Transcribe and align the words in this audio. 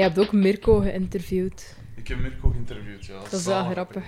Je 0.00 0.06
hebt 0.06 0.18
ook 0.18 0.32
Mirko 0.32 0.78
geïnterviewd. 0.80 1.74
Ik 1.96 2.08
heb 2.08 2.18
Mirko 2.20 2.48
geïnterviewd, 2.50 3.06
ja. 3.06 3.14
Dat 3.14 3.24
is 3.24 3.30
wel 3.30 3.40
Zalig. 3.54 3.72
grappig. 3.72 4.02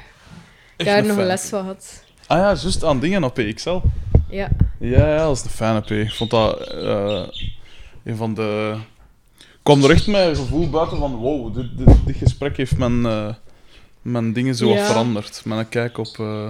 Ik 0.77 0.87
heb 0.87 0.97
er 0.99 1.07
nog 1.07 1.17
les 1.17 1.49
van 1.49 1.61
gehad. 1.61 2.05
Ah 2.27 2.39
ja, 2.39 2.45
juist 2.45 2.85
aan 2.85 3.01
dingen 3.01 3.25
op 3.25 3.35
PXL. 3.35 3.79
Ja. 4.29 4.49
Ja, 4.79 5.09
ja, 5.09 5.17
dat 5.17 5.37
is 5.37 5.45
een 5.45 5.51
fijne 5.51 5.81
P. 5.81 5.91
Ik 5.91 6.13
vond 6.13 6.31
dat 6.31 6.61
eh, 6.69 7.23
een 8.05 8.17
van 8.17 8.35
de... 8.35 8.77
Ik 9.39 9.59
kwam 9.63 9.85
er 9.85 9.91
echt 9.91 10.07
met 10.07 10.27
een 10.27 10.37
gevoel 10.37 10.71
buiten 10.71 10.99
van 10.99 11.15
wow, 11.15 11.55
dit, 11.55 11.79
dit, 11.79 11.89
dit 12.07 12.17
gesprek 12.17 12.57
heeft 12.57 12.79
mijn, 12.79 13.07
eh, 13.07 13.35
mijn 14.03 14.33
dingen 14.33 14.55
zo 14.55 14.67
wat 14.69 14.77
Ja. 14.77 14.87
veranderd. 14.87 15.43
Mijn 15.45 15.69
kijk 15.69 15.99
op... 15.99 16.19
eh, 16.19 16.49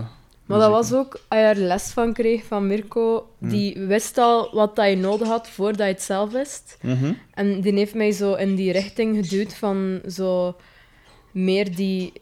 Maar 0.59 0.69
dat 0.69 0.79
muziek. 0.81 0.91
was 0.91 1.01
ook, 1.01 1.13
als 1.29 1.41
je 1.41 1.47
er 1.47 1.57
les 1.57 1.83
van 1.93 2.13
kreeg 2.13 2.45
van 2.45 2.67
Mirko, 2.67 3.27
Hmm. 3.39 3.49
die 3.49 3.79
wist 3.79 4.19
al 4.19 4.49
wat 4.55 4.77
dat 4.77 4.89
je 4.89 4.97
nodig 4.97 5.29
had 5.29 5.49
voordat 5.49 5.87
je 5.87 5.93
het 5.93 6.03
zelf 6.03 6.31
wist. 6.33 6.79
Mhm. 6.83 7.13
En 7.35 7.61
die 7.61 7.73
heeft 7.75 7.95
mij 7.95 8.13
zo 8.13 8.35
in 8.35 8.55
die 8.55 8.73
richting 8.73 9.17
geduwd 9.17 9.55
van 9.55 10.01
zo 10.09 10.57
meer 11.33 11.77
die 11.77 12.13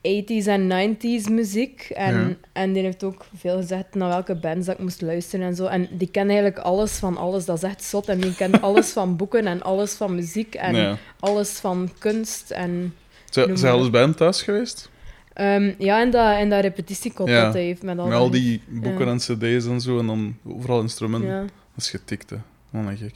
80s 0.00 0.46
en 0.46 0.66
90s 0.66 1.28
muziek. 1.28 1.90
En, 1.94 2.14
Ja. 2.28 2.36
en 2.52 2.72
die 2.72 2.82
heeft 2.82 3.04
ook 3.04 3.24
veel 3.36 3.56
gezegd 3.56 3.94
naar 3.94 4.08
welke 4.08 4.34
bands 4.34 4.66
dat 4.66 4.74
ik 4.74 4.80
moest 4.82 5.02
luisteren 5.02 5.46
en 5.46 5.54
zo. 5.54 5.64
En 5.66 5.88
die 5.92 6.08
kent 6.10 6.26
eigenlijk 6.30 6.58
alles 6.58 6.92
van 6.92 7.16
alles. 7.16 7.44
Dat 7.44 7.56
is 7.56 7.62
echt 7.62 7.82
zot. 7.84 8.08
En 8.08 8.20
die 8.20 8.34
kent 8.34 8.60
alles 8.68 8.90
van 8.90 9.16
boeken 9.16 9.46
en 9.46 9.62
alles 9.62 9.92
van 9.94 10.14
muziek 10.14 10.54
en 10.54 10.74
Ja. 10.74 10.96
alles 11.20 11.50
van 11.50 11.90
kunst. 11.98 12.50
En, 12.50 12.94
Zijn 13.30 13.58
zijn 13.58 13.72
alles 13.72 13.90
bij 13.90 14.00
hem 14.00 14.14
thuis 14.14 14.42
geweest? 14.42 14.90
Ehm, 15.34 15.72
ja, 15.78 16.00
en 16.00 16.10
dat, 16.10 16.36
en 16.38 16.48
dat 16.50 16.60
repetitiekop 16.60 17.28
Ja. 17.28 17.44
dat 17.44 17.52
hij 17.52 17.62
heeft 17.64 17.82
met 17.82 17.98
al, 17.98 18.06
Met 18.06 18.16
al 18.16 18.30
die- 18.30 18.62
boeken 18.68 19.06
Ja. 19.06 19.10
en 19.12 19.18
cd's 19.18 19.66
en 19.66 19.80
zo, 19.80 19.98
en 19.98 20.06
dan 20.06 20.36
overal 20.46 20.80
instrumenten. 20.80 21.30
Ja. 21.30 21.40
Dat 21.40 21.84
is 21.84 21.90
getikt, 21.90 22.30
hè. 22.30 22.36
Man, 22.70 22.96
gek. 22.96 23.14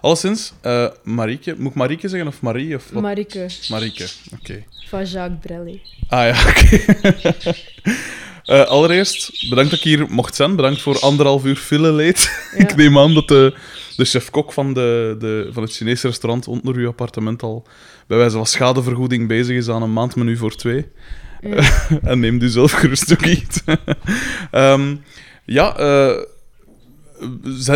Alleszins, 0.00 0.52
eh 0.60 0.86
Marieke... 1.02 1.54
Moet 1.58 1.70
ik 1.70 1.76
Marieke 1.76 2.08
zeggen 2.08 2.28
of 2.28 2.42
Marie? 2.42 2.74
Of 2.76 2.90
wat? 2.92 3.02
Marike 3.02 3.46
Marieke, 3.68 4.06
oké. 4.40 4.64
van 4.88 5.04
Jacques 5.04 5.38
Brelli. 5.40 5.82
Ah 6.08 6.26
ja, 6.34 6.42
oké. 6.50 7.54
Eh, 8.44 8.64
allereerst, 8.66 9.48
bedankt 9.48 9.70
dat 9.70 9.78
ik 9.78 9.84
hier 9.84 10.06
mocht 10.08 10.34
zijn. 10.34 10.56
Bedankt 10.56 10.82
voor 10.82 11.00
anderhalf 11.00 11.44
uur 11.44 11.56
file 11.56 11.92
leed. 11.92 12.18
Ja. 12.56 12.58
ik 12.58 12.76
neem 12.76 12.98
aan 12.98 13.14
dat 13.14 13.28
de, 13.28 13.54
de 13.96 14.04
chef-kok 14.04 14.52
van, 14.52 14.72
de, 14.74 15.16
de, 15.18 15.48
van 15.52 15.62
het 15.62 15.72
Chinese 15.72 16.06
restaurant 16.06 16.48
onder 16.48 16.74
uw 16.74 16.88
appartement 16.88 17.42
al 17.42 17.66
bij 18.06 18.18
wijze 18.18 18.36
van 18.36 18.46
schadevergoeding 18.46 19.28
bezig 19.28 19.56
is 19.56 19.68
aan 19.68 19.82
een 19.82 19.92
maandmenu 19.92 20.36
voor 20.36 20.56
twee. 20.56 20.86
En 22.10 22.20
neem 22.20 22.42
u 22.42 22.48
zelf 22.48 22.72
gerust 22.72 23.12
ook 23.12 23.24
iets. 23.26 23.60
Ehm, 24.50 24.96
ja, 25.44 25.76
eh 25.76 26.22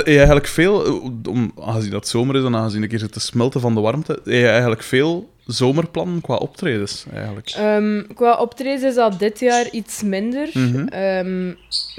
je 0.05 0.17
eigenlijk 0.17 0.47
veel, 0.47 0.87
eh, 0.87 1.29
om, 1.29 1.53
aangezien 1.61 1.91
dat 1.91 2.09
zomer 2.09 2.37
is 2.37 2.45
en 2.45 2.57
aangezien 2.57 2.83
ik 2.83 2.91
hier 2.91 2.99
zit 2.99 3.13
te 3.13 3.21
smelten 3.21 3.61
van 3.61 3.75
de 3.75 3.81
warmte, 3.81 4.13
heb 4.13 4.25
je 4.25 4.49
eigenlijk 4.49 4.83
veel 4.83 5.34
zomerplannen 5.47 6.21
qua 6.21 6.37
optredens 6.37 7.05
eigenlijk? 7.15 7.51
Ehm, 7.57 8.03
qua 8.15 8.37
optredens 8.37 8.83
is 8.83 8.95
dat 8.95 9.19
dit 9.19 9.41
jaar 9.41 9.71
iets 9.71 10.03
minder. 10.03 10.49
Mhm. 10.53 10.87
Ehm, 10.87 11.53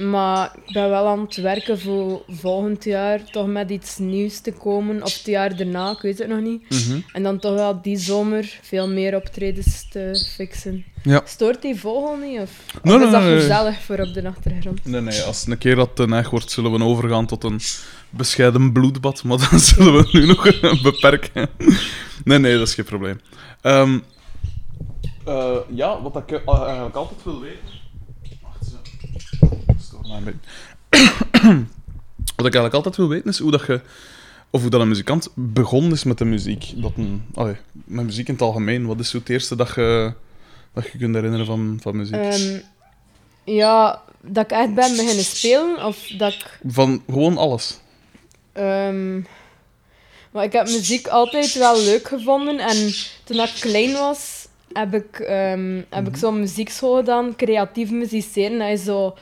maar 0.09 0.55
ik 0.65 0.73
ben 0.73 0.89
wel 0.89 1.07
aan 1.07 1.19
het 1.19 1.35
werken 1.35 1.79
voor 1.79 2.23
volgend 2.27 2.83
jaar 2.83 3.23
toch 3.23 3.47
met 3.47 3.69
iets 3.69 3.97
nieuws 3.97 4.39
te 4.39 4.51
komen. 4.51 5.03
Of 5.03 5.17
het 5.17 5.25
jaar 5.25 5.57
daarna, 5.57 5.91
ik 5.91 6.01
weet 6.01 6.17
het 6.17 6.27
nog 6.27 6.41
niet. 6.41 6.69
Mhm. 6.69 6.99
En 7.13 7.23
dan 7.23 7.39
toch 7.39 7.53
wel 7.53 7.81
die 7.81 7.97
zomer 7.97 8.59
veel 8.61 8.89
meer 8.89 9.15
optredens 9.15 9.89
te 9.89 10.25
fixen. 10.35 10.85
Ja. 11.03 11.21
Stoort 11.25 11.61
die 11.61 11.75
vogel 11.75 12.17
niet? 12.17 12.39
Of, 12.39 12.49
of 12.75 12.83
Nee, 12.83 12.93
is 12.95 13.01
nee, 13.01 13.11
dat 13.11 13.21
nee, 13.21 13.29
nee. 13.29 13.39
gezellig 13.39 13.81
voor 13.81 13.99
op 13.99 14.13
de 14.13 14.27
achtergrond? 14.27 14.85
Nee, 14.85 15.01
nee, 15.01 15.21
als 15.21 15.39
het 15.39 15.49
een 15.49 15.57
keer 15.57 15.75
dat 15.75 15.95
te 15.95 16.07
neig 16.07 16.29
wordt, 16.29 16.51
zullen 16.51 16.71
we 16.71 16.83
overgaan 16.83 17.25
tot 17.25 17.43
een 17.43 17.59
bescheiden 18.15 18.71
bloedbad, 18.71 19.23
maar 19.23 19.37
dan 19.49 19.59
zullen 19.59 19.93
we 19.93 20.09
nu 20.11 20.25
nog 20.25 20.59
beperken. 20.81 21.49
Nee, 22.23 22.37
nee, 22.39 22.57
dat 22.57 22.67
is 22.67 22.73
geen 22.73 22.85
probleem. 22.85 23.19
Ehm, 23.61 23.99
eh, 25.25 25.57
ja, 25.69 26.01
wat 26.01 26.15
ik 26.15 26.31
eh, 26.31 26.57
eigenlijk 26.59 26.95
altijd 26.95 27.23
wil 27.23 27.39
weten... 27.39 27.59
Wacht 28.41 28.73
eens. 29.69 29.91
Wat 32.35 32.45
ik 32.45 32.53
eigenlijk 32.53 32.73
altijd 32.73 32.95
wil 32.95 33.07
weten 33.07 33.29
is 33.29 33.39
hoe 33.39 33.51
dat 33.51 33.65
je... 33.65 33.81
Of 34.49 34.61
hoe 34.61 34.69
dat 34.69 34.81
een 34.81 34.87
muzikant 34.87 35.29
begonnen 35.33 35.91
is 35.91 36.03
met 36.03 36.17
de 36.17 36.25
muziek. 36.25 36.73
Dat 36.75 36.91
een, 36.97 37.25
allee, 37.33 37.55
met 37.71 38.05
muziek 38.05 38.27
in 38.27 38.33
het 38.33 38.43
algemeen. 38.43 38.85
Wat 38.85 38.99
is 38.99 39.09
zo 39.09 39.17
het 39.17 39.29
eerste 39.29 39.55
dat 39.55 39.75
je, 39.75 40.13
dat 40.73 40.91
je 40.91 40.97
kunt 40.97 41.15
herinneren 41.15 41.45
van, 41.45 41.79
van 41.81 41.97
muziek? 41.97 42.15
Ehm, 42.15 42.59
ja, 43.43 44.01
dat 44.21 44.43
ik 44.43 44.51
echt 44.51 44.73
ben 44.73 44.95
beginnen 44.95 45.23
spelen. 45.23 45.85
Of 45.85 46.07
dat 46.17 46.33
ik 46.33 46.59
Van 46.67 47.03
gewoon 47.07 47.37
alles. 47.37 47.79
Ehm, 48.55 49.19
maar 50.31 50.43
ik 50.43 50.51
heb 50.53 50.65
muziek 50.65 51.07
altijd 51.07 51.53
wel 51.53 51.81
leuk 51.81 52.07
gevonden. 52.07 52.59
En 52.59 52.91
toen 53.23 53.39
ik 53.39 53.51
klein 53.59 53.93
was, 53.93 54.47
heb 54.73 54.93
ik, 54.93 55.19
ehm, 55.19 55.75
heb 55.89 56.03
Mhm. 56.03 56.07
ik 56.07 56.15
zo'n 56.15 56.39
muziekschool 56.39 56.95
gedaan, 56.95 57.35
creatief 57.35 57.91
musiceren. 57.91 58.59
Dat 58.59 58.67
is 58.67 58.83
zo, 58.83 59.15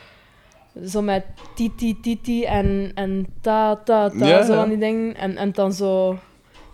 zo 0.88 1.02
met 1.02 1.24
titi 1.56 2.00
titi 2.02 2.44
en, 2.44 2.92
en 2.96 3.26
ta 3.42 3.76
ta 3.76 4.10
ta, 4.10 4.28
Ja, 4.28 4.44
zo 4.46 4.54
van 4.54 4.70
die 4.70 4.78
dingen. 4.78 5.16
En, 5.16 5.38
en 5.38 5.52
dan 5.52 5.74
zo 5.74 6.18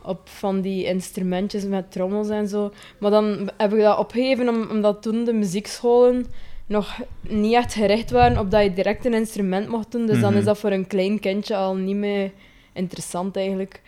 op 0.04 0.20
van 0.30 0.62
die 0.62 0.86
instrumentjes 0.86 1.64
met 1.64 1.92
trommels 1.92 2.30
en 2.30 2.48
zo. 2.48 2.72
Maar 2.98 3.12
dan 3.12 3.50
heb 3.58 3.74
ik 3.74 3.80
dat 3.82 3.98
opgegeven 3.98 4.50
om, 4.50 4.68
omdat 4.70 5.02
toen 5.02 5.24
de 5.24 5.34
muziekscholen 5.34 6.26
nog 6.66 7.00
niet 7.22 7.54
echt 7.54 7.74
gericht 7.74 8.12
waren 8.12 8.38
op 8.38 8.52
dat 8.52 8.64
je 8.64 8.74
direct 8.74 9.06
een 9.06 9.14
instrument 9.14 9.68
mocht 9.70 9.92
doen. 9.92 10.06
Dus 10.06 10.20
dan 10.20 10.30
Mhm. 10.30 10.40
is 10.40 10.46
dat 10.46 10.58
voor 10.58 10.72
een 10.72 10.88
klein 10.88 11.20
kindje 11.20 11.56
al 11.56 11.76
niet 11.76 11.96
meer 11.96 12.32
interessant 12.74 13.36
eigenlijk. 13.36 13.82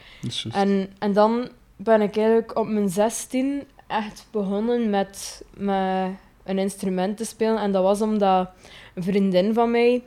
En, 0.52 0.90
en 1.00 1.14
dan 1.14 1.50
ben 1.76 2.02
ik 2.02 2.18
eigenlijk 2.18 2.58
op 2.58 2.68
mijn 2.68 2.90
16 2.90 3.64
echt 3.88 4.26
begonnen 4.32 4.90
met, 4.90 5.42
met 5.58 6.10
een 6.44 6.60
instrument 6.60 7.18
te 7.18 7.26
spelen. 7.26 7.58
En 7.58 7.72
dat 7.72 7.84
was 7.84 8.02
omdat 8.02 8.50
een 8.96 9.04
vriendin 9.04 9.54
van 9.54 9.72
mij 9.72 10.04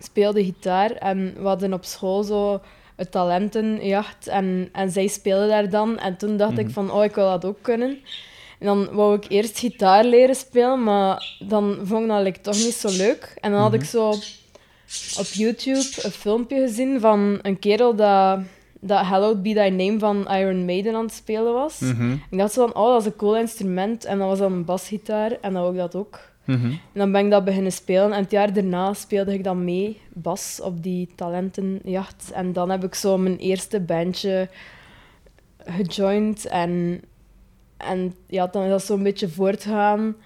speelde 0.00 0.44
gitaar. 0.44 0.90
En 0.90 1.34
we 1.38 1.46
hadden 1.46 1.72
op 1.72 1.84
school 1.84 2.22
zo 2.22 2.60
een 2.96 3.08
talentenjacht. 3.08 4.26
En, 4.26 4.68
en 4.72 4.90
zij 4.90 5.06
speelde 5.06 5.48
daar 5.48 5.70
dan. 5.70 5.98
En 5.98 6.16
toen 6.16 6.36
dacht 6.36 6.50
Mhm. 6.52 6.60
ik 6.60 6.70
van, 6.70 6.90
oh, 6.90 7.04
ik 7.04 7.14
wil 7.14 7.30
dat 7.30 7.44
ook 7.44 7.62
kunnen. 7.62 7.98
En 8.58 8.66
dan 8.66 8.88
wou 8.92 9.16
ik 9.16 9.24
eerst 9.28 9.58
gitaar 9.58 10.04
leren 10.04 10.34
spelen, 10.34 10.82
maar 10.82 11.36
dan 11.38 11.78
vond 11.82 12.02
ik 12.02 12.08
dat 12.08 12.22
like, 12.22 12.40
toch 12.40 12.54
niet 12.54 12.74
zo 12.74 12.88
leuk. 12.90 13.36
En 13.40 13.50
dan 13.52 13.60
had 13.60 13.74
ik 13.74 13.84
zo 13.84 14.14
op 15.18 15.26
YouTube 15.26 15.88
een 16.02 16.10
filmpje 16.10 16.60
gezien 16.60 17.00
van 17.00 17.38
een 17.42 17.58
kerel 17.58 17.94
dat, 17.94 18.38
dat 18.80 19.00
Hallowed 19.04 19.42
Be 19.42 19.52
Thy 19.52 19.68
Name 19.68 19.98
van 19.98 20.28
Iron 20.30 20.64
Maiden 20.64 20.94
aan 20.94 21.04
het 21.04 21.12
spelen 21.14 21.52
was. 21.52 21.80
Mhm, 21.80 22.12
Ik 22.30 22.38
dacht 22.38 22.52
zo 22.52 22.66
van, 22.66 22.82
oh, 22.82 22.92
dat 22.92 23.00
is 23.00 23.06
een 23.06 23.16
cool 23.16 23.36
instrument. 23.36 24.04
En 24.04 24.18
dat 24.18 24.28
was 24.28 24.38
dan 24.38 24.52
een 24.52 24.64
basgitaar 24.64 25.32
en 25.40 25.52
dat 25.52 25.94
ook. 25.94 26.20
mhm. 26.44 26.64
En 26.66 26.80
dan 26.92 27.12
ben 27.12 27.24
ik 27.24 27.30
dat 27.30 27.44
beginnen 27.44 27.72
spelen. 27.72 28.12
En 28.12 28.22
het 28.22 28.30
jaar 28.30 28.52
daarna 28.52 28.94
speelde 28.94 29.32
ik 29.32 29.44
dan 29.44 29.64
mee, 29.64 30.00
bas, 30.12 30.60
op 30.62 30.82
die 30.82 31.08
talentenjacht. 31.14 32.30
En 32.34 32.52
dan 32.52 32.70
heb 32.70 32.84
ik 32.84 32.94
zo 32.94 33.18
mijn 33.18 33.36
eerste 33.36 33.80
bandje 33.80 34.48
gejoind. 35.64 36.46
En, 36.46 37.00
en 37.76 38.14
ja, 38.26 38.46
dan 38.46 38.62
is 38.62 38.70
dat 38.70 38.82
zo'n 38.84 39.02
beetje 39.02 39.28
voortgegaan. 39.28 40.16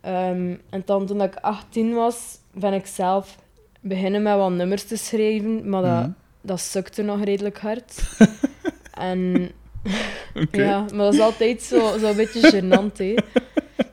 Ehm, 0.00 0.54
en 0.70 0.82
dan 0.84 1.06
toen 1.06 1.22
ik 1.22 1.36
18 1.36 1.94
was, 1.94 2.38
ben 2.54 2.72
ik 2.72 2.86
zelf 2.86 3.38
beginnen 3.82 4.22
met 4.22 4.36
wat 4.36 4.50
nummers 4.50 4.84
te 4.84 4.96
schrijven. 4.96 5.68
Maar 5.68 5.82
dat, 5.82 5.90
Mhm. 6.00 6.10
dat 6.40 6.60
sukte 6.60 7.02
nog 7.02 7.24
redelijk 7.24 7.58
hard. 7.58 8.02
en 8.92 9.50
ja, 10.52 10.78
maar 10.80 11.04
dat 11.04 11.14
is 11.14 11.20
altijd 11.20 11.62
zo, 11.62 11.98
zo 11.98 12.06
een 12.10 12.16
beetje 12.16 12.50
gênant, 12.52 12.96
hè. 12.96 13.14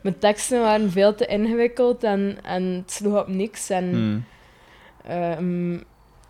Mijn 0.02 0.18
teksten 0.18 0.60
waren 0.60 0.90
veel 0.90 1.14
te 1.14 1.26
ingewikkeld 1.26 2.04
en, 2.04 2.38
en 2.42 2.62
het 2.62 2.90
sloeg 2.90 3.20
op 3.20 3.28
niks. 3.28 3.70
En 3.70 3.84
Mm. 3.90 4.24
ehm, 5.06 5.72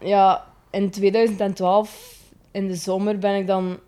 ja, 0.08 0.44
in 0.70 0.90
2012, 0.90 2.16
in 2.50 2.66
de 2.66 2.74
zomer, 2.74 3.18
ben 3.18 3.34
ik 3.34 3.46
dan 3.46 3.78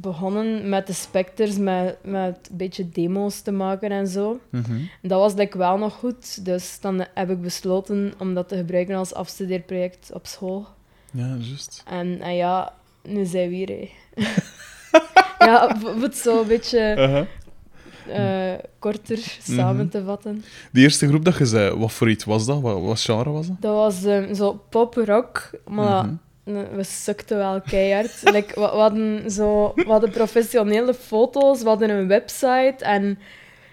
begonnen 0.00 0.68
met 0.68 0.86
de 0.86 0.92
Spectres, 0.92 1.58
met, 1.58 1.96
met 2.02 2.48
een 2.50 2.56
beetje 2.56 2.88
demo's 2.88 3.40
te 3.40 3.50
maken 3.52 3.90
en 3.90 4.06
zo. 4.06 4.40
Mhm. 4.50 4.78
Dat 5.02 5.20
was 5.20 5.34
like, 5.34 5.58
wel 5.58 5.78
nog 5.78 5.94
goed, 5.94 6.44
dus 6.44 6.80
dan 6.80 7.04
heb 7.14 7.30
ik 7.30 7.40
besloten 7.40 8.12
om 8.18 8.34
dat 8.34 8.48
te 8.48 8.56
gebruiken 8.56 8.96
als 8.96 9.14
afstudeerproject 9.14 10.10
op 10.12 10.26
school. 10.26 10.66
Ja, 11.10 11.36
juist. 11.38 11.82
En, 11.86 12.20
en 12.20 12.34
ja, 12.36 12.72
nu 13.02 13.24
zijn 13.24 13.48
we 13.48 13.54
hier, 13.54 13.88
ja, 15.38 15.76
om 15.94 16.02
het 16.02 16.16
zo 16.16 16.40
een 16.40 16.46
beetje 16.46 16.94
Uh-huh. 16.98 18.52
eh, 18.52 18.58
korter 18.78 19.18
samen 19.42 19.88
te 19.88 20.04
vatten. 20.04 20.44
Die 20.72 20.82
eerste 20.82 21.08
groep 21.08 21.24
dat 21.24 21.36
je 21.38 21.46
zei, 21.46 21.74
wat 21.76 21.92
voor 21.92 22.10
iets 22.10 22.24
was 22.24 22.46
dat? 22.46 22.60
Wat, 22.60 22.80
wat 22.82 23.00
genre 23.00 23.30
was 23.30 23.46
dat? 23.46 23.56
Dat 23.60 23.74
was 23.74 24.04
ehm, 24.04 24.34
zo 24.34 24.62
pop-rock, 24.70 25.50
maar 25.68 26.04
Mhm. 26.04 26.14
We 26.44 26.82
sukten 26.82 27.36
wel 27.36 27.60
keihard. 27.60 28.20
like, 28.34 28.54
we, 28.54 28.60
we 28.60 28.66
hadden 28.66 29.30
zo, 29.30 29.72
we 29.74 29.84
hadden 29.86 30.10
professionele 30.10 30.94
foto's, 30.94 31.62
we 31.62 31.68
hadden 31.68 31.90
een 31.90 32.08
website 32.08 32.74
en, 32.78 33.18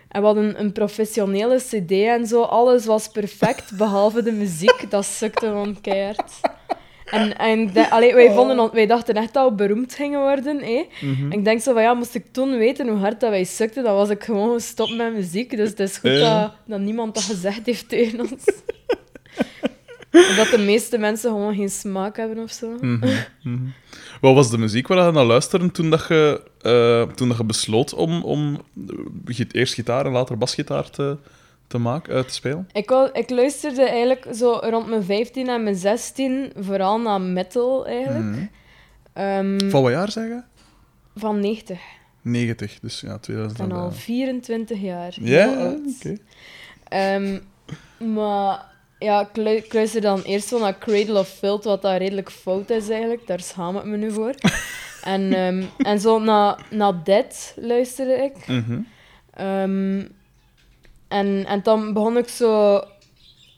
en 0.07 0.19
we 0.21 0.25
hadden 0.25 0.60
een 0.60 0.71
professionele 0.71 1.56
cd 1.57 1.92
en 1.92 2.25
zo. 2.27 2.42
Alles 2.42 2.86
was 2.86 3.07
perfect, 3.07 3.77
behalve 3.77 4.24
de 4.24 4.31
muziek. 4.31 4.86
Dat 4.89 5.06
sukte 5.06 5.45
gewoon 5.45 5.81
keihard. 5.81 6.31
En, 7.06 7.38
en 7.38 7.74
de- 7.74 7.89
allee, 7.89 8.13
wij, 8.13 8.31
vonden, 8.33 8.60
on- 8.60 8.69
wij 8.74 8.86
dachten 8.86 9.16
echt 9.16 9.33
dat 9.33 9.50
we 9.50 9.56
beroemd 9.56 9.94
gingen 9.94 10.19
worden. 10.19 10.57
Hè? 10.63 10.86
En 11.01 11.31
ik 11.31 11.44
denk 11.44 11.62
zo 11.62 11.74
van, 11.74 11.81
ja, 11.81 11.94
moest 11.94 12.16
ik 12.16 12.25
toen 12.31 12.57
weten 12.57 12.88
hoe 12.88 12.98
hard 12.98 13.19
dat 13.19 13.30
wij 13.30 13.44
sukten, 13.44 13.83
dan 13.83 13.95
was 13.95 14.10
ik 14.10 14.24
gewoon 14.24 14.54
gestopt 14.54 14.95
met 14.95 15.13
muziek. 15.13 15.57
Dus 15.57 15.69
het 15.69 15.80
is 15.80 15.98
goed 15.98 16.12
Ja. 16.12 16.42
dat, 16.42 16.51
dat 16.66 16.80
niemand 16.80 17.13
dat 17.13 17.24
gezegd 17.24 17.66
heeft 17.66 17.89
tegen 17.89 18.19
ons. 18.19 18.44
Dat 20.11 20.47
de 20.50 20.57
meeste 20.65 20.97
mensen 20.97 21.29
gewoon 21.31 21.56
geen 21.56 21.69
smaak 21.69 22.17
hebben 22.17 22.38
of 22.44 22.51
zo. 22.51 22.69
Mhm, 22.81 23.07
mhm. 23.44 23.65
Wat 24.21 24.33
was 24.35 24.50
de 24.50 24.57
muziek 24.57 24.88
waar 24.88 25.06
je 25.06 25.11
naar 25.11 25.25
luisterde 25.25 25.71
toen, 25.71 25.89
dat 25.89 26.06
je, 26.07 26.44
eh, 26.61 27.13
toen 27.15 27.27
dat 27.27 27.38
je 27.38 27.44
besloot 27.44 27.94
om, 27.94 28.23
om 28.23 28.61
eerst 29.51 29.73
gitaar 29.73 30.06
en 30.06 30.11
later 30.11 30.38
basgitaar 30.38 30.89
te, 30.89 31.17
te 31.67 31.77
maken, 31.77 32.15
eh, 32.15 32.23
te 32.23 32.33
spelen? 32.33 32.67
Ik, 32.71 32.89
wou- 32.89 33.09
ik 33.13 33.29
luisterde 33.29 33.83
eigenlijk 33.89 34.27
zo 34.35 34.51
rond 34.61 34.88
mijn 34.88 35.03
15 35.03 35.47
en 35.50 35.63
mijn 35.63 35.75
16 35.75 36.51
vooral 36.59 37.00
naar 37.00 37.21
metal 37.21 37.88
eigenlijk. 37.88 38.25
Mhm. 38.25 38.45
Ehm, 39.13 39.69
Van 39.69 39.81
wat 39.81 39.91
jaar 39.91 40.11
zeggen? 40.11 40.45
van 41.15 41.39
90. 41.39 41.79
90, 42.21 42.79
dus 42.79 43.01
ja, 43.01 43.13
Ik 43.13 43.21
2000. 43.21 43.67
ben 43.69 43.77
al 43.77 43.91
24 43.91 44.79
jaar. 44.81 45.13
Ja, 45.21 45.56
oud. 45.56 45.79
oké. 46.00 46.17
Ehm, 46.88 47.39
maar 48.13 48.65
ja, 48.99 49.21
ik 49.21 49.35
lu- 49.37 49.49
ik 49.55 49.73
luister 49.73 50.01
dan 50.01 50.21
eerst 50.21 50.47
zo 50.47 50.59
naar 50.59 50.77
Cradle 50.77 51.19
of 51.19 51.27
Filth, 51.27 51.63
wat 51.63 51.81
dat 51.81 51.97
redelijk 51.97 52.31
fout 52.31 52.69
is 52.69 52.89
eigenlijk. 52.89 53.27
Daar 53.27 53.39
schaam 53.39 53.77
ik 53.77 53.83
me 53.83 53.97
nu 53.97 54.11
voor. 54.11 54.33
en, 55.03 55.33
ehm, 55.33 55.63
en 55.77 55.99
zo 55.99 56.19
naar, 56.19 56.65
naar 56.69 57.03
Dead 57.03 57.53
luisterde 57.55 58.13
ik. 58.13 58.47
Mhm. 58.47 58.79
Ehm, 59.33 60.01
en, 61.07 61.45
en 61.47 61.59
dan 61.63 61.93
begon 61.93 62.17
ik 62.17 62.27
zo 62.27 62.81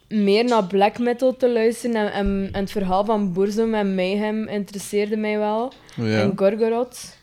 meer 0.07 0.43
naar 0.43 0.63
black 0.65 0.99
metal 0.99 1.37
te 1.37 1.49
luisteren. 1.51 1.95
En, 1.95 2.11
en, 2.13 2.49
en 2.51 2.61
het 2.61 2.71
verhaal 2.71 3.05
van 3.05 3.33
Burzum 3.33 3.73
en 3.73 3.95
Mayhem 3.95 4.47
interesseerde 4.47 5.17
mij 5.17 5.37
wel. 5.37 5.73
Ja. 5.95 6.19
En 6.21 6.33
Gorgoroth. 6.35 7.17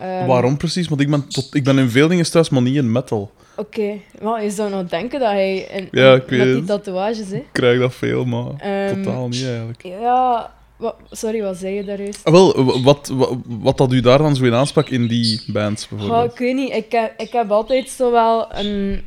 Ehm, 0.00 0.26
Waarom 0.26 0.56
precies? 0.56 0.88
Want 0.88 1.00
ik 1.00 1.10
ben, 1.10 1.28
tot, 1.28 1.54
ik 1.54 1.64
ben 1.64 1.78
in 1.78 1.90
veel 1.90 2.08
dingen 2.08 2.30
thuis, 2.30 2.48
maar 2.48 2.62
niet 2.62 2.76
in 2.76 2.92
metal. 2.92 3.30
Oké, 3.56 3.92
wel, 4.20 4.38
je 4.40 4.50
zou 4.50 4.70
nog 4.70 4.84
denken 4.88 5.20
dat 5.20 5.28
hij 5.30 5.56
in, 5.58 5.88
Ja, 5.90 6.14
ik 6.14 6.22
weet 6.28 6.42
die 6.42 6.54
het. 6.54 6.66
tatoeages, 6.66 7.28
hè. 7.30 7.36
Ik 7.36 7.48
krijg 7.52 7.78
dat 7.78 7.94
veel, 7.94 8.24
maar 8.24 8.46
Ehm, 8.58 9.02
totaal 9.02 9.28
niet 9.28 9.44
eigenlijk. 9.46 9.82
Ja, 9.82 10.52
wa- 10.76 10.94
sorry, 11.10 11.42
wat 11.42 11.56
zei 11.56 11.74
je 11.74 11.84
daar 11.84 12.02
juist? 12.02 12.24
Ah, 12.24 12.32
wel, 12.32 12.82
wat, 12.82 13.08
wat, 13.14 13.36
wat 13.46 13.78
dat 13.78 13.92
u 13.92 14.00
daar 14.00 14.18
dan 14.18 14.36
zo 14.36 14.44
in 14.44 14.54
aansprak 14.54 14.88
in 14.88 15.06
die 15.06 15.42
bands 15.46 15.86
Goh, 15.86 15.98
bijvoorbeeld? 15.98 16.32
ik 16.32 16.38
weet 16.38 16.54
niet, 16.54 16.72
ik 16.72 16.92
heb, 16.92 17.20
ik 17.20 17.32
heb 17.32 17.50
altijd 17.50 17.88
zo 17.88 18.10
wel 18.10 18.54
een... 18.56 19.02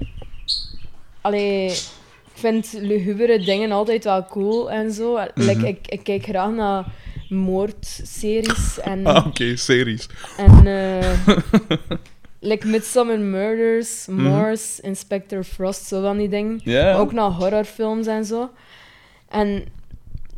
Allee, 1.21 1.65
ik 1.65 1.81
vind 2.33 2.73
lugubere 2.81 3.39
dingen 3.39 3.71
altijd 3.71 4.03
wel 4.03 4.25
cool 4.25 4.71
en 4.71 4.91
zo. 4.91 5.13
Mhm. 5.13 5.27
Like, 5.35 5.67
ik, 5.67 5.87
ik 5.87 6.03
kijk 6.03 6.23
graag 6.23 6.51
naar 6.51 6.85
moordseries 7.29 8.79
en... 8.79 9.05
Ah, 9.05 9.25
oké, 9.27 9.55
series. 9.55 10.07
En 10.37 10.67
eh 10.67 11.27
like 12.39 12.67
Midsummer 12.67 13.19
Murders, 13.19 14.07
Mhm. 14.07 14.21
Morse, 14.21 14.81
Inspector 14.81 15.43
Frost, 15.43 15.85
zo 15.85 16.01
van 16.01 16.17
die 16.17 16.29
dingen. 16.29 16.61
Maar 16.83 16.99
ook 16.99 17.13
naar 17.13 17.29
horrorfilms 17.31 18.07
en 18.07 18.25
zo. 18.25 18.49
En 19.29 19.65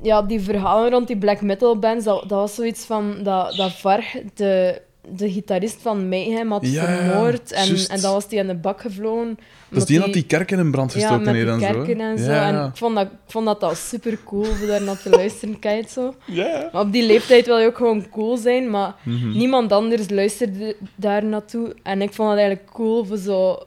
ja, 0.02 0.22
die 0.22 0.40
verhalen 0.42 0.92
rond 0.92 1.08
die 1.08 1.18
black 1.18 1.42
metal 1.42 1.80
bands, 1.80 2.06
dat, 2.06 2.20
dat 2.22 2.40
was 2.40 2.56
zoiets 2.56 2.86
van 2.86 3.24
dat, 3.24 3.56
dat 3.56 3.72
Varg, 3.74 4.16
de, 4.34 4.82
de 5.16 5.32
gitarist 5.32 5.78
van 5.82 6.10
Mayhem, 6.10 6.52
had 6.52 6.66
Ja, 6.68 6.86
vermoord. 6.86 7.52
En, 7.52 7.76
en 7.88 8.02
dan 8.02 8.14
was 8.14 8.28
die 8.28 8.40
in 8.40 8.48
de 8.48 8.56
bak 8.56 8.82
gevlogen. 8.82 9.38
Dat 9.70 9.78
is 9.82 9.86
die 9.86 10.00
dat 10.00 10.14
die 10.14 10.24
kerken 10.26 10.60
in 10.60 10.72
brand 10.72 10.94
Ja, 10.94 11.00
gestoken 11.00 11.24
met 11.26 11.34
die 11.34 11.44
heeft 11.44 11.62
en 11.64 11.68
zo. 11.68 11.74
kerken 11.74 12.00
en 12.00 12.18
zo. 12.18 12.32
Ja. 12.32 12.48
En 12.48 12.68
ik 12.70 12.78
vond 12.78 12.96
dat, 12.96 13.06
ik 13.06 13.12
vond 13.28 13.46
dat, 13.46 13.60
dat 13.60 13.78
super 13.78 14.18
cool 14.26 14.46
om 14.50 14.68
daar 14.68 14.82
naar 14.82 15.02
te 15.02 15.10
luisteren, 15.10 15.58
het 15.60 15.92
zo? 15.92 16.16
Ja. 16.26 16.70
Maar 16.72 16.82
op 16.82 16.92
die 16.92 17.04
leeftijd 17.06 17.46
wil 17.46 17.58
je 17.58 17.68
ook 17.68 17.78
gewoon 17.78 18.10
cool 18.10 18.38
zijn, 18.38 18.70
maar 18.70 18.96
Mhm. 19.04 19.30
niemand 19.38 19.72
anders 19.72 20.10
luisterde 20.10 20.76
daar 20.96 21.26
naartoe. 21.26 21.76
En 21.84 22.02
ik 22.02 22.14
vond 22.14 22.30
het 22.30 22.40
eigenlijk 22.40 22.70
cool 22.72 23.06
voor 23.06 23.18
zo... 23.18 23.58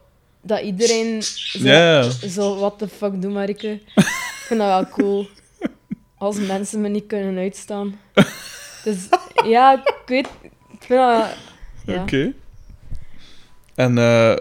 Dat 0.43 0.61
iedereen 0.61 1.23
zo, 1.23 1.59
Ja. 1.59 2.03
zo 2.11 2.57
what 2.57 2.79
the 2.79 2.89
fuck 2.89 3.23
doet, 3.23 3.33
Marike. 3.33 3.69
ik 3.95 4.45
vind 4.47 4.61
dat 4.61 4.69
wel 4.69 4.89
cool. 4.89 5.27
Als 6.19 6.37
mensen 6.47 6.81
me 6.81 6.89
niet 6.89 7.07
kunnen 7.07 7.37
uitstaan. 7.39 7.99
Dus 8.85 8.97
ja, 9.47 9.73
ik 9.85 10.03
weet... 10.07 10.29
Ik 10.89 10.91
vind 10.91 11.01
dat... 11.01 11.27
Ja. 11.87 12.03
Oké. 12.03 12.33
En 13.75 13.99
eh, 13.99 14.37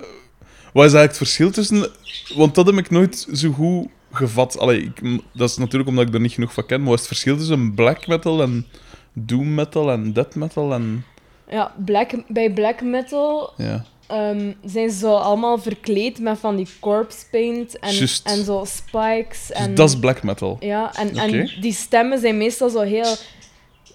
wat 0.74 0.86
is 0.86 0.94
eigenlijk 0.94 1.08
het 1.08 1.18
verschil 1.18 1.52
tussen... 1.52 1.92
Want 2.36 2.56
dat 2.56 2.66
heb 2.66 2.76
ik 2.78 2.90
nooit 2.90 3.28
zo 3.34 3.52
goed 3.52 3.88
gevat. 4.12 4.60
Allee, 4.60 4.82
ik, 4.82 5.22
dat 5.34 5.50
is 5.50 5.58
natuurlijk 5.58 5.90
omdat 5.90 6.08
ik 6.08 6.14
er 6.14 6.20
niet 6.20 6.32
genoeg 6.32 6.54
van 6.54 6.66
ken. 6.66 6.80
Maar 6.80 6.90
wat 6.90 7.00
is 7.00 7.06
het 7.06 7.14
verschil 7.14 7.38
tussen 7.38 7.74
black 7.74 8.08
metal 8.08 8.42
en 8.42 8.68
doom 9.14 9.54
metal 9.54 9.92
en 9.92 10.14
death 10.14 10.36
metal 10.36 10.74
en... 10.74 11.06
Ja, 11.50 11.74
black, 11.86 12.12
bij 12.28 12.52
black 12.54 12.82
metal 12.82 13.54
Ja. 13.58 13.86
ehm, 14.08 14.52
zijn 14.66 14.90
ze 14.90 14.98
zo 14.98 15.16
allemaal 15.16 15.58
verkleed 15.58 16.20
met 16.20 16.40
van 16.40 16.56
die 16.56 16.68
corpse 16.80 17.26
paint 17.32 17.80
en, 17.80 18.08
en 18.24 18.44
zo 18.44 18.64
spikes. 18.66 19.48
Dus 19.48 19.52
En, 19.52 19.76
dat 19.76 19.90
is 19.90 20.00
black 20.00 20.24
metal. 20.24 20.58
Ja, 20.60 20.96
en, 20.96 21.16
en 21.16 21.50
die 21.62 21.74
stemmen 21.74 22.20
zijn 22.20 22.38
meestal 22.38 22.70
zo 22.70 22.80
heel... 22.82 23.16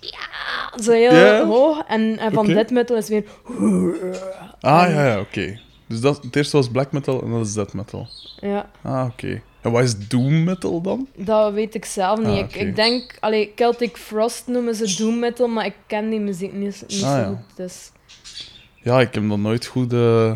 Ja, 0.00 0.82
zo 0.82 0.92
heel 0.92 1.14
Ja. 1.14 1.44
hoog. 1.46 1.82
En, 1.88 2.18
en 2.18 2.32
van 2.32 2.44
Oké. 2.44 2.54
death 2.54 2.70
metal 2.70 2.96
is 2.96 3.08
weer... 3.08 3.24
Ah, 4.60 4.90
ja, 4.90 5.06
ja, 5.06 5.20
oké. 5.20 5.58
Dus 5.86 6.00
dat, 6.00 6.22
het 6.22 6.36
eerste 6.36 6.56
was 6.56 6.68
black 6.68 6.92
metal 6.92 7.22
en 7.22 7.30
dat 7.30 7.46
is 7.46 7.52
death 7.52 7.72
metal. 7.72 8.06
Ja, 8.40 8.70
Ah, 8.82 9.06
oké. 9.06 9.42
En 9.60 9.70
wat 9.72 9.82
is 9.82 10.08
doom 10.08 10.44
metal 10.44 10.80
dan? 10.80 11.08
dat 11.16 11.52
weet 11.52 11.74
ik 11.74 11.84
zelf 11.84 12.18
niet. 12.18 12.26
Ah, 12.28 12.38
ik, 12.38 12.44
oké. 12.44 12.58
ik 12.58 12.76
denk... 12.76 13.16
Allee, 13.20 13.52
Celtic 13.56 13.96
Frost 13.96 14.46
noemen 14.46 14.74
ze 14.74 14.96
doom 14.98 15.18
metal, 15.18 15.48
maar 15.48 15.66
ik 15.66 15.74
ken 15.86 16.10
die 16.10 16.20
muziek 16.20 16.52
niet, 16.52 16.84
niet 16.88 17.02
Ah, 17.04 17.10
zo 17.12 17.16
ja. 17.20 17.26
goed. 17.26 17.56
Dus... 17.56 17.90
Ja, 18.82 19.00
ik 19.00 19.14
heb 19.14 19.28
dat 19.28 19.38
nooit 19.38 19.66
goed... 19.66 19.92
eh, 19.92 20.32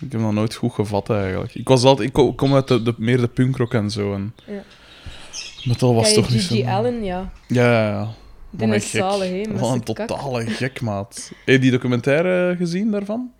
ik 0.00 0.12
heb 0.12 0.20
dat 0.20 0.32
nooit 0.32 0.54
goed 0.54 0.72
gevat, 0.72 1.10
eigenlijk. 1.10 1.54
Ik, 1.54 1.68
was 1.68 1.84
altijd, 1.84 2.08
ik 2.08 2.14
ko- 2.14 2.32
kom 2.32 2.54
uit 2.54 2.68
de, 2.68 2.82
de, 2.82 2.94
meer 2.98 3.20
de 3.20 3.28
punkrock 3.28 3.74
en 3.74 3.90
zo. 3.90 4.14
En 4.14 4.34
Ja. 4.46 4.62
metal 5.64 5.94
was 5.94 6.04
Ken 6.04 6.14
je 6.14 6.20
toch 6.20 6.30
niet 6.30 6.42
zo... 6.42 6.64
Allen? 6.64 7.04
Ja. 7.04 7.32
Ja, 7.46 7.64
ja, 7.72 7.88
ja. 7.88 8.08
Wat 8.52 8.68
een 8.68 8.80
gek. 8.80 9.48
met 9.48 9.60
Wat 9.60 9.72
een 9.72 9.82
kak. 9.82 10.06
totale 10.06 10.46
gek, 10.46 10.80
maat. 10.80 11.32
Heb 11.44 11.54
je 11.54 11.58
die 11.60 11.70
documentaire 11.70 12.56
gezien 12.56 12.90
daarvan? 12.90 13.30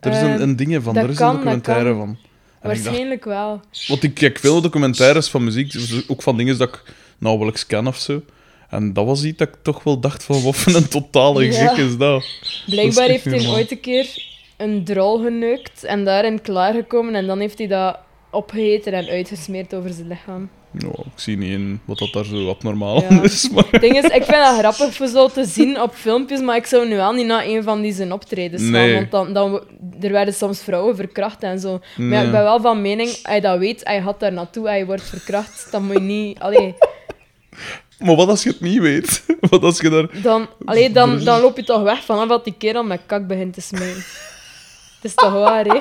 Er 0.00 0.10
is 0.12 0.20
een, 0.20 0.28
Ehm, 0.32 0.40
een 0.42 0.56
ding 0.56 0.82
van. 0.82 0.96
Er 0.96 1.08
is 1.10 1.16
kan, 1.16 1.28
een 1.28 1.34
documentaire 1.36 1.94
van. 1.94 2.08
En 2.08 2.70
ik 2.70 2.76
dacht, 2.76 2.84
Waarschijnlijk 2.84 3.24
wel. 3.24 3.60
want 3.88 4.02
ik 4.02 4.14
kijk 4.14 4.38
veel 4.38 4.60
documentaires 4.60 5.28
van 5.28 5.44
muziek, 5.44 5.72
dus 5.72 6.08
ook 6.08 6.22
van 6.22 6.36
dingen 6.36 6.58
dat 6.58 6.68
ik 6.68 6.82
nauwelijks 7.18 7.66
ken 7.66 7.86
of 7.86 7.96
zo. 7.96 8.22
En 8.68 8.92
dat 8.92 9.06
was 9.06 9.24
iets 9.24 9.38
dat 9.38 9.48
ik 9.48 9.54
toch 9.62 9.82
wel 9.84 10.00
dacht 10.00 10.24
van, 10.24 10.42
wat 10.42 10.56
voor 10.56 10.74
een 10.74 10.88
totale 10.88 11.44
Ja. 11.44 11.68
gek 11.74 11.84
is 11.86 11.96
dat? 11.96 12.24
Blijkbaar 12.66 13.08
heeft 13.08 13.24
hij 13.24 13.46
ooit 13.48 13.70
een 13.70 13.80
keer 13.80 14.24
een 14.56 14.84
drol 14.84 15.18
geneukt 15.22 15.84
en 15.84 16.04
daarin 16.04 16.40
klaargekomen 16.42 17.14
en 17.14 17.26
dan 17.26 17.40
heeft 17.40 17.58
hij 17.58 17.66
dat 17.66 17.98
opgegeten 18.30 18.92
en 18.92 19.08
uitgesmeerd 19.08 19.74
over 19.74 19.92
zijn 19.92 20.08
lichaam. 20.08 20.48
Nou, 20.78 20.94
ik 20.98 21.12
zie 21.20 21.36
niet 21.36 21.50
in 21.50 21.80
wat 21.84 21.98
dat 21.98 22.12
daar 22.12 22.24
zo 22.24 22.48
abnormaal 22.48 23.02
Ja. 23.08 23.22
is, 23.22 23.48
maar... 23.50 23.64
Het 23.70 23.80
ding 23.80 23.96
is, 23.96 24.04
ik 24.04 24.24
vind 24.24 24.44
dat 24.44 24.58
grappig 24.58 24.94
voor 24.94 25.06
zo 25.06 25.28
te 25.28 25.44
zien 25.44 25.80
op 25.80 25.94
filmpjes, 25.94 26.40
maar 26.40 26.56
ik 26.56 26.66
zou 26.66 26.88
nu 26.88 26.96
wel 26.96 27.12
niet 27.12 27.26
naar 27.26 27.44
een 27.46 27.62
van 27.62 27.80
die 27.80 27.92
zijn 27.92 28.12
optredens 28.12 28.62
gaan, 28.62 28.70
Nee. 28.70 28.94
want 28.94 29.10
dan, 29.10 29.32
dan, 29.32 29.62
er 30.00 30.12
werden 30.12 30.34
soms 30.34 30.60
vrouwen 30.62 30.96
verkracht 30.96 31.42
en 31.42 31.58
zo. 31.58 31.80
Maar 31.96 32.08
ja, 32.08 32.22
ik 32.22 32.30
ben 32.30 32.42
wel 32.42 32.60
van 32.60 32.82
mening, 32.82 33.08
als 33.22 33.34
je 33.34 33.40
dat 33.40 33.58
weet, 33.58 33.84
als 33.84 33.94
je 33.96 34.02
gaat 34.02 34.20
daar 34.20 34.32
naartoe, 34.32 34.70
je 34.70 34.86
wordt 34.86 35.08
verkracht, 35.08 35.68
dan 35.70 35.84
moet 35.84 35.94
je 35.96 36.00
niet... 36.00 36.38
Allee, 36.38 36.74
Maar 37.98 38.16
wat 38.16 38.28
als 38.28 38.42
je 38.42 38.48
het 38.50 38.60
niet 38.60 38.78
weet? 38.80 39.24
Wat 39.50 39.62
als 39.62 39.80
je 39.80 39.88
daar... 39.90 40.22
dan, 40.22 40.46
allee, 40.64 40.90
dan, 40.92 41.18
dan 41.24 41.40
loop 41.40 41.56
je 41.56 41.64
toch 41.64 41.82
weg 41.82 42.04
vanaf 42.04 42.28
dat 42.28 42.44
die 42.44 42.54
kerel 42.58 42.82
met 42.84 43.00
kak 43.06 43.26
begint 43.26 43.54
te 43.54 43.60
smijten. 43.60 44.04
Het 44.94 45.04
is 45.10 45.14
toch 45.14 45.32
waar, 45.32 45.64
hè? 45.64 45.80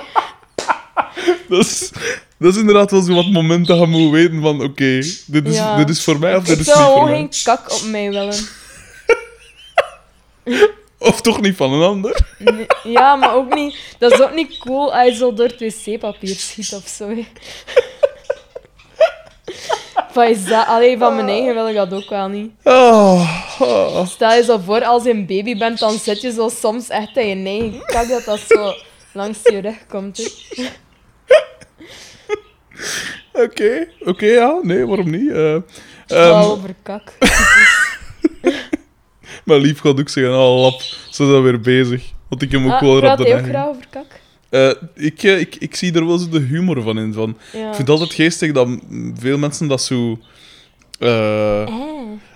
Dat 1.49 1.65
is, 1.65 1.91
dat 2.39 2.53
is 2.53 2.59
inderdaad 2.59 2.91
wel 2.91 3.01
zo 3.01 3.13
wat 3.13 3.31
moment 3.31 3.67
dat 3.67 3.79
je 3.79 3.85
moet 3.85 4.11
weten 4.11 4.41
van, 4.41 4.61
oké, 4.63 5.01
dit, 5.25 5.47
is, 5.47 5.55
Ja. 5.55 5.77
dit 5.77 5.89
is 5.89 6.03
voor 6.03 6.19
mij 6.19 6.35
of 6.35 6.43
dit 6.43 6.53
Ik 6.53 6.59
is 6.59 6.65
zou 6.65 6.77
niet 6.79 6.87
voor 6.87 6.95
gewoon 6.97 7.09
mij. 7.09 7.17
geen 7.31 7.43
kak 7.43 7.71
op 7.71 7.81
mij 7.89 8.09
willen. 8.09 8.35
Of 10.99 11.21
toch 11.21 11.41
niet 11.41 11.55
van 11.55 11.73
een 11.73 11.81
ander? 11.87 12.19
Nee, 12.37 12.65
Ja, 12.83 13.15
maar 13.15 13.33
ook 13.35 13.53
niet... 13.53 13.77
Dat 13.97 14.11
is 14.11 14.21
ook 14.21 14.33
niet 14.33 14.57
cool 14.57 14.93
als 14.95 15.07
je 15.07 15.15
zo 15.15 15.33
door 15.33 15.45
het 15.47 15.59
wc-papier 15.85 16.35
schiet 16.35 16.73
of 16.73 16.87
zo. 16.87 17.09
Van, 20.11 20.35
Allee, 20.67 20.97
van 20.97 21.15
mijn 21.15 21.27
eigen 21.27 21.53
wil 21.53 21.67
ik 21.67 21.75
dat 21.75 21.93
ook 21.93 22.09
wel 22.09 22.27
niet. 22.27 22.51
Oh, 22.63 23.41
oh. 23.59 24.07
Stel 24.07 24.33
je 24.33 24.43
zo 24.43 24.57
voor, 24.65 24.83
als 24.83 25.03
je 25.03 25.09
een 25.09 25.25
baby 25.25 25.57
bent, 25.57 25.79
dan 25.79 25.97
zit 25.99 26.21
je 26.21 26.31
zo 26.31 26.49
soms 26.49 26.89
echt 26.89 27.17
in 27.17 27.27
je 27.43 27.49
eigen 27.49 27.85
kak 27.85 28.07
dat 28.07 28.23
dat 28.25 28.39
zo 28.47 28.73
langs 29.13 29.37
je 29.43 29.59
rug 29.59 29.75
komt. 29.89 30.17
Hè. 30.49 30.63
Oké, 33.33 33.87
oké, 33.99 34.25
ja, 34.25 34.59
nee, 34.61 34.85
waarom 34.85 35.09
niet? 35.09 35.29
Ehm, 35.31 35.59
Wel 36.07 36.51
over 36.51 36.75
kak. 36.83 37.13
mijn 39.45 39.61
lief 39.61 39.79
gaat 39.79 39.99
ook 39.99 40.09
zeggen, 40.09 40.37
oh 40.39 40.61
lap, 40.61 40.81
ze 40.81 41.25
zijn 41.25 41.43
weer 41.43 41.59
bezig. 41.59 42.03
Want 42.29 42.41
ik 42.41 42.51
heb 42.51 42.65
ook 42.65 42.71
Ah, 42.71 42.81
wel 42.81 42.99
praat 42.99 43.17
de 43.17 43.33
ook 43.33 43.43
graag 43.43 43.67
over 43.67 43.83
kak? 43.89 44.05
Eh, 44.49 44.71
ik, 44.95 45.23
eh, 45.23 45.39
ik, 45.39 45.55
ik 45.55 45.75
zie 45.75 45.93
er 45.93 46.07
wel 46.07 46.17
zo 46.17 46.29
de 46.29 46.39
humor 46.39 46.81
van 46.81 46.99
in. 46.99 47.13
Van. 47.13 47.37
Ja. 47.53 47.59
Ik 47.59 47.65
vind 47.75 47.77
het 47.77 47.89
altijd 47.89 48.13
geestig 48.13 48.51
dat 48.51 48.67
veel 49.15 49.37
mensen 49.37 49.67
dat 49.67 49.81
zo... 49.81 50.19
eh, 50.99 51.61
Eh. 51.61 51.67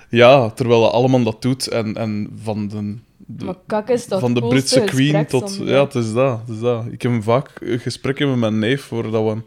Ja, 0.10 0.50
terwijl 0.50 0.92
allemaal 0.92 1.24
dat 1.24 1.42
doet 1.42 1.68
en, 1.68 1.96
en 1.96 2.30
van 2.44 2.68
de, 2.68 2.96
de- 3.18 3.46
Maar 3.46 3.56
kak 3.68 3.90
is 3.90 4.06
toch 4.06 4.20
van 4.20 4.34
de 4.34 4.42
Britse 4.48 4.82
queen 4.82 5.26
tot... 5.26 5.60
Ja, 5.64 5.84
het 5.84 5.96
is 5.96 6.14
dat, 6.14 6.40
het 6.46 6.56
is 6.56 6.62
dat. 6.62 6.86
Ik 6.92 7.02
heb 7.02 7.24
vaak 7.24 7.50
gesprekken 7.62 8.30
met 8.30 8.38
mijn 8.38 8.60
neef 8.60 8.82
voordat 8.84 9.24
we 9.24 9.42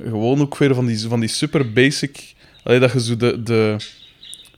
gewoon 0.00 0.40
ook 0.40 0.56
weer 0.58 0.74
van 0.74 0.86
die, 0.86 1.00
van 1.08 1.20
die 1.20 1.28
super 1.28 1.72
basic... 1.72 2.34
Allee, 2.64 2.78
dat 2.78 2.92
je 2.92 3.00
zo 3.00 3.16
de, 3.16 3.42
de... 3.42 3.76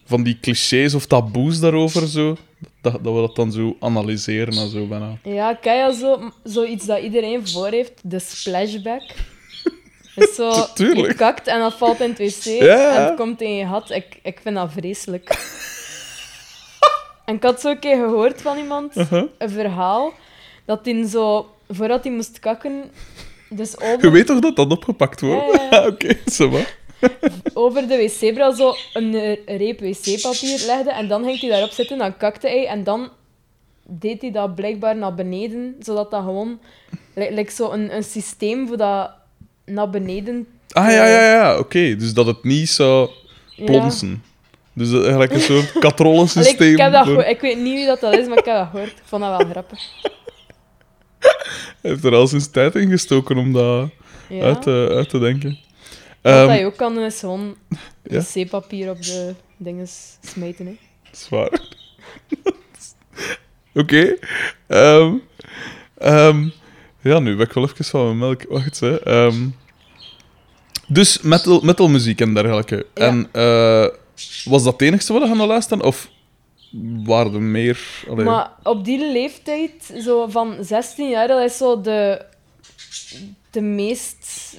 Van 0.07 0.23
die 0.23 0.39
clichés 0.41 0.95
of 0.95 1.07
taboes 1.07 1.61
daarover 1.61 2.07
zo... 2.09 2.37
Dat, 2.81 2.93
dat 3.05 3.15
we 3.15 3.21
dat 3.21 3.37
dan 3.37 3.53
zo 3.53 3.77
analyseren 3.81 4.55
en 4.57 4.69
zo 4.69 4.87
bijna. 4.87 5.19
Ja, 5.23 5.55
kijk 5.55 5.77
ja, 5.79 5.93
zo, 5.93 6.33
zoiets 6.45 6.87
dat 6.87 7.03
iedereen 7.03 7.49
voor 7.49 7.69
heeft, 7.69 7.93
de 8.03 8.19
splashback. 8.19 9.03
Dus 10.15 10.35
zo, 10.35 10.53
tuurlijk. 10.75 11.07
je 11.09 11.15
kakt 11.15 11.47
en 11.47 11.59
dat 11.59 11.75
valt 11.75 12.01
in 12.01 12.09
het 12.11 12.19
wc 12.19 12.45
Ja. 12.45 12.97
en 12.97 13.05
het 13.05 13.15
komt 13.17 13.41
in 13.41 13.55
je 13.55 13.67
gat. 13.67 13.91
Ik, 13.91 14.19
ik 14.23 14.39
vind 14.43 14.55
dat 14.55 14.73
vreselijk. 14.73 15.29
en 17.25 17.35
ik 17.35 17.43
had 17.43 17.61
zo 17.61 17.71
een 17.71 17.79
keer 17.79 17.97
gehoord 17.97 18.43
van 18.43 18.57
iemand, 18.59 18.97
Uh-huh. 18.97 19.25
een 19.39 19.51
verhaal, 19.51 20.13
dat 20.65 20.81
hij 20.85 21.07
zo, 21.07 21.49
voordat 21.69 22.05
hij 22.05 22.13
moest 22.13 22.39
kakken, 22.39 22.83
dus 23.57 23.75
Je 24.01 24.11
weet 24.11 24.27
toch 24.27 24.39
dat 24.41 24.57
dat 24.57 24.71
opgepakt 24.71 25.21
wordt? 25.21 25.45
Ja, 25.53 25.63
ja, 25.71 25.81
ja. 25.81 25.87
Oké, 25.93 26.17
over 27.55 27.89
de 27.89 27.97
wc-bril 27.97 28.53
zo 28.53 28.75
een 28.93 29.15
eh, 29.15 29.59
reep 29.59 29.81
wc-papier 29.81 30.63
legde 30.67 30.91
en 30.93 31.09
dan 31.09 31.25
ging 31.25 31.41
hij 31.41 31.51
daarop 31.51 31.71
zitten, 31.71 31.99
dan 31.99 32.17
kakte 32.17 32.47
hij 32.49 32.67
en 32.67 32.85
dan 32.85 33.09
deed 33.87 34.21
hij 34.21 34.31
dat 34.31 34.55
blijkbaar 34.55 34.97
naar 34.97 35.15
beneden, 35.15 35.77
zodat 35.81 36.11
dat 36.11 36.23
gewoon... 36.23 36.59
Lijkt 37.15 37.35
like 37.35 37.51
zo 37.53 37.71
een, 37.71 37.95
een 37.97 38.05
systeem 38.05 38.67
voor 38.67 38.77
dat 38.77 39.11
naar 39.65 39.91
beneden... 39.91 40.47
Ah, 40.73 40.91
ja, 40.91 41.07
ja, 41.07 41.31
ja. 41.31 41.59
Oké, 41.59 41.97
dus 41.97 42.15
dat 42.15 42.27
het 42.27 42.45
niet 42.45 42.69
zou 42.69 43.11
Ja. 43.57 43.65
plonsen. 43.65 44.23
Dus 44.73 44.91
dat 44.91 45.01
eigenlijk 45.03 45.33
een 45.33 45.41
soort 45.41 45.69
Allee, 45.69 45.83
katrollensysteem. 45.91 46.73
ik, 46.73 46.79
heb 46.79 46.93
dat 46.93 47.07
voor- 47.07 47.25
ik 47.25 47.41
weet 47.41 47.57
niet 47.59 47.75
wie 47.75 47.87
dat, 47.87 48.01
dat 48.01 48.15
is, 48.19 48.27
maar 48.29 48.39
ik 48.39 48.45
heb 48.45 48.57
dat 48.57 48.69
gehoord. 48.71 48.91
Ik 48.91 49.03
vond 49.05 49.23
dat 49.23 49.37
wel 49.37 49.51
grappig. 49.51 49.81
Hij 51.81 51.91
heeft 51.91 52.05
er 52.05 52.15
al 52.15 52.27
zijn 52.27 52.51
tijd 52.51 52.75
in 52.75 52.91
gestoken 52.91 53.37
om 53.37 53.53
dat 53.53 53.89
Ja. 54.29 54.43
uit, 54.45 54.63
te, 54.63 54.89
uit 54.91 55.09
te 55.09 55.19
denken. 55.19 55.59
Wat 56.23 56.49
dat 56.49 56.59
je 56.59 56.65
ook 56.65 56.77
kan 56.77 56.95
doen, 56.95 57.05
is 57.05 57.19
gewoon 57.21 57.57
Ja. 58.03 58.21
wc-papier 58.35 58.91
op 58.91 59.03
de 59.03 59.35
dingen 59.57 59.87
smijten. 60.27 60.67
Hè. 60.67 60.77
Zwaar. 61.13 61.51
Oké. 63.75 64.17
Ehm, 64.67 65.15
ehm, 65.99 66.49
ja, 67.01 67.19
nu 67.19 67.37
ben 67.37 67.47
ik 67.47 67.53
wel 67.53 67.65
even 67.65 67.85
van 67.85 68.05
mijn 68.05 68.19
melk. 68.19 68.43
Wacht, 68.49 68.81
hè. 68.81 68.99
Dus 70.89 71.21
metal, 71.21 71.61
metalmuziek 71.61 72.21
en 72.21 72.35
dergelijke. 72.35 72.87
Ja. 72.95 73.07
En 73.07 73.29
eh, 73.33 73.87
was 74.45 74.63
dat 74.65 74.73
het 74.73 74.83
enigste 74.83 75.13
wat 75.13 75.23
je 75.23 75.29
aan 75.29 75.47
luisteren? 75.47 75.85
Of 75.85 76.09
waren 77.05 77.35
er 77.35 77.43
meer? 77.43 78.05
Allee, 78.11 78.25
Maar 78.25 78.53
op 78.63 78.85
die 78.85 79.13
leeftijd, 79.13 79.95
zo 79.99 80.27
van 80.29 80.57
16 80.61 81.09
jaar, 81.09 81.29
dat 81.29 81.43
is 81.43 81.57
zo 81.57 81.81
de, 81.81 82.25
de 83.51 83.61
meest 83.61 84.57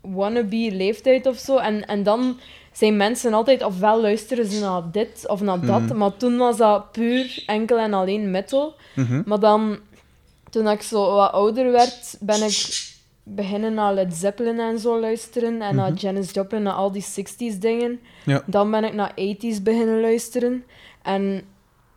wannabe 0.00 0.70
leeftijd 0.70 1.26
of 1.26 1.38
zo. 1.38 1.56
En, 1.56 1.86
en 1.86 2.02
dan 2.02 2.38
zijn 2.72 2.96
mensen 2.96 3.34
altijd 3.34 3.64
ofwel 3.64 4.00
luisteren 4.00 4.46
ze 4.46 4.60
naar 4.60 4.82
dit 4.92 5.24
of 5.28 5.40
naar 5.40 5.60
dat. 5.66 5.80
Mhm. 5.82 5.96
Maar 5.96 6.16
toen 6.16 6.36
was 6.36 6.56
dat 6.56 6.92
puur 6.92 7.42
enkel 7.46 7.78
en 7.78 7.94
alleen 7.94 8.30
metal. 8.30 8.74
mhm. 8.94 9.22
Maar 9.24 9.40
dan, 9.40 9.78
toen 10.50 10.68
ik 10.68 10.82
zo 10.82 11.14
wat 11.14 11.32
ouder 11.32 11.72
werd, 11.72 12.16
ben 12.20 12.42
ik 12.42 12.90
beginnen 13.22 13.74
naar 13.74 13.94
Led 13.94 14.14
Zeppelin 14.14 14.60
en 14.60 14.78
zo 14.78 15.00
luisteren. 15.00 15.62
En 15.62 15.74
naar 15.74 15.92
Janis 15.92 16.30
Joplin, 16.32 16.62
naar 16.62 16.72
al 16.72 16.92
die 16.92 17.04
60s 17.04 17.58
dingen. 17.58 18.00
Ja. 18.24 18.42
Dan 18.46 18.70
ben 18.70 18.84
ik 18.84 18.92
naar 18.92 19.12
80s 19.12 19.62
beginnen 19.62 20.00
luisteren. 20.00 20.64
En 21.02 21.42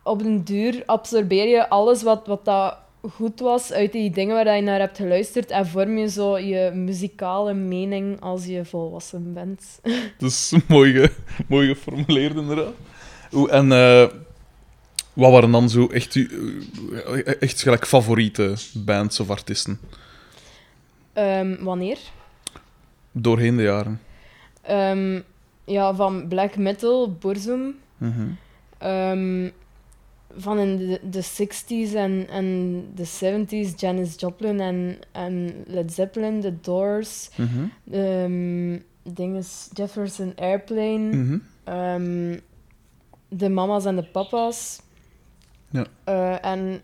op 0.03 0.23
den 0.23 0.43
duur 0.43 0.83
absorbeer 0.85 1.47
je 1.47 1.69
alles 1.69 2.03
wat, 2.03 2.27
wat 2.27 2.45
dat 2.45 2.77
goed 3.13 3.39
was 3.39 3.71
uit 3.73 3.91
die 3.91 4.09
dingen 4.09 4.35
waar 4.35 4.55
je 4.55 4.61
naar 4.61 4.79
hebt 4.79 4.97
geluisterd. 4.97 5.49
En 5.49 5.67
vorm 5.67 5.97
je 5.97 6.09
zo 6.09 6.37
je 6.37 6.71
muzikale 6.73 7.53
mening 7.53 8.21
als 8.21 8.45
je 8.45 8.65
volwassen 8.65 9.33
bent. 9.33 9.79
Dat 10.17 10.29
is 10.29 10.53
mooi, 10.67 10.93
ge, 10.93 11.11
mooi 11.47 11.67
geformuleerd, 11.67 12.35
inderdaad. 12.35 12.73
En 13.49 13.71
eh, 13.71 14.07
wat 15.13 15.31
waren 15.31 15.51
dan 15.51 15.69
zo 15.69 15.87
echt, 15.87 16.15
eh, 16.15 17.41
echt 17.41 17.61
gelijk 17.61 17.87
favoriete 17.87 18.55
bands 18.73 19.19
of 19.19 19.29
artiesten 19.29 19.79
Ehm, 21.13 21.63
wanneer? 21.63 21.97
doorheen 23.11 23.55
de 23.57 23.63
jaren? 23.63 24.01
Ehm, 24.61 25.19
ja, 25.65 25.95
van 25.95 26.27
black 26.27 26.57
metal, 26.57 27.11
Burzum. 27.19 27.75
Mhm. 27.97 28.27
Ehm, 28.77 29.49
van 30.37 30.59
in 30.59 30.77
de, 30.77 30.99
de 31.09 31.23
60s 31.23 31.93
en, 31.95 32.27
en 32.29 32.81
de 32.95 33.05
70s, 33.05 33.75
Janis 33.75 34.13
Joplin 34.17 34.59
en, 34.59 34.97
en 35.11 35.63
Led 35.67 35.93
Zeppelin, 35.93 36.41
The 36.41 36.53
Doors, 36.61 37.29
dinges, 39.03 39.69
Jefferson 39.73 40.33
Airplane, 40.35 40.97
Mhm. 41.15 41.37
ehm, 41.63 42.37
de 43.29 43.49
mama's 43.49 43.85
en 43.85 43.95
de 43.95 44.03
papa's. 44.03 44.81
Ja. 45.69 45.85
Eh, 46.03 46.45
en 46.45 46.81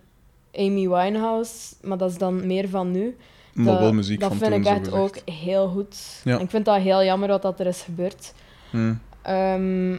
Amy 0.55 0.87
Winehouse, 0.89 1.75
maar 1.81 1.97
dat 1.97 2.11
is 2.11 2.17
dan 2.17 2.47
meer 2.47 2.69
van 2.69 2.91
nu. 2.91 3.15
Maar 3.53 3.65
dat, 3.65 3.79
wel 3.79 3.93
muziek 3.93 4.19
dat 4.19 4.29
van 4.29 4.37
vind 4.37 4.53
ik 4.53 4.65
echt 4.65 4.91
ook 4.91 5.17
heel 5.25 5.67
goed. 5.67 6.21
Ja. 6.23 6.39
Ik 6.39 6.49
vind 6.49 6.65
dat 6.65 6.81
heel 6.81 7.03
jammer 7.03 7.27
wat 7.27 7.41
dat 7.41 7.59
er 7.59 7.65
is 7.67 7.81
gebeurd. 7.81 8.33
Ehm, 9.21 9.97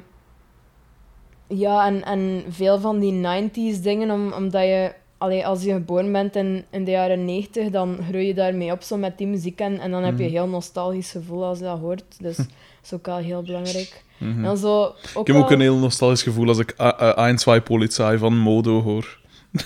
ja, 1.55 1.87
en, 1.87 2.05
en 2.05 2.45
veel 2.49 2.81
van 2.81 2.99
die 2.99 3.13
90s 3.13 3.83
dingen, 3.83 4.11
om, 4.11 4.33
omdat 4.33 4.63
je, 4.63 4.93
allee, 5.19 5.47
als 5.47 5.63
je 5.63 5.73
geboren 5.73 6.13
bent 6.13 6.37
in, 6.37 6.65
in 6.71 6.85
de 6.85 6.91
jaren 6.91 7.25
90, 7.25 7.71
dan 7.71 7.99
groei 8.09 8.27
je 8.27 8.35
daarmee 8.35 8.73
op 8.73 8.83
zo 8.83 8.97
met 8.97 9.19
die 9.19 9.27
muziek 9.27 9.61
en, 9.61 9.79
en 9.81 9.91
dan 9.91 10.03
heb 10.03 10.19
je 10.19 10.25
een 10.25 10.31
Mhm. 10.31 10.39
heel 10.39 10.49
nostalgisch 10.49 11.11
gevoel 11.11 11.45
als 11.45 11.59
je 11.59 11.65
dat 11.65 11.79
hoort. 11.79 12.05
Dus 12.21 12.37
dat 12.37 12.47
is 12.85 12.93
ook 12.93 13.07
wel 13.07 13.17
heel 13.17 13.43
belangrijk. 13.43 14.05
Mhm. 14.19 14.45
En 14.45 14.57
zo, 14.57 14.83
ook 15.15 15.29
Ik 15.29 15.35
heb 15.35 15.43
ook 15.43 15.51
een 15.51 15.61
heel 15.61 15.77
nostalgisch 15.77 16.23
gevoel 16.23 16.49
als 16.49 16.59
ik 16.59 16.75
uh, 16.81 16.91
uh, 17.01 17.19
Ein, 17.19 17.39
zwei 17.39 17.61
Polizei 17.61 18.19
van 18.19 18.37
Modo 18.39 18.83
hoor. 18.83 19.19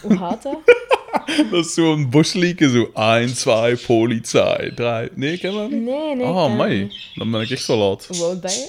Hoe 0.03 0.17
gaat 0.19 0.43
dat? 0.43 0.59
Dat 1.51 1.65
is 1.65 1.75
zo'n 1.75 2.11
boslieke, 2.11 2.69
zo 2.71 2.91
Ein, 2.95 3.29
zwei 3.29 3.77
Polizei, 3.87 4.75
drei... 4.75 5.09
Nee, 5.15 5.33
ik 5.33 5.41
ken 5.41 5.53
dat 5.53 5.71
niet. 5.71 5.83
Nee, 5.83 6.17
nee. 6.17 6.27
ik 6.27 6.35
Ah, 6.35 6.57
mei. 6.57 6.93
Dan 7.15 7.31
ben 7.31 7.41
ik 7.41 7.51
echt 7.51 7.65
zo 7.65 7.77
laat. 7.77 8.07
Hoe 8.07 8.25
oud 8.25 8.41
ben 8.41 8.51
je? 8.51 8.69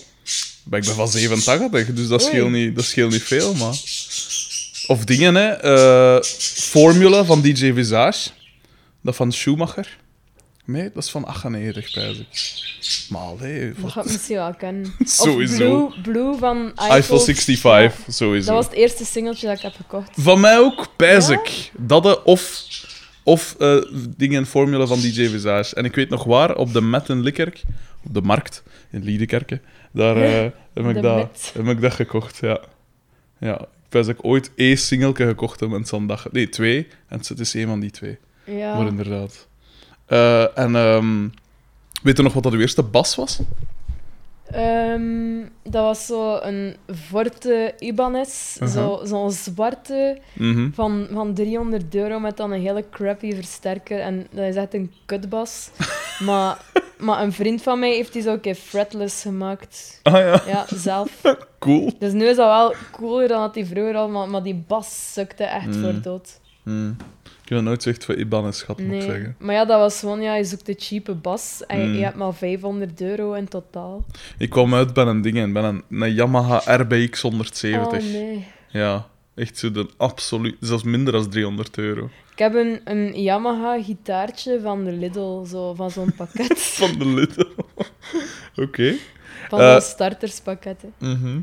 Maar 0.70 0.80
ik 0.80 0.86
ben 0.86 0.96
van 0.96 1.08
87, 1.08 1.94
dus 1.94 2.08
dat 2.08 2.24
scheelt 2.24 2.52
niet, 2.52 2.76
dat 2.76 2.86
scheelt 2.86 3.12
niet 3.12 3.24
veel, 3.24 3.54
maar... 3.54 3.76
Of 4.88 5.06
dingen, 5.06 5.36
hè. 5.36 5.48
eh, 5.48 6.24
Formula 6.52 7.26
van 7.26 7.42
DJ 7.42 7.74
Visage. 7.74 8.30
Dat 9.02 9.16
van 9.16 9.32
Schumacher. 9.32 9.98
Nee, 10.66 10.92
dat 10.94 11.04
is 11.04 11.10
van 11.10 11.26
98, 11.26 11.92
pijs. 11.92 13.08
Maar 13.10 13.22
allee, 13.22 13.68
Dat 13.68 13.78
wat... 13.78 13.92
ga 13.92 14.02
ik 14.02 14.12
misschien 14.12 14.36
wel 14.36 14.54
kennen. 14.56 14.94
Sowieso. 15.00 15.76
Of 15.86 16.02
Blue, 16.02 16.14
Blue 16.14 16.38
van 16.38 16.58
Eiffel 16.76 16.90
Eiffel. 16.90 17.20
65, 17.20 18.06
Ja, 18.06 18.14
sowieso. 18.14 18.46
dat 18.46 18.56
was 18.56 18.66
het 18.66 18.74
eerste 18.74 19.06
singeltje 19.06 19.48
dat 19.48 19.56
ik 19.56 19.62
heb 19.62 19.76
gekocht. 19.76 20.10
Van 20.18 20.40
mij 20.40 20.58
ook, 20.58 20.88
pijs 20.96 21.28
Ja? 21.28 21.42
Dat 21.78 22.06
eh, 22.06 22.16
of, 22.24 22.64
of 23.24 23.56
eh, 23.60 23.78
dingen 24.18 24.46
Formula 24.46 24.86
van 24.86 25.00
DJ 25.00 25.28
Visage. 25.30 25.76
En 25.76 25.86
ik 25.86 25.96
weet 25.96 26.10
nog 26.10 26.24
waar, 26.24 26.56
op 26.56 26.74
de 26.74 26.82
Met 26.82 27.10
in 27.10 27.22
Likkerk, 27.22 27.62
op 28.04 28.14
de 28.14 28.22
markt 28.22 28.64
in 28.92 29.04
Liedekerke, 29.04 29.62
daar 29.98 30.18
eh, 30.18 30.52
heb, 30.74 30.88
ik 30.96 31.02
dat, 31.02 31.52
heb 31.54 31.68
ik 31.68 31.82
dat 31.82 31.94
gekocht, 31.94 32.38
ja. 32.38 32.60
Ja, 33.40 33.60
ik 33.62 33.94
weet 33.94 34.06
dat 34.06 34.16
ik 34.16 34.26
ooit 34.26 34.52
één 34.56 34.78
singeltje 34.78 35.26
gekocht 35.26 35.60
heb 35.60 35.74
en 35.74 35.86
zo'n 35.86 36.08
dag... 36.08 36.32
Nee, 36.32 36.50
twee. 36.50 36.88
En 37.08 37.18
het 37.18 37.40
is 37.40 37.56
één 37.56 37.68
van 37.68 37.80
die 37.80 37.92
twee. 37.92 38.18
Ja. 38.44 38.78
Maar 38.78 38.88
inderdaad. 38.88 39.48
Eh, 40.06 40.58
en 40.58 40.76
ehm, 40.76 41.28
weet 42.04 42.18
je 42.18 42.24
nog 42.24 42.34
wat 42.34 42.44
dat 42.44 42.54
uw 42.54 42.60
eerste 42.60 42.84
bas 42.84 43.16
was? 43.16 43.40
Ehm, 44.52 45.40
dat 45.64 45.84
was 45.84 46.06
zo 46.06 46.38
een 46.42 46.76
Forte 47.10 47.74
Ibanez, 47.80 48.56
Uh-huh. 48.62 48.70
zo 48.76 49.00
zo'n 49.06 49.32
zwarte 49.32 50.18
Mhm. 50.34 50.70
van, 50.74 51.08
van 51.12 51.34
300 51.34 51.96
euro 51.96 52.20
met 52.20 52.38
dan 52.38 52.52
een 52.52 52.62
hele 52.62 52.86
crappy 52.92 53.36
versterker. 53.36 54.00
En 54.00 54.28
dat 54.32 54.46
is 54.46 54.56
echt 54.56 54.74
een 54.74 54.92
kutbas. 55.06 55.70
maar, 56.26 56.58
maar 56.98 57.22
een 57.22 57.32
vriend 57.34 57.62
van 57.62 57.80
mij 57.80 57.92
heeft 57.94 58.14
die 58.14 58.22
zo 58.22 58.32
een 58.34 58.40
keer 58.40 58.56
fretless 58.56 59.22
gemaakt. 59.22 60.00
Ah 60.04 60.14
ja, 60.14 60.42
Ja, 60.48 60.66
zelf. 60.76 61.22
cool. 61.60 61.92
Dus 62.00 62.12
nu 62.14 62.26
is 62.26 62.36
dat 62.36 62.48
wel 62.48 62.74
cooler 62.92 63.28
dan 63.28 63.42
dat 63.42 63.54
die 63.54 63.66
vroeger 63.66 63.96
al, 63.96 64.10
maar, 64.10 64.30
maar 64.30 64.44
die 64.44 64.64
bas 64.68 65.14
sukte 65.14 65.44
echt 65.44 65.66
Mm. 65.76 65.82
voor 65.84 66.02
dood. 66.02 66.40
Hmm. 66.64 66.96
Ik 67.48 67.54
heb 67.54 67.62
nog 67.62 67.68
nooit 67.72 67.84
zoiets 67.84 68.06
van 68.06 68.16
Ibanez 68.18 68.60
gehad, 68.60 68.78
moet 68.78 68.86
ik 68.88 68.92
Nee. 68.92 69.02
zeggen. 69.02 69.36
Maar 69.40 69.56
ja, 69.56 69.66
dat 69.66 69.80
was 69.80 70.00
gewoon, 70.00 70.22
ja, 70.22 70.36
je 70.36 70.44
zoekt 70.44 70.66
de 70.66 70.76
cheape 70.78 71.14
bas 71.16 71.64
en 71.68 71.80
je- 71.80 71.86
Mm. 71.86 71.94
je 71.94 72.04
hebt 72.04 72.16
maar 72.16 72.34
500 72.34 73.02
euro 73.02 73.34
in 73.34 73.48
totaal. 73.48 74.06
Ik 74.38 74.50
kwam 74.50 74.74
uit 74.74 74.94
bij 74.94 75.06
een 75.06 75.22
ding, 75.22 75.54
bij 75.54 75.64
een, 75.64 75.84
een 75.90 76.14
Yamaha 76.14 76.62
RBX 76.76 77.22
170. 77.22 78.00
Oh 78.04 78.12
nee. 78.12 78.46
Ja, 78.70 79.08
echt 79.36 79.58
zo 79.58 79.72
de 79.72 79.90
absoluut... 79.98 80.56
Zelfs 80.60 80.84
minder 80.84 81.14
dan 81.14 81.30
300 81.30 81.78
euro. 81.78 82.10
Ik 82.32 82.38
heb 82.40 82.54
een, 82.54 82.82
een 82.84 83.22
Yamaha 83.22 83.82
gitaartje 83.84 84.60
van 84.62 84.84
de 84.84 84.92
Lidl, 84.92 85.44
zo, 85.46 85.74
van 85.74 85.92
zo'n 85.92 86.14
pakket. 86.16 86.60
Van 86.80 87.00
de 87.00 87.06
Lidl. 87.06 87.46
Oké. 88.66 88.96
van 89.50 89.60
Eh. 89.60 89.72
zo'n 89.72 89.82
starterspakket. 89.82 90.82
hè. 90.82 91.08
Mhm. 91.14 91.40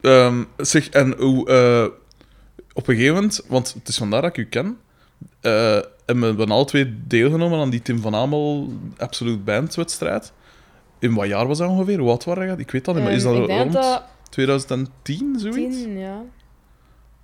Ehm, 0.00 0.44
zeg, 0.56 0.88
en 0.88 1.14
hoe... 1.18 1.48
eh, 1.48 1.84
op 2.72 2.88
een 2.88 2.94
gegeven 2.94 3.14
moment, 3.14 3.40
want 3.48 3.72
het 3.74 3.88
is 3.88 3.96
vandaar 3.96 4.22
dat 4.22 4.30
ik 4.30 4.36
u 4.36 4.44
ken, 4.48 4.76
eh, 5.40 5.76
en 6.06 6.20
we 6.20 6.26
hebben 6.26 6.50
alle 6.50 6.64
twee 6.64 6.94
deelgenomen 7.06 7.58
aan 7.60 7.70
die 7.70 7.82
Tim 7.82 7.98
van 8.00 8.14
Amel 8.14 8.72
Absolute 8.96 9.38
Band-wedstrijd. 9.38 10.32
In 10.98 11.14
wat 11.14 11.26
jaar 11.26 11.46
was 11.46 11.58
dat 11.58 11.68
ongeveer? 11.68 11.98
Hoe 11.98 12.08
oud 12.10 12.24
waren 12.24 12.46
je? 12.46 12.54
Ik 12.56 12.70
weet 12.70 12.84
dat 12.84 12.94
niet, 12.94 13.04
maar 13.04 13.12
is 13.12 13.24
Ehm, 13.24 13.34
dat 13.34 13.46
denk 13.46 13.60
rond 13.60 13.72
dat 13.72 13.82
dat 13.82 14.02
2010, 14.30 15.34
zoiets? 15.38 15.76
10, 15.82 15.98
ja. 15.98 16.22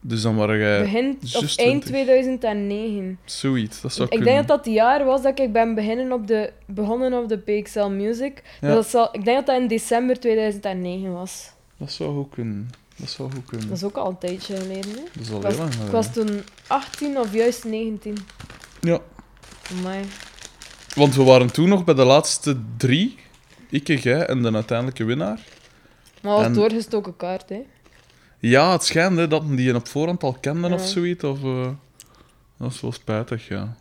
Dus 0.00 0.22
dan 0.22 0.36
waren 0.36 0.58
jij 0.58 0.80
Begin 0.82 1.18
of 1.22 1.56
eind 1.56 1.82
20. 1.82 1.88
2009. 1.90 3.18
zoiets. 3.24 3.80
Dat 3.80 3.92
zou 3.92 4.04
Ik 4.04 4.10
kunnen. 4.16 4.26
denk 4.34 4.38
dat 4.48 4.56
dat 4.56 4.64
het 4.66 4.74
jaar 4.74 5.04
was 5.04 5.22
dat 5.22 5.38
ik 5.38 5.52
ben 5.52 5.74
beginnen 5.74 6.12
op 6.12 6.26
de, 6.26 6.52
begonnen 6.66 7.12
op 7.22 7.28
de 7.28 7.38
PXL 7.38 7.86
Music. 7.88 8.42
Ja. 8.60 8.74
Dat 8.74 8.86
zal, 8.86 9.08
ik 9.12 9.24
denk 9.24 9.36
dat 9.36 9.46
dat 9.46 9.60
in 9.60 9.68
december 9.68 10.20
2009 10.20 11.12
was. 11.12 11.50
Dat 11.76 11.90
zou 11.92 12.14
goed 12.14 12.30
kunnen. 12.34 12.70
Dat 12.98 13.10
zou 13.10 13.32
goed 13.32 13.44
kunnen. 13.44 13.68
Dat 13.68 13.76
is 13.76 13.84
ook 13.84 13.96
al 13.96 14.08
een 14.08 14.18
tijdje 14.18 14.56
geleden. 14.56 14.90
Hè? 14.90 15.02
Dat 15.12 15.22
is 15.22 15.30
al 15.30 15.36
Ik 15.36 15.42
heel 15.42 15.50
was, 15.50 15.56
lang 15.56 15.68
ik 15.68 15.74
geleden. 15.74 15.92
was 15.92 16.12
toen 16.12 16.42
18 16.66 17.18
of 17.18 17.32
juist 17.32 17.64
19. 17.64 18.16
Ja, 18.80 19.00
Amai. 19.78 20.04
want 20.94 21.14
we 21.14 21.22
waren 21.22 21.52
toen 21.52 21.68
nog 21.68 21.84
bij 21.84 21.94
de 21.94 22.04
laatste 22.04 22.56
drie. 22.76 23.18
Ik, 23.70 23.86
jij 24.02 24.26
en 24.26 24.42
de 24.42 24.52
uiteindelijke 24.52 25.04
winnaar. 25.04 25.40
Maar 26.22 26.32
dat 26.32 26.36
was 26.36 26.44
En- 26.44 26.52
doorgestoken 26.52 27.16
kaart, 27.16 27.48
hè. 27.48 27.60
Ja, 28.38 28.72
het 28.72 28.84
schijnt 28.84 29.16
hè, 29.18 29.28
dat 29.28 29.48
die 29.48 29.62
je 29.62 29.74
op 29.74 29.88
voorhand 29.88 30.22
al 30.22 30.36
kenden 30.40 30.70
Ja. 30.70 30.76
of 30.76 30.86
zoiets. 30.86 31.24
Of, 31.24 31.42
eh, 31.42 31.68
dat 32.58 32.72
is 32.72 32.80
wel 32.80 32.92
spijtig, 32.92 33.48
ja. 33.48 33.76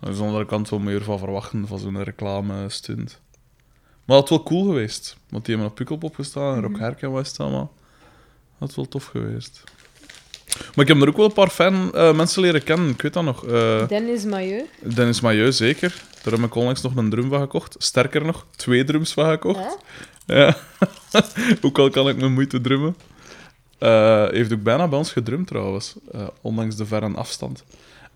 Aan 0.00 0.12
de 0.12 0.22
andere 0.22 0.46
kant 0.46 0.68
wel 0.68 0.78
meer 0.78 1.02
van 1.02 1.18
verwachten 1.18 1.66
van 1.66 1.78
zo'n 1.78 2.02
reclame-stunt. 2.02 3.20
Maar 4.04 4.16
dat 4.16 4.28
had 4.28 4.38
wel 4.38 4.42
cool 4.42 4.64
geweest. 4.64 5.16
Want 5.28 5.44
die 5.44 5.54
hebben 5.54 5.70
op 5.72 5.76
Pukkelpop 5.78 6.14
gestaan 6.14 6.54
en 6.54 6.62
Rock 6.62 6.70
Mhm. 6.70 6.80
Herken 6.82 7.10
was 7.10 7.28
het 7.28 7.40
allemaal. 7.40 7.72
Dat 8.58 8.68
had 8.68 8.74
wel 8.74 8.88
tof 8.88 9.04
geweest. 9.04 9.62
Maar 10.74 10.84
ik 10.84 10.92
heb 10.92 11.02
er 11.02 11.08
ook 11.08 11.16
wel 11.16 11.24
een 11.26 11.32
paar 11.32 11.48
fan, 11.50 11.94
eh, 11.94 12.14
mensen 12.14 12.42
leren 12.42 12.62
kennen. 12.64 12.88
Ik 12.88 13.02
weet 13.02 13.12
dat 13.12 13.24
nog. 13.24 13.46
eh, 13.46 13.88
Dennis 13.88 14.24
Mailleu. 14.24 14.64
Dennis 14.82 15.20
Mailleu, 15.20 15.52
zeker. 15.52 16.02
Daar 16.22 16.32
heb 16.32 16.42
ik 16.42 16.54
onlangs 16.54 16.82
nog 16.82 16.96
een 16.96 17.10
drum 17.10 17.28
van 17.28 17.40
gekocht. 17.40 17.74
Sterker 17.78 18.24
nog, 18.24 18.46
twee 18.56 18.84
drums 18.84 19.12
van 19.12 19.30
gekocht. 19.30 19.76
Ja. 20.26 20.56
ook 21.62 21.78
al 21.78 21.90
kan 21.90 22.08
ik 22.08 22.16
met 22.20 22.30
moeite 22.30 22.60
drummen. 22.60 22.96
Eh, 23.78 24.28
heeft 24.28 24.52
ook 24.52 24.62
bijna 24.62 24.88
bij 24.88 24.98
ons 24.98 25.12
gedrumd 25.12 25.46
trouwens, 25.46 25.94
ondanks 26.40 26.76
de 26.76 26.86
verre 26.86 27.08
afstand. 27.14 27.64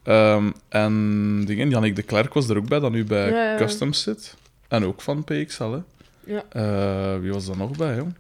Ehm, 0.03 0.51
en 0.69 1.45
dingen, 1.45 1.71
Jannik 1.71 1.97
de 1.97 2.03
Klerk 2.03 2.35
was 2.35 2.49
er 2.49 2.57
ook 2.57 2.69
bij, 2.69 2.81
dat 2.81 2.91
nu 2.93 3.05
bij 3.05 3.31
Ja, 3.31 3.51
ja. 3.51 3.57
Customs 3.57 4.03
zit. 4.03 4.35
En 4.69 4.85
ook 4.85 5.01
van 5.03 5.25
PXL, 5.25 5.71
hè. 5.71 5.79
Ja. 6.25 7.19
Wie 7.21 7.33
was 7.33 7.49
er 7.49 7.57
nog 7.57 7.77
bij, 7.77 7.97
jong? 7.97 8.15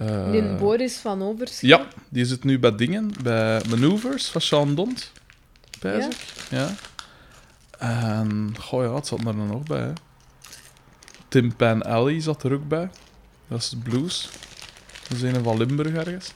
Eh, 0.00 0.30
Die 0.30 0.42
Boris 0.42 0.96
van 0.96 1.22
Overschot. 1.22 1.60
ja, 1.60 1.86
die 2.08 2.24
zit 2.24 2.44
nu 2.44 2.58
bij 2.58 2.74
dingen, 2.76 3.12
bij 3.22 3.62
Maneuvers 3.68 4.28
van 4.28 4.40
Sean 4.40 4.74
Dont. 4.74 5.12
Ja. 5.80 6.08
ja. 6.50 6.68
En, 7.78 8.54
goh 8.58 8.82
ja, 8.84 8.94
het 8.94 9.06
zat 9.06 9.18
er 9.18 9.24
dan 9.24 9.46
nog 9.46 9.62
bij, 9.62 9.80
hè. 9.80 9.92
Tim 11.28 11.56
Pan 11.56 11.82
Alley 11.82 12.20
zat 12.20 12.42
er 12.42 12.52
ook 12.52 12.68
bij. 12.68 12.90
Dat 13.48 13.58
is 13.58 13.74
blues. 13.82 14.28
Dat 15.08 15.16
is 15.16 15.22
een 15.22 15.42
van 15.44 15.56
Limburg 15.58 15.94
ergens. 15.94 16.32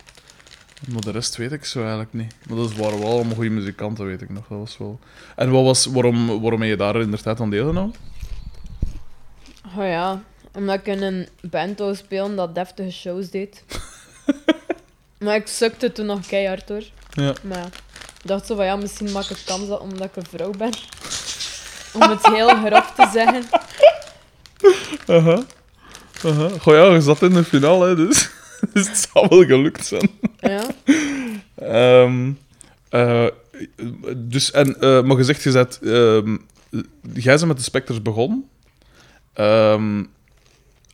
Maar 0.88 1.00
de 1.00 1.10
rest 1.10 1.36
weet 1.36 1.52
ik 1.52 1.64
zo 1.64 1.78
eigenlijk 1.80 2.12
niet. 2.12 2.34
Maar 2.48 2.56
dat 2.56 2.74
waren 2.74 2.98
wel 2.98 3.10
allemaal 3.10 3.34
goede 3.34 3.50
muzikanten, 3.50 4.06
weet 4.06 4.22
ik 4.22 4.30
nog. 4.30 4.46
Dat 4.48 4.58
was 4.58 4.78
wel... 4.78 4.98
En 5.36 5.50
wat 5.50 5.64
was, 5.64 5.86
waarom, 5.86 6.26
waarom 6.40 6.60
heb 6.60 6.70
je 6.70 6.76
daar 6.76 7.00
in 7.00 7.10
de 7.10 7.18
tijd 7.18 7.40
aan 7.40 7.50
deelgenomen? 7.50 7.94
Oh 9.76 9.84
ja, 9.84 10.22
omdat 10.54 10.74
ik 10.74 10.86
in 10.86 11.02
een 11.02 11.28
band 11.40 11.78
wou 11.78 11.94
spelen 11.94 12.36
dat 12.36 12.54
deftige 12.54 12.90
shows 12.90 13.30
deed. 13.30 13.64
maar 15.24 15.34
ik 15.34 15.46
sukte 15.46 15.92
toen 15.92 16.06
nog 16.06 16.26
keihard 16.26 16.68
hoor. 16.68 16.84
Ja. 17.10 17.34
Maar 17.42 17.58
ja, 17.58 17.66
ik 18.22 18.26
dacht 18.26 18.46
zo 18.46 18.56
van 18.56 18.64
ja, 18.64 18.76
misschien 18.76 19.12
maak 19.12 19.24
ik 19.24 19.42
kans 19.44 19.68
dat 19.68 19.80
omdat 19.80 20.06
ik 20.06 20.16
een 20.16 20.26
vrouw 20.26 20.50
ben. 20.50 20.72
Om 21.94 22.00
het 22.00 22.26
heel 22.26 22.48
grof 22.48 22.92
te 22.96 23.08
zeggen. 23.12 23.44
Aha. 25.06 25.44
Aha. 26.24 26.48
Goh 26.58 26.74
ja, 26.74 26.94
je 26.94 27.00
zat 27.00 27.22
in 27.22 27.32
de 27.32 27.44
finale, 27.44 27.86
hè, 27.86 27.96
dus, 27.96 28.30
dus 28.72 28.88
het 28.88 29.08
zou 29.12 29.26
wel 29.28 29.44
gelukt 29.44 29.86
zijn. 29.86 30.10
Ja. 30.40 30.66
Ehm, 31.54 32.32
eh, 32.88 33.26
dus, 34.16 34.50
en, 34.50 34.80
eh, 34.80 35.02
maar 35.02 35.16
gezegd, 35.16 35.42
je 35.42 35.50
zet, 35.50 35.78
ehm, 35.82 36.36
jij 37.12 37.36
bent 37.36 37.46
met 37.46 37.56
de 37.56 37.62
Spectres 37.62 38.02
begonnen. 38.02 38.48
Ehm, 39.32 40.02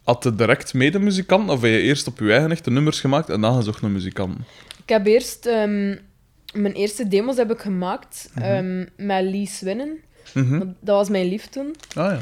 had 0.04 0.24
je 0.24 0.34
direct 0.34 0.74
medemuzikant, 0.74 1.50
of 1.50 1.60
heb 1.60 1.70
je 1.70 1.80
eerst 1.80 2.06
op 2.06 2.18
je 2.18 2.32
eigen 2.32 2.50
echte 2.50 2.70
nummers 2.70 3.00
gemaakt 3.00 3.28
en 3.28 3.40
dan 3.40 3.54
gezocht 3.54 3.82
naar 3.82 3.90
muzikanten? 3.90 4.44
Ik 4.82 4.88
heb 4.88 5.06
eerst... 5.06 5.46
ehm, 5.46 5.96
mijn 6.52 6.72
eerste 6.72 7.08
demos 7.08 7.36
heb 7.36 7.50
ik 7.50 7.58
gemaakt 7.60 8.30
ehm, 8.34 8.86
met 8.96 9.22
Lee 9.22 9.46
Swinnen. 9.46 9.98
Mhm. 10.34 10.58
Dat 10.58 10.96
was 10.96 11.08
mijn 11.08 11.28
lief 11.28 11.46
toen. 11.46 11.74
Ah 11.94 12.12
ja. 12.12 12.20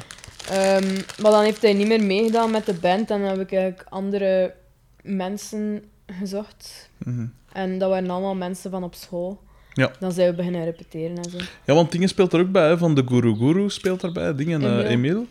Ehm, 0.51 0.95
maar 1.23 1.31
dan 1.31 1.43
heeft 1.43 1.62
hij 1.62 1.73
niet 1.73 1.88
meer 1.88 2.05
meegedaan 2.05 2.51
met 2.51 2.67
de 2.67 2.75
band 2.75 3.11
en 3.11 3.21
dan 3.21 3.29
heb 3.29 3.41
ik 3.41 3.53
eigenlijk 3.53 3.88
andere 3.88 4.55
mensen 5.03 5.85
gezocht. 6.07 6.91
Mhm. 6.99 7.27
En 7.53 7.79
dat 7.79 7.91
waren 7.91 8.11
allemaal 8.11 8.35
mensen 8.35 8.71
van 8.71 8.85
op 8.85 8.95
school. 8.95 9.41
Ja. 9.73 9.91
Dan 10.01 10.12
zijn 10.12 10.31
we 10.31 10.37
beginnen 10.37 10.64
repeteren 10.64 11.17
en 11.17 11.31
zo. 11.31 11.37
Ja, 11.64 11.75
want 11.75 11.93
Dingen 11.93 12.09
speelt 12.09 12.33
er 12.33 12.41
ook 12.41 12.51
bij, 12.51 12.69
hè, 12.69 12.79
van 12.79 12.95
de 12.95 13.03
Guru 13.07 13.35
Guru 13.37 13.71
speelt 13.71 14.03
erbij, 14.03 14.35
Dingen, 14.35 14.62
eh 14.62 14.91
Emiel. 14.91 15.27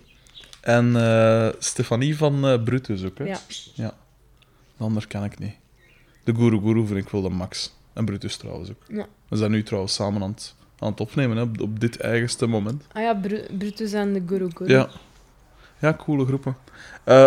En 0.67 0.95
eh, 0.95 1.47
Stefanie 1.59 2.17
van 2.17 2.45
eh, 2.47 2.63
Brutus 2.63 3.03
ook, 3.05 3.17
hè? 3.17 3.23
Ja. 3.23 3.39
ja. 3.73 3.93
De 4.77 4.83
ander 4.83 5.07
kan 5.07 5.23
ik 5.23 5.39
niet. 5.39 5.53
De 6.23 6.35
Guru 6.35 6.59
Guru 6.59 6.85
vind 6.87 6.99
ik 6.99 7.09
wel 7.09 7.21
de 7.21 7.29
max. 7.29 7.73
En 7.93 8.05
Brutus 8.05 8.35
trouwens 8.37 8.69
ook. 8.69 8.81
Ja. 8.87 9.05
We 9.27 9.37
zijn 9.37 9.51
nu 9.51 9.63
trouwens 9.63 9.93
samen 9.93 10.21
aan 10.23 10.29
het, 10.31 10.55
aan 10.79 10.91
het 10.91 10.99
opnemen, 10.99 11.37
hè, 11.37 11.43
op, 11.43 11.61
op 11.61 11.79
dit 11.79 11.99
eigenste 11.99 12.45
moment. 12.47 12.83
Ah 12.91 13.01
ja, 13.01 13.13
Bru- 13.13 13.45
Brutus 13.57 13.93
en 13.93 14.13
de 14.13 14.23
Guru 14.27 14.49
Guru. 14.55 14.71
Ja. 14.71 14.89
Ja, 15.79 15.93
coole 15.93 16.25
groepen. 16.25 16.55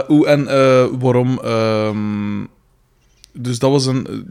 Hoe 0.07 0.27
en 0.27 0.45
waarom... 0.99 1.39
ehm, 1.39 2.45
dus 3.33 3.59
dat 3.59 3.71
was 3.71 3.87
een... 3.87 4.25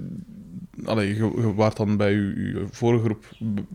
allee, 0.86 1.08
je, 1.08 1.16
je 1.36 1.54
waart 1.54 1.78
dan 1.78 1.98
bij 1.98 2.12
je, 2.12 2.34
je 2.54 2.66
vorige 2.72 3.04
groep 3.04 3.26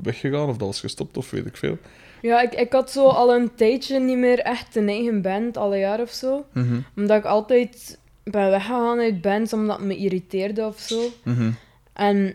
weggegaan, 0.02 0.48
of 0.48 0.56
dat 0.56 0.66
was 0.66 0.80
gestopt, 0.80 1.16
of 1.16 1.30
weet 1.30 1.46
ik 1.46 1.56
veel. 1.56 1.78
Ja, 2.22 2.40
ik, 2.42 2.54
ik 2.54 2.72
had 2.72 2.90
zo 2.90 3.06
al 3.06 3.34
een 3.34 3.54
tijdje 3.54 4.00
niet 4.00 4.18
meer 4.18 4.38
echt 4.38 4.76
een 4.76 4.88
eigen 4.88 5.22
band, 5.22 5.56
al 5.56 5.72
een 5.72 5.78
jaar 5.78 6.00
of 6.00 6.10
zo. 6.10 6.46
Mhm, 6.52 6.80
Omdat 6.96 7.18
ik 7.18 7.24
altijd 7.24 7.98
ben 8.24 8.50
weggegaan 8.50 8.98
uit 8.98 9.20
bands, 9.20 9.52
omdat 9.52 9.76
het 9.76 9.86
me 9.86 9.96
irriteerde 9.96 10.66
of 10.66 10.78
zo. 10.80 11.00
mhm. 11.22 11.50
En 11.92 12.26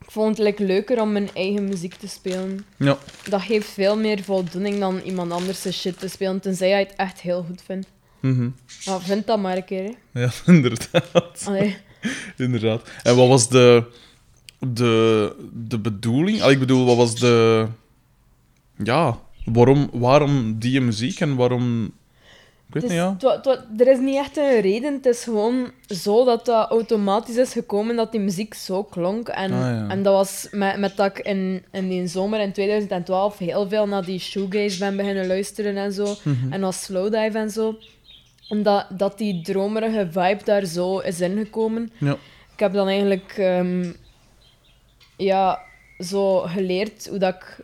ik 0.00 0.10
vond 0.10 0.36
het 0.38 0.46
like, 0.46 0.64
leuker 0.64 1.00
om 1.00 1.12
mijn 1.12 1.28
eigen 1.34 1.64
muziek 1.64 1.94
te 1.94 2.08
spelen. 2.08 2.64
Ja. 2.76 2.98
Dat 3.28 3.40
geeft 3.42 3.68
veel 3.68 3.96
meer 3.98 4.22
voldoening 4.22 4.78
dan 4.78 4.98
iemand 5.04 5.32
anders 5.32 5.78
shit 5.80 5.98
te 5.98 6.08
spelen, 6.08 6.40
tenzij 6.40 6.68
je 6.68 6.74
het 6.74 6.94
echt 6.96 7.20
heel 7.20 7.42
goed 7.42 7.62
vindt. 7.62 7.86
Mhm. 8.20 8.48
Maar 8.86 9.00
vind 9.00 9.26
dat 9.26 9.38
maar 9.38 9.56
een 9.56 9.64
keer, 9.64 9.84
hè. 10.12 10.20
Ja, 10.20 10.30
inderdaad. 10.54 11.44
Allee. 11.46 11.76
inderdaad. 12.36 12.82
En 13.02 13.16
wat 13.16 13.28
was 13.28 13.48
de, 13.48 13.84
de, 14.58 15.34
de 15.52 15.78
bedoeling? 15.78 16.40
Allee, 16.42 16.54
ik 16.54 16.60
bedoel, 16.60 16.84
wat 16.86 16.96
was 16.96 17.14
de... 17.14 17.66
Ja, 18.82 19.18
waarom, 19.44 19.88
waarom 19.92 20.58
die 20.58 20.80
muziek 20.80 21.20
en 21.20 21.36
waarom... 21.36 21.92
Ik 22.66 22.80
weet 22.80 22.82
Het 22.82 22.92
niet, 22.92 23.22
ja. 23.22 23.84
er 23.84 23.92
is 23.92 23.98
niet 23.98 24.16
echt 24.16 24.36
een 24.36 24.60
reden. 24.60 24.92
Het 24.92 25.06
is 25.06 25.24
gewoon 25.24 25.70
zo 25.86 26.24
dat 26.24 26.46
dat 26.46 26.70
automatisch 26.70 27.36
is 27.36 27.52
gekomen 27.52 27.96
dat 27.96 28.12
die 28.12 28.20
muziek 28.20 28.54
zo 28.54 28.82
klonk. 28.84 29.28
En, 29.28 29.52
Ah, 29.52 29.58
ja. 29.60 29.86
en 29.88 30.02
dat 30.02 30.14
was 30.14 30.48
met, 30.50 30.78
met 30.78 30.96
dat 30.96 31.06
ik 31.06 31.18
in, 31.26 31.62
in 31.72 31.88
die 31.88 32.06
zomer 32.06 32.40
in 32.40 32.52
2012 32.52 33.38
heel 33.38 33.68
veel 33.68 33.86
naar 33.86 34.04
die 34.04 34.18
shoegaze 34.18 34.78
ben 34.78 34.96
beginnen 34.96 35.26
luisteren 35.26 35.76
en 35.76 35.92
zo. 35.92 36.16
Mhm. 36.22 36.52
En 36.52 36.60
naar 36.60 36.72
slowdive 36.72 37.38
en 37.38 37.50
zo. 37.50 37.78
Omdat 38.50 38.86
dat 38.90 39.18
die 39.18 39.42
dromerige 39.42 40.06
vibe 40.10 40.44
daar 40.44 40.64
zo 40.64 40.98
is 40.98 41.20
ingekomen. 41.20 41.92
Ja. 41.98 42.16
Ik 42.52 42.60
heb 42.60 42.72
dan 42.72 42.88
eigenlijk 42.88 43.34
ehm, 43.38 43.92
ja, 45.16 45.60
zo 45.98 46.38
geleerd 46.38 47.06
hoe 47.08 47.18
dat 47.18 47.34
ik 47.34 47.56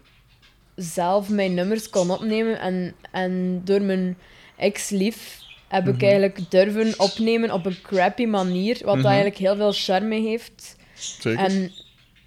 zelf 0.76 1.28
mijn 1.28 1.54
nummers 1.54 1.90
kon 1.90 2.10
opnemen. 2.10 2.60
En, 2.60 2.94
en 3.12 3.60
door 3.64 3.82
mijn 3.82 4.16
ex-lief 4.56 5.38
heb 5.68 5.88
ik 5.88 5.94
Mhm. 5.94 6.02
eigenlijk 6.04 6.50
durven 6.50 6.94
opnemen 7.00 7.50
op 7.50 7.66
een 7.66 7.80
crappy 7.82 8.24
manier. 8.26 8.80
Wat 8.84 8.96
Mhm. 8.96 9.06
eigenlijk 9.06 9.36
heel 9.36 9.56
veel 9.56 9.72
charme 9.72 10.14
heeft. 10.20 10.76
Zeker. 10.94 11.38
En 11.44 11.72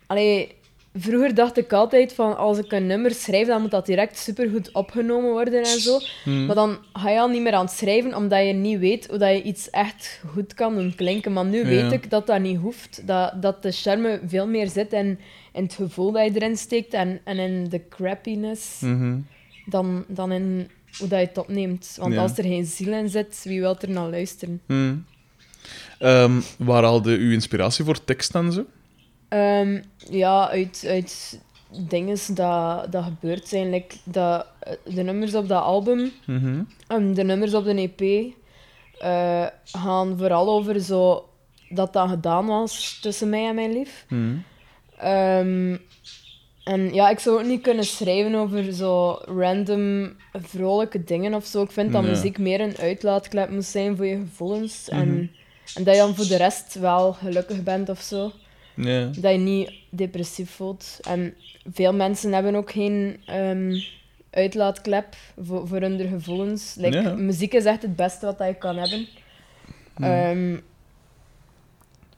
allee, 0.08 0.56
vroeger 0.96 1.36
dacht 1.36 1.58
ik 1.58 1.74
altijd 1.74 2.14
van 2.14 2.38
als 2.38 2.58
ik 2.58 2.72
een 2.72 2.88
nummer 2.88 3.12
schrijf, 3.12 3.48
dan 3.48 3.62
moet 3.62 3.72
dat 3.72 3.86
direct 3.86 4.18
supergoed 4.18 4.72
opgenomen 4.72 5.32
worden 5.32 5.60
en 5.64 5.80
zo. 5.80 6.00
Mhm. 6.26 6.46
Maar 6.46 6.56
dan 6.56 6.78
ga 6.94 7.10
je 7.10 7.20
al 7.20 7.28
niet 7.28 7.42
meer 7.42 7.54
aan 7.54 7.66
het 7.66 7.74
schrijven, 7.76 8.16
omdat 8.16 8.46
je 8.48 8.54
niet 8.54 8.80
weet 8.80 9.08
hoe 9.08 9.18
dat 9.18 9.30
je 9.36 9.42
iets 9.42 9.70
echt 9.70 10.22
goed 10.34 10.54
kan 10.54 10.76
doen 10.76 10.96
klinken. 10.96 11.34
Maar 11.34 11.46
nu 11.46 11.58
Ja. 11.58 11.64
weet 11.66 11.92
ik 11.92 12.10
dat 12.10 12.28
dat 12.28 12.40
niet 12.40 12.58
hoeft. 12.58 13.08
Dat, 13.08 13.42
dat 13.42 13.64
de 13.64 13.72
charme 13.72 14.20
veel 14.28 14.48
meer 14.48 14.68
zit 14.70 14.94
in, 14.94 15.20
in 15.54 15.64
het 15.64 15.74
gevoel 15.74 16.12
dat 16.12 16.26
je 16.26 16.32
erin 16.36 16.58
steekt 16.58 16.94
en, 16.94 17.20
en 17.24 17.38
in 17.38 17.70
de 17.70 17.82
crappiness 17.90 18.80
Mhm. 18.80 19.18
dan, 19.66 20.04
dan 20.08 20.32
in 20.32 20.70
hoe 20.98 21.08
dat 21.08 21.20
je 21.20 21.26
het 21.26 21.38
opneemt. 21.38 21.96
Want 22.00 22.14
Ja. 22.14 22.22
als 22.22 22.38
er 22.38 22.44
geen 22.44 22.66
ziel 22.66 22.94
in 22.94 23.10
zit, 23.10 23.42
wie 23.44 23.60
wil 23.60 23.78
er 23.80 23.90
naar 23.90 24.10
luisteren? 24.10 24.62
Hmm. 24.66 25.06
Ehm, 26.00 26.32
waar 26.58 26.84
haalde 26.84 27.18
uw 27.18 27.32
inspiratie 27.32 27.86
voor 27.86 28.04
tekst 28.04 28.36
en 28.36 28.52
zo? 28.52 28.66
Ehm, 29.30 29.82
ja, 30.10 30.50
uit, 30.50 30.84
uit 30.88 31.40
dingen 31.88 32.18
dat, 32.36 32.92
dat 32.92 33.04
gebeurd 33.04 33.48
zijn. 33.48 33.70
Like 33.70 33.96
dat, 34.04 34.46
eh, 34.60 34.74
de 34.96 35.04
nummers 35.04 35.36
op 35.36 35.48
dat 35.48 35.64
album, 35.64 36.12
Mhm. 36.26 36.62
en 36.88 37.14
de 37.14 37.24
nummers 37.24 37.54
op 37.54 37.64
de 37.64 37.74
EP, 37.98 38.34
eh, 39.00 39.46
gaan 39.64 40.18
vooral 40.18 40.50
over 40.50 40.82
zo 40.82 41.30
dat 41.70 41.94
dat 41.94 42.10
gedaan 42.10 42.46
was 42.46 43.00
tussen 43.02 43.30
mij 43.30 43.48
en 43.48 43.56
mijn 43.56 43.74
lief. 43.74 44.06
Mhm. 44.10 44.36
Ehm, 44.98 45.78
en 46.64 46.94
ja, 46.94 47.10
ik 47.10 47.20
zou 47.20 47.40
ook 47.40 47.46
niet 47.46 47.62
kunnen 47.62 47.84
schrijven 47.86 48.36
over 48.36 48.74
zo 48.74 49.12
random 49.26 50.16
vrolijke 50.34 51.04
dingen 51.04 51.34
of 51.34 51.46
zo. 51.46 51.62
Ik 51.62 51.72
vind 51.72 51.92
dat 51.92 52.04
Ja. 52.04 52.10
muziek 52.10 52.38
meer 52.38 52.62
een 52.62 52.78
uitlaatklep 52.78 53.50
moet 53.50 53.66
zijn 53.66 53.96
voor 53.96 54.06
je 54.06 54.18
gevoelens. 54.18 54.88
Mhm. 54.90 55.00
en, 55.02 55.32
en 55.76 55.84
dat 55.84 55.96
je 55.96 56.02
dan 56.02 56.16
voor 56.16 56.26
de 56.28 56.38
rest 56.38 56.74
wel 56.74 57.14
gelukkig 57.14 57.64
bent 57.64 57.90
of 57.90 58.00
zo. 58.02 58.32
Dat 59.22 59.32
je 59.32 59.38
niet 59.38 59.72
depressief 59.90 60.52
voelt. 60.52 61.00
En 61.02 61.34
veel 61.74 61.94
mensen 61.94 62.34
hebben 62.34 62.56
ook 62.56 62.72
geen 62.72 63.22
ehm, 63.26 63.80
uitlaatklep 64.30 65.16
voor, 65.42 65.68
voor 65.68 65.82
hun 65.82 66.08
gevoelens. 66.08 66.76
Like. 66.78 67.16
Muziek 67.16 67.54
is 67.54 67.66
echt 67.66 67.82
het 67.82 67.96
beste 67.96 68.26
wat 68.26 68.38
dat 68.38 68.48
je 68.48 68.54
kan 68.58 68.78
hebben. 68.78 69.08
Ehm, 69.96 70.58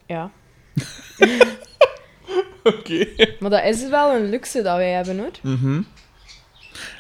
ja. 0.05 0.31
Oké. 2.63 3.07
Maar 3.39 3.49
dat 3.49 3.63
is 3.63 3.89
wel 3.89 4.15
een 4.15 4.29
luxe 4.29 4.61
dat 4.61 4.77
wij 4.77 4.91
hebben 4.91 5.17
hoor. 5.17 5.31
Mhm. 5.41 5.81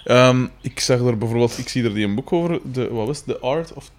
Ehm, 0.03 0.47
ik 0.61 0.79
zag 0.79 0.99
er 0.99 1.17
bijvoorbeeld, 1.17 1.57
ik 1.57 1.69
zie 1.69 1.83
er 1.83 1.93
die 1.93 2.05
een 2.05 2.15
boek 2.15 2.33
over, 2.33 2.59
de, 2.71 2.89
wat 2.89 3.07
was 3.07 3.17
het? 3.17 3.25
The 3.25 3.39
Art 3.39 3.73
of, 3.73 3.91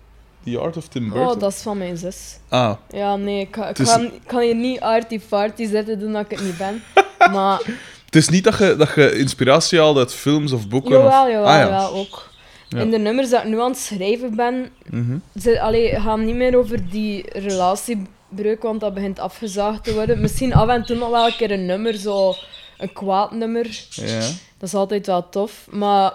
The 0.45 0.59
Art 0.59 0.77
of 0.77 0.89
Tim 0.89 1.09
Burton. 1.11 1.29
Oh, 1.35 1.41
dat 1.41 1.53
is 1.53 1.63
van 1.63 1.79
mijn 1.79 1.97
zus. 1.97 2.39
Ah, 2.49 2.73
Ja, 2.91 3.17
nee, 3.17 3.41
ik, 3.41 3.57
is- 3.57 3.89
kan, 3.89 4.11
kan 4.27 4.41
hier 4.41 4.55
niet 4.55 4.81
arty-farty 4.81 5.67
zitten 5.69 5.99
doen 5.99 6.13
dat 6.13 6.25
ik 6.25 6.31
het 6.31 6.45
niet 6.47 6.59
ben. 6.59 6.83
Maar 7.33 7.61
het 8.05 8.17
is 8.17 8.29
niet 8.29 8.45
dat 8.45 8.59
je, 8.59 8.77
dat 8.77 8.95
je 8.95 9.19
inspiratie 9.19 9.79
haalt 9.79 9.97
uit 9.99 10.15
films 10.15 10.53
of 10.53 10.69
boeken? 10.69 10.91
jawel, 10.91 11.23
of... 11.25 11.31
jawel, 11.31 11.47
ah, 11.47 11.55
ja. 11.55 11.61
jawel, 11.65 11.95
ook. 11.95 12.31
Ja. 12.69 12.79
In 12.81 12.91
de 12.91 12.99
nummers 12.99 13.31
dat 13.31 13.43
ik 13.43 13.49
nu 13.49 13.61
aan 13.61 13.71
het 13.71 13.79
schrijven 13.79 14.37
ben, 14.37 14.69
Mhm. 14.91 15.17
ze 15.41 15.61
allee, 15.61 16.01
gaan 16.01 16.25
niet 16.25 16.35
meer 16.35 16.57
over 16.59 16.91
die 16.91 17.25
relatiebreuk, 17.39 18.63
want 18.63 18.81
dat 18.81 18.95
begint 18.95 19.19
afgezaagd 19.19 19.85
te 19.85 19.95
worden. 19.95 20.21
Misschien 20.21 20.55
af 20.55 20.69
en 20.69 20.85
toe 20.85 20.97
nog 20.97 21.11
wel 21.11 21.27
een 21.27 21.37
keer 21.37 21.51
een 21.51 21.67
nummer, 21.67 21.95
zo 21.95 22.35
een 22.79 22.93
kwaad 22.93 23.33
nummer. 23.33 23.85
Ja. 23.91 24.19
Dat 24.59 24.69
is 24.69 24.75
altijd 24.75 25.07
wel 25.07 25.29
tof. 25.29 25.67
Maar 25.71 26.13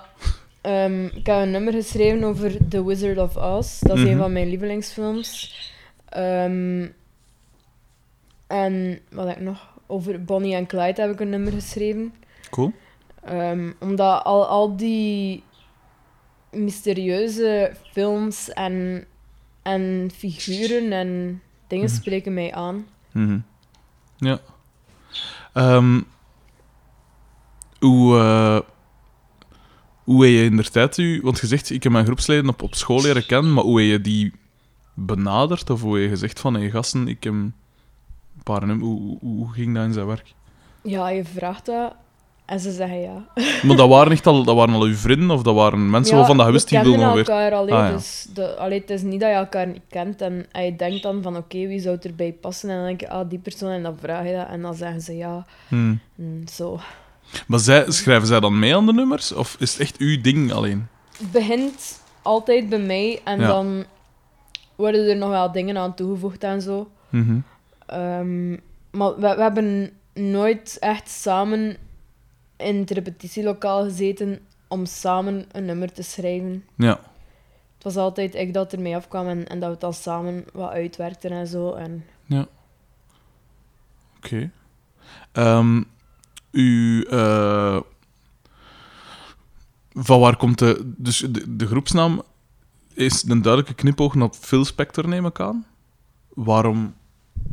ehm, 0.67 1.05
ik 1.05 1.25
heb 1.25 1.41
een 1.41 1.51
nummer 1.51 1.73
geschreven 1.73 2.23
over 2.23 2.67
The 2.69 2.85
Wizard 2.85 3.17
of 3.17 3.35
Oz. 3.35 3.79
Dat 3.79 3.97
is 3.97 4.03
Mhm. 4.03 4.11
een 4.11 4.17
van 4.17 4.31
mijn 4.33 4.49
lievelingsfilms. 4.49 5.55
Ehm, 6.09 6.87
en 8.47 8.99
wat 9.11 9.27
heb 9.27 9.37
ik 9.37 9.43
nog? 9.43 9.75
Over 9.87 10.23
Bonnie 10.23 10.55
en 10.55 10.65
Clyde 10.67 11.01
heb 11.01 11.11
ik 11.11 11.19
een 11.19 11.29
nummer 11.29 11.51
geschreven. 11.51 12.13
Cool. 12.49 12.71
Ehm, 13.23 13.71
omdat 13.79 14.23
al, 14.23 14.45
al 14.47 14.75
die 14.77 15.43
mysterieuze 16.51 17.71
films 17.91 18.49
en, 18.53 19.05
en 19.61 20.11
figuren 20.13 20.91
en 20.91 21.41
dingen 21.67 21.85
Mhm. 21.85 21.95
spreken 21.95 22.33
mij 22.33 22.53
aan. 22.53 22.87
Mhm. 23.11 23.39
Ja. 24.17 24.39
Hoe, 27.79 28.17
eh, 28.19 28.59
hoe 30.07 30.25
heb 30.25 30.33
je 30.33 30.43
in 30.43 30.57
de 30.57 30.63
tijd 30.63 30.97
u... 30.97 31.21
Want 31.23 31.39
je 31.39 31.47
zegt, 31.47 31.69
ik 31.69 31.83
heb 31.83 31.91
mijn 31.91 32.05
groepsleden 32.05 32.49
op, 32.49 32.61
op 32.61 32.75
school 32.75 33.01
leren 33.01 33.25
kennen, 33.25 33.53
maar 33.53 33.63
hoe 33.63 33.81
heb 33.81 33.89
je 33.89 34.01
die 34.01 34.33
benaderd? 34.93 35.69
Of 35.69 35.81
hoe 35.81 35.93
heb 35.93 36.03
je 36.03 36.09
gezegd 36.09 36.39
van, 36.39 36.53
hé 36.53 36.69
gasten, 36.69 37.07
ik 37.07 37.23
heb 37.23 37.33
een 37.33 37.53
paar 38.43 38.65
nummers... 38.65 38.89
Hoe, 38.89 39.17
hoe, 39.19 39.53
ging 39.53 39.75
dat 39.75 39.83
in 39.83 39.93
zijn 39.93 40.05
werk? 40.05 40.33
Ja, 40.81 41.09
je 41.09 41.25
vraagt 41.25 41.65
dat 41.65 41.95
en 42.45 42.59
ze 42.59 42.71
zeggen 42.71 42.99
ja. 42.99 43.25
Maar 43.67 43.75
dat 43.75 43.89
waren 43.89 44.11
niet 44.11 44.25
al, 44.25 44.43
dat 44.43 44.55
waren 44.55 44.73
al 44.73 44.83
uw 44.83 44.95
vrienden, 44.95 45.31
of 45.31 45.41
dat 45.41 45.55
waren 45.55 45.89
mensen 45.89 46.11
ja, 46.11 46.17
waarvan 46.17 46.37
dat 46.37 46.45
je 46.45 46.51
wist, 46.51 46.69
die 46.69 46.79
wilden 46.79 47.13
weer... 47.13 47.17
elkaar 47.17 47.53
alleen, 47.53 47.73
Ah, 47.73 47.87
ja. 47.87 47.91
dus 47.91 48.27
de, 48.33 48.55
allee, 48.55 48.79
het 48.79 48.89
is 48.89 49.01
niet 49.01 49.19
dat 49.19 49.29
je 49.29 49.35
elkaar 49.35 49.67
niet 49.67 49.81
kent 49.89 50.21
en, 50.21 50.45
en 50.51 50.65
je 50.65 50.75
denkt 50.75 51.03
dan 51.03 51.21
van 51.21 51.37
oké, 51.37 51.67
wie 51.67 51.79
zou 51.79 51.97
erbij 52.01 52.33
passen? 52.33 52.69
En 52.69 52.75
dan 52.75 52.85
denk 52.85 52.99
je, 52.99 53.09
ah, 53.09 53.29
die 53.29 53.39
persoon, 53.39 53.69
en 53.69 53.83
dan 53.83 53.97
vraag 53.99 54.25
je 54.25 54.33
dat 54.33 54.47
en 54.47 54.61
dan 54.61 54.75
zeggen 54.75 55.01
ze 55.01 55.17
ja. 55.17 55.45
Hmm. 55.67 55.99
En 56.17 56.45
zo. 56.51 56.79
Maar 57.47 57.59
zij, 57.59 57.91
schrijven 57.91 58.27
zij 58.27 58.39
dan 58.39 58.59
mee 58.59 58.75
aan 58.75 58.85
de 58.85 58.93
nummers? 58.93 59.31
Of 59.31 59.55
is 59.59 59.71
het 59.71 59.81
echt 59.81 59.97
uw 59.97 60.21
ding 60.21 60.51
alleen? 60.51 60.87
Het 61.17 61.31
begint 61.31 62.01
altijd 62.21 62.69
bij 62.69 62.79
mij 62.79 63.21
en 63.23 63.39
Ja. 63.39 63.47
dan 63.47 63.83
worden 64.75 65.09
er 65.09 65.15
nog 65.15 65.29
wel 65.29 65.51
dingen 65.51 65.77
aan 65.77 65.95
toegevoegd 65.95 66.43
en 66.43 66.61
zo. 66.61 66.89
Mhm. 67.09 67.39
Ehm, 67.85 68.51
maar 68.91 69.15
we, 69.15 69.35
we 69.35 69.41
hebben 69.41 69.89
nooit 70.13 70.77
echt 70.79 71.09
samen 71.09 71.77
in 72.57 72.79
het 72.79 72.91
repetitielokaal 72.91 73.83
gezeten 73.83 74.39
om 74.67 74.85
samen 74.85 75.45
een 75.51 75.65
nummer 75.65 75.91
te 75.91 76.03
schrijven. 76.03 76.65
Ja. 76.75 76.99
Het 77.75 77.83
was 77.83 77.95
altijd 77.97 78.35
ik 78.35 78.53
dat 78.53 78.73
ermee 78.73 78.95
afkwam 78.95 79.27
en, 79.27 79.47
en 79.47 79.59
dat 79.59 79.65
we 79.67 79.71
het 79.71 79.81
dan 79.81 79.93
samen 79.93 80.45
wat 80.53 80.69
uitwerkten 80.71 81.31
en 81.31 81.47
zo. 81.47 81.73
En 81.73 82.05
Oké. 84.17 84.49
Ehm, 85.31 85.81
u... 86.51 87.01
eh, 87.09 87.79
van 89.93 90.19
waar 90.19 90.37
komt 90.37 90.59
de... 90.59 90.93
Dus 90.97 91.17
de, 91.29 91.55
de 91.55 91.67
groepsnaam 91.67 92.21
is 92.93 93.23
een 93.27 93.41
duidelijke 93.41 93.73
knipoog 93.75 94.15
naar 94.15 94.29
Phil 94.39 94.65
Spector, 94.65 95.07
neem 95.07 95.25
ik 95.25 95.39
aan. 95.39 95.65
Waarom... 96.33 96.93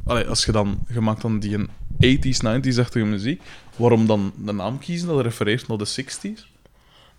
Allee, 0.05 0.27
als 0.29 0.45
je 0.45 0.53
dan... 0.53 0.79
Je 0.89 1.01
maakt 1.01 1.23
dan 1.23 1.39
die 1.39 1.55
een 1.55 1.69
80s, 2.05 2.39
90s-achtige 2.47 3.05
muziek. 3.05 3.43
Waarom 3.77 4.07
dan 4.07 4.33
de 4.37 4.53
naam 4.53 4.79
kiezen 4.79 5.09
dat 5.09 5.21
refereert 5.21 5.69
naar 5.69 5.79
de 5.79 5.87
60s? 6.05 6.47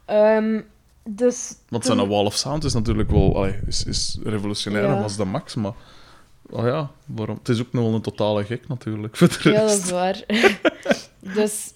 Ehm, 0.05 0.61
dus 1.09 1.55
Want 1.69 1.83
toen- 1.83 1.95
zijn 1.95 2.07
Wall 2.09 2.25
of 2.25 2.35
Sound 2.35 2.63
is 2.63 2.73
natuurlijk 2.73 3.09
wel... 3.11 3.35
Allee, 3.35 3.59
is, 3.67 3.83
is 3.83 4.17
revolutionair 4.23 4.83
Ja. 4.87 5.01
was 5.01 5.17
de 5.17 5.25
max, 5.25 5.55
maar... 5.55 5.73
Oh 6.55 6.65
ja, 6.65 6.91
waarom? 7.05 7.37
Het 7.37 7.49
is 7.49 7.59
ook 7.61 7.71
nog 7.73 7.83
wel 7.83 7.93
een 7.93 8.01
totale 8.01 8.43
gek 8.45 8.67
natuurlijk. 8.67 9.17
Voor 9.17 9.27
de 9.27 9.49
Ja, 9.51 9.59
dat 9.59 9.69
rest. 9.69 9.83
is 9.83 9.89
waar. 9.91 10.23
dus 11.35 11.73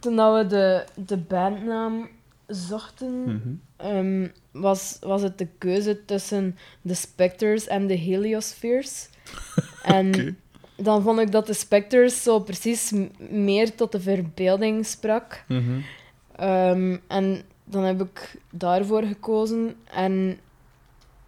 toen 0.00 0.16
dat 0.16 0.36
we 0.36 0.46
de, 0.46 0.84
de 0.94 1.16
bandnaam 1.16 2.08
zochten, 2.46 3.22
Mhm. 3.22 3.48
ehm, 3.76 4.28
was, 4.52 4.96
was 5.00 5.22
het 5.22 5.38
de 5.38 5.48
keuze 5.58 6.04
tussen 6.04 6.56
de 6.82 6.94
Spectres 6.94 7.66
en 7.66 7.86
de 7.86 7.94
Heliospheres. 7.94 9.08
en 9.82 10.08
Oké. 10.08 10.34
dan 10.76 11.02
vond 11.02 11.18
ik 11.20 11.32
dat 11.32 11.46
de 11.46 11.52
Spectres 11.54 12.22
zo 12.22 12.40
precies 12.40 12.90
m- 12.92 13.08
meer 13.30 13.74
tot 13.74 13.92
de 13.92 14.00
verbeelding 14.00 14.86
sprak. 14.86 15.44
Mhm. 15.48 15.80
Ehm, 16.36 16.96
en 17.06 17.42
dan 17.64 17.82
heb 17.82 18.00
ik 18.02 18.36
daarvoor 18.50 19.02
gekozen. 19.02 19.74
En 19.84 20.38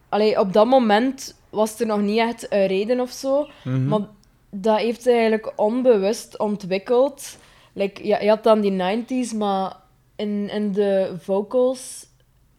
allee, 0.09 0.41
op 0.41 0.53
dat 0.53 0.67
moment 0.67 1.37
was 1.51 1.81
er 1.81 1.87
nog 1.87 2.01
niet 2.01 2.19
echt 2.19 2.53
een 2.53 2.67
reden 2.67 3.01
of 3.01 3.11
zo. 3.11 3.49
Mhm. 3.65 3.89
Maar 3.89 4.01
dat 4.51 4.79
heeft 4.79 5.03
zich 5.03 5.13
eigenlijk 5.13 5.53
onbewust 5.57 6.39
ontwikkeld. 6.39 7.39
Like, 7.73 8.07
ja, 8.07 8.21
je 8.21 8.29
had 8.29 8.45
dan 8.45 8.61
die 8.61 8.73
90s, 8.73 9.37
maar 9.37 9.77
in, 10.17 10.51
in 10.51 10.73
de 10.73 11.15
vocals 11.19 12.07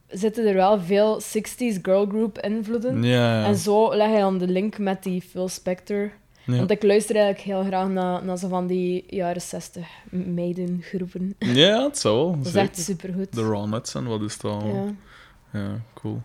zitten 0.08 0.47
er 0.47 0.54
wel 0.54 0.80
veel 0.80 1.21
60s 1.21 1.82
girlgroup 1.82 2.39
invloeden. 2.39 3.04
Ja, 3.04 3.39
ja. 3.39 3.45
En 3.45 3.56
zo 3.56 3.95
leg 3.95 4.12
je 4.12 4.17
dan 4.17 4.38
de 4.38 4.47
link 4.47 4.78
met 4.78 5.04
die 5.04 5.21
Phil 5.21 5.47
Spector. 5.47 6.12
Ja. 6.45 6.58
Want 6.58 6.71
ik 6.71 6.84
luister 6.84 7.15
eigenlijk 7.15 7.45
heel 7.45 7.63
graag 7.63 7.88
naar, 7.88 8.25
naar 8.25 8.38
zo 8.38 8.47
van 8.47 8.67
die 8.67 9.04
jaren 9.08 9.41
60 9.41 9.88
meidengroepen. 10.10 11.36
Ja, 11.39 11.84
het 11.84 11.97
zou 11.97 12.15
wel. 12.15 12.36
Dat 12.38 12.45
is 12.45 12.56
echt 12.56 12.80
supergoed. 12.80 13.34
De 13.34 13.41
Ronettes 13.41 13.95
en 13.95 14.06
wat 14.06 14.21
is 14.21 14.34
het 14.34 14.43
allemaal? 14.43 14.86
Ja. 14.86 15.60
Ja, 15.60 15.82
cool. 15.93 16.21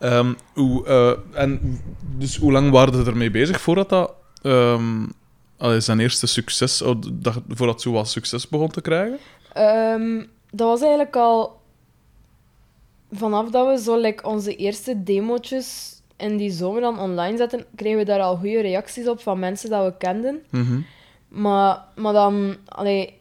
Ehm, 0.00 0.32
hoe, 0.54 0.86
eh, 0.86 1.40
en 1.42 1.80
dus 2.18 2.36
hoe 2.36 2.52
lang 2.52 2.70
waren 2.70 2.94
ze 2.94 3.10
ermee 3.10 3.30
bezig 3.30 3.60
voordat 3.60 3.88
dat 3.88 4.12
ehm, 4.42 5.06
allee, 5.56 5.80
zijn 5.80 6.00
eerste 6.00 6.26
succes, 6.26 6.82
oh, 6.82 7.02
dat, 7.12 7.40
voordat 7.48 7.80
zo 7.80 7.92
wat 7.92 8.08
succes 8.08 8.48
begon 8.48 8.70
te 8.70 8.80
krijgen? 8.80 9.18
Ehm, 9.52 10.24
dat 10.50 10.68
was 10.68 10.80
eigenlijk 10.80 11.16
al 11.16 11.60
vanaf 13.12 13.50
dat 13.50 13.66
we 13.66 13.82
zo 13.82 13.96
like, 13.96 14.28
onze 14.28 14.56
eerste 14.56 15.02
demootjes 15.02 15.98
in 16.16 16.36
die 16.36 16.50
zomer 16.50 16.80
dan 16.80 16.98
online 16.98 17.36
zetten, 17.36 17.64
kregen 17.74 17.98
we 17.98 18.04
daar 18.04 18.20
al 18.20 18.36
goede 18.36 18.60
reacties 18.60 19.08
op 19.08 19.20
van 19.20 19.38
mensen 19.38 19.70
dat 19.70 19.84
we 19.84 19.96
kenden. 19.98 20.42
Mhm. 20.50 20.80
Maar, 21.28 21.84
maar 21.96 22.12
dan, 22.12 22.56
allee, 22.68 23.18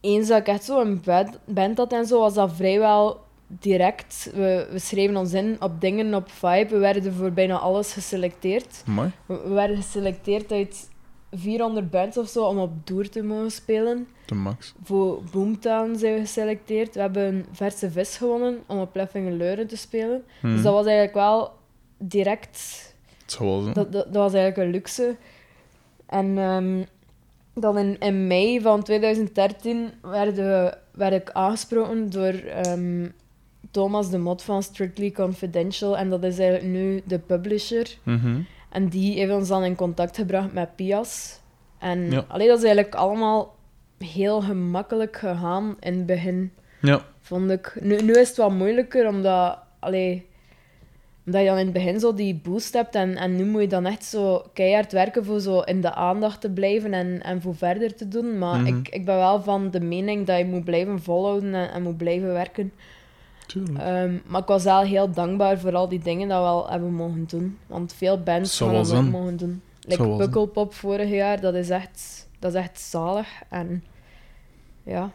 eens 0.00 0.28
dat 0.28 0.38
ik 0.38 0.46
echt 0.46 0.64
zo 0.64 0.80
een 0.80 1.00
band, 1.04 1.38
band 1.44 1.78
had 1.78 1.92
en 1.92 2.06
zo, 2.06 2.20
was 2.20 2.34
dat 2.34 2.52
vrijwel 2.52 3.26
direct. 3.48 4.30
We, 4.34 4.68
we 4.70 4.78
schreven 4.78 5.16
ons 5.16 5.32
in 5.32 5.56
op 5.60 5.80
dingen, 5.80 6.14
op 6.14 6.30
vibe. 6.30 6.68
We 6.70 6.78
werden 6.78 7.12
voor 7.12 7.32
bijna 7.32 7.58
alles 7.58 7.92
geselecteerd. 7.92 8.82
Mooi. 8.86 9.10
We, 9.26 9.40
we 9.44 9.48
werden 9.54 9.76
geselecteerd 9.76 10.52
uit 10.52 10.88
400 11.32 11.90
bands 11.90 12.18
of 12.18 12.28
zo 12.28 12.44
om 12.44 12.58
op 12.58 12.86
Doer 12.86 13.08
te 13.08 13.22
mogen 13.22 13.50
spelen. 13.50 14.08
De 14.26 14.34
max. 14.34 14.74
Voor 14.82 15.22
Boomtown 15.32 15.96
zijn 15.96 16.14
we 16.14 16.20
geselecteerd. 16.20 16.94
We 16.94 17.00
hebben 17.00 17.22
een 17.24 17.44
verse 17.52 17.90
vis 17.90 18.16
gewonnen 18.16 18.58
om 18.66 18.78
op 18.80 18.94
Leffingen 18.94 19.36
Leuren 19.36 19.66
te 19.66 19.76
spelen. 19.76 20.24
Mhm. 20.42 20.52
Dus 20.54 20.62
dat 20.62 20.72
was 20.72 20.84
eigenlijk 20.86 21.14
wel 21.14 21.52
direct. 21.98 22.86
Dat, 23.74 23.92
dat, 23.92 24.04
dat 24.04 24.22
was 24.22 24.32
eigenlijk 24.32 24.56
een 24.66 24.70
luxe. 24.74 25.16
En 26.06 26.38
ehm, 26.38 26.82
dan 27.54 27.78
in, 27.78 27.98
in 27.98 28.26
mei 28.26 28.60
van 28.60 28.82
2013 28.82 29.90
werd, 30.02 30.34
we- 30.36 30.76
werd 30.92 31.12
ik 31.12 31.30
aangesproken 31.30 32.10
door 32.10 32.32
ehm, 32.32 33.08
Thomas 33.78 34.10
de 34.10 34.18
Mot 34.18 34.42
van 34.42 34.62
Strictly 34.62 35.10
Confidential. 35.10 35.96
En 35.98 36.10
dat 36.10 36.24
is 36.24 36.38
eigenlijk 36.38 36.70
nu 36.72 37.02
de 37.04 37.18
publisher. 37.18 37.96
Mhm. 38.02 38.40
En 38.70 38.88
die 38.88 39.18
heeft 39.18 39.32
ons 39.32 39.48
dan 39.48 39.64
in 39.64 39.74
contact 39.74 40.16
gebracht 40.16 40.52
met 40.52 40.76
Pias. 40.76 41.40
En 41.78 42.10
Ja. 42.10 42.24
allee, 42.28 42.48
dat 42.48 42.58
is 42.58 42.64
eigenlijk 42.64 42.94
allemaal 42.94 43.54
heel 43.98 44.40
gemakkelijk 44.40 45.16
gegaan 45.16 45.76
in 45.80 45.92
het 45.96 46.06
begin, 46.06 46.52
Ja. 46.80 47.00
vond 47.20 47.50
ik. 47.50 47.76
Nu, 47.80 48.02
nu 48.02 48.12
is 48.12 48.28
het 48.28 48.36
wat 48.36 48.50
moeilijker, 48.52 49.08
omdat, 49.08 49.58
allee, 49.78 50.26
omdat 51.26 51.40
je 51.40 51.46
dan 51.46 51.58
in 51.58 51.64
het 51.64 51.74
begin 51.74 52.00
zo 52.00 52.14
die 52.14 52.40
boost 52.42 52.72
hebt. 52.74 52.94
En, 52.94 53.16
en 53.16 53.36
nu 53.36 53.44
moet 53.44 53.60
je 53.60 53.66
dan 53.68 53.86
echt 53.86 54.04
zo 54.04 54.42
keihard 54.52 54.92
werken 54.92 55.24
voor 55.24 55.40
zo 55.40 55.60
in 55.60 55.80
de 55.80 55.94
aandacht 55.94 56.40
te 56.40 56.50
blijven 56.50 56.92
en, 56.92 57.22
en 57.22 57.42
voor 57.42 57.56
verder 57.56 57.94
te 57.94 58.08
doen. 58.08 58.38
Maar 58.38 58.58
Mhm. 58.60 58.66
ik, 58.66 58.88
ik 58.88 59.04
ben 59.04 59.16
wel 59.16 59.42
van 59.42 59.70
de 59.70 59.80
mening 59.80 60.26
dat 60.26 60.38
je 60.38 60.44
moet 60.44 60.64
blijven 60.64 61.00
volhouden 61.02 61.54
en, 61.54 61.70
en 61.70 61.82
moet 61.82 61.96
blijven 61.96 62.32
werken. 62.32 62.72
Ehm, 63.54 64.16
maar 64.26 64.40
ik 64.40 64.46
was 64.46 64.64
wel 64.64 64.80
heel 64.80 65.10
dankbaar 65.10 65.58
voor 65.58 65.74
al 65.74 65.88
die 65.88 65.98
dingen 65.98 66.28
dat 66.28 66.40
we 66.40 66.46
al 66.46 66.70
hebben 66.70 66.92
mogen 66.92 67.24
doen. 67.28 67.58
Want 67.66 67.94
veel 67.96 68.22
bands 68.22 68.58
wel 68.58 68.72
dat 68.72 68.94
ook 68.94 69.02
mogen 69.02 69.36
doen. 69.36 69.62
Like. 69.80 70.16
Pukkelpop 70.16 70.74
vorig 70.74 71.10
jaar, 71.10 71.40
dat 71.40 71.54
is 71.54 71.70
echt, 71.70 72.28
dat 72.38 72.54
is 72.54 72.60
echt 72.60 72.80
zalig. 72.80 73.28
En 73.48 73.84
ja, 74.82 75.12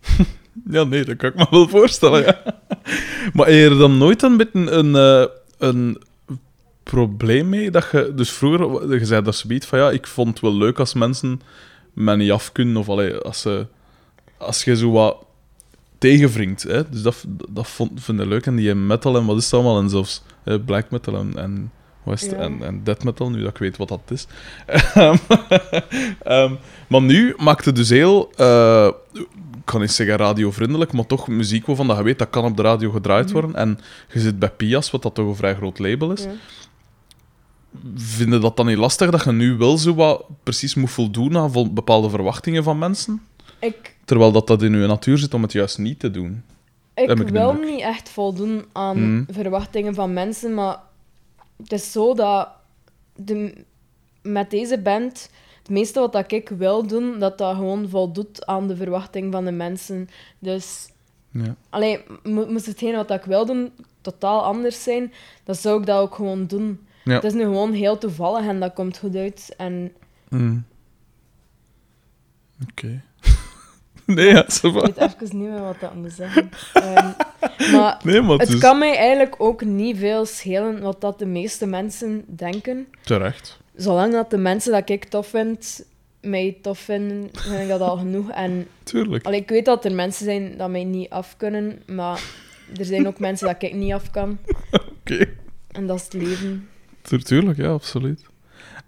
Ja, 0.70 0.84
nee, 0.84 1.04
dat 1.04 1.16
kan 1.16 1.30
ik 1.30 1.36
me 1.36 1.46
wel 1.50 1.68
voorstellen, 1.68 2.22
ja. 2.24 2.42
maar 3.34 3.46
heb 3.46 3.54
je 3.54 3.68
er 3.68 3.78
dan 3.78 3.98
nooit 3.98 4.22
een 4.22 4.36
beetje 4.36 4.70
een, 4.70 4.96
eh, 4.96 5.24
een 5.58 6.02
probleem 6.82 7.48
mee? 7.48 7.70
Dat 7.70 7.88
je, 7.92 8.12
dus 8.14 8.30
vroeger, 8.30 8.98
je 8.98 9.04
zei 9.04 9.22
dat 9.22 9.36
ze 9.36 9.46
biedt 9.46 9.66
van 9.66 9.78
ja, 9.78 9.90
ik 9.90 10.06
vond 10.06 10.28
het 10.28 10.40
wel 10.40 10.54
leuk 10.54 10.78
als 10.78 10.94
mensen 10.94 11.40
me 11.92 12.16
niet 12.16 12.30
af 12.30 12.52
kunnen, 12.52 12.76
of 12.76 12.88
allee, 12.88 13.14
als, 13.16 13.40
ze, 13.40 13.66
als 14.38 14.64
je 14.64 14.76
zo 14.76 14.90
wat 14.90 15.23
tegenwringt. 16.10 16.62
Hè? 16.62 16.88
Dus 16.88 17.02
dat, 17.02 17.24
dat 17.50 17.66
vond, 17.68 17.90
vind 18.02 18.20
ik 18.20 18.26
leuk. 18.26 18.46
En 18.46 18.56
die 18.56 18.74
metal 18.74 19.16
en 19.16 19.24
wat 19.24 19.36
is 19.36 19.44
het 19.44 19.54
allemaal, 19.54 19.78
en 19.78 19.90
zelfs 19.90 20.22
eh, 20.44 20.56
black 20.64 20.90
metal 20.90 21.16
en, 21.16 21.32
en? 21.36 21.72
Ja. 22.04 22.36
en, 22.36 22.62
en 22.62 22.80
death 22.84 23.04
metal, 23.04 23.30
nu 23.30 23.40
dat 23.40 23.50
ik 23.50 23.58
weet 23.58 23.76
wat 23.76 23.88
dat 23.88 24.00
is. 24.08 24.26
Ehm, 26.22 26.54
maar 26.88 27.02
nu 27.02 27.34
maakt 27.38 27.64
het 27.64 27.76
dus 27.76 27.88
heel, 27.88 28.30
eh, 28.36 28.90
ik 29.12 29.26
kan 29.64 29.80
niet 29.80 29.90
zeggen 29.90 30.16
radiovriendelijk, 30.16 30.92
maar 30.92 31.06
toch 31.06 31.28
muziek 31.28 31.66
waarvan 31.66 31.86
dat 31.86 31.96
je 31.96 32.02
weet 32.02 32.18
dat 32.18 32.30
kan 32.30 32.44
op 32.44 32.56
de 32.56 32.62
radio 32.62 32.90
gedraaid 32.90 33.30
worden. 33.30 33.54
En 33.54 33.78
je 34.12 34.20
zit 34.20 34.38
bij 34.38 34.50
Pias, 34.50 34.90
wat 34.90 35.02
dat 35.02 35.14
toch 35.14 35.26
een 35.26 35.36
vrij 35.36 35.54
groot 35.54 35.78
label 35.78 36.12
is. 36.12 36.22
ja. 36.22 36.30
Vind 37.94 38.32
je 38.32 38.38
dat 38.38 38.56
dan 38.56 38.66
niet 38.66 38.76
lastig 38.76 39.10
dat 39.10 39.24
je 39.24 39.32
nu 39.32 39.56
wel 39.56 39.78
zo 39.78 39.94
wat 39.94 40.24
precies 40.42 40.74
moet 40.74 40.90
voldoen 40.90 41.36
aan 41.36 41.74
bepaalde 41.74 42.10
verwachtingen 42.10 42.64
van 42.64 42.78
mensen? 42.78 43.22
ik, 43.58 43.93
Terwijl 44.04 44.32
dat, 44.32 44.46
dat 44.46 44.62
in 44.62 44.80
je 44.80 44.86
natuur 44.86 45.18
zit 45.18 45.34
om 45.34 45.42
het 45.42 45.52
juist 45.52 45.78
niet 45.78 46.00
te 46.00 46.10
doen. 46.10 46.42
ik 46.94 47.10
ik 47.10 47.28
wil 47.28 47.52
niet 47.52 47.80
echt 47.80 48.08
voldoen 48.08 48.64
aan 48.72 49.14
Mhm. 49.16 49.32
verwachtingen 49.32 49.94
van 49.94 50.12
mensen, 50.12 50.54
maar 50.54 50.78
het 51.56 51.72
is 51.72 51.92
zo 51.92 52.14
dat 52.14 52.48
de, 53.16 53.54
met 54.22 54.50
deze 54.50 54.78
band, 54.78 55.30
het 55.58 55.68
meeste 55.68 56.00
wat 56.00 56.12
dat 56.12 56.32
ik 56.32 56.48
wil 56.48 56.86
doen, 56.86 57.18
dat 57.18 57.38
dat 57.38 57.54
gewoon 57.56 57.88
voldoet 57.88 58.46
aan 58.46 58.68
de 58.68 58.76
verwachting 58.76 59.32
van 59.32 59.44
de 59.44 59.52
mensen. 59.52 60.08
Dus 60.38 60.88
Ja. 61.30 61.54
Allee, 61.70 62.00
mo- 62.22 62.46
moest 62.46 62.66
hetgeen 62.66 62.94
wat 62.94 63.10
ik 63.10 63.22
wil 63.24 63.46
doen 63.46 63.72
totaal 64.00 64.42
anders 64.44 64.82
zijn, 64.82 65.12
dan 65.44 65.54
zou 65.54 65.80
ik 65.80 65.86
dat 65.86 66.00
ook 66.00 66.14
gewoon 66.14 66.46
doen. 66.46 66.80
Ja. 67.04 67.12
Het 67.14 67.24
is 67.24 67.32
nu 67.32 67.42
gewoon 67.42 67.72
heel 67.72 67.98
toevallig 67.98 68.46
en 68.46 68.60
dat 68.60 68.72
komt 68.72 68.98
goed 68.98 69.16
uit. 69.16 69.54
En 69.56 69.92
Mm. 70.28 70.64
Oké. 72.70 73.02
nee, 74.16 74.26
ja, 74.26 74.44
ik 74.46 74.60
weet 74.62 74.96
even 74.96 75.16
niet 75.38 75.48
meer 75.50 75.60
wat 75.60 75.80
dat 75.80 75.94
moet 75.94 76.12
zeggen. 76.12 76.50
Ehm, 76.72 77.10
maar 77.72 78.00
Nee, 78.04 78.20
maar 78.20 78.30
het 78.38 78.40
het 78.40 78.48
is 78.56 78.58
kan 78.60 78.78
mij 78.78 78.96
eigenlijk 78.96 79.34
ook 79.38 79.64
niet 79.64 79.98
veel 79.98 80.26
schelen 80.26 80.80
wat 80.80 81.00
dat 81.00 81.18
de 81.18 81.26
meeste 81.26 81.66
mensen 81.66 82.24
denken. 82.26 82.86
terecht. 83.00 83.58
Zolang 83.76 84.12
dat 84.12 84.30
de 84.30 84.36
mensen 84.38 84.72
dat 84.72 84.88
ik 84.90 85.04
tof 85.04 85.26
vind, 85.26 85.84
mij 86.20 86.58
tof 86.62 86.78
vinden, 86.78 87.28
vind 87.32 87.60
ik 87.60 87.68
dat 87.68 87.80
al 87.80 87.96
genoeg. 87.96 88.30
En 88.30 88.66
Tuurlijk. 88.82 89.26
allee, 89.26 89.40
ik 89.40 89.48
weet 89.48 89.64
dat 89.64 89.84
er 89.84 89.92
mensen 89.94 90.24
zijn 90.24 90.54
dat 90.56 90.70
mij 90.70 90.84
niet 90.84 91.10
af 91.10 91.36
kunnen, 91.36 91.82
maar 91.86 92.22
er 92.78 92.84
zijn 92.84 93.06
ook 93.06 93.18
mensen 93.18 93.46
dat 93.46 93.62
ik 93.62 93.74
niet 93.74 93.92
af 93.92 94.10
kan. 94.10 94.38
Oké. 95.00 95.26
En 95.70 95.86
dat 95.86 95.96
is 95.98 96.04
het 96.04 96.12
leven. 96.12 96.68
Tu- 97.02 97.18
Tuurlijk, 97.18 97.58
ja, 97.58 97.68
absoluut. 97.68 98.22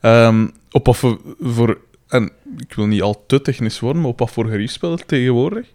Ehm, 0.00 0.48
op 0.70 0.86
wat 0.86 0.96
voor, 0.96 1.20
voor... 1.40 1.78
En 2.08 2.30
ik 2.58 2.72
wil 2.74 2.86
niet 2.86 3.02
al 3.02 3.24
te 3.26 3.40
technisch 3.40 3.80
worden, 3.80 4.02
maar 4.02 4.10
op 4.10 4.18
wat 4.18 4.30
voor 4.30 4.46
gerief 4.46 4.70
speelt 4.70 4.98
het 4.98 5.08
tegenwoordig? 5.08 5.72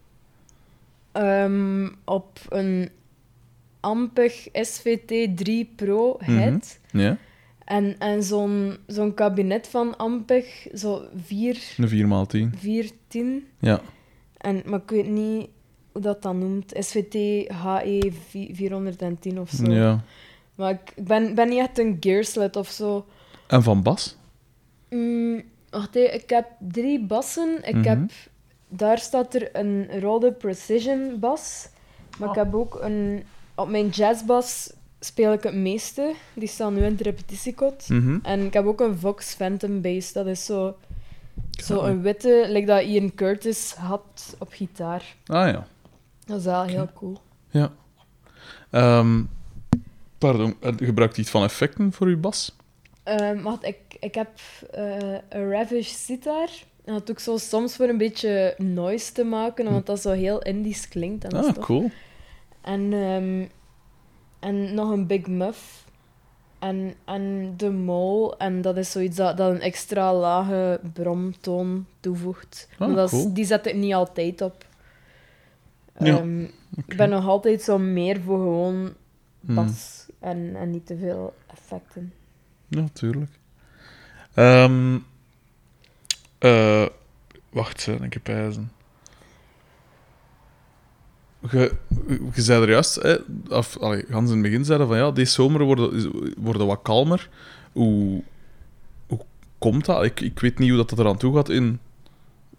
Ehm, 1.11 1.89
op 2.05 2.39
een 2.49 2.89
Ampeg 3.79 4.47
SVT 4.53 5.37
3 5.37 5.71
Pro 5.75 6.17
head. 6.19 6.79
Ja, 6.91 7.17
En, 7.65 7.95
en 7.99 8.23
zo'n 8.23 8.77
zo'n 8.87 9.13
kabinet 9.13 9.67
van 9.67 9.97
Ampeg, 9.97 10.67
zo 10.73 11.03
4, 11.25 11.61
een 11.77 11.89
4x10. 11.89 12.57
410. 12.57 13.47
Ja. 13.59 13.81
En, 14.37 14.61
maar 14.65 14.81
ik 14.81 14.89
weet 14.89 15.07
niet 15.07 15.47
hoe 15.91 16.01
dat 16.01 16.21
dan 16.21 16.37
noemt. 16.39 16.73
SVT 16.79 17.13
HE 17.53 18.11
410 18.53 19.39
of 19.39 19.49
zo. 19.49 19.71
ja. 19.71 20.03
Maar 20.55 20.71
ik 20.71 20.91
ik 20.95 21.03
ben, 21.05 21.35
ben 21.35 21.49
niet 21.49 21.59
echt 21.59 21.79
een 21.79 21.97
gearslet 21.99 22.55
of 22.55 22.69
zo. 22.69 23.05
En 23.47 23.63
van 23.63 23.81
Bas? 23.83 24.17
Mm, 24.89 25.43
wacht 25.71 25.95
even, 25.95 26.13
ik 26.13 26.29
heb 26.29 26.45
drie 26.59 27.05
bassen. 27.05 27.59
Ik 27.67 27.75
Mhm. 27.75 27.87
heb, 27.87 27.99
daar 28.67 28.97
staat 28.97 29.33
er 29.33 29.55
een 29.55 29.99
Rode 29.99 30.31
Precision 30.31 31.19
bas. 31.19 31.67
Maar 32.19 32.29
ik 32.29 32.35
heb 32.35 32.53
ook 32.55 32.77
een... 32.81 33.23
Op 33.55 33.69
mijn 33.69 33.89
jazzbas 33.89 34.73
speel 34.99 35.33
ik 35.33 35.43
het 35.43 35.53
meeste. 35.55 36.13
Die 36.33 36.47
staat 36.47 36.71
nu 36.71 36.77
in 36.77 36.91
het 36.91 37.01
repetitiekot. 37.01 37.89
Mhm. 37.89 38.17
En 38.23 38.45
ik 38.45 38.53
heb 38.53 38.65
ook 38.65 38.79
een 38.81 38.97
Vox 38.97 39.33
Phantom 39.33 39.81
bass. 39.81 40.13
Dat 40.13 40.27
is 40.27 40.45
zo, 40.45 40.75
zo 41.63 41.79
Ah, 41.79 41.87
een 41.87 42.01
witte, 42.01 42.45
like 42.49 42.65
dat 42.65 42.81
Ian 42.83 43.13
Curtis 43.15 43.73
had 43.73 44.35
op 44.39 44.47
gitaar. 44.51 45.15
Ah 45.25 45.47
ja. 45.51 45.67
Dat 46.25 46.39
is 46.39 46.45
wel 46.45 46.63
heel 46.63 46.89
cool. 46.93 47.17
Ja. 47.49 47.71
Ehm, 48.69 49.23
pardon, 50.17 50.55
en 50.59 50.77
gebruikt 50.77 51.17
iets 51.17 51.29
van 51.29 51.43
effecten 51.43 51.93
voor 51.93 52.07
uw 52.07 52.19
bas? 52.19 52.55
Ehm, 53.03 53.41
wacht, 53.41 53.63
ik, 53.65 53.77
ik 54.01 54.15
heb 54.15 54.29
eh, 54.71 55.13
een 55.29 55.49
Ravish 55.49 55.89
sitar. 55.89 56.49
En 56.85 56.93
dat 56.93 57.05
doe 57.05 57.15
ik 57.15 57.21
zo 57.21 57.37
soms 57.37 57.75
voor 57.75 57.87
een 57.89 57.97
beetje 57.97 58.55
noise 58.57 59.11
te 59.11 59.23
maken, 59.23 59.67
omdat 59.67 59.85
dat 59.85 60.01
zo 60.01 60.11
heel 60.11 60.41
Indisch 60.41 60.87
klinkt. 60.87 61.23
En, 61.23 61.29
dat 61.29 61.43
is 61.43 61.49
Ah, 61.49 61.55
tof. 61.55 61.65
cool. 61.65 61.89
en, 62.61 62.93
ehm, 62.93 63.45
en 64.39 64.73
nog 64.73 64.89
een 64.89 65.07
Big 65.07 65.27
Muff. 65.27 65.85
En, 66.59 66.93
en 67.05 67.53
de 67.57 67.69
mol. 67.71 68.37
En 68.37 68.61
dat 68.61 68.77
is 68.77 68.91
zoiets 68.91 69.15
dat, 69.15 69.37
dat 69.37 69.51
een 69.51 69.61
extra 69.61 70.13
lage 70.13 70.79
bromtoon 70.93 71.85
toevoegt. 71.99 72.67
Ah, 72.71 72.79
maar 72.79 72.95
dat 72.95 73.11
is- 73.11 73.25
die 73.33 73.45
zet 73.45 73.65
ik 73.65 73.75
niet 73.75 73.93
altijd 73.93 74.41
op. 74.41 74.65
Ja, 75.99 76.17
Ehm, 76.17 76.43
Ik 76.87 76.97
ben 76.97 77.09
nog 77.09 77.27
altijd 77.27 77.61
zo 77.61 77.77
meer 77.77 78.21
voor 78.21 78.37
gewoon 78.37 78.93
Hmm. 79.45 79.55
bas 79.55 80.05
en, 80.19 80.55
en 80.55 80.69
niet 80.71 80.85
te 80.85 80.97
veel 80.97 81.33
effecten. 81.47 82.13
Ja, 82.67 82.85
Ehm 84.33 84.97
eh, 86.41 86.85
wacht, 87.49 87.85
heb 87.85 88.23
pijzen. 88.23 88.71
Je, 91.51 91.71
zei 92.35 92.61
er 92.61 92.69
juist, 92.69 92.95
hè, 92.95 93.17
gans 94.09 94.29
in 94.29 94.37
het 94.37 94.41
begin 94.41 94.65
zeiden 94.65 94.87
van 94.87 94.97
ja, 94.97 95.11
deze 95.11 95.31
zomer 95.31 95.63
worden, 95.63 96.11
worden 96.37 96.67
wat 96.67 96.79
kalmer. 96.81 97.29
Hoe, 97.71 98.23
hoe 99.07 99.19
komt 99.57 99.85
dat? 99.85 100.03
Ik, 100.03 100.19
ik 100.19 100.39
weet 100.39 100.59
niet 100.59 100.69
hoe 100.69 100.85
dat 100.85 100.99
eraan 100.99 101.17
toe 101.17 101.35
gaat 101.35 101.49
in 101.49 101.79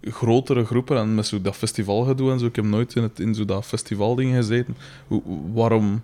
grotere 0.02 0.64
groepen 0.64 0.96
en 0.96 1.14
met 1.14 1.26
zo 1.26 1.40
dat 1.40 1.56
festivalgedoe 1.56 2.30
en 2.30 2.38
zo. 2.38 2.46
Ik 2.46 2.56
heb 2.56 2.64
nooit 2.64 2.94
in, 2.94 3.02
het, 3.02 3.20
in 3.20 3.34
zo 3.34 3.44
dat 3.44 3.66
festivalding 3.66 4.34
gezeten. 4.34 4.76
Hoe, 5.06 5.22
waarom... 5.52 6.02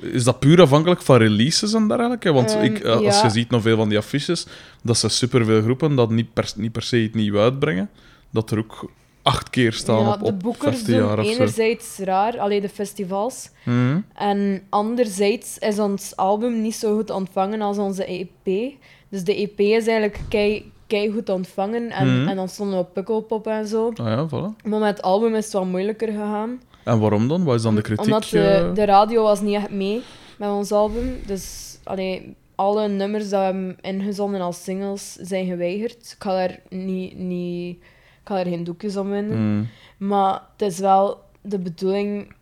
Is 0.00 0.24
dat 0.24 0.38
puur 0.38 0.60
afhankelijk 0.60 1.02
van 1.02 1.16
releases 1.16 1.72
en 1.72 1.88
dergelijke? 1.88 2.32
Want 2.32 2.50
Ehm, 2.54 2.62
ik, 2.64 2.78
eh, 2.78 2.92
als 2.92 3.16
ja. 3.20 3.22
je 3.22 3.30
ziet 3.30 3.50
nog 3.50 3.62
veel 3.62 3.76
van 3.76 3.88
die 3.88 3.98
affiches, 3.98 4.46
dat 4.82 4.96
ze 4.98 5.08
superveel 5.08 5.62
groepen 5.62 5.94
dat 5.94 6.10
niet 6.10 6.32
per, 6.32 6.52
niet 6.56 6.72
per 6.72 6.82
se 6.82 7.02
iets 7.02 7.14
nieuw 7.14 7.38
uitbrengen, 7.38 7.90
dat 8.30 8.50
er 8.50 8.58
ook 8.58 8.90
acht 9.22 9.50
keer 9.50 9.72
staan 9.72 10.00
ja, 10.04 10.12
op, 10.12 10.18
de 10.18 10.24
op 10.24 10.40
boekers 10.40 10.76
15 10.76 10.94
doen 10.96 11.06
jaar 11.06 11.18
of 11.18 11.26
zo. 11.26 11.32
enerzijds 11.32 11.98
raar, 11.98 12.38
alleen 12.38 12.60
de 12.60 12.68
festivals. 12.68 13.50
Mhm. 13.64 13.98
En 14.14 14.62
anderzijds 14.68 15.58
is 15.58 15.78
ons 15.78 16.16
album 16.16 16.60
niet 16.60 16.74
zo 16.74 16.96
goed 16.96 17.10
ontvangen 17.10 17.60
als 17.60 17.78
onze 17.78 18.04
EP. 18.04 18.72
Dus 19.08 19.24
de 19.24 19.34
EP 19.36 19.58
is 19.60 19.86
eigenlijk 19.86 20.20
kei, 20.28 20.72
kei 20.86 21.12
goed 21.12 21.28
ontvangen. 21.28 21.90
En, 21.90 22.18
Mhm. 22.20 22.28
en 22.28 22.36
dan 22.36 22.48
stonden 22.48 22.74
we 22.76 22.80
op 22.82 22.94
Pukkelpop 22.94 23.46
en 23.46 23.66
zo. 23.66 23.92
Ah 23.94 24.06
ja, 24.06 24.26
voilà. 24.28 24.62
Maar 24.64 24.78
met 24.80 24.96
het 24.96 25.02
album 25.02 25.34
is 25.34 25.44
het 25.44 25.52
wat 25.52 25.64
moeilijker 25.64 26.08
gegaan. 26.08 26.60
En 26.84 26.98
waarom 26.98 27.28
dan? 27.28 27.44
Wat 27.44 27.54
is 27.54 27.62
dan 27.62 27.74
de 27.74 27.82
kritiek? 27.82 28.04
Omdat 28.04 28.24
de, 28.24 28.48
eh? 28.48 28.74
de 28.74 28.84
radio 28.84 29.22
was 29.22 29.40
niet 29.40 29.54
echt 29.54 29.70
mee 29.70 30.02
met 30.38 30.48
ons 30.48 30.72
album. 30.72 31.20
Dus 31.26 31.76
allee, 31.84 32.36
alle 32.54 32.88
nummers 32.88 33.28
dat 33.28 33.38
we 33.38 33.44
hebben 33.44 33.76
ingezonden 33.80 34.40
als 34.40 34.64
singles 34.64 35.12
zijn 35.12 35.46
geweigerd. 35.46 36.12
Ik 36.16 36.22
ga 36.22 36.32
daar, 36.32 36.60
niet, 36.68 37.18
niet, 37.18 37.76
ik 37.76 38.24
ga 38.24 38.34
daar 38.34 38.46
geen 38.46 38.64
doekjes 38.64 38.96
om 38.96 39.10
winnen. 39.10 39.38
Mm. 39.38 39.68
Maar 39.96 40.42
het 40.52 40.62
is 40.62 40.78
wel 40.78 41.20
de 41.40 41.58
bedoeling 41.58 42.34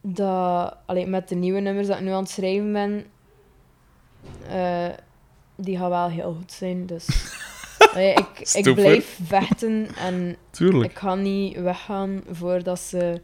dat, 0.00 0.76
allee, 0.86 1.06
met 1.06 1.28
de 1.28 1.34
nieuwe 1.34 1.60
nummers 1.60 1.86
dat 1.86 1.96
ik 1.96 2.04
nu 2.04 2.10
aan 2.10 2.22
het 2.22 2.30
schrijven 2.30 2.72
ben, 2.72 3.04
eh, 4.48 4.94
die 5.56 5.78
gaan 5.78 5.90
wel 5.90 6.08
heel 6.08 6.34
goed 6.34 6.52
zijn. 6.52 6.86
Dus 6.86 7.06
ik, 7.96 8.40
ik 8.52 8.74
blijf 8.74 9.18
vechten 9.24 9.88
en 9.96 10.36
Tuurlijk. 10.50 10.90
ik 10.90 10.98
ga 10.98 11.14
niet 11.14 11.56
weggaan 11.60 12.22
voordat 12.30 12.80
ze 12.80 13.20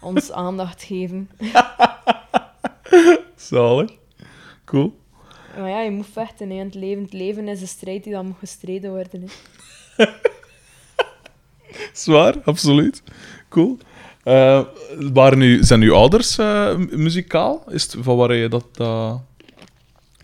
ons 0.00 0.32
aandacht 0.32 0.82
geven. 0.82 1.30
Zalig. 3.36 3.90
Cool. 4.64 5.00
Maar 5.58 5.68
ja, 5.68 5.80
je 5.80 5.90
moet 5.90 6.06
vechten 6.12 6.50
hè, 6.50 6.54
in 6.54 6.64
het 6.64 6.74
leven. 6.74 7.02
Het 7.02 7.12
leven 7.12 7.48
is 7.48 7.60
een 7.60 7.68
strijd 7.68 8.04
die 8.04 8.12
dan 8.12 8.26
moet 8.26 8.38
gestreden 8.38 8.90
worden. 8.90 9.24
Hè. 9.96 10.04
Zwaar, 11.92 12.34
absoluut. 12.44 13.02
Cool. 13.48 13.78
Eh, 14.24 14.60
waren 15.12 15.38
nu, 15.38 15.62
zijn 15.64 15.82
uw 15.82 15.94
ouders 15.94 16.38
eh, 16.38 16.76
mu- 16.76 16.96
muzikaal? 16.96 17.64
Is 17.68 17.82
het, 17.82 17.96
van 18.00 18.16
waar 18.16 18.34
je 18.34 18.48
dat... 18.48 18.64
dat- 18.72 19.20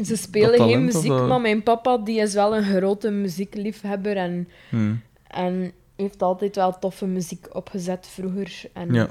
Ze 0.04 0.16
spelen 0.16 0.60
geen 0.68 0.84
muziek, 0.84 1.10
of, 1.12 1.26
maar 1.28 1.40
mijn 1.40 1.62
papa 1.62 1.96
die 1.98 2.20
is 2.20 2.34
wel 2.34 2.56
een 2.56 2.62
grote 2.64 3.10
muziekliefhebber 3.10 4.16
en, 4.16 4.48
Hmm. 4.68 5.00
en 5.26 5.72
heeft 5.96 6.22
altijd 6.22 6.56
wel 6.56 6.78
toffe 6.78 7.06
muziek 7.06 7.46
opgezet 7.52 8.08
vroeger. 8.12 8.62
En 8.72 8.94
Ja, 8.94 9.08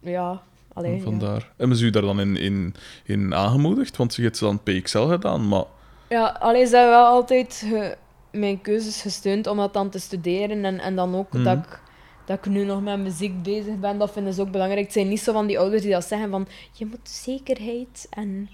ja, 0.00 0.42
alleen. 0.72 0.96
Ja. 0.96 1.02
vandaar. 1.02 1.52
Hebben 1.56 1.76
ze 1.76 1.84
u 1.84 1.90
daar 1.90 2.02
dan 2.02 2.20
in, 2.20 2.36
in, 2.36 2.74
in 3.04 3.34
aangemoedigd? 3.34 3.96
Want 3.96 4.14
je 4.14 4.22
hebt 4.22 4.40
dan 4.40 4.62
PXL 4.62 4.98
gedaan, 5.06 5.48
maar... 5.48 5.64
Ja, 6.08 6.26
alleen 6.40 6.66
ze 6.66 6.76
hebben 6.76 6.94
wel 6.94 7.06
altijd 7.06 7.64
ge- 7.68 7.96
mijn 8.32 8.60
keuzes 8.60 9.02
gesteund 9.02 9.46
om 9.46 9.56
dat 9.56 9.72
dan 9.72 9.90
te 9.90 9.98
studeren. 9.98 10.64
En, 10.64 10.80
en 10.80 10.96
dan 10.96 11.14
ook 11.14 11.32
Mhm. 11.32 11.44
dat, 11.44 11.56
ik, 11.58 11.80
dat 12.24 12.38
ik 12.38 12.46
nu 12.46 12.64
nog 12.64 12.82
met 12.82 12.98
muziek 12.98 13.42
bezig 13.42 13.78
ben, 13.78 13.98
dat 13.98 14.12
vinden 14.12 14.32
ze 14.32 14.40
ook 14.40 14.50
belangrijk. 14.50 14.84
Het 14.84 14.92
zijn 14.92 15.08
niet 15.08 15.20
zo 15.20 15.32
van 15.32 15.46
die 15.46 15.58
ouders 15.58 15.82
die 15.82 15.90
dat 15.92 16.04
zeggen 16.04 16.30
van 16.30 16.46
je 16.72 16.86
moet 16.86 17.08
zekerheid 17.08 18.06
en... 18.10 18.48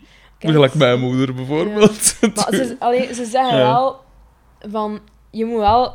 geld." 0.53 0.55
Gelijk 0.55 0.75
mijn 0.75 1.01
moeder 1.01 1.35
bijvoorbeeld. 1.35 2.17
Maar 2.35 2.49
ze, 2.55 2.77
allee, 2.79 3.15
ze 3.15 3.25
zeggen 3.25 3.57
Ja. 3.57 3.63
wel 3.73 3.97
van 4.71 5.01
je 5.31 5.45
moet 5.45 5.59
wel, 5.59 5.95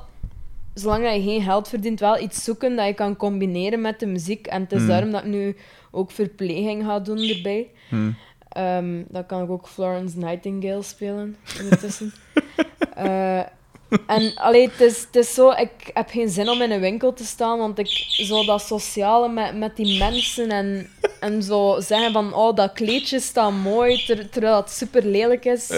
zolang 0.74 1.04
dat 1.04 1.16
je 1.16 1.22
geen 1.22 1.42
geld 1.42 1.68
verdient, 1.68 2.00
wel 2.00 2.20
iets 2.20 2.44
zoeken 2.44 2.76
dat 2.76 2.86
je 2.86 2.94
kan 2.94 3.16
combineren 3.16 3.82
met 3.82 4.00
de 4.00 4.06
muziek. 4.06 4.48
En 4.48 4.62
het 4.62 4.72
is 4.72 4.80
Mhm. 4.80 4.88
daarom 4.90 5.12
dat 5.12 5.24
ik 5.24 5.30
nu 5.30 5.56
ook 5.92 6.12
verpleging 6.12 6.84
ga 6.86 7.00
doen 7.00 7.18
erbij. 7.18 7.68
Hmm. 7.90 8.16
Ehm, 8.50 9.04
dan 9.08 9.26
kan 9.26 9.44
ik 9.44 9.50
ook 9.50 9.68
Florence 9.68 10.18
Nightingale 10.18 10.82
spelen 10.84 11.36
ondertussen. 11.62 12.14
Eh, 12.96 13.40
en 14.08 14.36
allee, 14.36 14.70
het, 14.70 14.82
is, 14.82 15.00
het 15.02 15.16
is 15.16 15.34
zo, 15.34 15.52
ik 15.52 15.70
heb 15.94 16.10
geen 16.10 16.30
zin 16.30 16.50
om 16.50 16.62
in 16.62 16.72
een 16.72 16.80
winkel 16.80 17.14
te 17.14 17.24
staan, 17.24 17.58
want 17.58 17.80
ik 17.80 17.88
zo 18.08 18.46
dat 18.46 18.62
sociale 18.62 19.30
met, 19.30 19.58
met 19.58 19.76
die 19.76 20.00
mensen 20.00 20.50
en, 20.50 20.90
en 21.20 21.44
zo 21.44 21.80
zeggen 21.80 22.12
van 22.12 22.34
oh, 22.34 22.56
dat 22.56 22.74
kleedje 22.74 23.20
staat 23.20 23.52
mooi, 23.52 24.06
ter- 24.06 24.30
terwijl 24.30 24.56
het 24.56 24.70
super 24.70 25.06
lelijk 25.06 25.46
is. 25.46 25.70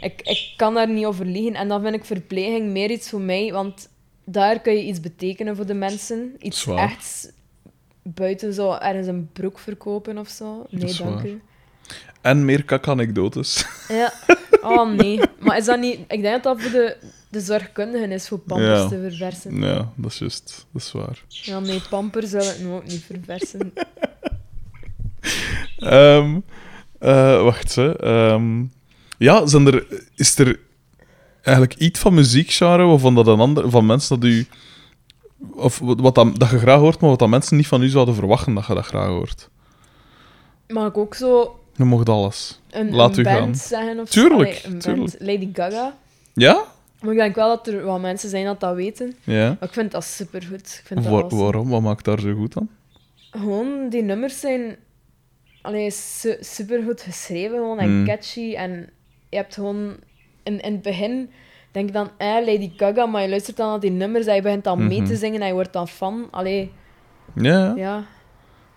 Ik, 0.00 0.20
ik 0.22 0.52
kan 0.56 0.74
daar 0.74 0.88
niet 0.88 1.04
over 1.06 1.26
liegen. 1.26 1.54
En 1.54 1.68
dan 1.68 1.82
vind 1.82 1.94
ik 1.94 2.04
verpleging 2.04 2.66
meer 2.66 2.90
iets 2.90 3.08
voor 3.10 3.20
mij, 3.20 3.52
want 3.52 3.88
daar 4.24 4.60
kun 4.60 4.72
je 4.72 4.84
iets 4.84 5.00
betekenen 5.00 5.56
voor 5.56 5.66
de 5.66 5.74
mensen. 5.74 6.34
Iets 6.38 6.66
echt 6.66 7.32
buiten 8.02 8.54
zo 8.54 8.72
ergens 8.72 9.06
een 9.06 9.30
broek 9.32 9.58
verkopen 9.58 10.18
of 10.18 10.28
zo. 10.28 10.66
Nee, 10.68 10.94
dank 10.94 11.22
u. 11.22 11.42
En 12.20 12.44
meer 12.44 12.64
kak-anekdotes. 12.64 13.64
Ja. 13.88 14.12
Oh 14.62 14.90
nee. 14.90 15.20
Maar 15.38 15.56
is 15.56 15.64
dat 15.64 15.80
niet... 15.80 15.98
Ik 16.08 16.22
denk 16.22 16.42
dat 16.42 16.42
dat 16.42 16.60
voor 16.60 16.70
de, 16.70 16.96
de 17.30 17.40
zorgkundigen 17.40 18.10
is 18.10 18.28
voor 18.28 18.38
pampers 18.38 18.80
Ja. 18.80 18.88
te 18.88 19.00
verversen. 19.08 19.60
Ja, 19.60 19.88
dat 19.94 20.10
is 20.10 20.18
juist. 20.18 20.66
Dat 20.72 20.82
is 20.82 20.92
waar. 20.92 21.22
Ja, 21.28 21.58
nee, 21.60 21.80
pampers 21.90 22.30
wil 22.30 22.40
ik 22.42 22.58
nu 22.60 22.70
ook 22.72 22.86
niet 22.86 23.04
verversen. 23.04 23.72
Ehm, 25.78 26.38
eh, 26.98 27.42
wacht, 27.42 27.74
hè. 27.74 27.96
Ehm, 28.02 28.64
ja, 29.18 29.46
zijn 29.46 29.66
er, 29.66 29.86
is 30.14 30.38
er 30.38 30.58
eigenlijk 31.42 31.80
iets 31.80 32.00
van 32.00 32.14
muziekgenre 32.14 32.84
of 32.84 33.00
van, 33.00 33.14
dat 33.14 33.26
een 33.26 33.40
ander, 33.40 33.70
van 33.70 33.86
mensen 33.86 34.20
dat 34.20 34.28
u... 34.30 34.46
Of 35.54 35.78
wat 35.78 36.14
dat, 36.14 36.38
dat 36.38 36.50
je 36.50 36.58
graag 36.58 36.78
hoort, 36.78 37.00
maar 37.00 37.10
wat 37.10 37.18
dat 37.18 37.28
mensen 37.28 37.56
niet 37.56 37.66
van 37.66 37.82
u 37.82 37.88
zouden 37.88 38.14
verwachten 38.14 38.54
dat 38.54 38.66
je 38.66 38.74
dat 38.74 38.84
graag 38.86 39.08
hoort? 39.08 39.48
Mag 40.68 40.88
ik 40.88 40.96
ook 40.98 41.14
zo 41.14 41.60
Je 41.76 41.84
mocht 41.84 42.08
alles. 42.08 42.60
een, 42.70 42.94
Laat 42.94 43.12
een 43.16 43.20
u 43.20 43.22
band 43.24 43.36
gaan. 43.38 43.54
zeggen? 43.54 44.00
Of 44.00 44.08
Tuurlijk, 44.08 44.62
Allee, 44.66 44.76
tuurlijk. 44.78 45.14
Lady 45.18 45.48
Gaga. 45.52 45.96
Ja? 46.34 46.64
Maar 47.02 47.12
ik 47.12 47.18
denk 47.18 47.34
wel 47.34 47.48
dat 47.48 47.66
er 47.66 47.84
wat 47.84 48.00
mensen 48.00 48.28
zijn 48.30 48.44
dat 48.44 48.60
dat 48.60 48.74
weten. 48.74 49.14
Ja. 49.24 49.46
Maar 49.48 49.68
ik 49.68 49.72
vind 49.72 49.90
dat 49.92 50.04
supergoed. 50.04 50.78
Ik 50.80 50.82
vind 50.86 51.02
dat 51.02 51.12
Waar- 51.12 51.22
awesome. 51.22 51.42
waarom? 51.42 51.68
Wat 51.68 51.80
maakt 51.82 52.04
daar 52.04 52.20
zo 52.20 52.34
goed 52.34 52.56
aan? 52.56 52.68
Gewoon, 53.30 53.88
die 53.88 54.02
nummers 54.02 54.40
zijn 54.40 54.76
allee, 55.62 55.90
su 55.90 56.36
super 56.40 56.82
goed 56.82 57.00
geschreven 57.00 57.56
gewoon, 57.56 57.78
en 57.78 57.98
Mm. 58.00 58.06
catchy. 58.06 58.54
En 58.54 58.90
je 59.28 59.36
hebt 59.36 59.54
gewoon 59.54 59.96
in, 60.42 60.60
in 60.60 60.72
het 60.72 60.82
begin, 60.82 61.30
denk 61.70 61.86
je 61.86 61.92
dan, 61.92 62.10
eh, 62.16 62.34
Lady 62.46 62.70
Gaga, 62.76 63.06
maar 63.06 63.22
je 63.22 63.28
luistert 63.28 63.56
dan 63.56 63.68
naar 63.68 63.80
die 63.80 63.90
nummers 63.90 64.26
en 64.26 64.34
je 64.34 64.42
begint 64.42 64.64
dan 64.64 64.86
mee 64.86 64.98
Mhm. 65.00 65.08
te 65.08 65.16
zingen 65.16 65.40
en 65.40 65.46
je 65.46 65.52
wordt 65.52 65.72
dan 65.72 65.88
fan. 65.88 66.28
Allee, 66.30 66.72
Ja, 67.34 67.52
ja. 67.52 67.72
ja. 67.76 68.04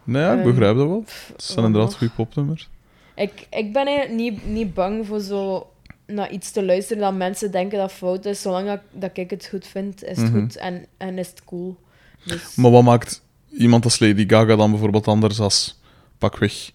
Nee, 0.04 0.24
ik 0.32 0.38
Ehm, 0.38 0.44
begrijp 0.44 0.76
dat 0.78 0.88
wel. 0.88 1.00
Het 1.06 1.44
zijn 1.44 1.56
wat 1.58 1.66
inderdaad 1.66 1.90
nog? 1.90 1.98
goede 1.98 2.14
popnummers. 2.14 2.70
Ik, 3.16 3.48
ik 3.50 3.74
ben 3.74 3.86
eigenlijk 3.88 4.18
niet, 4.18 4.46
niet 4.46 4.74
bang 4.74 5.08
voor 5.08 5.20
zo 5.20 5.68
naar 6.08 6.32
iets 6.32 6.52
te 6.52 6.66
luisteren 6.66 7.02
dat 7.04 7.13
mensen 7.13 7.52
denken 7.52 7.78
dat 7.78 7.92
fout 7.92 8.26
is. 8.26 8.42
Zolang 8.42 8.68
dat, 8.68 8.80
dat 8.92 9.18
ik 9.18 9.30
het 9.30 9.46
goed 9.46 9.68
vind, 9.68 10.04
is 10.04 10.18
het 10.18 10.32
Mhm. 10.32 10.39
goed 10.42 10.56
en, 10.58 10.86
en 10.98 11.18
is 11.18 11.28
het 11.30 11.44
cool. 11.44 11.78
Dus, 12.26 12.56
Maar 12.56 12.72
wat 12.72 12.84
maakt 12.84 13.22
iemand 13.58 13.84
als 13.84 14.00
Lady 14.00 14.28
Gaga 14.30 14.56
dan 14.56 14.72
bijvoorbeeld 14.72 15.08
anders 15.08 15.39
als 15.39 15.80
pakweg 16.18 16.72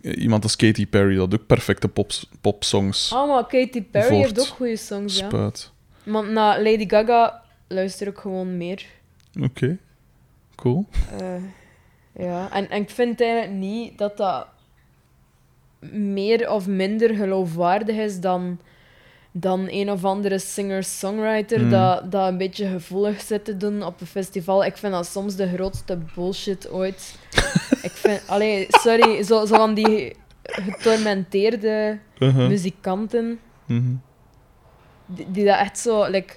iemand 0.00 0.42
als 0.42 0.56
Katy 0.56 0.86
Perry, 0.86 1.16
dat 1.16 1.34
ook 1.34 1.46
perfecte 1.46 1.88
pops, 1.88 2.28
popsongs 2.40 3.12
Oh, 3.12 3.28
maar 3.28 3.46
Katy 3.46 3.82
Perry 3.82 4.16
heeft 4.16 4.40
ook 4.40 4.46
goede 4.46 4.76
songs, 4.76 5.18
ja. 5.18 5.26
spuit? 5.28 5.70
Maar 6.02 6.24
naar 6.30 6.62
Lady 6.62 6.88
Gaga 6.88 7.42
luister 7.68 8.06
ik 8.06 8.16
gewoon 8.16 8.56
meer. 8.56 8.84
Oké, 9.40 9.78
cool. 10.54 10.86
Eh, 11.18 11.34
ja, 12.24 12.50
en, 12.52 12.70
en 12.70 12.82
ik 12.82 12.90
vind 12.90 13.20
eigenlijk 13.20 13.52
niet 13.52 13.98
dat 13.98 14.16
dat 14.16 14.46
meer 15.90 16.50
of 16.50 16.66
minder 16.66 17.14
geloofwaardig 17.14 17.96
is 17.96 18.20
dan, 18.20 18.58
dan 19.32 19.66
een 19.70 19.90
of 19.90 20.04
andere 20.04 20.38
singer-songwriter 20.38 21.60
Mm. 21.60 21.70
dat, 21.70 22.10
dat 22.12 22.28
een 22.28 22.38
beetje 22.38 22.66
gevoelig 22.68 23.20
zit 23.20 23.44
te 23.44 23.56
doen 23.56 23.82
op 23.82 24.00
een 24.00 24.06
festival. 24.06 24.64
Ik 24.64 24.76
vind 24.76 24.92
dat 24.92 25.06
soms 25.06 25.36
de 25.36 25.48
grootste 25.54 25.98
bullshit 26.14 26.70
ooit. 26.70 27.14
ik 27.88 27.90
vind, 27.92 28.22
allee, 28.26 28.66
sorry, 28.70 29.22
zo, 29.22 29.46
zo 29.46 29.54
van 29.56 29.74
die 29.74 30.16
getormenteerde 30.42 31.98
Uh-huh. 32.18 32.48
muzikanten, 32.48 33.38
Mhm. 33.66 33.90
die, 35.06 35.26
die 35.30 35.44
dat 35.44 35.58
echt 35.58 35.78
zo, 35.78 36.04
like, 36.10 36.34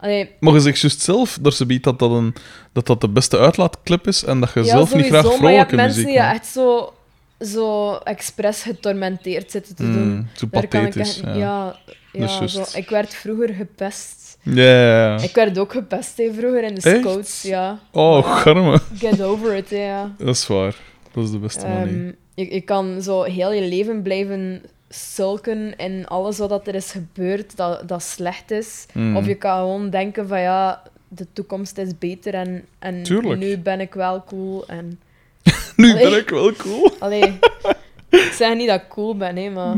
allee, 0.00 0.30
Maar 0.40 0.52
je 0.52 0.60
zegt 0.60 0.80
juist 0.80 1.00
zelf, 1.00 1.38
dat 1.40 1.54
ze 1.54 1.66
biedt 1.66 1.84
dat 1.84 1.98
dat, 1.98 2.10
een, 2.10 2.34
dat 2.72 2.86
dat 2.86 3.00
de 3.00 3.08
beste 3.08 3.38
uitlaatklip 3.38 4.06
is 4.06 4.24
en 4.24 4.40
dat 4.40 4.52
je 4.54 4.64
zelf 4.64 4.94
niet 4.94 5.06
graag 5.06 5.22
maar 5.22 5.22
je 5.22 5.28
hebt 5.28 5.38
vrolijke 5.70 5.76
mensen 5.76 6.02
muziek 6.02 6.16
die 6.20 6.26
echt 6.28 6.46
zo, 6.46 6.92
zo 7.40 7.94
expres 7.94 8.62
getormenteerd 8.62 9.50
zitten 9.50 9.74
te 9.76 9.82
doen. 9.82 10.08
Mm, 10.08 10.28
zo 10.34 10.46
Daar 10.50 10.66
kan 10.68 10.80
ik 10.80 10.86
pathetisch. 10.86 11.20
ja. 11.34 11.76
ja, 12.12 12.46
zo. 12.46 12.64
Ik 12.74 12.88
werd 12.90 13.14
vroeger 13.14 13.54
gepest. 13.54 14.38
Ja, 14.42 14.62
ja, 14.62 15.14
ja. 15.16 15.22
Ik 15.22 15.34
werd 15.34 15.58
ook 15.58 15.72
gepest 15.72 16.16
hè, 16.16 16.32
vroeger 16.32 16.62
in 16.62 16.74
de 16.74 16.90
Echt? 16.90 16.98
scouts. 16.98 17.42
Ja. 17.42 17.78
Oh, 17.92 18.36
garme. 18.36 18.80
Get 18.94 19.22
over 19.22 19.54
it, 19.54 19.70
hè, 19.70 19.86
ja. 19.86 20.14
Dat 20.18 20.34
is 20.34 20.46
waar. 20.46 20.76
Dat 21.12 21.24
is 21.24 21.30
de 21.30 21.38
beste 21.38 21.66
manier. 21.66 21.86
Ehm, 21.86 22.12
je, 22.34 22.54
je 22.54 22.60
kan 22.60 23.02
zo 23.02 23.22
heel 23.22 23.52
je 23.52 23.68
leven 23.68 24.02
blijven 24.02 24.62
sulken 24.88 25.76
in 25.76 26.06
alles 26.06 26.38
wat 26.38 26.66
er 26.66 26.74
is 26.74 26.90
gebeurd 26.90 27.56
dat, 27.56 27.88
dat 27.88 28.02
slecht 28.02 28.50
is. 28.50 28.86
Mm. 28.92 29.16
Of 29.16 29.26
je 29.26 29.34
kan 29.34 29.58
gewoon 29.58 29.90
denken 29.90 30.28
van 30.28 30.40
ja, 30.40 30.82
de 31.08 31.26
toekomst 31.32 31.78
is 31.78 31.98
beter 31.98 32.34
en, 32.34 32.64
en 32.78 33.02
Tuurlijk. 33.02 33.40
nu 33.40 33.58
ben 33.58 33.80
ik 33.80 33.94
wel 33.94 34.24
cool. 34.24 34.66
En, 34.66 35.00
Nu 35.76 35.90
Allee. 35.90 36.10
ben 36.10 36.18
ik 36.18 36.28
wel 36.30 36.52
cool. 36.52 36.96
allee, 36.98 37.38
ik 38.10 38.30
zeg 38.32 38.54
niet 38.56 38.68
dat 38.68 38.80
ik 38.80 38.88
cool 38.88 39.16
ben, 39.16 39.36
hè, 39.36 39.50
maar 39.50 39.76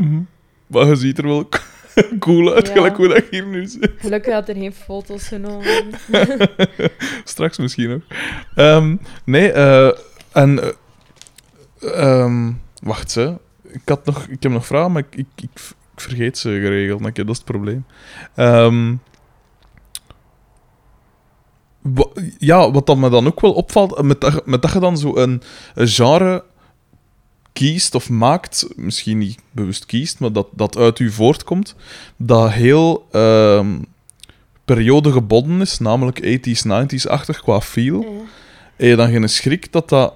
Maar 0.67 0.85
je 0.87 0.95
ziet 0.95 1.17
er 1.17 1.27
wel 1.27 1.49
cool 2.19 2.53
uit, 2.53 2.67
Ja. 2.67 2.73
gelijk 2.73 2.95
hoe 2.97 3.07
dat 3.07 3.23
hier 3.31 3.45
nu 3.45 3.65
zit. 3.65 3.91
gelukkig 3.97 4.33
dat 4.33 4.49
er 4.49 4.55
geen 4.55 4.73
foto's 4.73 5.27
genomen 5.27 5.65
worden. 6.11 6.49
Straks 7.23 7.57
misschien 7.57 7.91
ook. 7.93 8.01
Ehm, 8.55 8.95
nee, 9.25 9.51
eh, 9.51 9.91
en... 10.31 10.59
eh, 10.63 12.21
ehm, 12.21 12.51
wacht, 12.81 13.15
hè. 13.15 13.29
Ik, 13.71 13.81
had 13.85 14.05
nog, 14.05 14.25
ik 14.27 14.43
heb 14.43 14.51
nog 14.51 14.65
vragen, 14.65 14.91
maar 14.91 15.03
ik, 15.11 15.15
ik, 15.19 15.25
ik, 15.35 15.49
ik 15.95 16.01
vergeet 16.05 16.37
ze 16.37 16.49
geregeld. 16.49 17.03
Dat 17.15 17.29
is 17.29 17.35
het 17.35 17.45
probleem. 17.45 17.85
Ehm, 18.35 18.95
ja, 22.37 22.71
wat 22.71 22.85
dan 22.85 22.99
me 22.99 23.09
dan 23.09 23.27
ook 23.27 23.41
wel 23.41 23.53
opvalt, 23.53 24.01
met 24.01 24.21
dat, 24.21 24.33
je- 24.33 24.41
met 24.45 24.61
dat 24.61 24.71
je 24.73 24.79
dan 24.79 24.97
zo 24.97 25.15
een, 25.15 25.41
een 25.75 25.87
genre 25.87 26.43
kiest 27.53 27.95
of 27.95 28.09
maakt, 28.09 28.67
misschien 28.75 29.17
niet 29.17 29.39
bewust 29.51 29.85
kiest, 29.85 30.19
maar 30.19 30.31
dat, 30.31 30.47
dat 30.51 30.77
uit 30.77 30.99
u 30.99 31.11
voortkomt, 31.11 31.75
dat 32.17 32.51
heel 32.51 33.07
ehm 33.11 33.77
periodegebonden 34.65 35.61
is, 35.61 35.79
namelijk 35.79 36.19
80s, 36.47 36.67
90s-achtig 36.67 37.41
qua 37.41 37.61
feel. 37.61 38.25
Heb 38.75 38.87
je 38.89 38.95
dan 38.95 39.09
geen 39.11 39.29
schrik 39.29 39.71
dat 39.71 39.89
dat 39.89 40.13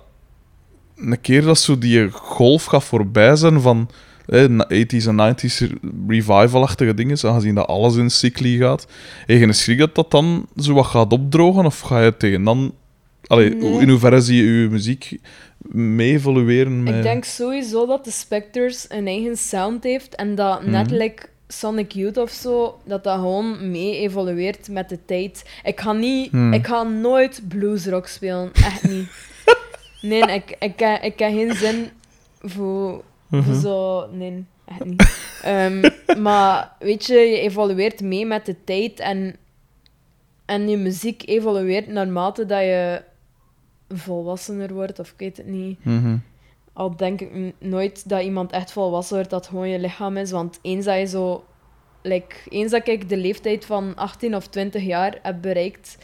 een 0.98 1.22
keer 1.22 1.42
dat 1.42 1.58
zo 1.60 1.78
die 1.78 2.10
golf 2.12 2.66
gaat 2.66 2.84
voorbij 2.84 3.36
zijn 3.36 3.62
van 3.62 3.90
eh, 4.26 4.46
na- 4.48 4.68
80s 4.74 5.08
en 5.08 5.16
90s 5.16 5.62
revival-achtige 6.08 6.94
dingen, 6.94 7.18
aangezien 7.24 7.56
dat 7.56 7.68
alles 7.68 7.96
in 7.96 8.10
cycli 8.10 8.58
gaat, 8.58 8.88
heb 9.26 9.40
je 9.40 9.54
schrik 9.54 9.78
dat 9.78 9.96
dat 9.96 10.12
dan 10.12 10.48
zo 10.58 10.74
wat 10.74 10.86
gaat 10.86 11.12
opdrogen? 11.12 11.66
Of 11.66 11.80
ga 11.80 12.02
je 12.04 12.18
tegen 12.18 12.44
dan... 12.44 12.74
Allee, 13.28 13.50
Nee. 13.56 13.80
in 13.82 13.90
hoeverre 13.90 14.22
zie 14.22 14.44
je 14.46 14.62
je 14.62 14.70
muziek 14.70 15.18
mee 15.72 16.12
evolueren? 16.12 16.84
Met... 16.84 16.96
Ik 16.96 17.02
denk 17.04 17.24
sowieso 17.24 17.86
dat 17.86 18.06
de 18.06 18.12
Spectres 18.12 18.86
een 18.90 19.08
eigen 19.08 19.38
sound 19.38 19.84
heeft 19.84 20.16
en 20.16 20.36
dat 20.36 20.66
net 20.66 20.86
Mhm. 20.92 20.96
like 21.02 21.26
Sonic 21.48 21.92
Youth 21.92 22.18
of 22.18 22.30
zo, 22.32 22.78
dat 22.86 23.04
dat 23.04 23.16
gewoon 23.16 23.72
mee 23.72 23.98
evolueert 23.98 24.68
met 24.70 24.90
de 24.90 25.00
tijd. 25.06 25.46
Ik 25.64 25.80
ga 25.80 25.92
niet, 25.94 26.32
Hmm. 26.32 26.54
ik 26.54 26.68
ga 26.68 26.84
nooit 26.84 27.42
bluesrock 27.48 28.08
spelen, 28.08 28.50
echt 28.54 28.90
niet. 28.90 29.08
Nee, 30.02 30.22
ik, 30.22 30.56
ik, 30.60 30.82
ik, 30.82 31.00
ik 31.04 31.20
heb 31.20 31.32
geen 31.32 31.54
zin 31.56 31.88
voor, 32.42 33.04
voor 33.42 33.54
Mhm. 33.54 33.60
zo, 33.60 34.08
nee, 34.12 34.46
echt 34.66 34.86
niet. 34.86 35.02
Ehm, 35.44 35.90
maar 36.22 36.76
weet 36.80 37.06
je, 37.06 37.14
je 37.14 37.40
evolueert 37.40 38.02
mee 38.02 38.26
met 38.26 38.46
de 38.46 38.64
tijd 38.64 39.00
en, 39.00 39.36
en 40.46 40.70
je 40.70 40.78
muziek 40.78 41.28
evolueert 41.28 41.88
naarmate 41.88 42.46
dat 42.46 42.60
je 42.62 43.02
volwassener 43.90 44.74
wordt, 44.74 45.00
of 45.00 45.10
ik 45.10 45.18
weet 45.18 45.38
het 45.38 45.46
niet. 45.46 45.86
Mhm. 45.86 46.18
Al 46.74 46.96
denk 46.98 47.22
ik 47.22 47.54
nooit 47.60 48.10
dat 48.10 48.22
iemand 48.24 48.52
echt 48.52 48.72
volwassen 48.72 49.16
wordt, 49.16 49.30
dat 49.30 49.48
gewoon 49.48 49.70
je 49.70 49.80
lichaam 49.80 50.18
is. 50.18 50.32
Want 50.32 50.60
eens 50.62 50.86
dat 50.86 50.98
je 50.98 51.06
zo... 51.06 51.44
Like, 52.06 52.36
eens 52.50 52.72
dat 52.72 52.88
ik 52.88 53.10
de 53.10 53.18
leeftijd 53.18 53.66
van 53.66 53.96
18 53.96 54.36
of 54.36 54.48
20 54.48 54.84
jaar 54.84 55.20
heb 55.22 55.42
bereikt, 55.42 55.98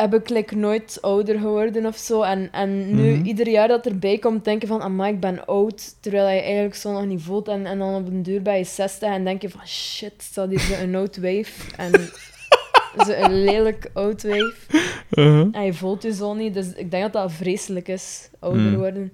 heb 0.00 0.14
ik 0.14 0.28
like, 0.28 0.56
nooit 0.56 0.98
ouder 1.00 1.38
geworden 1.38 1.86
of 1.86 1.96
zo. 1.96 2.22
En, 2.22 2.48
en 2.52 2.94
nu, 2.94 3.10
Mhm. 3.16 3.24
ieder 3.24 3.48
jaar 3.48 3.68
dat 3.68 3.86
erbij 3.86 4.18
komt, 4.18 4.44
denk 4.44 4.60
je 4.60 4.66
van, 4.66 4.82
amai, 4.82 5.12
ik 5.12 5.20
ben 5.20 5.46
oud. 5.46 5.96
Terwijl 6.02 6.28
je 6.36 6.40
eigenlijk 6.42 6.74
zo 6.74 6.92
nog 6.92 7.06
niet 7.06 7.22
voelt. 7.22 7.48
En, 7.48 7.66
en 7.66 7.78
dan 7.78 7.94
op 7.94 8.06
een 8.06 8.22
duur 8.22 8.42
bij 8.42 8.58
je 8.58 8.64
60 8.64 9.08
en 9.08 9.24
denk 9.24 9.42
je 9.42 9.50
van, 9.50 9.66
shit, 9.66 10.12
staat 10.22 10.48
hier 10.48 10.58
zo 10.60 10.74
een 10.82 10.94
oud 10.94 11.16
wijf. 11.16 11.66
En 11.76 11.90
zo 13.06 13.12
een 13.12 13.44
lelijk 13.44 13.90
oud 13.92 14.22
wijf. 14.22 14.66
Uh-huh. 15.10 15.48
En 15.52 15.64
je 15.64 15.74
voelt 15.74 16.02
je 16.02 16.14
zo 16.14 16.34
niet, 16.34 16.54
dus 16.54 16.72
ik 16.74 16.90
denk 16.90 17.02
dat 17.02 17.12
dat 17.12 17.32
vreselijk 17.32 17.88
is, 17.88 18.30
ouder 18.38 18.62
Hmm. 18.62 18.76
worden. 18.76 19.12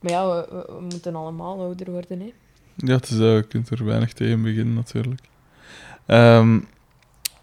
Maar 0.00 0.12
ja, 0.12 0.26
we, 0.28 0.46
we- 0.50 0.72
we 0.74 0.80
moeten 0.80 1.14
allemaal 1.14 1.60
ouder 1.60 1.90
worden, 1.90 2.20
hè. 2.20 2.32
Ja, 2.76 2.94
het 2.94 3.04
is, 3.10 3.18
eh, 3.18 3.34
je 3.34 3.42
kunt 3.48 3.70
er 3.70 3.84
weinig 3.84 4.12
tegen 4.12 4.42
beginnen, 4.42 4.74
natuurlijk. 4.74 5.20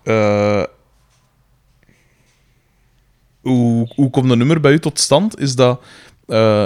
Eh, 0.03 0.63
hoe, 3.49 3.91
hoe 3.95 4.09
komt 4.09 4.31
een 4.31 4.37
nummer 4.37 4.59
bij 4.59 4.71
u 4.71 4.79
tot 4.79 4.99
stand? 4.99 5.39
Is 5.39 5.55
dat... 5.55 5.81
eh 6.27 6.65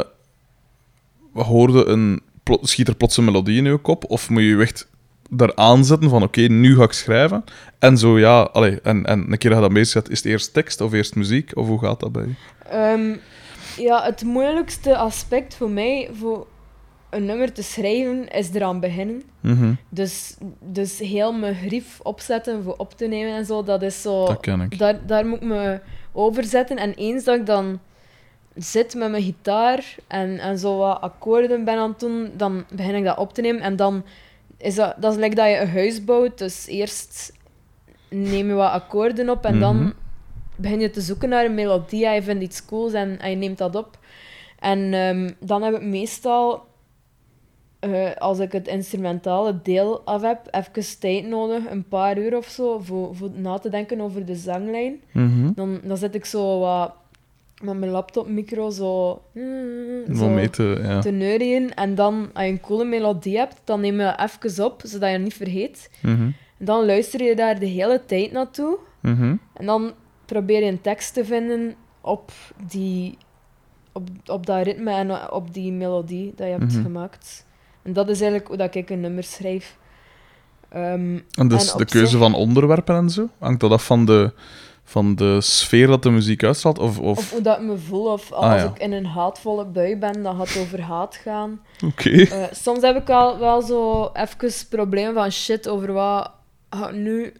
we 1.33 1.41
hoorden 1.43 1.91
een... 1.91 2.21
Schiet 2.61 2.87
er 2.87 2.95
plots 2.95 3.17
een 3.17 3.23
melodie 3.25 3.57
in 3.57 3.65
uw 3.65 3.77
kop? 3.79 4.03
Of 4.07 4.29
moet 4.29 4.41
je 4.41 4.47
je 4.47 4.61
echt 4.61 4.87
daar 5.29 5.55
aanzetten 5.55 6.09
van 6.09 6.23
oké, 6.23 6.41
nu 6.41 6.75
ga 6.75 6.83
ik 6.83 6.91
schrijven? 6.91 7.43
En 7.79 7.97
zo 7.97 8.19
ja, 8.19 8.41
allee, 8.41 8.81
en, 8.81 9.05
en 9.05 9.31
een 9.31 9.37
keer 9.37 9.49
dat 9.49 9.59
je 9.59 9.65
dat 9.65 9.73
bezig 9.73 9.87
zet, 9.87 10.09
is 10.09 10.17
het 10.17 10.27
eerst 10.27 10.53
tekst 10.53 10.81
of 10.81 10.93
eerst 10.93 11.15
muziek? 11.15 11.51
Of 11.53 11.67
hoe 11.67 11.79
gaat 11.79 11.99
dat 11.99 12.11
bij 12.11 12.23
u? 12.23 12.35
Ehm, 12.69 13.15
ja, 13.77 14.03
het 14.03 14.23
moeilijkste 14.23 14.97
aspect 14.97 15.55
voor 15.55 15.69
mij, 15.69 16.09
voor 16.19 16.47
een 17.09 17.25
nummer 17.25 17.53
te 17.53 17.63
schrijven, 17.63 18.27
is 18.27 18.49
eraan 18.53 18.79
beginnen. 18.79 19.23
Mhm, 19.39 19.73
Dus, 19.89 20.35
dus 20.59 20.99
heel 20.99 21.33
mijn 21.33 21.55
grief 21.55 21.99
opzetten 22.03 22.63
voor 22.63 22.75
op 22.77 22.93
te 22.97 23.05
nemen 23.05 23.35
en 23.35 23.45
zo, 23.45 23.63
dat 23.63 23.81
is 23.81 24.01
zo... 24.01 24.25
Dat 24.25 24.39
ken 24.39 24.61
ik. 24.61 24.77
Daar, 24.77 24.99
daar 25.05 25.25
moet 25.25 25.41
ik 25.41 25.47
me 25.47 25.79
over 26.19 26.43
zetten. 26.43 26.77
En 26.77 26.93
eens 26.93 27.23
dat 27.23 27.35
ik 27.39 27.45
dan 27.45 27.79
zit 28.55 28.95
met 28.95 29.09
mijn 29.11 29.23
gitaar 29.23 29.95
en, 30.07 30.39
en 30.39 30.57
zo 30.59 30.77
wat 30.77 31.01
akkoorden 31.01 31.63
ben 31.63 31.77
aan 31.77 31.89
het 31.89 31.99
doen, 31.99 32.31
dan 32.37 32.65
begin 32.71 32.95
ik 32.95 33.03
dat 33.03 33.17
op 33.17 33.33
te 33.33 33.41
nemen. 33.41 33.61
En 33.61 33.75
dan 33.75 34.03
is 34.57 34.75
dat, 34.75 34.95
dat 34.97 35.11
is 35.13 35.19
like 35.19 35.35
dat 35.35 35.47
je 35.47 35.57
een 35.57 35.69
huis 35.69 36.03
bouwt. 36.05 36.37
Dus 36.37 36.67
eerst 36.67 37.33
neem 38.09 38.47
je 38.47 38.53
wat 38.53 38.71
akkoorden 38.71 39.29
op 39.29 39.45
en 39.45 39.51
Mhm. 39.51 39.61
dan 39.61 39.93
begin 40.55 40.79
je 40.79 40.89
te 40.89 41.01
zoeken 41.01 41.29
naar 41.29 41.45
een 41.45 41.53
melodie 41.53 42.07
je 42.07 42.21
vindt 42.21 42.43
iets 42.43 42.65
cools 42.65 42.93
en, 42.93 43.19
en 43.19 43.29
je 43.29 43.35
neemt 43.35 43.57
dat 43.57 43.75
op. 43.75 43.97
En 44.59 44.93
ehm, 44.93 45.29
dan 45.39 45.61
heb 45.63 45.75
ik 45.75 45.81
meestal, 45.81 46.67
eh, 47.79 48.15
als 48.17 48.39
ik 48.39 48.51
het 48.51 48.67
instrumentale 48.67 49.59
deel 49.63 50.01
af 50.05 50.21
heb, 50.21 50.39
even 50.51 50.99
tijd 50.99 51.25
nodig, 51.27 51.69
een 51.69 51.87
paar 51.87 52.17
uur 52.17 52.37
of 52.37 52.47
zo, 52.47 52.79
voor, 52.79 53.15
voor 53.15 53.29
na 53.33 53.57
te 53.57 53.69
denken 53.69 54.01
over 54.01 54.25
de 54.25 54.35
zanglijn. 54.35 55.01
Mhm. 55.11 55.51
Dan, 55.55 55.79
dan 55.83 55.97
zit 55.97 56.15
ik 56.15 56.25
zo 56.25 56.59
wat 56.59 56.93
met 57.63 57.79
mijn 57.79 57.91
laptopmicro 57.91 58.69
zo, 58.69 59.21
Om 60.07 60.15
zo 60.15 60.29
mee 60.29 60.49
te... 60.49 60.79
Ja. 60.83 60.99
te 60.99 61.11
neurien. 61.11 61.73
En 61.73 61.95
dan, 61.95 62.29
als 62.33 62.43
je 62.43 62.49
een 62.51 62.59
coole 62.59 62.83
melodie 62.85 63.37
hebt, 63.37 63.61
dan 63.63 63.81
neem 63.81 63.99
je 63.99 64.13
dat 64.17 64.41
even 64.43 64.65
op, 64.65 64.81
zodat 64.85 65.07
je 65.09 65.15
het 65.15 65.23
niet 65.23 65.33
vergeet. 65.33 65.89
Mhm, 66.01 66.21
En 66.57 66.65
dan 66.65 66.85
luister 66.85 67.23
je 67.23 67.35
daar 67.35 67.59
de 67.59 67.65
hele 67.65 68.01
tijd 68.05 68.31
naartoe. 68.31 68.77
mhm. 69.01 69.35
En 69.53 69.65
dan 69.65 69.93
probeer 70.25 70.63
je 70.63 70.71
een 70.71 70.81
tekst 70.81 71.13
te 71.13 71.25
vinden 71.25 71.75
op, 72.01 72.31
die, 72.67 73.17
op, 73.91 74.07
op 74.25 74.45
dat 74.45 74.63
ritme 74.65 74.91
en 74.91 75.31
op 75.31 75.53
die 75.53 75.71
melodie 75.71 76.33
dat 76.35 76.47
je 76.47 76.53
hebt 76.53 76.73
gemaakt. 76.73 77.45
En 77.81 77.93
dat 77.93 78.09
is 78.09 78.17
eigenlijk 78.19 78.47
hoe 78.47 78.57
dat 78.57 78.75
ik 78.75 78.89
een 78.89 78.99
nummer 78.99 79.23
schrijf. 79.23 79.77
Ehm, 80.69 81.19
En 81.31 81.47
dus 81.47 81.71
En 81.71 81.77
de 81.77 81.85
keuze 81.85 82.07
zich- 82.09 82.19
van 82.19 82.33
onderwerpen 82.33 82.95
en 82.95 83.09
zo? 83.09 83.29
Hangt 83.39 83.59
dat 83.59 83.71
af 83.71 83.85
van 83.85 84.05
de, 84.05 84.33
van 84.83 85.15
de 85.15 85.41
sfeer 85.41 85.87
dat 85.87 86.03
de 86.03 86.09
muziek 86.09 86.43
uitstraalt? 86.43 86.79
Of, 86.79 86.99
of... 86.99 87.17
of 87.17 87.31
hoe 87.31 87.41
dat 87.41 87.57
ik 87.59 87.63
me 87.65 87.77
voel. 87.77 88.11
Of 88.11 88.31
als 88.31 88.45
Ah, 88.45 88.57
ja. 88.59 88.65
ik 88.65 88.77
in 88.79 88.91
een 88.91 89.05
haatvolle 89.05 89.65
bui 89.65 89.97
ben, 89.97 90.23
dan 90.23 90.35
gaat 90.37 90.49
het 90.53 90.57
over 90.61 90.81
haat 90.81 91.15
gaan. 91.15 91.59
Oké. 91.85 92.09
Eh, 92.09 92.43
soms 92.51 92.81
heb 92.81 92.95
ik 92.95 93.07
wel, 93.07 93.39
wel 93.39 93.61
zo 93.61 94.09
even 94.13 94.51
problemen 94.69 95.13
van 95.13 95.31
shit 95.31 95.67
over 95.67 95.93
wat 95.93 96.31
ga 96.69 96.89
ik 96.89 96.95
nu 96.95 97.33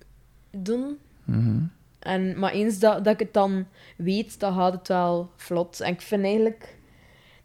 doen. 0.52 0.98
Mhm. 1.24 1.60
En, 2.00 2.40
maar 2.40 2.52
eens 2.52 2.80
dat, 2.80 3.04
dat 3.04 3.14
ik 3.14 3.20
het 3.20 3.34
dan 3.34 3.66
weet, 3.98 4.40
dan 4.40 4.54
gaat 4.54 4.74
het 4.74 4.88
wel 4.88 5.30
vlot. 5.36 5.80
En 5.80 5.94
ik 5.94 6.02
vind 6.02 6.24
eigenlijk... 6.24 6.78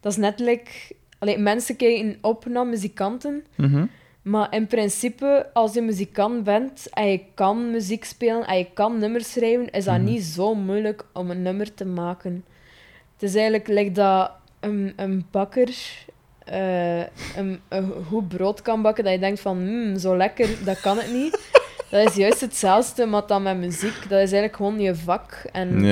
Dat 0.01 0.13
is 0.13 0.19
net 0.19 0.39
like... 0.39 0.71
Allee, 1.25 1.39
mensen 1.39 1.77
kijken 1.77 2.19
op 2.21 2.47
naar 2.47 2.67
muzikanten. 2.67 3.45
Mhm. 3.57 3.87
Maar 4.23 4.55
in 4.55 4.67
principe, 4.67 5.47
als 5.53 5.75
je 5.75 5.83
muzikant 5.83 6.45
bent 6.45 6.87
en 6.93 7.07
je 7.11 7.21
kan 7.35 7.71
muziek 7.71 8.05
spelen 8.05 8.47
en 8.47 8.59
je 8.59 8.67
kan 8.75 8.99
nummers 8.99 9.33
schrijven, 9.33 9.71
is 9.71 9.85
dat 9.85 9.95
Mhm. 9.95 10.05
niet 10.05 10.23
zo 10.23 10.55
moeilijk 10.55 11.05
om 11.13 11.31
een 11.31 11.43
nummer 11.43 11.75
te 11.75 11.85
maken. 11.85 12.45
Het 13.13 13.23
is 13.23 13.35
eigenlijk 13.35 13.67
like 13.69 13.93
dat 13.93 14.31
een, 14.61 14.93
een 14.97 15.27
bakker 15.31 15.69
eh, 16.45 16.99
een, 17.37 17.61
een 17.69 17.93
goed 18.09 18.29
brood 18.29 18.63
kan 18.63 18.83
bakken, 18.83 19.05
dat 19.05 19.13
je 19.13 19.19
denkt 19.19 19.41
van, 19.41 19.57
"Hmm, 19.59 19.99
zo 19.99 20.17
lekker, 20.17 20.49
dat 20.65 20.81
kan 20.81 20.97
het 20.97 21.13
niet. 21.13 21.41
Dat 21.91 22.09
is 22.09 22.15
juist 22.15 22.41
hetzelfde, 22.41 23.07
maar 23.07 23.27
dan 23.27 23.43
met 23.43 23.57
muziek. 23.57 23.95
Dat 24.03 24.11
is 24.21 24.33
eigenlijk 24.33 24.57
gewoon 24.57 24.81
je 24.81 24.95
vak 24.95 25.45
en, 25.53 25.85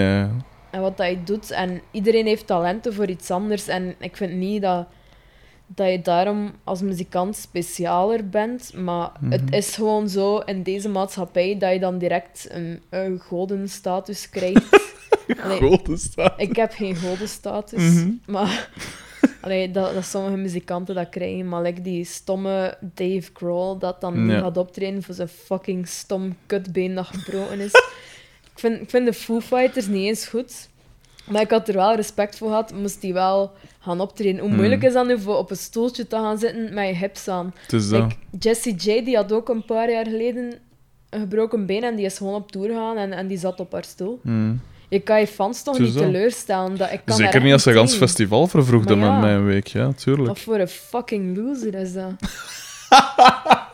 en 0.71 0.81
wat 0.81 0.97
dat 0.97 1.09
je 1.09 1.23
doet. 1.25 1.51
En 1.51 1.81
iedereen 1.91 2.27
heeft 2.27 2.47
talenten 2.47 2.95
voor 2.95 3.07
iets 3.07 3.31
anders. 3.31 3.69
En 3.69 3.95
ik 3.99 4.17
vind 4.17 4.33
niet 4.33 4.63
dat, 4.63 4.87
dat 5.75 5.91
je 5.91 6.01
daarom 6.03 6.53
als 6.65 6.81
muzikant 6.81 7.37
specialer 7.37 8.29
bent. 8.29 8.73
Maar 8.75 9.11
het 9.29 9.45
Mhm. 9.45 9.53
is 9.55 9.75
gewoon 9.75 10.09
zo 10.09 10.39
in 10.39 10.63
deze 10.63 10.89
maatschappij 10.89 11.59
dat 11.59 11.73
je 11.73 11.79
dan 11.81 11.99
direct 11.99 12.47
een, 12.51 12.81
een 12.91 13.19
godenstatus 13.19 14.31
krijgt. 14.31 14.81
Staat. 15.95 16.35
ik 16.41 16.57
heb 16.57 16.73
geen 16.73 16.97
godenstatus, 16.97 17.83
Mhm. 17.95 18.11
maar 18.27 18.69
allee, 19.41 19.71
dat, 19.71 19.95
dat 19.95 20.05
sommige 20.05 20.37
muzikanten 20.37 20.95
dat 20.95 21.09
krijgen. 21.09 21.49
Maar 21.49 21.63
like 21.63 21.81
die 21.83 22.05
stomme 22.05 22.77
Dave 22.81 23.31
Grohl 23.33 23.79
dat 23.79 24.01
dan 24.01 24.27
Ja. 24.29 24.39
gaat 24.41 24.57
optreden 24.57 25.03
voor 25.03 25.15
zijn 25.15 25.29
fucking 25.29 25.89
stom 25.89 26.37
kutbeen 26.47 26.95
dat 26.95 27.07
gebroken 27.07 27.61
is. 27.61 27.73
ik, 28.53 28.59
vind, 28.59 28.81
ik 28.81 28.91
vind 28.91 29.07
de 29.07 29.13
Foo 29.13 29.41
Fighters 29.41 29.87
niet 29.87 30.07
eens 30.07 30.27
goed. 30.27 30.69
Maar 31.25 31.41
ik 31.41 31.51
had 31.51 31.69
er 31.69 31.75
wel 31.75 31.95
respect 31.95 32.39
voor 32.39 32.49
gehad, 32.49 32.73
moest 32.75 33.01
die 33.01 33.13
wel 33.13 33.53
gaan 33.81 34.01
optreden. 34.01 34.41
Hoe 34.41 34.55
moeilijk 34.55 34.83
is 34.83 34.93
dat 34.93 35.07
nu 35.07 35.21
voor 35.21 35.37
op 35.37 35.51
een 35.51 35.57
stoeltje 35.57 36.07
te 36.07 36.17
gaan 36.17 36.39
zitten 36.39 36.75
met 36.75 36.89
je 36.89 36.95
hips 36.95 37.29
aan? 37.29 37.55
Het 37.63 37.73
is 37.73 37.89
dat. 37.89 38.03
Like, 38.03 38.15
Jessie 38.39 38.75
J 38.75 39.05
die 39.05 39.17
had 39.17 39.33
ook 39.33 39.49
een 39.49 39.65
paar 39.65 39.91
jaar 39.91 40.07
geleden 40.07 40.53
een 41.11 41.21
gebroken 41.21 41.67
been 41.67 41.83
en 41.83 41.97
die 41.97 42.05
is 42.05 42.17
gewoon 42.17 42.35
op 42.35 42.53
tour 42.53 42.69
gegaan 42.69 42.97
en, 42.97 43.13
en 43.13 43.27
die 43.27 43.39
zat 43.39 43.61
op 43.61 43.73
haar 43.73 43.85
stoel. 43.85 44.21
Mhm. 44.23 44.55
Je 44.89 45.01
kan 45.01 45.21
je 45.21 45.27
fans 45.27 45.63
toch 45.63 45.79
niet 45.79 45.97
teleurstellen? 45.97 46.77
Dat, 46.77 46.93
ik 46.93 47.01
kan 47.05 47.17
Zeker 47.17 47.43
niet 47.43 47.53
als 47.53 47.63
ze 47.63 47.71
een 47.71 47.77
gans 47.77 47.95
festival 47.95 48.49
ja. 48.53 48.95
met 48.95 49.21
mijn 49.21 49.45
week. 49.45 49.67
Ja, 49.67 49.93
tuurlijk. 49.93 50.29
Wat 50.29 50.39
voor 50.39 50.59
een 50.59 50.69
fucking 50.69 51.37
loser 51.37 51.75
is 51.75 51.93
dat? 51.93 52.13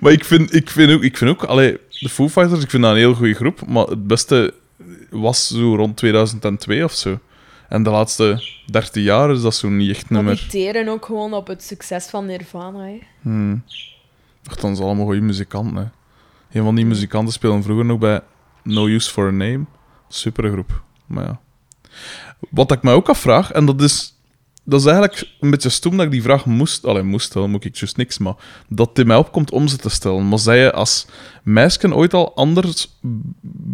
Maar 0.00 0.12
ik 0.12 0.24
vind, 0.24 0.54
ik 0.54 0.70
vind 0.70 0.92
ook... 0.92 1.02
Ik 1.02 1.16
vind 1.16 1.30
ook 1.30 1.44
allee, 1.44 1.78
de 1.88 2.08
Foo 2.08 2.28
Fighters, 2.28 2.62
ik 2.62 2.70
vind 2.70 2.82
dat 2.82 2.92
een 2.92 2.98
heel 2.98 3.14
goede 3.14 3.34
groep. 3.34 3.66
Maar 3.66 3.86
het 3.86 4.06
beste 4.06 4.54
was 5.20 5.46
zo 5.46 5.76
rond 5.76 5.96
2002 5.96 6.84
of 6.84 6.92
zo. 6.92 7.18
En 7.68 7.82
de 7.82 7.90
laatste 7.90 8.42
13 8.66 9.02
jaar 9.02 9.30
is 9.30 9.42
dat 9.42 9.54
zo 9.54 9.68
niet 9.68 9.90
echt 9.90 10.10
nummer. 10.10 10.34
die 10.34 10.46
teren 10.46 10.88
ook 10.88 11.04
gewoon 11.04 11.34
op 11.34 11.46
het 11.46 11.62
succes 11.62 12.06
van 12.06 12.26
Nirvana. 12.26 12.84
Hè. 12.84 12.98
Hmm. 13.20 13.62
Dan 14.60 14.76
zijn 14.76 14.88
allemaal 14.88 15.04
goede 15.04 15.20
muzikanten. 15.20 15.76
Hè. 15.76 16.58
Een 16.58 16.64
van 16.64 16.74
die 16.74 16.86
muzikanten 16.86 17.32
speelde 17.32 17.62
vroeger 17.62 17.84
nog 17.84 17.98
bij 17.98 18.20
No 18.62 18.86
Use 18.86 19.10
for 19.10 19.28
a 19.28 19.30
Name. 19.30 19.64
Supergroep. 20.08 20.82
Maar 21.06 21.24
ja. 21.24 21.40
Wat 22.50 22.72
ik 22.72 22.82
me 22.82 22.92
ook 22.92 23.08
afvraag, 23.08 23.52
en 23.52 23.66
dat 23.66 23.80
is, 23.80 24.13
dat 24.64 24.80
is 24.80 24.86
eigenlijk 24.86 25.28
een 25.40 25.50
beetje 25.50 25.68
stom 25.68 25.96
dat 25.96 26.06
ik 26.06 26.12
die 26.12 26.22
vraag 26.22 26.46
moest... 26.46 26.84
Allee, 26.84 27.02
moest 27.02 27.26
stellen, 27.26 27.50
moet 27.50 27.64
ik 27.64 27.76
juist 27.76 27.96
niks, 27.96 28.18
maar... 28.18 28.34
Dat 28.68 28.88
het 28.88 28.98
in 28.98 29.06
mij 29.06 29.16
opkomt 29.16 29.50
om 29.50 29.68
ze 29.68 29.76
te 29.76 29.88
stellen. 29.88 30.28
Maar 30.28 30.38
zij 30.38 30.58
je 30.58 30.72
als 30.72 31.06
meisje 31.42 31.94
ooit 31.94 32.14
al 32.14 32.34
anders 32.34 32.98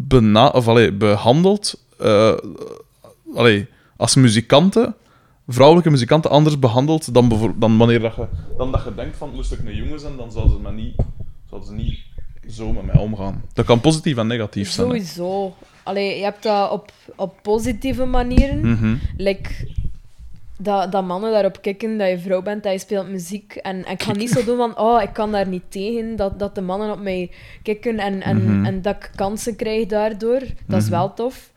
bena 0.09 0.49
of, 0.49 0.69
allee, 0.69 0.93
behandeld... 0.93 1.85
eh, 1.99 2.37
allee, 3.35 3.67
als 3.97 4.15
muzikanten... 4.15 4.95
Vrouwelijke 5.49 5.91
muzikanten 5.91 6.31
anders 6.31 6.59
behandeld 6.59 7.15
dan, 7.15 7.55
dan 7.57 7.77
wanneer 7.77 8.01
dat 8.01 8.15
je, 8.17 8.27
dan 8.57 8.73
dat 8.73 8.85
je 8.85 8.95
denkt 8.95 9.17
van 9.17 9.31
moest 9.35 9.53
ik 9.53 9.59
een 9.65 9.75
jongen 9.75 10.01
zijn, 10.01 10.17
dan 10.17 10.33
zouden 10.33 10.57
ze, 10.57 10.63
me 10.63 10.73
niet, 10.73 10.95
zouden 11.49 11.69
ze 11.69 11.75
niet 11.75 11.99
zo 12.49 12.73
met 12.73 12.87
mij 12.87 12.97
omgaan. 12.97 13.43
Dat 13.53 13.65
kan 13.67 13.81
positief 13.81 14.17
en 14.17 14.27
negatief 14.27 14.71
zijn. 14.71 14.89
hè. 14.89 14.93
Sowieso. 14.93 15.55
Allee, 15.83 16.17
je 16.17 16.23
hebt 16.23 16.43
dat 16.43 16.71
op, 16.71 16.93
op 17.17 17.35
positieve 17.43 18.05
manieren. 18.05 18.71
Mhm. 18.71 18.95
Like, 19.17 19.51
dat, 20.63 20.93
dat 20.93 21.05
mannen 21.05 21.33
daarop 21.33 21.63
kikken 21.63 21.99
dat 21.99 22.09
je 22.09 22.19
vrouw 22.19 22.43
bent, 22.43 22.63
dat 22.63 22.73
je 22.73 22.79
speelt 22.79 23.09
muziek. 23.09 23.55
En, 23.55 23.85
en 23.85 23.93
ik 23.93 24.03
ga 24.03 24.13
niet 24.13 24.31
zo 24.31 24.45
doen 24.45 24.57
van, 24.57 24.79
oh, 24.79 25.03
ik 25.03 25.13
kan 25.13 25.33
daar 25.33 25.47
niet 25.49 25.63
tegen, 25.69 26.17
dat, 26.17 26.39
dat 26.39 26.55
de 26.55 26.61
mannen 26.61 26.91
op 26.93 27.01
mij 27.01 27.31
kikken 27.63 27.99
en, 27.99 28.23
en, 28.23 28.45
Mhm. 28.45 28.65
en 28.65 28.83
dat 28.83 28.97
ik 28.97 29.11
kansen 29.15 29.57
krijg 29.57 29.87
daardoor. 29.87 30.41
Dat 30.67 30.83
is 30.83 30.89
wel 30.89 31.15
tof. 31.15 31.49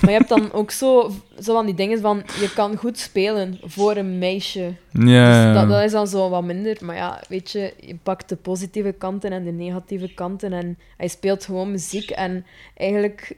Maar 0.00 0.10
je 0.10 0.16
hebt 0.16 0.28
dan 0.28 0.52
ook 0.52 0.70
zo, 0.70 1.10
zo 1.40 1.54
van 1.54 1.66
die 1.66 1.74
dingen 1.74 2.00
van, 2.00 2.22
je 2.40 2.52
kan 2.54 2.76
goed 2.76 2.98
spelen 2.98 3.58
voor 3.64 3.96
een 3.96 4.18
meisje. 4.18 4.72
Ja, 4.92 5.52
Dus 5.52 5.68
dat 5.68 5.82
is 5.82 5.92
dan 5.92 6.06
zo 6.06 6.28
wat 6.30 6.44
minder. 6.44 6.76
Maar 6.80 6.96
ja, 6.96 7.20
weet 7.28 7.50
je, 7.50 7.74
je 7.80 7.96
pakt 8.02 8.28
de 8.28 8.36
positieve 8.36 8.92
kanten 8.92 9.30
en 9.32 9.44
de 9.44 9.50
negatieve 9.52 10.14
kanten. 10.14 10.52
En 10.52 10.78
hij 10.96 11.08
speelt 11.08 11.44
gewoon 11.44 11.70
muziek. 11.70 12.10
En 12.10 12.46
eigenlijk 12.76 13.36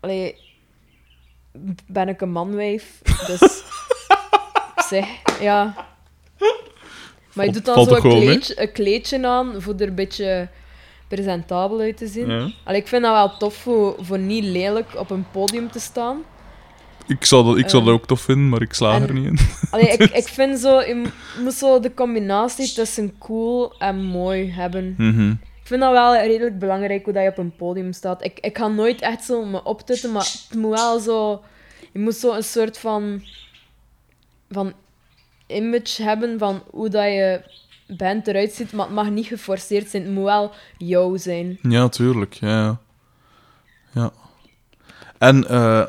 allee, 0.00 0.36
ben 1.86 2.08
ik 2.08 2.20
een 2.20 2.32
manwijf. 2.32 3.00
Dus 3.26 3.62
ja. 5.40 5.74
Maar 7.32 7.46
je 7.46 7.52
doet 7.52 7.64
dan 7.64 7.74
valt 7.74 7.88
zo 7.88 7.94
toch 7.94 8.04
een 8.04 8.10
mee? 8.10 8.20
kleedje, 8.20 8.60
een 8.62 8.72
kleedje 8.72 9.26
aan 9.26 9.54
voor 9.58 9.74
er 9.78 9.88
een 9.88 9.94
beetje 9.94 10.48
presentabel 11.08 11.80
uit 11.80 11.96
te 11.96 12.06
zien. 12.06 12.28
Ja. 12.30 12.50
Allee, 12.64 12.80
ik 12.80 12.86
vind 12.88 13.02
dat 13.02 13.12
wel 13.12 13.36
tof 13.36 13.54
voor, 13.54 13.96
voor 14.00 14.18
niet 14.18 14.44
lelijk 14.44 14.88
op 14.96 15.10
een 15.10 15.26
podium 15.32 15.70
te 15.70 15.80
staan. 15.80 16.22
Ik 17.06 17.24
zou, 17.24 17.44
dat, 17.44 17.56
ik 17.56 17.68
zou 17.68 17.82
dat 17.84 17.92
Eh, 17.92 17.98
ook 18.00 18.06
tof 18.06 18.20
vinden, 18.20 18.48
maar 18.48 18.62
ik 18.62 18.72
slaag 18.72 19.02
er 19.02 19.12
niet 19.12 19.26
in. 19.26 19.38
Allee, 19.70 19.88
ik, 19.88 20.00
ik 20.22 20.28
vind 20.28 20.58
zo, 20.58 20.80
je 20.80 20.94
m- 20.94 21.42
moet 21.42 21.52
zo 21.54 21.80
de 21.80 21.94
combinatie 21.94 22.72
tussen 22.72 23.18
cool 23.18 23.74
en 23.78 24.02
mooi 24.02 24.50
hebben. 24.50 24.94
Mhm. 24.98 25.30
Ik 25.30 25.68
vind 25.68 25.80
dat 25.80 25.92
wel 25.92 26.16
redelijk 26.16 26.58
belangrijk 26.58 27.04
hoe 27.04 27.12
dat 27.12 27.22
je 27.22 27.28
op 27.28 27.38
een 27.38 27.56
podium 27.56 27.92
staat. 27.92 28.24
Ik, 28.24 28.38
ik 28.40 28.58
ga 28.58 28.68
nooit 28.68 29.00
echt 29.00 29.24
zo 29.24 29.44
me 29.44 29.64
optutten, 29.64 30.12
maar 30.12 30.22
het 30.48 30.58
moet 30.58 30.74
wel 30.74 30.98
zo... 30.98 31.42
Je 31.92 31.98
moet 31.98 32.14
zo 32.14 32.32
een 32.34 32.42
soort 32.44 32.78
van... 32.78 33.22
van 34.50 34.72
image 35.56 36.02
hebben 36.02 36.38
van 36.38 36.62
hoe 36.70 36.88
dat 36.88 37.04
je 37.04 37.42
band 37.96 38.26
eruit 38.26 38.52
ziet, 38.52 38.72
maar 38.72 38.86
het 38.86 38.94
mag 38.94 39.10
niet 39.10 39.26
geforceerd 39.26 39.88
zijn. 39.88 40.02
Het 40.02 40.12
moet 40.12 40.24
wel 40.24 40.52
jou 40.78 41.18
zijn. 41.18 41.58
Ja, 41.62 41.88
tuurlijk. 41.88 42.34
Ja, 42.34 42.80
ja. 43.94 44.12
En 45.18 45.48
eh, 45.48 45.82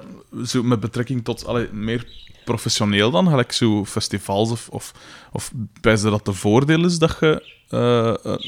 zo 0.46 0.64
met 0.64 0.80
betrekking 0.80 1.24
tot 1.24 1.46
allee, 1.46 1.70
meer 1.72 2.08
professioneel 2.46 3.12
dan, 3.12 3.28
gelijk 3.28 3.52
zo 3.52 3.86
festivals 3.86 4.52
of, 4.52 4.70
of, 4.70 4.94
of 5.32 5.52
je 5.82 5.98
dat 5.98 6.26
de 6.26 6.34
voordeel 6.34 6.86
is 6.86 6.98
dat 6.98 7.18
je 7.20 7.52
eh, 7.70 8.10
eh, 8.26 8.40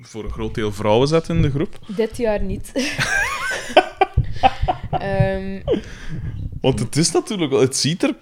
voor 0.00 0.24
een 0.24 0.30
groot 0.30 0.54
deel 0.54 0.72
vrouwen 0.72 1.08
zet 1.08 1.28
in 1.28 1.42
de 1.42 1.50
groep? 1.50 1.78
Dit 1.86 2.16
jaar 2.16 2.42
niet. 2.42 2.72
Ehm, 4.90 5.60
Want 6.60 6.78
het 6.78 6.96
is 6.96 7.10
natuurlijk 7.10 7.50
wel, 7.50 7.60
het 7.60 7.76
ziet 7.76 8.02
er 8.02 8.14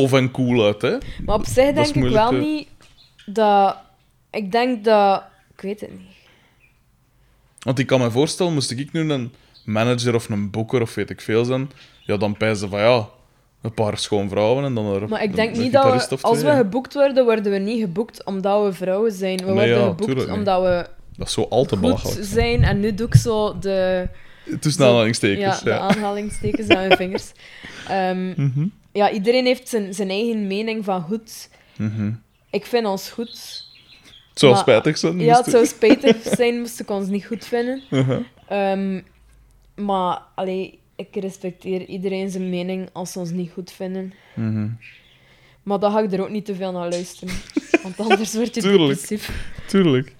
tof 0.00 0.12
en 0.12 0.30
cool 0.30 0.64
uit, 0.64 0.82
hè? 0.82 0.96
maar 1.24 1.34
op 1.34 1.46
zich 1.46 1.74
denk 1.74 1.86
ik 1.94 2.08
wel 2.12 2.32
niet 2.32 2.68
dat... 3.26 3.76
Ik 4.30 4.52
denk 4.52 4.84
dat... 4.84 5.22
Ik 5.54 5.60
weet 5.60 5.80
het 5.80 5.90
niet. 5.90 6.16
Want 7.58 7.78
ik 7.78 7.86
kan 7.86 8.00
me 8.00 8.10
voorstellen, 8.10 8.52
moest 8.54 8.70
ik 8.70 8.92
nu 8.92 9.10
een 9.12 9.32
manager 9.64 10.14
of 10.14 10.28
een 10.28 10.50
boeker 10.50 10.80
of 10.82 10.94
weet 10.94 11.10
ik 11.10 11.20
veel 11.20 11.44
zijn, 11.44 11.70
ja, 12.00 12.16
dan 12.16 12.36
pijzen 12.36 12.68
van 12.68 12.80
ja, 12.80 13.08
een 13.62 13.74
paar 13.74 13.98
schoon 13.98 14.28
vrouwen 14.28 14.64
en 14.64 14.74
dan 14.74 14.94
er 14.94 15.08
Maar 15.08 15.22
ik 15.22 15.34
denk 15.34 15.54
een 15.56 15.62
niet 15.62 15.72
dat 15.72 16.08
we, 16.10 16.16
als 16.20 16.42
we 16.42 16.50
geboekt 16.56 16.94
worden, 16.94 17.24
worden 17.24 17.52
we 17.52 17.58
niet 17.58 17.80
geboekt 17.80 18.24
omdat 18.24 18.64
we 18.64 18.72
vrouwen 18.72 19.12
zijn. 19.12 19.36
We 19.36 19.44
Nee, 19.44 19.54
worden 19.54 19.78
ja, 19.78 19.86
geboekt 19.86 20.28
omdat 20.30 20.62
we 20.62 20.86
Dat 21.16 21.26
is 21.26 21.32
zo 21.32 21.46
al 21.50 21.64
te 21.64 21.76
belachelijk. 21.76 22.18
zijn. 22.26 22.62
En 22.62 22.80
nu 22.80 22.94
doe 22.94 23.06
ik 23.06 23.14
zo 23.14 23.58
de, 23.58 24.08
Tussen 24.60 24.86
aanhalingstekens, 24.86 25.60
ja, 25.60 25.70
ja. 25.72 25.88
de 25.88 25.94
aanhalingstekens 25.94 26.68
aan 26.68 26.76
mijn 26.86 26.96
vingers. 26.96 27.32
Ehm, 27.88 28.26
Mhm, 28.36 28.66
ja, 28.98 29.10
iedereen 29.10 29.44
heeft 29.46 29.68
zijn, 29.68 29.94
zijn 29.94 30.10
eigen 30.10 30.46
mening 30.46 30.84
van 30.84 31.02
goed. 31.02 31.48
mhm. 31.76 32.12
Ik 32.50 32.66
vind 32.66 32.86
ons 32.86 33.08
goed. 33.10 33.66
Het 34.30 34.38
zou 34.38 34.52
Maar- 34.52 34.60
spijtig 34.60 34.98
zijn. 34.98 35.20
Ja, 35.20 35.36
het 35.36 35.50
zou 35.50 35.66
spijtig 35.66 36.16
zijn 36.38 36.58
moest 36.60 36.80
ik 36.80 36.90
ons 36.90 37.08
niet 37.08 37.24
goed 37.24 37.44
vinden. 37.44 37.82
Uh-huh. 37.90 38.20
Ehm, 38.48 39.00
maar 39.74 40.22
allee, 40.34 40.78
ik 40.96 41.08
respecteer 41.16 41.86
iedereen 41.86 42.30
zijn 42.30 42.50
mening 42.50 42.88
als 42.92 43.12
ze 43.12 43.18
ons 43.18 43.30
niet 43.30 43.50
goed 43.52 43.70
vinden. 43.72 44.12
Mhm. 44.34 44.68
Maar 45.62 45.78
dan 45.78 45.92
ga 45.92 46.00
ik 46.00 46.12
er 46.12 46.20
ook 46.22 46.30
niet 46.30 46.44
te 46.44 46.54
veel 46.54 46.72
naar 46.72 46.88
luisteren. 46.88 47.34
Want 47.82 48.00
anders 48.00 48.34
word 48.34 48.54
je 48.54 48.60
Tuurlijk. 48.60 48.88
depressief. 49.00 49.52
Tuurlijk. 49.66 50.14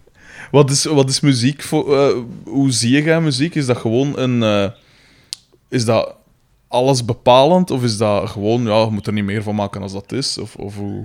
Wat 0.51 0.70
is, 0.70 0.85
wat 0.85 1.09
is 1.09 1.20
muziek 1.20 1.62
voor... 1.62 1.97
eh, 1.99 2.16
hoe 2.45 2.70
zie 2.70 3.03
jij 3.03 3.20
muziek? 3.20 3.55
Is 3.55 3.66
dat 3.66 3.76
gewoon 3.76 4.18
een... 4.18 4.43
eh, 4.43 4.70
is 5.68 5.85
dat 5.85 6.16
alles 6.69 7.05
bepalend? 7.05 7.71
Of 7.71 7.83
is 7.83 7.97
dat 7.97 8.29
gewoon... 8.29 8.62
Ja, 8.62 8.81
je 8.81 8.91
moet 8.91 9.07
er 9.07 9.12
niet 9.12 9.25
meer 9.25 9.43
van 9.43 9.55
maken 9.55 9.83
als 9.83 9.93
dat 9.93 10.12
is? 10.12 10.39
Of, 10.39 10.57
of 10.57 10.77
hoe... 10.77 11.05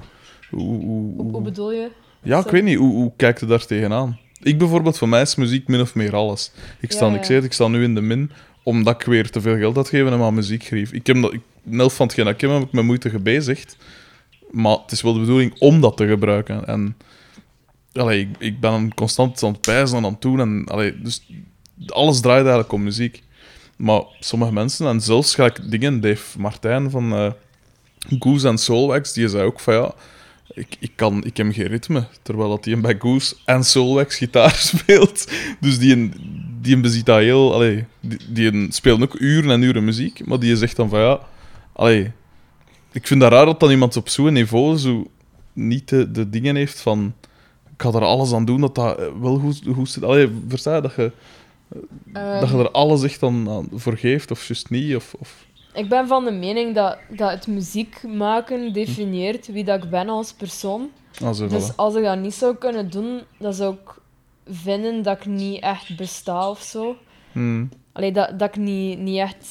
Hoe, 0.49 0.83
hoe, 0.83 1.31
Hoe, 1.31 1.41
bedoel 1.41 1.71
je? 1.71 1.91
Ja, 2.23 2.39
ik 2.39 2.47
weet 2.47 2.63
niet. 2.63 2.77
Hoe, 2.77 2.93
hoe 2.93 3.11
kijkt 3.15 3.39
je 3.39 3.45
daar 3.45 3.65
tegenaan? 3.65 4.19
Ik 4.41 4.57
bijvoorbeeld, 4.57 4.97
voor 4.97 5.09
mij 5.09 5.21
is 5.21 5.35
muziek 5.35 5.67
min 5.67 5.81
of 5.81 5.95
meer 5.95 6.15
alles. 6.15 6.51
Ik 6.79 6.91
sta, 6.91 7.05
Ja, 7.05 7.11
ja. 7.11 7.19
ik 7.19 7.27
het, 7.27 7.43
ik 7.43 7.53
sta 7.53 7.67
nu 7.67 7.83
in 7.83 7.95
de 7.95 8.01
min, 8.01 8.31
omdat 8.63 9.01
ik 9.01 9.07
weer 9.07 9.29
te 9.29 9.41
veel 9.41 9.57
geld 9.57 9.75
had 9.75 9.89
gegeven 9.89 10.21
aan 10.21 10.33
muziek 10.33 10.63
grief. 10.63 10.91
Ik 10.91 11.07
heb 11.07 11.21
dat, 11.21 11.33
ik, 11.33 11.41
van 11.91 12.05
hetgeen 12.05 12.25
dat 12.25 12.33
ik 12.33 12.41
heb, 12.41 12.49
heb 12.49 12.61
ik 12.61 12.71
met 12.71 12.83
moeite 12.83 13.09
gebezigd. 13.09 13.77
Maar 14.51 14.77
het 14.77 14.91
is 14.91 15.01
wel 15.01 15.13
de 15.13 15.19
bedoeling 15.19 15.59
om 15.59 15.81
dat 15.81 15.97
te 15.97 16.07
gebruiken. 16.07 16.67
En 16.67 16.97
allee, 17.93 18.19
ik, 18.19 18.29
ik 18.39 18.59
ben 18.59 18.93
constant 18.93 19.43
aan 19.43 19.51
het 19.51 19.61
pijzen 19.61 19.97
en 19.97 20.05
aan 20.05 20.11
het 20.11 20.21
doen. 20.21 20.39
En, 20.39 20.65
allee, 20.67 21.01
dus 21.01 21.25
alles 21.87 22.19
draait 22.19 22.41
eigenlijk 22.41 22.71
om 22.71 22.83
muziek. 22.83 23.23
Maar 23.75 24.01
sommige 24.19 24.53
mensen, 24.53 24.87
en 24.87 25.01
zelfs 25.01 25.35
gelijk 25.35 25.71
dingen, 25.71 26.01
Dave 26.01 26.39
Martijn 26.39 26.89
van 26.89 27.13
eh 27.13 27.31
Goose 28.19 28.47
en 28.47 28.57
Soulwax, 28.57 29.13
die 29.13 29.27
zei 29.27 29.43
ook 29.43 29.59
van 29.59 29.73
ja, 29.73 29.93
ik, 30.53 30.75
ik, 30.79 30.91
kan, 30.95 31.23
ik 31.23 31.37
heb 31.37 31.53
geen 31.53 31.67
ritme. 31.67 32.07
Terwijl 32.21 32.49
dat 32.49 32.63
die 32.63 32.77
bij 32.77 32.95
Goose 32.99 33.35
en 33.45 33.63
Soulwax 33.63 34.17
gitaar 34.17 34.55
speelt. 34.73 35.31
Dus 35.59 35.79
die, 35.79 36.11
die 36.61 36.79
bezit 36.79 37.05
dat 37.05 37.19
heel... 37.19 37.53
Allee, 37.53 37.85
die, 37.99 38.19
die 38.51 38.71
speelt 38.71 39.01
ook 39.01 39.19
uren 39.19 39.51
en 39.51 39.61
uren 39.61 39.83
muziek, 39.83 40.25
maar 40.25 40.39
die 40.39 40.55
zegt 40.55 40.75
dan 40.75 40.89
van 40.89 40.99
ja... 40.99 41.19
Allee, 41.73 42.11
ik 42.91 43.07
vind 43.07 43.21
dat 43.21 43.31
raar 43.31 43.45
dat 43.45 43.59
dan 43.59 43.69
iemand 43.69 43.97
op 43.97 44.09
zo'n 44.09 44.33
niveau 44.33 44.77
zo 44.77 45.07
niet 45.53 45.89
de, 45.89 46.11
de 46.11 46.29
dingen 46.29 46.55
heeft 46.55 46.81
van... 46.81 47.13
Ik 47.73 47.81
ga 47.81 47.89
er 47.89 48.03
alles 48.03 48.33
aan 48.33 48.45
doen 48.45 48.61
dat 48.61 48.75
dat 48.75 48.99
eh, 48.99 49.05
wel 49.21 49.37
goed, 49.37 49.61
goed 49.73 49.89
zit. 49.89 50.03
Allee, 50.03 50.29
versta 50.47 50.75
je? 50.75 50.81
Dat 50.81 50.95
je, 50.95 51.11
dat 52.13 52.49
je 52.49 52.55
Ehm, 52.55 52.59
er 52.59 52.71
alles 52.71 53.03
echt 53.03 53.23
aan, 53.23 53.49
aan 53.49 53.67
voor 53.73 53.97
geeft, 53.97 54.31
of 54.31 54.47
juist 54.47 54.69
niet, 54.69 54.95
of... 54.95 55.15
of... 55.19 55.45
Ik 55.73 55.89
ben 55.89 56.07
van 56.07 56.25
de 56.25 56.31
mening 56.31 56.75
dat, 56.75 56.97
dat 57.09 57.31
het 57.31 57.47
muziek 57.47 58.03
maken 58.07 58.73
definieert 58.73 59.47
wie 59.47 59.63
dat 59.63 59.83
ik 59.83 59.89
ben 59.89 60.09
als 60.09 60.33
persoon. 60.33 60.89
Ah, 61.23 61.33
zo, 61.33 61.47
Dus 61.47 61.71
voilà. 61.71 61.75
als 61.75 61.95
ik 61.95 62.03
dat 62.03 62.19
niet 62.19 62.33
zou 62.33 62.55
kunnen 62.55 62.89
doen, 62.89 63.21
dan 63.39 63.53
zou 63.53 63.73
ik 63.73 64.01
vinden 64.47 65.03
dat 65.03 65.17
ik 65.17 65.25
niet 65.25 65.61
echt 65.61 65.95
besta 65.97 66.49
of 66.49 66.61
zo. 66.61 66.95
Hmm. 67.31 67.69
Allee, 67.91 68.11
dat, 68.11 68.39
dat 68.39 68.49
ik 68.49 68.55
niet, 68.55 68.99
niet 68.99 69.17
echt 69.17 69.47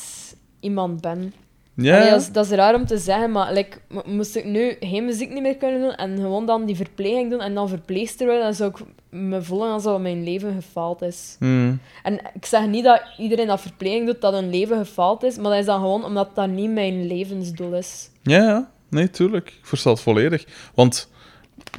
iemand 0.61 1.01
ben. 1.01 1.35
Ja, 1.75 1.97
Allee, 1.97 2.31
dat, 2.33 2.45
is, 2.45 2.51
raar 2.51 2.75
om 2.75 2.87
te 2.87 2.99
zeggen, 2.99 3.31
maar 3.31 3.53
like, 3.53 3.79
mo- 3.89 4.03
moest 4.07 4.37
ik 4.37 4.45
nu 4.45 4.77
geen 4.81 5.05
muziek 5.05 5.33
niet 5.33 5.43
meer 5.43 5.57
kunnen 5.57 5.81
doen 5.81 5.95
en 5.95 6.17
gewoon 6.17 6.47
dan 6.47 6.65
die 6.65 6.77
verpleging 6.77 7.31
doen 7.31 7.41
en 7.41 7.55
dan 7.55 7.69
verpleegster 7.69 8.27
worden, 8.27 8.45
dan 8.45 8.55
zou 8.55 8.71
ik 8.71 8.87
me 9.11 9.43
voelen 9.43 9.71
alsof 9.71 10.01
mijn 10.01 10.25
leven 10.25 10.55
gefaald 10.55 11.03
is. 11.03 11.37
Hmm. 11.39 11.79
En 12.03 12.21
ik 12.35 12.45
zeg 12.45 12.67
niet 12.67 12.85
dat 12.85 13.03
iedereen 13.19 13.47
dat 13.47 13.61
verpleging 13.61 14.07
doet, 14.07 14.21
dat 14.21 14.33
hun 14.33 14.51
leven 14.51 14.77
gefaald 14.79 15.23
is, 15.23 15.37
maar 15.37 15.51
dat 15.51 15.61
is 15.61 15.67
dan 15.67 15.81
gewoon 15.81 16.05
omdat 16.05 16.35
dat 16.35 16.49
niet 16.49 16.71
mijn 16.71 17.07
levensdoel 17.07 17.75
is. 17.75 18.11
Ja, 18.23 18.43
ja. 18.43 18.71
Nee, 18.89 19.11
tuurlijk. 19.11 19.49
Ik 19.49 19.59
versta 19.63 19.91
het 19.91 20.01
volledig. 20.01 20.45
Want 20.75 21.09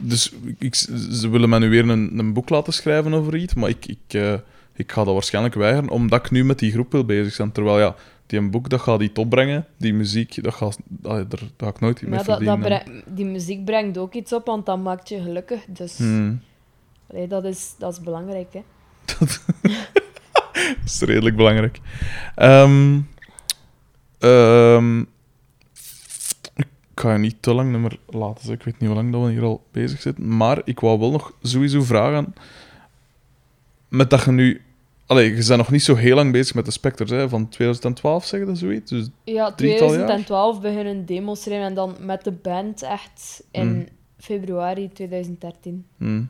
dus, 0.01 0.33
ik, 0.59 0.75
ze 1.11 1.29
willen 1.29 1.49
mij 1.49 1.59
nu 1.59 1.69
weer 1.69 1.89
een, 1.89 2.19
een 2.19 2.33
boek 2.33 2.49
laten 2.49 2.73
schrijven 2.73 3.13
over 3.13 3.35
iets, 3.35 3.53
maar 3.53 3.69
ik, 3.69 3.85
ik, 3.85 3.97
eh, 4.07 4.33
ik 4.75 4.91
ga 4.91 5.03
dat 5.03 5.13
waarschijnlijk 5.13 5.55
weigeren, 5.55 5.89
omdat 5.89 6.25
ik 6.25 6.31
nu 6.31 6.45
met 6.45 6.59
die 6.59 6.71
groep 6.71 6.91
wil 6.91 7.05
bezig 7.05 7.33
zijn. 7.33 7.51
Terwijl 7.51 7.79
ja, 7.79 7.95
die 8.34 8.41
een 8.41 8.51
boek, 8.51 8.69
dat 8.69 8.81
gaat 8.81 9.01
iets 9.01 9.19
opbrengen. 9.19 9.65
Die 9.77 9.93
muziek, 9.93 10.43
dat 10.43 10.53
gaat, 10.53 10.77
allee, 11.03 11.27
daar, 11.27 11.39
daar 11.39 11.49
ga 11.57 11.67
ik 11.67 11.79
nooit 11.79 11.93
iets 12.01 12.01
mee 12.01 12.09
Maar 12.15 12.25
dat, 12.25 12.39
dat 12.39 12.59
verdienen. 12.59 13.03
die 13.15 13.25
muziek 13.25 13.65
brengt 13.65 13.97
ook 13.97 14.13
iets 14.13 14.34
op, 14.34 14.45
want 14.45 14.65
dat 14.65 14.79
maakt 14.79 15.09
je 15.09 15.21
gelukkig. 15.21 15.65
Dus 15.67 15.97
Hmm. 15.97 16.41
allee, 17.09 17.27
dat, 17.27 17.43
is, 17.43 17.75
dat 17.77 17.93
is 17.93 17.99
belangrijk. 17.99 18.53
Hè. 18.53 18.61
Dat 20.53 20.86
is 20.86 21.01
redelijk 21.01 21.36
belangrijk. 21.36 21.79
Ehm, 22.36 22.97
ik 26.55 26.67
ga 26.95 27.11
je 27.13 27.17
niet 27.19 27.36
te 27.39 27.53
lang 27.53 27.71
niet 27.71 27.81
meer 27.81 27.97
laten. 28.07 28.51
Ik 28.53 28.63
weet 28.63 28.79
niet 28.79 28.89
hoe 28.89 28.97
lang 28.99 29.11
dat 29.11 29.21
we 29.23 29.31
hier 29.31 29.43
al 29.43 29.63
bezig 29.71 30.01
zitten. 30.01 30.36
Maar 30.38 30.61
ik 30.65 30.79
wou 30.79 30.99
wel 30.99 31.11
nog 31.11 31.34
sowieso 31.41 31.81
vragen... 31.81 32.34
Met 33.88 34.09
dat 34.09 34.23
je 34.23 34.31
nu... 34.31 34.61
Allee, 35.07 35.29
je 35.35 35.45
bent 35.47 35.57
nog 35.57 35.71
niet 35.71 35.83
zo 35.83 35.95
heel 35.95 36.15
lang 36.15 36.31
bezig 36.31 36.55
met 36.55 36.65
de 36.65 36.71
Spectres, 36.71 37.09
hè? 37.09 37.29
Van 37.29 37.49
2012, 37.49 38.25
zeg 38.25 38.39
je 38.39 38.45
dat 38.45 38.57
zoiets? 38.57 38.89
Dus, 38.91 39.09
Ja, 39.23 39.51
Drietal 39.53 39.87
jaar? 39.87 39.95
2012 39.95 40.61
beginnen 40.61 41.05
demos 41.05 41.41
schrijven 41.41 41.65
en 41.67 41.73
dan 41.73 41.95
met 41.99 42.23
de 42.23 42.31
band 42.31 42.81
echt 42.81 43.43
in 43.51 43.61
Hmm. 43.61 43.87
februari 44.17 44.89
2013. 44.93 45.85
hmm. 45.97 46.29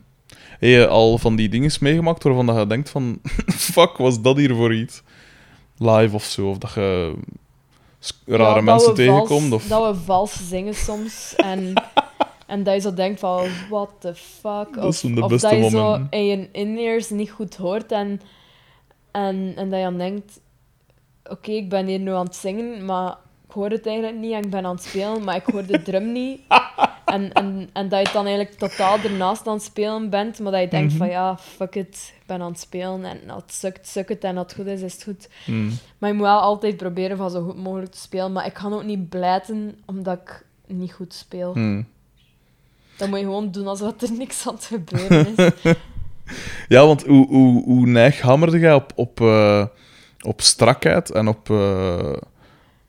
Heb 0.58 0.60
je 0.70 0.86
al 0.86 1.18
van 1.18 1.36
die 1.36 1.48
dingen 1.48 1.70
meegemaakt 1.80 2.22
waarvan 2.22 2.46
dat 2.46 2.56
je 2.58 2.66
denkt 2.66 2.90
van... 2.90 3.18
Fuck, 3.72 3.96
was 3.96 4.22
dat 4.22 4.36
hier 4.36 4.54
voor 4.54 4.74
iets? 4.74 5.02
Live 5.78 6.14
of 6.14 6.24
zo. 6.24 6.48
Of 6.48 6.58
dat 6.58 6.72
je 6.72 7.14
rare 8.26 8.42
Ja, 8.42 8.54
dat 8.54 8.62
mensen 8.62 8.84
vals- 8.86 8.98
tegenkomt. 8.98 9.52
Of... 9.52 9.66
Dat 9.66 9.96
we 9.96 10.02
vals 10.02 10.48
zingen 10.48 10.74
soms. 10.74 11.34
En, 11.36 11.72
en 12.46 12.62
dat 12.62 12.74
je 12.74 12.80
zo 12.80 12.94
denkt 12.94 13.20
van, 13.20 13.46
what 13.70 13.90
the 13.98 14.14
fuck. 14.14 14.74
Dat 14.74 14.84
of 14.84 15.00
de 15.00 15.22
of 15.22 15.30
dat 15.40 15.50
je 15.50 15.68
zo 15.70 16.06
in 16.10 16.24
je 16.26 16.48
in-ears 16.52 17.10
niet 17.10 17.30
goed 17.30 17.56
hoort. 17.56 17.92
En, 17.92 18.20
en, 19.14 19.52
en 19.56 19.70
dat 19.70 19.78
je 19.78 19.84
dan 19.84 19.98
denkt, 19.98 20.40
oké, 21.24 21.50
ik 21.50 21.68
ben 21.68 21.86
hier 21.86 21.98
nu 21.98 22.10
aan 22.12 22.24
het 22.24 22.36
zingen, 22.36 22.84
maar 22.84 23.16
ik 23.48 23.52
hoor 23.54 23.70
het 23.70 23.86
eigenlijk 23.86 24.18
niet. 24.18 24.32
En 24.32 24.42
ik 24.44 24.50
ben 24.50 24.64
aan 24.66 24.74
het 24.74 24.84
spelen, 24.84 25.24
maar 25.24 25.36
ik 25.36 25.44
hoor 25.52 25.66
de 25.66 25.82
drum 25.88 26.12
niet. 26.12 26.40
En, 27.04 27.32
en, 27.32 27.68
en 27.72 27.88
dat 27.88 28.06
je 28.06 28.12
dan 28.12 28.26
eigenlijk 28.26 28.58
totaal 28.58 28.98
ernaast 28.98 29.46
aan 29.46 29.54
het 29.54 29.62
spelen 29.62 30.10
bent, 30.10 30.38
maar 30.38 30.52
dat 30.52 30.60
je 30.60 30.68
denkt 30.68 30.88
Mhm. 30.92 30.98
van, 30.98 31.08
ja, 31.08 31.38
fuck 31.38 31.74
it, 31.74 32.12
ik 32.20 32.26
ben 32.26 32.40
aan 32.42 32.50
het 32.50 32.60
spelen. 32.60 33.04
En 33.04 33.18
het 33.26 33.52
sukt, 33.52 33.88
sukt 33.88 34.08
het. 34.08 34.24
En 34.24 34.36
als 34.36 34.46
het 34.46 34.54
goed 34.54 34.66
is, 34.66 34.80
is 34.80 34.92
het 34.92 35.02
goed. 35.02 35.28
Hmm. 35.44 35.70
Maar 35.98 36.08
je 36.10 36.14
moet 36.16 36.24
wel 36.24 36.40
altijd 36.40 36.76
proberen 36.76 37.16
van 37.16 37.30
zo 37.30 37.42
goed 37.44 37.56
mogelijk 37.62 37.90
te 37.90 37.98
spelen. 37.98 38.32
Maar 38.32 38.46
ik 38.46 38.52
kan 38.54 38.72
ook 38.72 38.84
niet 38.84 39.08
blijten 39.08 39.78
omdat 39.86 40.18
ik 40.20 40.46
niet 40.66 40.92
goed 40.92 41.14
speel. 41.14 41.52
Hmm. 41.52 41.86
Dan 42.96 43.08
moet 43.08 43.18
je 43.18 43.24
gewoon 43.24 43.50
doen 43.50 43.66
alsof 43.66 44.00
er 44.02 44.12
niks 44.12 44.48
aan 44.48 44.54
het 44.54 44.64
gebeuren 44.64 45.26
is. 45.36 45.52
Ja, 46.68 46.86
want 46.86 47.06
hoe, 47.06 47.26
hoe, 47.26 47.64
hoe 47.64 47.86
neig 47.86 48.20
hamerde 48.20 48.58
jij 48.58 48.74
op, 48.74 48.92
op, 48.94 49.20
eh, 49.20 49.66
op 50.26 50.40
strakheid 50.40 51.10
en 51.10 51.28
op... 51.28 51.50
eh, 51.50 52.12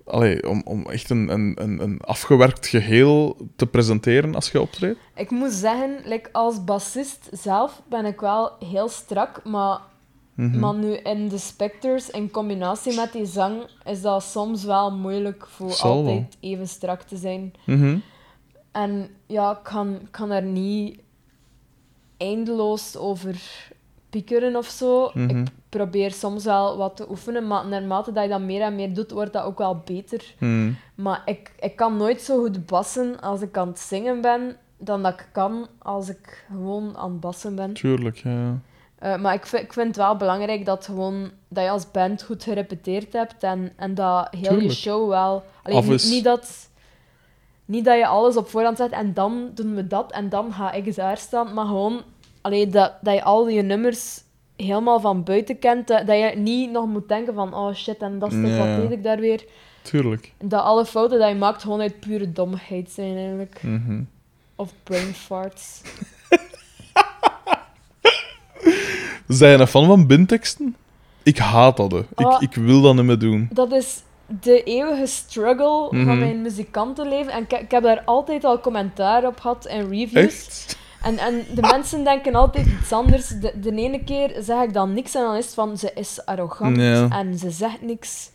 allee, 0.06 0.50
om, 0.50 0.62
om 0.66 0.90
echt 0.90 1.10
een, 1.10 1.30
een, 1.30 1.56
een, 1.82 2.02
afgewerkt 2.02 2.68
geheel 2.68 3.38
te 3.56 3.68
presenteren 3.68 4.36
als 4.36 4.52
je 4.52 4.62
optreedt? 4.62 5.00
ik 5.16 5.32
moet 5.32 5.52
zeggen, 5.52 5.98
like, 6.06 6.30
als 6.32 6.64
bassist 6.64 7.30
zelf 7.32 7.82
ben 7.90 8.06
ik 8.06 8.20
wel 8.20 8.52
heel 8.60 8.90
strak. 8.90 9.42
Maar, 9.44 9.80
maar 10.36 10.74
nu 10.74 10.94
in 10.94 11.28
de 11.28 11.38
Spectres, 11.38 12.10
in 12.10 12.32
combinatie 12.32 12.96
met 12.96 13.12
die 13.12 13.26
zang, 13.26 13.62
is 13.86 14.02
dat 14.02 14.24
soms 14.24 14.64
wel 14.64 14.92
moeilijk 14.92 15.48
voor 15.48 15.72
Zal 15.72 16.04
wel. 16.04 16.14
altijd 16.14 16.38
even 16.40 16.68
strak 16.68 17.02
te 17.02 17.18
zijn. 17.18 17.54
Mhm. 17.66 17.98
En 18.72 19.10
ja, 19.28 19.52
ik 19.52 19.64
kan, 19.64 20.00
kan 20.12 20.32
er 20.32 20.44
niet 20.44 21.00
eindeloos 22.18 22.98
over 22.98 23.36
piekeren 24.10 24.56
of 24.56 24.68
zo. 24.68 25.12
Mhm. 25.14 25.38
Ik 25.38 25.48
probeer 25.70 26.12
soms 26.12 26.44
wel 26.44 26.78
wat 26.78 26.96
te 26.96 27.10
oefenen, 27.10 27.48
maar 27.48 27.68
naarmate 27.68 28.12
dat 28.12 28.24
je 28.24 28.30
dat 28.30 28.42
meer 28.42 28.62
en 28.62 28.76
meer 28.76 28.94
doet, 28.94 29.12
wordt 29.12 29.34
dat 29.34 29.44
ook 29.44 29.58
wel 29.58 29.82
beter. 29.86 30.34
Hmm. 30.38 30.78
Maar 30.96 31.22
ik, 31.26 31.52
ik 31.60 31.76
kan 31.76 31.98
nooit 31.98 32.22
zo 32.22 32.42
goed 32.42 32.66
bassen 32.66 33.22
als 33.22 33.42
ik 33.42 33.58
aan 33.58 33.68
het 33.68 33.80
zingen 33.80 34.22
ben, 34.22 34.58
dan 34.78 35.04
dat 35.04 35.14
ik 35.14 35.30
kan 35.32 35.68
als 35.78 36.10
ik 36.10 36.46
gewoon 36.52 36.98
aan 36.98 37.12
het 37.12 37.20
bassen 37.20 37.56
ben. 37.56 37.74
Tuurlijk, 37.74 38.18
ja. 38.18 38.60
Eh, 38.96 39.18
maar 39.18 39.34
ik 39.34 39.46
vind, 39.46 39.64
ik 39.64 39.74
vind 39.74 39.88
het 39.88 39.96
wel 39.96 40.16
belangrijk 40.16 40.66
dat, 40.66 40.86
gewoon, 40.86 41.32
dat 41.48 41.64
je 41.64 41.70
als 41.70 41.92
band 41.92 42.24
goed 42.24 42.44
gerepeteerd 42.44 43.14
hebt 43.14 43.44
en, 43.44 43.74
en 43.76 43.94
dat 43.96 44.28
heel 44.32 44.42
Tuurlijk. 44.42 44.70
je 44.70 44.76
show 44.76 45.10
wel... 45.10 45.44
Allee, 45.64 45.78
Af 45.78 45.86
niet, 45.86 45.94
is. 45.94 46.10
niet, 46.10 46.24
dat, 46.24 46.70
niet 47.66 47.86
dat 47.86 47.98
je 47.98 48.08
alles 48.08 48.38
op 48.38 48.50
voorhand 48.50 48.78
zet 48.78 48.92
en 48.92 49.14
dan 49.14 49.50
doen 49.54 49.76
we 49.76 49.88
dat 49.88 50.12
en 50.12 50.30
dan 50.30 50.54
ga 50.54 50.72
ik 50.72 50.96
daar 50.96 51.18
staan, 51.18 51.54
maar 51.54 51.66
gewoon 51.66 52.02
allee, 52.42 52.70
dat, 52.70 52.94
dat 53.02 53.14
je 53.14 53.24
al 53.24 53.48
je 53.50 53.62
nummers 53.62 54.22
helemaal 54.56 55.00
van 55.00 55.24
buiten 55.24 55.60
kent, 55.60 55.88
dat, 55.88 56.08
dat 56.08 56.18
je 56.20 56.32
niet 56.38 56.72
nog 56.72 56.86
moet 56.88 57.08
denken 57.08 57.34
van 57.34 57.54
oh 57.54 57.74
shit, 57.74 57.98
en 57.98 58.20
dat 58.20 58.32
stuk, 58.32 58.46
Ja. 58.48 58.58
wat 58.58 58.82
deed 58.82 58.98
ik 58.98 59.04
daar 59.04 59.20
weer? 59.20 59.46
Tuurlijk. 59.82 60.32
Dat 60.44 60.62
alle 60.62 60.86
fouten 60.86 61.20
die 61.20 61.28
je 61.28 61.36
maakt 61.36 61.62
gewoon 61.62 61.82
uit 61.82 62.00
pure 62.00 62.32
domheid 62.32 62.92
zijn 62.92 63.18
eigenlijk. 63.18 63.60
Mhm. 63.64 64.02
Of 64.56 64.72
brain 64.84 65.14
farts. 65.14 65.82
Zijn 69.28 69.52
je 69.52 69.58
een 69.58 69.68
fan 69.68 69.86
van 69.86 70.08
binteksten? 70.08 70.76
Ik 71.24 71.38
haat 71.38 71.78
dat. 71.78 71.92
hè. 71.92 72.02
Oh. 72.16 72.42
Ik, 72.42 72.50
ik 72.50 72.64
wil 72.64 72.82
dat 72.82 72.96
niet 72.96 73.04
meer 73.04 73.20
doen. 73.20 73.50
Dat 73.52 73.72
is 73.72 74.02
de 74.42 74.64
eeuwige 74.64 75.06
struggle 75.06 75.88
Mhm. 75.92 76.06
van 76.06 76.20
mijn 76.20 76.42
muzikantenleven. 76.42 77.32
En 77.34 77.46
ik, 77.50 77.72
heb 77.72 77.84
daar 77.84 78.02
altijd 78.06 78.44
al 78.44 78.60
commentaar 78.60 79.26
op 79.28 79.40
gehad 79.40 79.66
in 79.66 79.90
reviews. 79.90 80.14
Echt? 80.14 80.78
En, 81.04 81.18
en 81.18 81.46
de 81.56 81.62
mensen 81.62 82.04
denken 82.04 82.36
altijd 82.36 82.68
iets 82.82 82.92
anders. 82.92 83.28
De, 83.28 83.52
de 83.60 83.72
ene 83.76 84.04
keer 84.04 84.36
zeg 84.40 84.62
ik 84.64 84.74
dan 84.74 84.94
niks 84.94 85.16
en 85.16 85.22
dan 85.22 85.36
is 85.36 85.46
het 85.46 85.54
van 85.54 85.78
ze 85.78 85.92
is 85.96 86.26
arrogant 86.26 86.78
en 87.12 87.38
ze 87.38 87.50
zegt 87.50 87.82
niks. 87.82 88.30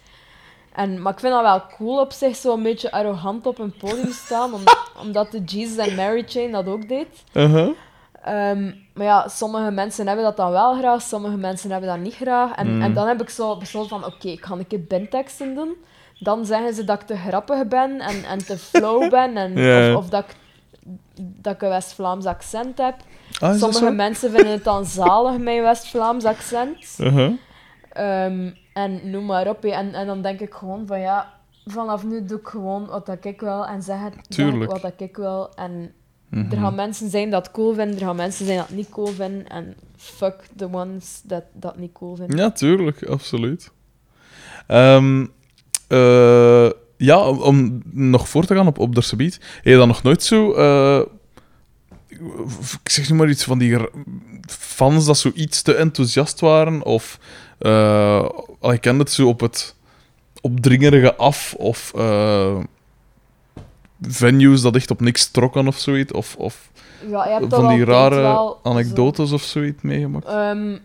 En, 0.75 1.03
maar 1.03 1.13
ik 1.13 1.21
vind 1.21 1.33
dat 1.33 1.43
wel 1.43 1.63
cool 1.77 2.01
op 2.01 2.13
zich, 2.13 2.37
zo 2.37 2.55
een 2.55 2.63
beetje 2.63 2.93
arrogant 2.93 3.47
op 3.47 3.59
een 3.59 3.75
podium 3.79 4.13
staan, 4.13 4.55
om- 4.55 4.63
omdat 5.03 5.31
de 5.31 5.43
Jesus 5.45 5.79
and 5.79 5.97
Mary 5.97 6.25
chain 6.27 6.53
dat 6.53 6.67
ook 6.67 6.89
deed. 6.89 7.07
Uh-huh. 7.33 7.69
Ehm, 8.25 8.73
maar 8.95 9.07
ja, 9.07 9.29
sommige 9.29 9.71
mensen 9.71 10.07
hebben 10.07 10.25
dat 10.25 10.37
dan 10.37 10.51
wel 10.51 10.75
graag, 10.79 11.03
sommige 11.03 11.37
mensen 11.37 11.71
hebben 11.71 11.89
dat 11.89 11.99
niet 11.99 12.15
graag. 12.15 12.55
En, 12.55 12.75
Mm. 12.77 12.83
en 12.83 12.95
dan 12.95 13.07
heb 13.09 13.21
ik 13.23 13.29
zo 13.29 13.57
besloten 13.57 13.89
van, 13.89 14.05
oké, 14.05 14.29
ik 14.29 14.45
ga 14.45 14.55
een 14.55 14.67
keer 14.67 14.85
bandteksten 14.85 15.55
doen. 15.55 15.75
Dan 16.19 16.45
zeggen 16.47 16.75
ze 16.75 16.85
dat 16.85 17.01
ik 17.01 17.07
te 17.07 17.17
grappig 17.17 17.67
ben 17.67 18.01
en, 18.01 18.25
en 18.25 18.39
te 18.39 18.59
flow 18.59 19.11
ben, 19.11 19.37
en, 19.37 19.93
of, 19.97 19.97
of 20.05 20.09
dat, 20.09 20.25
ik, 20.25 20.37
dat 21.43 21.55
ik 21.55 21.63
een 21.63 21.69
West-Vlaams 21.69 22.25
accent 22.27 22.79
heb. 22.79 22.95
Ah, 23.41 23.55
Sommige 23.55 23.91
mensen 23.91 24.31
vinden 24.31 24.53
het 24.53 24.65
dan 24.65 24.85
zalig, 24.85 25.39
mijn 25.39 25.63
West-Vlaams 25.63 26.25
accent. 26.25 26.97
Uh-huh. 26.99 27.33
Ehm, 27.93 28.51
en 28.73 29.11
noem 29.11 29.27
maar 29.27 29.49
op. 29.49 29.65
En, 29.65 29.95
en 29.95 30.07
dan 30.07 30.23
denk 30.23 30.41
ik 30.41 30.55
gewoon 30.55 30.87
van, 30.87 31.01
ja, 31.01 31.33
vanaf 31.65 32.05
nu 32.05 32.25
doe 32.25 32.39
ik 32.39 32.47
gewoon 32.47 32.87
wat 32.87 33.07
dat 33.07 33.25
ik 33.25 33.41
wil 33.41 33.67
en 33.67 33.83
zeg 33.83 33.97
het 34.01 34.37
wat 34.67 34.83
dat 34.83 34.93
ik 34.97 35.17
wil. 35.17 35.55
En 35.55 35.93
Mhm. 36.31 36.51
er 36.51 36.59
gaan 36.59 36.75
mensen 36.75 37.11
zijn 37.11 37.31
dat 37.31 37.51
cool 37.51 37.75
vinden, 37.75 37.99
er 37.99 38.05
gaan 38.07 38.17
mensen 38.17 38.47
zijn 38.47 38.59
dat 38.59 38.71
niet 38.71 38.89
cool 38.89 39.07
vinden. 39.07 39.49
En 39.49 39.75
fuck 39.97 40.35
the 40.57 40.73
ones 40.73 41.21
dat 41.25 41.45
dat 41.53 41.79
niet 41.79 41.93
cool 41.93 42.17
vinden. 42.17 42.37
Ja, 42.37 42.51
tuurlijk, 42.51 43.05
absoluut. 43.05 43.71
Ehm, 44.67 45.27
eh, 45.89 46.71
ja, 46.97 47.29
om, 47.29 47.83
nog 47.85 48.29
voor 48.29 48.45
te 48.45 48.55
gaan 48.55 48.67
op, 48.67 48.79
op 48.79 48.95
Dersebiet, 48.95 49.35
heb 49.35 49.65
je 49.65 49.77
dan 49.77 49.89
nog 49.89 50.03
nooit 50.03 50.23
zo... 50.23 50.53
eh, 50.53 51.01
ik 52.83 52.91
zeg 52.91 53.11
nu 53.11 53.17
maar 53.17 53.29
iets 53.29 53.45
van 53.45 53.59
die 53.59 53.79
fans 54.49 55.05
dat 55.05 55.19
zo 55.19 55.31
iets 55.35 55.63
te 55.63 55.75
enthousiast 55.75 56.41
waren, 56.41 56.83
of... 56.83 57.19
al, 58.61 58.73
ik 58.73 58.81
ken 58.81 58.99
het 58.99 59.11
zo 59.11 59.29
op 59.29 59.41
het 59.41 59.77
opdringerige 60.41 61.17
af, 61.17 61.55
of... 61.59 61.93
venues 64.01 64.61
dat 64.63 64.77
echt 64.77 64.91
op 64.91 65.01
niks 65.01 65.31
trokken 65.31 65.67
of 65.67 65.79
zoiets, 65.79 66.13
of, 66.13 66.37
of 66.37 66.71
Ja, 67.09 67.25
je 67.27 67.31
hebt 67.33 67.55
van 67.55 67.69
die 67.69 67.85
rare 67.85 68.15
zo. 68.23 68.59
anekdotes 68.63 69.33
of 69.33 69.43
zoiets 69.43 69.83
meegemaakt. 69.83 70.27
Ehm, 70.27 70.77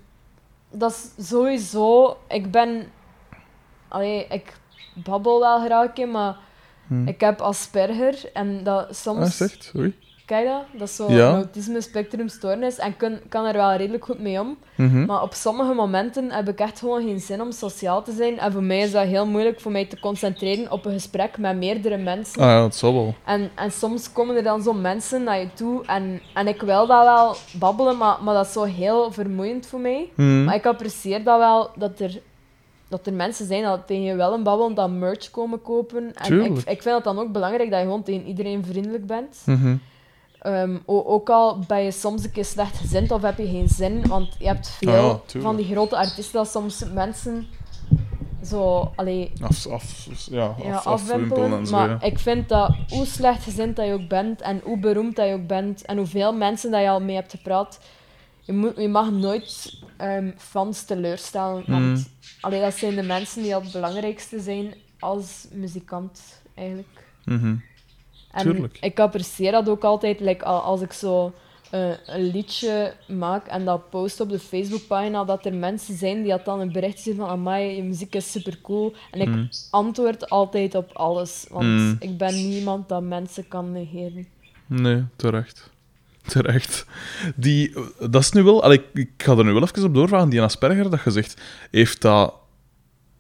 dat 0.72 0.92
is 1.18 1.28
sowieso... 1.28 2.18
Ik 2.28 2.52
ben... 2.52 2.86
Allee, 3.88 4.26
ik 4.30 4.54
babbel 4.94 5.40
wel 5.40 5.66
graag, 5.66 6.06
maar 6.12 6.36
Hm. 6.88 7.08
ik 7.08 7.20
heb 7.20 7.42
Asperger. 7.42 8.30
En 8.34 8.64
dat 8.64 8.88
Ah, 8.88 8.94
soms... 8.94 9.38
zegt, 9.38 9.72
je 10.28 10.46
dat? 10.46 10.80
Dat 10.80 10.88
is 10.88 10.96
zo 10.96 11.12
Ja. 11.12 11.30
autisme 11.34 11.82
spectrum 11.82 12.28
stoornis. 12.28 12.78
En 12.78 12.90
ik 12.90 12.98
kan, 12.98 13.20
kan 13.30 13.46
er 13.46 13.54
wel 13.54 13.76
redelijk 13.76 14.06
goed 14.06 14.20
mee 14.20 14.40
om. 14.40 14.58
Mhm. 14.76 15.06
Maar 15.06 15.22
op 15.22 15.34
sommige 15.34 15.74
momenten 15.74 16.32
heb 16.32 16.50
ik 16.50 16.60
echt 16.60 16.80
gewoon 16.80 17.02
geen 17.04 17.20
zin 17.20 17.42
om 17.42 17.52
sociaal 17.52 18.04
te 18.04 18.12
zijn. 18.12 18.40
En 18.40 18.52
voor 18.52 18.64
mij 18.64 18.80
is 18.80 18.92
dat 18.92 19.06
heel 19.06 19.26
moeilijk 19.28 19.60
voor 19.60 19.72
mij 19.72 19.86
te 19.86 20.00
concentreren 20.00 20.72
op 20.72 20.86
een 20.86 20.92
gesprek 20.92 21.38
met 21.38 21.58
meerdere 21.58 21.98
mensen. 21.98 22.42
Ah 22.42 22.48
ja, 22.48 22.60
dat 22.62 22.76
zal 22.76 22.94
wel. 22.94 23.16
En, 23.26 23.50
en 23.56 23.72
soms 23.72 24.12
komen 24.12 24.36
er 24.36 24.44
dan 24.44 24.62
zo 24.62 24.74
mensen 24.74 25.24
naar 25.24 25.40
je 25.40 25.54
toe. 25.54 25.86
En, 25.86 26.22
en 26.34 26.48
ik 26.48 26.62
wil 26.62 26.88
dat 26.88 27.04
wel 27.04 27.36
babbelen, 27.60 27.98
maar, 27.98 28.18
maar 28.24 28.34
dat 28.34 28.46
is 28.46 28.54
zo 28.54 28.64
heel 28.64 29.12
vermoeiend 29.12 29.68
voor 29.68 29.80
mij. 29.80 30.10
Mhm. 30.16 30.44
Maar 30.44 30.56
ik 30.56 30.66
apprecieer 30.66 31.24
dat 31.24 31.38
wel, 31.40 31.70
dat 31.76 32.00
er, 32.00 32.20
dat 32.88 33.08
er 33.08 33.14
mensen 33.14 33.46
zijn 33.46 33.64
dat 33.64 33.88
tegen 33.88 34.04
je 34.04 34.16
wel 34.16 34.34
een 34.34 34.44
babbelen, 34.44 34.74
dat 34.74 34.90
merch 34.90 35.32
komen 35.32 35.62
kopen. 35.62 36.14
En 36.14 36.42
ik, 36.42 36.58
ik 36.58 36.82
vind 36.82 36.96
het 36.96 37.04
dan 37.04 37.20
ook 37.20 37.32
belangrijk 37.32 37.70
dat 37.70 37.80
je 37.80 37.86
gewoon 37.86 38.04
tegen 38.04 38.26
iedereen 38.28 38.66
vriendelijk 38.66 39.06
bent. 39.06 39.42
Mhm. 39.46 39.76
O- 40.86 41.04
ook 41.06 41.30
al 41.30 41.60
ben 41.68 41.84
je 41.84 41.92
soms 41.92 42.24
een 42.24 42.32
keer 42.32 42.46
slecht 42.46 42.78
gezind 42.78 43.12
of 43.12 43.22
heb 43.22 43.38
je 43.38 43.48
geen 43.48 43.68
zin, 43.70 44.08
want 44.08 44.36
je 44.40 44.46
hebt 44.48 44.68
veel 44.70 44.90
Ah 45.12 45.20
ja, 45.34 45.40
van 45.42 45.56
die 45.56 45.66
grote 45.66 45.98
artiesten 45.98 46.34
dat 46.34 46.50
soms 46.50 46.84
mensen 46.94 47.48
zo, 48.44 48.92
allee, 48.96 49.32
Af, 49.42 49.68
af, 49.68 50.08
ja, 50.30 50.56
ja, 50.64 50.76
af, 50.76 50.86
afwimpelen. 50.86 50.94
afwimpelen 51.44 51.60
en 51.60 51.66
zo. 51.68 51.72
maar 51.76 51.90
ja. 51.90 52.02
ik 52.02 52.20
vind 52.20 52.50
dat 52.50 52.76
hoe 52.90 53.06
slechtgezind 53.06 53.76
dat 53.76 53.86
je 53.86 53.94
ook 53.94 54.08
bent 54.08 54.42
en 54.42 54.62
hoe 54.64 54.80
beroemd 54.80 55.16
dat 55.16 55.28
je 55.28 55.34
ook 55.34 55.48
bent 55.48 55.86
en 55.86 55.98
hoeveel 55.98 56.34
mensen 56.34 56.72
dat 56.72 56.82
je 56.82 56.90
al 56.90 57.02
mee 57.02 57.16
hebt 57.16 57.32
gepraat, 57.32 57.80
je, 58.42 58.54
moet, 58.54 58.74
je 58.78 58.88
mag 58.88 59.12
nooit 59.12 59.74
ehm, 59.98 60.32
fans 60.38 60.84
teleurstellen. 60.84 61.64
Want 61.68 61.84
Mm. 61.98 62.06
allee, 62.42 62.62
dat 62.62 62.74
zijn 62.74 62.96
de 62.96 63.04
mensen 63.04 63.42
die 63.44 63.56
al 63.56 63.62
het 63.62 63.72
belangrijkste 63.72 64.40
zijn 64.40 64.74
als 65.00 65.48
muzikant, 65.52 66.42
eigenlijk. 66.56 67.08
Mhm. 67.26 67.56
En 68.36 68.42
Tuurlijk. 68.42 68.78
ik 68.82 69.00
apprecieer 69.00 69.52
dat 69.52 69.70
ook 69.70 69.84
altijd, 69.84 70.20
like, 70.20 70.46
als 70.46 70.82
ik 70.82 70.94
zo 70.94 71.34
eh, 71.70 71.90
een 72.06 72.32
liedje 72.32 72.94
maak 73.08 73.48
en 73.48 73.66
dat 73.66 73.90
post 73.90 74.20
op 74.20 74.30
de 74.30 74.40
Facebookpagina, 74.40 75.24
dat 75.24 75.46
er 75.46 75.54
mensen 75.54 75.98
zijn 75.98 76.22
die 76.22 76.32
dat 76.32 76.46
dan 76.46 76.60
een 76.60 76.72
bericht 76.72 77.00
zien 77.00 77.16
van 77.16 77.28
amai, 77.30 77.76
je 77.76 77.84
muziek 77.84 78.16
is 78.16 78.32
super 78.32 78.58
cool. 78.62 78.94
En 79.12 79.22
ik 79.22 79.28
Mm. 79.28 79.50
antwoord 79.70 80.30
altijd 80.30 80.76
op 80.76 80.92
alles, 80.94 81.46
want 81.50 81.66
Mm. 81.66 81.96
ik 82.00 82.18
ben 82.18 82.34
niemand 82.34 82.90
dat 82.90 83.02
mensen 83.04 83.48
kan 83.48 83.72
negeren. 83.72 84.28
Nee, 84.66 85.04
terecht. 85.16 85.70
Terecht. 86.28 86.86
Die, 87.36 87.74
dat 88.10 88.22
is 88.22 88.32
nu 88.32 88.44
wel... 88.44 88.64
allee, 88.64 88.82
ik, 88.94 89.10
ga 89.18 89.38
er 89.38 89.46
nu 89.46 89.52
wel 89.54 89.62
even 89.64 89.84
op 89.84 89.94
doorvragen. 89.94 90.30
Die 90.30 90.42
Asperger, 90.42 90.90
dat 90.90 91.04
je 91.04 91.12
zegt, 91.12 91.42
heeft 91.72 92.02
dat, 92.02 92.34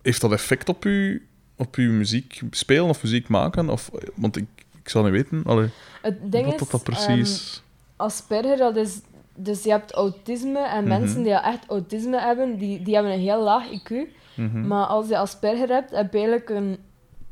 heeft 0.01 0.21
dat 0.21 0.31
effect 0.31 0.69
op 0.69 0.85
u, 0.85 1.27
op 1.55 1.75
uw 1.75 1.91
muziek 1.91 2.41
spelen 2.51 2.85
of 2.85 3.03
muziek 3.03 3.27
maken? 3.27 3.69
Of, 3.69 3.89
want 4.15 4.37
ik, 4.37 4.45
ik 4.85 4.91
zou 4.91 5.03
niet 5.03 5.13
weten 5.13 5.43
allee, 5.45 5.69
Het 6.01 6.31
ding 6.31 6.45
wat 6.45 6.53
is, 6.53 6.59
dat, 6.59 6.71
dat 6.71 6.81
ehm, 6.81 7.05
precies... 7.05 7.63
Asperger, 7.95 8.57
dat 8.57 8.75
is... 8.75 9.01
Dus 9.35 9.63
je 9.63 9.69
hebt 9.69 9.91
autisme 9.91 10.59
en 10.59 10.79
Mhm. 10.79 10.87
mensen 10.87 11.23
die 11.23 11.33
echt 11.33 11.65
autisme 11.67 12.19
hebben, 12.19 12.57
die, 12.57 12.81
die 12.81 12.93
hebben 12.93 13.11
een 13.13 13.19
heel 13.19 13.41
laag 13.43 13.63
IQ. 13.71 13.91
Mhm. 14.35 14.67
Maar 14.67 14.85
als 14.85 15.07
je 15.07 15.17
Asperger 15.17 15.67
hebt, 15.69 15.91
heb 15.91 16.11
je 16.13 16.17
eigenlijk 16.17 16.49
een, 16.49 16.77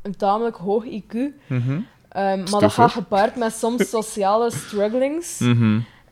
een 0.02 0.16
tamelijk 0.16 0.56
hoog 0.56 0.84
IQ. 0.84 1.14
Mhm. 1.46 1.80
Ehm, 2.08 2.38
maar 2.50 2.60
dat 2.60 2.72
gaat 2.72 2.90
gepaard 2.90 3.36
met 3.36 3.52
soms 3.54 3.88
sociale 3.98 4.50
strugglings. 4.50 5.40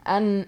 En 0.03 0.45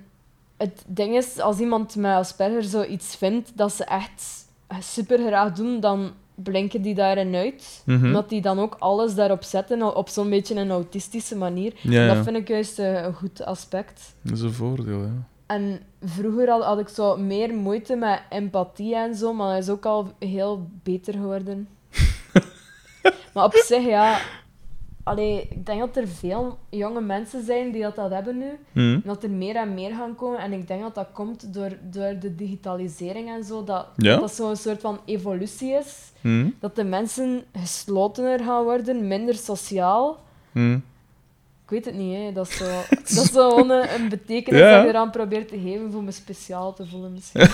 het 0.56 0.84
ding 0.86 1.16
is, 1.16 1.38
als 1.38 1.58
iemand 1.58 1.96
met 1.96 2.12
Asperger 2.12 2.62
zoiets 2.62 3.16
vindt 3.16 3.52
dat 3.56 3.72
ze 3.72 3.84
echt 3.84 4.46
super 4.80 5.18
graag 5.26 5.52
doen, 5.52 5.80
dan 5.80 6.12
blinken 6.34 6.82
die 6.82 6.94
daarin 6.94 7.34
uit. 7.34 7.82
Mhm. 7.86 8.04
Omdat 8.04 8.28
die 8.28 8.40
dan 8.40 8.58
ook 8.58 8.76
alles 8.78 9.14
daarop 9.14 9.42
zetten, 9.42 9.96
op 9.96 10.08
zo'n 10.08 10.30
beetje 10.30 10.54
een 10.54 10.70
autistische 10.70 11.36
manier. 11.36 11.72
Ja, 11.80 12.00
En 12.00 12.06
ja. 12.06 12.14
Dat 12.14 12.24
vind 12.24 12.36
ik 12.36 12.48
juist 12.48 12.78
eh, 12.78 13.02
een 13.02 13.14
goed 13.14 13.44
aspect. 13.44 14.14
Dat 14.22 14.36
is 14.36 14.40
een 14.42 14.52
voordeel, 14.52 15.00
ja. 15.00 15.26
En 15.46 15.80
vroeger 16.02 16.48
had, 16.48 16.64
had 16.64 16.78
ik 16.78 16.88
zo 16.88 17.16
meer 17.16 17.54
moeite 17.54 17.96
met 17.96 18.22
empathie 18.30 18.96
en 18.96 19.14
zo, 19.14 19.32
maar 19.32 19.54
dat 19.54 19.62
is 19.62 19.70
ook 19.70 19.86
al 19.86 20.12
heel 20.18 20.68
beter 20.82 21.12
geworden. 21.12 21.68
maar 23.34 23.44
op 23.44 23.54
zich, 23.54 23.84
ja... 23.84 24.18
Allee, 25.04 25.46
ik 25.50 25.66
denk 25.66 25.80
dat 25.80 25.96
er 25.96 26.08
veel 26.08 26.58
jonge 26.68 27.00
mensen 27.00 27.44
zijn 27.44 27.70
die 27.72 27.82
dat, 27.82 27.96
dat 27.96 28.10
hebben 28.10 28.38
nu. 28.38 28.58
Mhm. 28.72 28.84
En 28.94 29.02
dat 29.04 29.22
er 29.22 29.30
meer 29.30 29.56
en 29.56 29.74
meer 29.74 29.90
gaan 29.94 30.14
komen. 30.14 30.38
En 30.38 30.52
ik 30.52 30.68
denk 30.68 30.82
dat 30.82 30.94
dat 30.94 31.08
komt 31.12 31.54
door, 31.54 31.70
door 31.82 32.18
de 32.20 32.34
digitalisering 32.34 33.28
en 33.28 33.44
zo. 33.44 33.64
Dat 33.64 33.86
Ja? 33.96 34.10
dat, 34.12 34.20
dat 34.20 34.34
zo'n 34.34 34.56
soort 34.56 34.80
van 34.80 35.00
evolutie 35.04 35.70
is. 35.72 36.12
Mhm. 36.20 36.48
Dat 36.60 36.76
de 36.76 36.84
mensen 36.84 37.44
geslotener 37.58 38.40
gaan 38.40 38.62
worden, 38.64 39.06
minder 39.08 39.34
sociaal. 39.34 40.18
Mhm. 40.52 40.74
Ik 41.64 41.70
weet 41.70 41.84
het 41.84 41.94
niet, 41.94 42.16
hè. 42.16 42.32
Dat 42.32 42.48
is 42.48 42.56
zo, 42.56 42.64
dat 42.90 43.08
is 43.08 43.32
zo 43.32 43.48
gewoon 43.50 43.70
een, 43.70 43.94
een 43.94 44.08
betekenis 44.08 44.60
Ja. 44.60 44.74
dat 44.74 44.82
je 44.82 44.88
eraan 44.88 45.10
probeert 45.10 45.48
te 45.48 45.58
geven 45.58 45.92
voor 45.92 46.02
me 46.02 46.10
speciaal 46.10 46.74
te 46.74 46.86
voelen. 46.86 47.12
Misschien. 47.12 47.48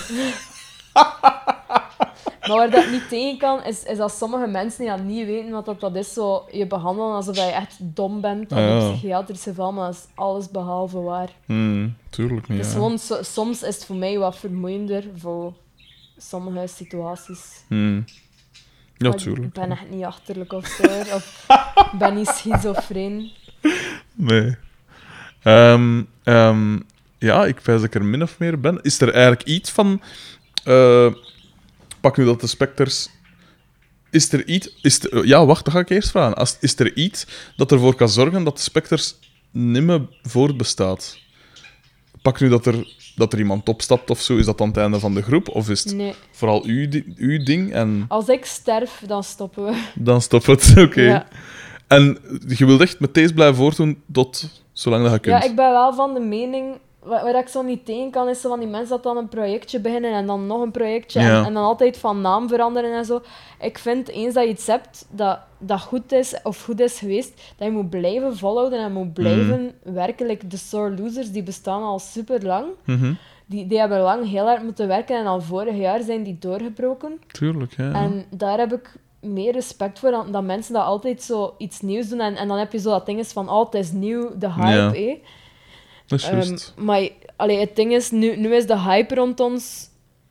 maar 2.49 2.57
waar 2.57 2.70
dat 2.70 2.91
niet 2.91 3.09
tegen 3.09 3.38
kan, 3.38 3.64
is, 3.64 3.84
is 3.84 3.99
dat 3.99 4.12
sommige 4.12 4.47
mensen 4.47 4.80
die 4.80 4.88
dat 4.91 5.03
niet 5.03 5.26
weten 5.26 5.51
wat 5.51 5.64
dat, 5.64 5.80
dat 5.80 5.95
is. 5.95 6.12
Zo, 6.12 6.47
je 6.53 6.66
behandelen 6.66 7.14
alsof 7.14 7.36
je 7.36 7.43
echt 7.43 7.76
dom 7.80 8.20
bent. 8.20 8.53
Ah, 8.53 8.59
ja. 8.59 8.64
een 8.80 8.93
psychiatrisch 8.93 9.43
geval, 9.43 9.72
maar 9.72 9.86
dat 9.86 9.95
is 9.95 10.07
alles 10.14 10.51
behalve 10.51 10.99
waar. 11.01 11.28
Mhm. 11.47 11.88
Tuurlijk 12.11 12.49
niet, 12.49 12.59
Dus 12.59 12.66
ja. 12.66 12.72
gewoon, 12.72 12.99
so- 12.99 13.22
soms 13.22 13.62
is 13.62 13.74
het 13.74 13.84
voor 13.84 13.97
mij 13.97 14.18
wat 14.18 14.36
vermoeiender 14.38 15.05
voor 15.16 15.53
sommige 16.16 16.66
situaties. 16.66 17.64
Mhm. 17.68 18.01
Ja, 18.97 19.09
Maar 19.09 19.18
tuurlijk. 19.18 19.47
Ik 19.47 19.53
ben 19.53 19.70
echt 19.70 19.91
niet 19.91 20.05
achterlijk 20.05 20.53
of 20.53 20.66
zo. 20.66 20.82
Of 21.14 21.47
ben 21.99 22.14
niet 22.14 22.28
schizofreen. 22.28 23.30
Nee. 24.14 24.57
Ehm, 25.43 26.03
ehm, 26.22 26.78
ja, 27.18 27.45
ik 27.47 27.61
wijs 27.61 27.80
dat 27.80 27.88
ik 27.88 27.95
er 27.95 28.05
min 28.05 28.22
of 28.22 28.38
meer 28.38 28.61
ben. 28.61 28.82
Is 28.82 29.01
er 29.01 29.12
eigenlijk 29.12 29.43
iets 29.43 29.70
van... 29.70 30.01
eh, 30.64 31.07
pak 32.01 32.16
nu 32.16 32.24
dat 32.24 32.40
de 32.40 32.46
Spectres... 32.46 33.11
Is 34.11 34.32
er 34.32 34.46
iets... 34.46 34.76
Is 34.82 35.05
er- 35.05 35.26
ja, 35.26 35.46
wacht, 35.46 35.64
dat 35.64 35.74
ga 35.74 35.80
ik 35.80 35.88
eerst 35.90 36.11
vragen. 36.11 36.36
Als, 36.36 36.57
is 36.61 36.78
er 36.78 36.96
iets 36.96 37.26
dat 37.57 37.72
ervoor 37.72 37.94
kan 37.94 38.09
zorgen 38.09 38.44
dat 38.44 38.57
de 38.57 38.62
Spectres 38.62 39.18
niet 39.51 39.82
meer 39.82 40.07
voortbestaat? 40.22 41.18
Pak 42.22 42.40
nu 42.40 42.48
dat 42.48 42.66
er, 42.66 42.94
dat 43.16 43.32
er 43.32 43.38
iemand 43.38 43.68
opstapt 43.68 44.11
of 44.11 44.20
zo, 44.20 44.36
is 44.36 44.44
dat 44.44 44.59
dan 44.59 44.68
het 44.68 44.76
einde 44.76 44.98
van 45.01 45.14
de 45.14 45.22
groep? 45.22 45.48
Of 45.48 45.68
is 45.70 45.84
het 45.84 45.94
Nee. 45.94 46.14
vooral 46.30 46.64
uw, 46.64 46.88
uw 47.16 47.42
ding 47.44 47.72
en 47.72 48.05
Als 48.09 48.28
ik 48.28 48.44
sterf, 48.44 49.03
dan 49.07 49.24
stoppen 49.24 49.64
we. 49.64 49.82
dan 49.94 50.22
stopt 50.22 50.46
het? 50.46 50.72
Oké. 50.86 51.01
Ja. 51.03 51.26
En 51.86 52.18
je 52.48 52.66
wilt 52.66 52.80
echt 52.80 53.01
met 53.01 53.14
deze 53.14 53.34
blijven 53.34 53.57
voortdoen 53.57 54.03
tot 54.12 54.62
zolang 54.72 55.03
dat 55.03 55.12
je 55.12 55.18
kunt? 55.18 55.42
ja, 55.42 55.48
ik 55.51 55.57
ben 55.57 55.70
wel 55.70 55.94
van 55.94 56.14
de 56.14 56.20
mening... 56.20 56.78
Waar, 57.03 57.24
waar 57.24 57.34
ik 57.38 57.48
zo 57.48 57.62
niet 57.62 57.84
tegen 57.84 58.11
kan, 58.11 58.28
is 58.28 58.40
zo 58.40 58.48
van 58.48 58.59
die 58.59 58.68
mensen 58.68 58.88
dat 58.88 59.03
dan 59.03 59.16
een 59.16 59.28
projectje 59.28 59.80
beginnen 59.80 60.12
en 60.12 60.26
dan 60.26 60.46
nog 60.46 60.61
een 60.62 60.70
projectje 60.70 61.20
Ja. 61.20 61.38
en, 61.38 61.44
en 61.44 61.55
dan 61.55 61.64
altijd 61.64 61.98
van 61.98 62.20
naam 62.20 62.48
veranderen 62.48 62.92
en 62.92 63.05
zo. 63.05 63.20
Ik 63.61 63.78
vind, 63.78 64.09
eens 64.09 64.34
dat 64.34 64.44
je 64.44 64.51
iets 64.51 64.66
hebt 64.66 65.07
dat, 65.11 65.38
dat 65.59 65.80
goed 65.80 66.12
is 66.12 66.36
of 66.42 66.64
goed 66.64 66.80
is 66.80 66.98
geweest, 66.98 67.55
dat 67.57 67.66
je 67.68 67.72
moet 67.74 67.90
blijven 67.90 68.36
volhouden 68.36 68.78
en 68.78 68.92
moet 68.92 69.12
blijven 69.12 69.72
werkelijk... 69.82 70.51
De 70.51 70.57
sore 70.57 70.94
losers, 70.96 71.30
die 71.32 71.42
bestaan 71.42 71.82
al 71.82 71.98
super 71.98 72.42
lang. 72.46 72.66
Mhm. 72.84 73.12
Die, 73.46 73.66
die 73.66 73.78
hebben 73.78 74.01
lang 74.01 74.28
heel 74.30 74.44
hard 74.46 74.62
moeten 74.62 74.88
werken 74.88 75.16
en 75.16 75.26
al 75.26 75.40
vorig 75.40 75.76
jaar 75.76 76.03
zijn 76.03 76.22
die 76.22 76.36
doorgebroken. 76.40 77.20
Tuurlijk, 77.32 77.72
ja. 77.76 77.92
En 77.92 78.24
daar 78.30 78.59
heb 78.59 78.72
ik 78.72 78.94
meer 79.20 79.53
respect 79.53 79.98
voor 79.98 80.11
dan, 80.11 80.32
dan 80.32 80.46
mensen 80.46 80.74
dat 80.74 80.84
altijd 80.84 81.22
zo 81.22 81.55
iets 81.59 81.80
nieuws 81.80 82.09
doen. 82.09 82.20
En, 82.20 82.36
en 82.36 82.48
dan 82.48 82.59
heb 82.59 82.72
je 82.72 82.78
zo 82.78 82.90
dat 82.90 83.07
ding 83.07 83.18
is 83.18 83.32
van, 83.32 83.48
oh, 83.51 83.64
het 83.64 83.74
is 83.74 83.92
nieuw, 83.92 84.30
de 84.38 84.53
hype, 84.53 84.68
Ja. 84.76 84.92
eh. 84.92 85.14
Dat 86.11 86.19
is 86.19 86.27
Ehm, 86.75 86.85
maar 86.85 87.09
allee, 87.37 87.59
het 87.59 87.77
ding 87.77 87.93
is, 87.93 88.11
nu, 88.11 88.37
nu 88.37 88.55
is 88.55 88.67
de 88.67 88.79
hype 88.81 89.15
rond 89.15 89.41
ons 89.41 89.89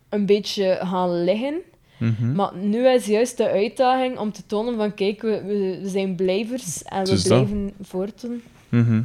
een 0.09 0.25
beetje 0.25 0.79
gaan 0.83 1.23
liggen. 1.23 1.61
Mhm. 1.97 2.31
Maar 2.35 2.55
nu 2.55 2.87
is 2.87 3.05
juist 3.05 3.37
de 3.37 3.49
uitdaging 3.49 4.17
om 4.17 4.31
te 4.31 4.45
tonen 4.45 4.75
van, 4.75 4.93
kijk, 4.93 5.21
we, 5.21 5.43
we, 5.43 5.79
zijn 5.89 6.15
blijvers 6.15 6.83
en 6.83 7.03
we 7.03 7.09
dat. 7.11 7.23
blijven 7.23 7.73
voortdoen. 7.81 8.41
Mhm. 8.69 9.01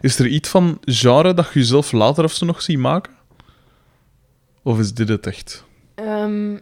Is 0.00 0.18
er 0.18 0.26
iets 0.26 0.48
van 0.48 0.78
genre 0.84 1.34
dat 1.34 1.46
je 1.52 1.58
jezelf 1.58 1.92
later 1.92 2.24
of 2.24 2.32
zo 2.32 2.46
nog 2.46 2.62
ziet 2.62 2.78
maken? 2.78 3.12
Of 4.62 4.78
is 4.78 4.94
dit 4.94 5.08
het 5.08 5.26
echt? 5.26 5.64
Ehm, 5.94 6.54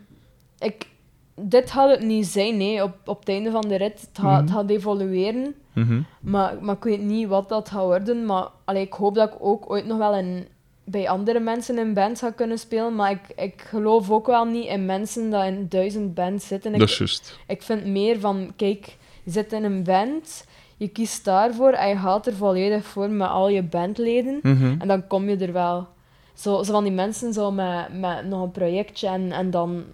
ik, 0.58 0.86
dit 1.34 1.70
gaat 1.70 1.90
het 1.90 2.02
niet 2.02 2.26
zijn, 2.26 2.56
nee, 2.56 2.82
op, 2.82 2.94
op 3.04 3.18
het 3.18 3.28
einde 3.28 3.50
van 3.50 3.68
de 3.68 3.76
rit. 3.76 4.00
Het 4.00 4.10
gaat, 4.20 4.40
het 4.40 4.48
Mhm. 4.48 4.58
gaat 4.58 4.70
evolueren. 4.70 5.54
Mhm. 5.80 6.00
Maar, 6.20 6.54
maar 6.60 6.76
ik 6.76 6.82
weet 6.84 7.00
niet 7.02 7.28
wat 7.28 7.48
dat 7.48 7.68
gaat 7.68 7.82
worden. 7.84 8.24
Maar 8.26 8.48
allee, 8.64 8.82
ik 8.82 8.92
hoop 8.92 9.14
dat 9.14 9.28
ik 9.32 9.36
ook 9.40 9.70
ooit 9.70 9.86
nog 9.86 9.98
wel 9.98 10.14
in, 10.14 10.46
bij 10.84 11.08
andere 11.08 11.40
mensen 11.40 11.78
in 11.78 11.94
bands 11.94 12.20
ga 12.20 12.30
kunnen 12.30 12.58
spelen. 12.58 12.94
Maar 12.94 13.10
ik, 13.10 13.20
ik 13.36 13.60
geloof 13.66 14.10
ook 14.10 14.26
wel 14.26 14.44
niet 14.44 14.66
in 14.66 14.86
mensen 14.86 15.30
die 15.30 15.44
in 15.44 15.66
duizend 15.68 16.14
bands 16.14 16.46
zitten. 16.46 16.72
Dat 16.72 16.80
is 16.80 16.92
Ik, 16.92 16.98
juist. 16.98 17.38
ik 17.46 17.62
vind 17.62 17.86
meer 17.86 18.20
van, 18.20 18.52
kijk, 18.56 18.96
je 19.22 19.30
zit 19.30 19.52
in 19.52 19.64
een 19.64 19.82
band, 19.82 20.44
je 20.76 20.88
kiest 20.88 21.24
daarvoor 21.24 21.70
en 21.72 21.88
je 21.88 21.96
gaat 21.96 22.26
er 22.26 22.34
volledig 22.34 22.84
voor 22.84 23.10
met 23.10 23.28
al 23.28 23.48
je 23.48 23.62
bandleden. 23.62 24.38
Mhm. 24.42 24.74
En 24.78 24.88
dan 24.88 25.06
kom 25.06 25.28
je 25.28 25.36
er 25.36 25.52
wel. 25.52 25.86
Zo, 26.34 26.62
zo 26.62 26.72
van 26.72 26.82
die 26.84 26.92
mensen 26.92 27.32
zo 27.32 27.50
met, 27.52 27.98
met 28.00 28.26
nog 28.26 28.42
een 28.42 28.50
projectje 28.50 29.08
en, 29.08 29.32
en 29.32 29.50
dan 29.50 29.84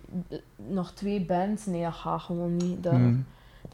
nog 0.68 0.90
twee 0.92 1.20
bands. 1.20 1.66
Nee, 1.66 1.82
dat 1.82 1.92
gaat 1.94 2.20
gewoon 2.22 2.56
niet. 2.56 2.82
Dat, 2.82 2.92
Mhm. 2.92 3.14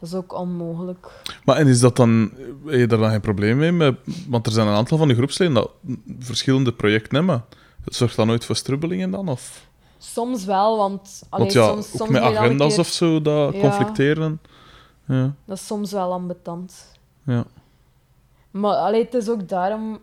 Dat 0.03 0.11
is 0.11 0.17
ook 0.17 0.33
onmogelijk. 0.39 1.07
Maar 1.45 1.55
en 1.57 1.67
is 1.67 1.79
dat 1.79 1.95
dan... 1.95 2.31
Heb 2.65 2.79
je 2.79 2.87
daar 2.87 2.99
dan 2.99 3.09
geen 3.09 3.21
probleem 3.21 3.57
mee? 3.57 3.71
Met, 3.71 3.95
want 4.27 4.45
er 4.45 4.51
zijn 4.51 4.67
een 4.67 4.73
aantal 4.73 4.97
van 4.97 5.07
de 5.07 5.15
groepsleden 5.15 5.53
dat 5.53 5.71
verschillende 6.19 6.73
projecten 6.73 7.15
hebben. 7.17 7.45
Zorgt 7.85 8.15
dat 8.15 8.25
nooit 8.25 8.45
voor 8.45 8.55
strubbelingen 8.55 9.11
dan? 9.11 9.29
Of? 9.29 9.67
Soms 9.97 10.45
wel, 10.45 10.77
want... 10.77 11.23
allee, 11.29 11.45
Want 11.45 11.53
ja, 11.57 11.67
soms, 11.67 11.85
ook 11.91 11.97
soms 11.97 12.09
met 12.09 12.21
agendas 12.21 12.69
keer- 12.71 12.79
of 12.79 12.87
zo 12.87 13.21
dat 13.21 13.53
Ja. 13.53 13.59
conflicteren. 13.59 14.39
Ja, 15.07 15.33
Dat 15.45 15.57
is 15.57 15.65
soms 15.67 15.91
wel 15.91 16.11
ambetant. 16.13 16.97
ja. 17.23 17.45
Maar 18.51 18.75
allee, 18.75 19.03
het 19.03 19.13
is 19.13 19.29
ook 19.29 19.49
daarom... 19.49 19.99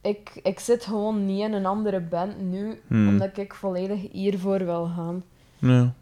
Ik, 0.00 0.40
ik 0.42 0.60
zit 0.60 0.84
gewoon 0.84 1.26
niet 1.26 1.40
in 1.40 1.52
een 1.52 1.66
andere 1.66 2.00
band 2.00 2.40
nu, 2.40 2.80
Hmm. 2.88 3.08
omdat 3.08 3.36
ik 3.36 3.54
volledig 3.54 4.00
hiervoor 4.12 4.58
wil 4.64 4.90
gaan. 4.96 5.24
Ja. 5.58 5.92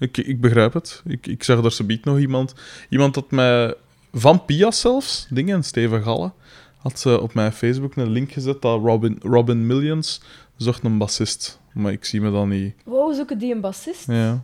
Ik, 0.00 0.16
ik 0.16 0.40
begrijp 0.40 0.72
het. 0.72 1.02
Ik, 1.06 1.26
ik 1.26 1.42
zag 1.42 1.60
daar 1.60 1.72
zometeen 1.72 2.00
nog 2.04 2.18
iemand... 2.18 2.54
Iemand 2.88 3.14
dat 3.14 3.30
mij... 3.30 3.74
Van 4.12 4.44
Pias 4.44 4.80
zelfs, 4.80 5.26
dingen, 5.30 5.64
Steven 5.64 6.02
Galle, 6.02 6.32
had 6.76 7.00
ze 7.00 7.20
op 7.20 7.34
mijn 7.34 7.52
Facebook 7.52 7.96
een 7.96 8.10
link 8.10 8.32
gezet 8.32 8.62
dat 8.62 8.80
Robin, 8.80 9.18
Robin 9.22 9.66
Millions 9.66 10.20
zocht 10.56 10.84
een 10.84 10.98
bassist. 10.98 11.58
Maar 11.72 11.92
ik 11.92 12.04
zie 12.04 12.20
me 12.20 12.30
dan 12.30 12.48
niet... 12.48 12.74
Wow, 12.84 13.14
zoeken 13.14 13.38
die 13.38 13.54
een 13.54 13.60
bassist? 13.60 14.06
Ja. 14.06 14.42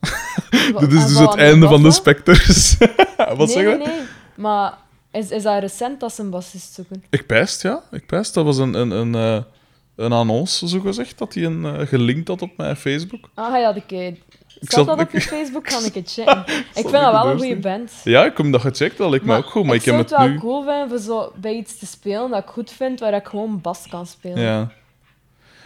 Dit 0.80 0.92
is 0.92 1.02
En 1.02 1.08
dus 1.08 1.18
het 1.18 1.34
einde 1.34 1.68
van 1.68 1.82
de? 1.82 1.90
Specters. 1.90 2.76
Wat 3.16 3.36
nee, 3.36 3.46
zeg 3.46 3.62
je? 3.62 3.76
nee, 3.76 3.86
nee. 3.86 4.06
Maar 4.34 4.78
is, 5.10 5.30
is 5.30 5.42
dat 5.42 5.60
recent 5.60 6.00
dat 6.00 6.12
ze 6.12 6.22
een 6.22 6.30
bassist 6.30 6.74
zoeken? 6.74 7.04
Ik 7.10 7.26
pijst, 7.26 7.62
ja. 7.62 7.82
Ik 7.90 8.06
pijst. 8.06 8.34
Dat 8.34 8.44
was 8.44 8.58
een, 8.58 8.74
een, 8.74 8.90
een, 8.90 9.14
eh, 9.14 9.42
een 10.00 10.12
annonce, 10.12 10.68
zo 10.68 10.80
gezegd, 10.80 11.18
dat 11.18 11.34
hij 11.34 11.44
een, 11.44 11.64
eh, 11.64 11.86
gelinkt 11.86 12.28
had 12.28 12.42
op 12.42 12.56
mijn 12.56 12.76
Facebook. 12.76 13.30
Ah 13.34 13.58
ja, 13.60 13.74
ik... 13.74 13.92
eh, 13.92 14.06
Ik 14.06 14.70
zal- 14.70 14.84
dat 14.84 15.00
op 15.00 15.10
je 15.10 15.16
ik- 15.18 15.22
Facebook? 15.24 15.64
Kan 15.64 15.84
ik 15.84 15.94
het 15.94 16.12
checken? 16.14 16.38
ik 16.38 16.46
vind 16.46 16.76
ik 16.86 16.92
dat 16.92 16.92
wel 17.12 17.26
een 17.30 17.38
goede 17.38 17.56
band. 17.56 17.92
Ja, 18.04 18.24
ik 18.24 18.36
heb 18.36 18.52
dat 18.52 18.60
gecheckt, 18.60 18.96
dat 18.96 19.10
lijkt 19.10 19.24
me 19.24 19.36
ook 19.36 19.44
goed, 19.50 19.64
maar 19.64 19.74
ik, 19.74 19.82
zou 19.82 19.96
heb 19.96 20.08
het 20.08 20.18
wel 20.18 20.28
nu... 20.28 20.38
cool 20.38 20.62
vinden 20.64 20.88
voor 20.88 20.98
zo 20.98 21.32
bij 21.36 21.54
iets 21.54 21.78
te 21.78 21.86
spelen 21.86 22.30
dat 22.30 22.42
ik 22.42 22.48
goed 22.48 22.70
vind, 22.70 23.00
waar 23.00 23.14
ik 23.14 23.26
gewoon 23.26 23.60
bas 23.60 23.88
kan 23.88 24.06
spelen. 24.06 24.40
Ja. 24.40 24.72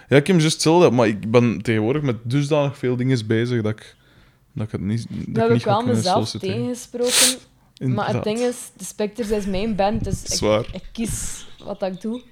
Ja, 0.08 0.16
ik 0.16 0.26
heb 0.26 0.36
juist 0.40 0.52
hetzelfde, 0.52 0.90
maar 0.90 1.06
ik 1.08 1.30
ben 1.30 1.62
tegenwoordig 1.62 2.02
met 2.02 2.16
dusdanig 2.22 2.78
veel 2.78 2.96
dingen 2.96 3.26
bezig 3.26 3.62
dat 3.62 3.72
ik, 3.72 3.96
dat 4.52 4.66
ik 4.66 4.72
het 4.72 4.80
niet, 4.80 5.06
dat 5.08 5.34
Dat 5.34 5.44
ik 5.44 5.48
heb 5.50 5.58
ik 5.58 5.64
wel 5.64 5.82
mezelf 5.86 6.30
tegengesproken. 6.30 7.38
Maar 7.80 8.14
het 8.14 8.24
ding 8.24 8.38
is, 8.38 8.56
de 8.76 8.84
Spectres 8.84 9.30
is 9.30 9.46
mijn 9.46 9.74
band, 9.74 10.04
dus 10.04 10.40
ik, 10.40 10.66
ik 10.72 10.82
kies 10.92 11.46
wat 11.64 11.82
ik 11.82 12.00
doe. 12.00 12.22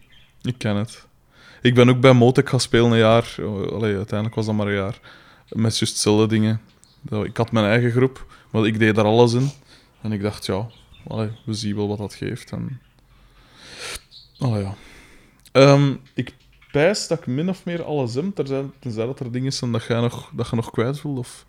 Ik 0.42 0.58
ken 0.58 0.76
het. 0.76 1.06
Ik 1.62 1.74
ben 1.74 1.88
ook 1.88 2.00
bij 2.00 2.12
Motec 2.12 2.48
gaan 2.48 2.60
spelen 2.60 2.90
een 2.90 2.98
jaar. 2.98 3.34
Allee, 3.72 3.96
uiteindelijk 3.96 4.34
was 4.34 4.46
dat 4.46 4.54
maar 4.54 4.66
een 4.66 4.74
jaar. 4.74 5.00
Met 5.48 5.78
juist 5.78 5.94
hetzelfde 5.94 6.26
dingen. 6.26 6.60
Ik 7.24 7.36
had 7.36 7.52
mijn 7.52 7.66
eigen 7.66 7.90
groep, 7.90 8.26
maar 8.50 8.66
ik 8.66 8.78
deed 8.78 8.94
daar 8.94 9.04
alles 9.04 9.32
in. 9.32 9.50
En 10.00 10.12
ik 10.12 10.22
dacht, 10.22 10.46
ja, 10.46 10.66
allee, 11.06 11.30
we 11.44 11.54
zien 11.54 11.76
wel 11.76 11.88
wat 11.88 11.98
dat 11.98 12.14
geeft. 12.14 12.50
En... 12.50 12.80
Allee, 14.38 14.62
ja. 14.62 14.74
Ehm, 15.52 15.94
ik 16.14 16.34
pijs 16.72 17.08
dat 17.08 17.18
ik 17.18 17.26
min 17.26 17.48
of 17.48 17.64
meer 17.64 17.84
alles 17.84 18.14
heb, 18.14 18.34
tenzij, 18.80 19.06
dat 19.06 19.20
er 19.20 19.32
dingen 19.32 19.52
zijn 19.52 19.72
dat 19.72 19.84
je 19.84 19.94
nog, 19.94 20.30
dat 20.34 20.48
je 20.48 20.56
nog 20.56 20.70
kwijt 20.70 21.00
voelt. 21.00 21.18
Of 21.18 21.46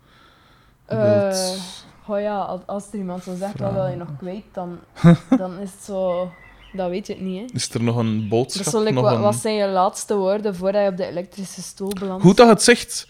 oh 2.06 2.20
ja, 2.20 2.38
als, 2.38 2.60
als 2.66 2.92
er 2.92 2.98
iemand 2.98 3.22
zo 3.22 3.34
zegt, 3.34 3.58
wat 3.58 3.72
wil 3.72 3.86
je 3.86 3.96
nog 3.96 4.16
kwijt, 4.18 4.44
dan, 4.52 4.78
dan 5.38 5.58
is 5.58 5.70
het 5.70 5.82
zo... 5.82 6.32
Dat 6.76 6.90
weet 6.90 7.06
je 7.06 7.12
het 7.12 7.22
niet, 7.22 7.40
hè. 7.40 7.46
Is 7.54 7.74
er 7.74 7.82
nog 7.82 7.96
een 7.96 8.28
boodschap? 8.28 8.82
nog 8.84 8.94
wat, 9.04 9.12
een... 9.12 9.20
wat 9.20 9.34
zijn 9.34 9.54
je 9.54 9.66
laatste 9.68 10.16
woorden 10.16 10.56
voordat 10.56 10.82
je 10.82 10.88
op 10.88 10.96
de 10.96 11.06
elektrische 11.06 11.62
stoel 11.62 11.92
belandt? 12.00 12.22
Goed 12.24 12.36
dat 12.36 12.46
je 12.46 12.52
het 12.52 12.62
zegt. 12.62 13.08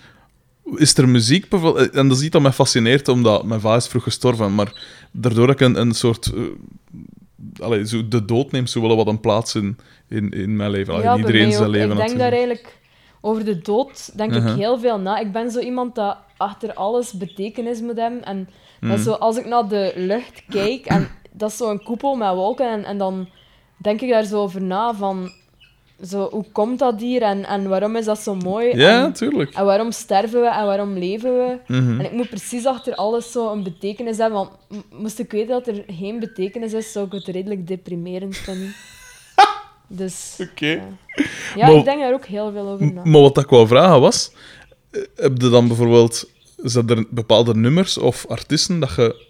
Is 0.76 0.96
er 0.96 1.08
muziek 1.08 1.48
bijvoorbeeld? 1.48 1.90
En 1.90 2.08
dat 2.08 2.16
is 2.16 2.22
iets 2.22 2.32
dat 2.32 2.42
mij 2.42 2.52
fascineert, 2.52 3.08
omdat 3.08 3.44
mijn 3.44 3.60
vader 3.60 3.78
is 3.78 3.86
vroeg 3.86 4.02
gestorven. 4.02 4.54
Maar 4.54 4.82
daardoor 5.12 5.46
dat 5.46 5.60
ik 5.60 5.66
een, 5.66 5.80
een 5.80 5.92
soort... 5.94 6.32
eh, 6.34 6.42
allee, 7.64 7.86
zo 7.86 8.08
de 8.08 8.24
dood 8.24 8.52
neemt 8.52 8.70
zo 8.70 8.80
wel 8.80 8.96
wat 8.96 9.06
een 9.06 9.20
plaats 9.20 9.54
in, 9.54 9.78
in, 10.08 10.30
in 10.30 10.56
mijn 10.56 10.70
leven. 10.70 10.92
Allee, 10.94 11.06
Ja, 11.06 11.14
in 11.14 11.20
bij 11.22 11.30
iedereen 11.30 11.52
zijn 11.52 11.64
ook. 11.66 11.72
leven 11.72 11.90
Ik 11.90 12.06
denk 12.06 12.18
daar 12.18 12.30
eigenlijk... 12.32 12.82
Over 13.20 13.44
de 13.44 13.58
dood 13.58 14.16
denk 14.16 14.32
Uh-huh. 14.32 14.50
ik 14.50 14.56
heel 14.58 14.78
veel 14.78 14.98
na. 14.98 15.18
Ik 15.18 15.32
ben 15.32 15.50
zo 15.50 15.58
iemand 15.58 15.94
dat 15.94 16.16
achter 16.36 16.74
alles 16.74 17.12
betekenis 17.12 17.80
moet 17.80 17.96
hebben. 17.96 18.24
En 18.24 18.48
dat 18.80 18.96
Mm. 18.98 19.02
zo, 19.04 19.12
als 19.12 19.36
ik 19.36 19.46
naar 19.46 19.68
de 19.68 19.92
lucht 19.96 20.42
kijk, 20.48 20.86
en 20.86 21.08
dat 21.32 21.50
is 21.50 21.56
zo'n 21.56 21.82
koepel 21.82 22.14
met 22.14 22.34
wolken, 22.34 22.70
en, 22.70 22.84
en 22.84 22.98
dan 22.98 23.28
denk 23.85 24.01
ik 24.01 24.09
daar 24.11 24.24
zo 24.24 24.41
over 24.43 24.62
na 24.62 24.95
van... 24.95 25.30
Zo, 26.07 26.28
hoe 26.30 26.45
komt 26.53 26.78
dat 26.78 27.01
hier 27.01 27.22
en, 27.22 27.45
en 27.45 27.68
waarom 27.68 27.97
is 27.97 28.05
dat 28.05 28.18
zo 28.18 28.35
mooi? 28.35 28.76
Ja, 28.76 29.05
en, 29.05 29.12
tuurlijk. 29.12 29.55
en 29.55 29.64
waarom 29.64 29.93
sterven 29.93 30.41
we 30.41 30.47
en 30.49 30.64
waarom 30.66 30.99
leven 30.99 31.32
we? 31.32 31.59
Mhm. 31.66 31.99
En 32.01 32.05
ik 32.05 32.12
moet 32.12 32.28
precies 32.28 32.66
achter 32.66 32.95
alles 32.95 33.32
zo 33.32 33.53
een 33.53 33.62
betekenis 33.62 34.16
hebben. 34.16 34.39
Want 34.39 34.51
moest 34.93 35.18
ik 35.18 35.30
weten 35.30 35.49
dat 35.49 35.66
er 35.66 35.85
geen 35.87 36.18
betekenis 36.18 36.72
is, 36.72 36.93
zou 36.93 37.07
ik 37.07 37.12
het 37.12 37.24
redelijk 37.26 37.66
deprimerend 37.66 38.37
vinden. 38.37 38.74
Dus 39.87 40.37
Oké. 40.41 40.66
ja, 40.66 40.80
ja 41.57 41.66
Maar- 41.66 41.76
ik 41.76 41.85
denk 41.85 42.01
daar 42.01 42.12
ook 42.12 42.24
heel 42.26 42.53
veel 42.53 42.68
over 42.68 42.93
na. 42.93 43.05
Maar 43.05 43.20
wat 43.20 43.39
ik 43.39 43.49
wou 43.49 43.66
vragen 43.66 44.01
was... 44.01 44.32
eh, 44.91 45.03
Heb 45.16 45.41
je 45.41 45.49
dan 45.49 45.66
bijvoorbeeld... 45.68 46.30
Zijn 46.57 46.89
er 46.89 47.05
bepaalde 47.11 47.55
nummers 47.55 47.99
of 47.99 48.26
artiesten 48.28 48.80
dat 48.80 48.95
je 48.95 49.26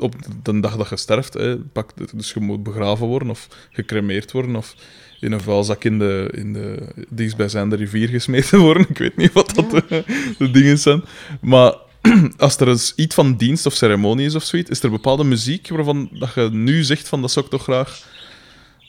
op 0.00 0.14
de 0.42 0.60
dag 0.60 0.76
dat 0.76 0.88
je 0.88 0.96
sterft, 0.96 1.34
hè, 1.34 1.56
pak, 1.56 1.90
dus 2.12 2.32
je 2.32 2.40
moet 2.40 2.62
begraven 2.62 3.06
worden 3.06 3.30
of 3.30 3.48
gecremeerd 3.70 4.32
worden 4.32 4.56
of 4.56 4.74
in 5.20 5.32
een 5.32 5.40
vuilzak 5.40 5.84
in 5.84 5.98
de, 5.98 6.30
in 6.34 6.52
de 6.52 6.88
dichtstbijzijnde 7.08 7.76
rivier 7.76 8.08
gesmeten 8.08 8.58
worden. 8.58 8.86
Ik 8.90 8.98
weet 8.98 9.16
niet 9.16 9.32
wat 9.32 9.54
dat 9.54 9.70
de, 9.70 10.04
de 10.38 10.50
dingen 10.50 10.78
zijn. 10.78 11.02
Maar 11.40 11.74
als 12.36 12.56
er 12.56 12.68
eens 12.68 12.92
iets 12.96 13.14
van 13.14 13.36
dienst 13.36 13.66
of 13.66 13.72
ceremonie 13.74 14.26
is 14.26 14.34
of 14.34 14.42
zoiets, 14.42 14.70
is 14.70 14.82
er 14.82 14.90
bepaalde 14.90 15.24
muziek 15.24 15.68
waarvan 15.68 16.08
dat 16.12 16.34
je 16.34 16.48
nu 16.52 16.82
zegt 16.82 17.08
van 17.08 17.20
dat 17.20 17.30
zou 17.30 17.44
ik 17.44 17.50
toch 17.50 17.62
graag 17.62 18.06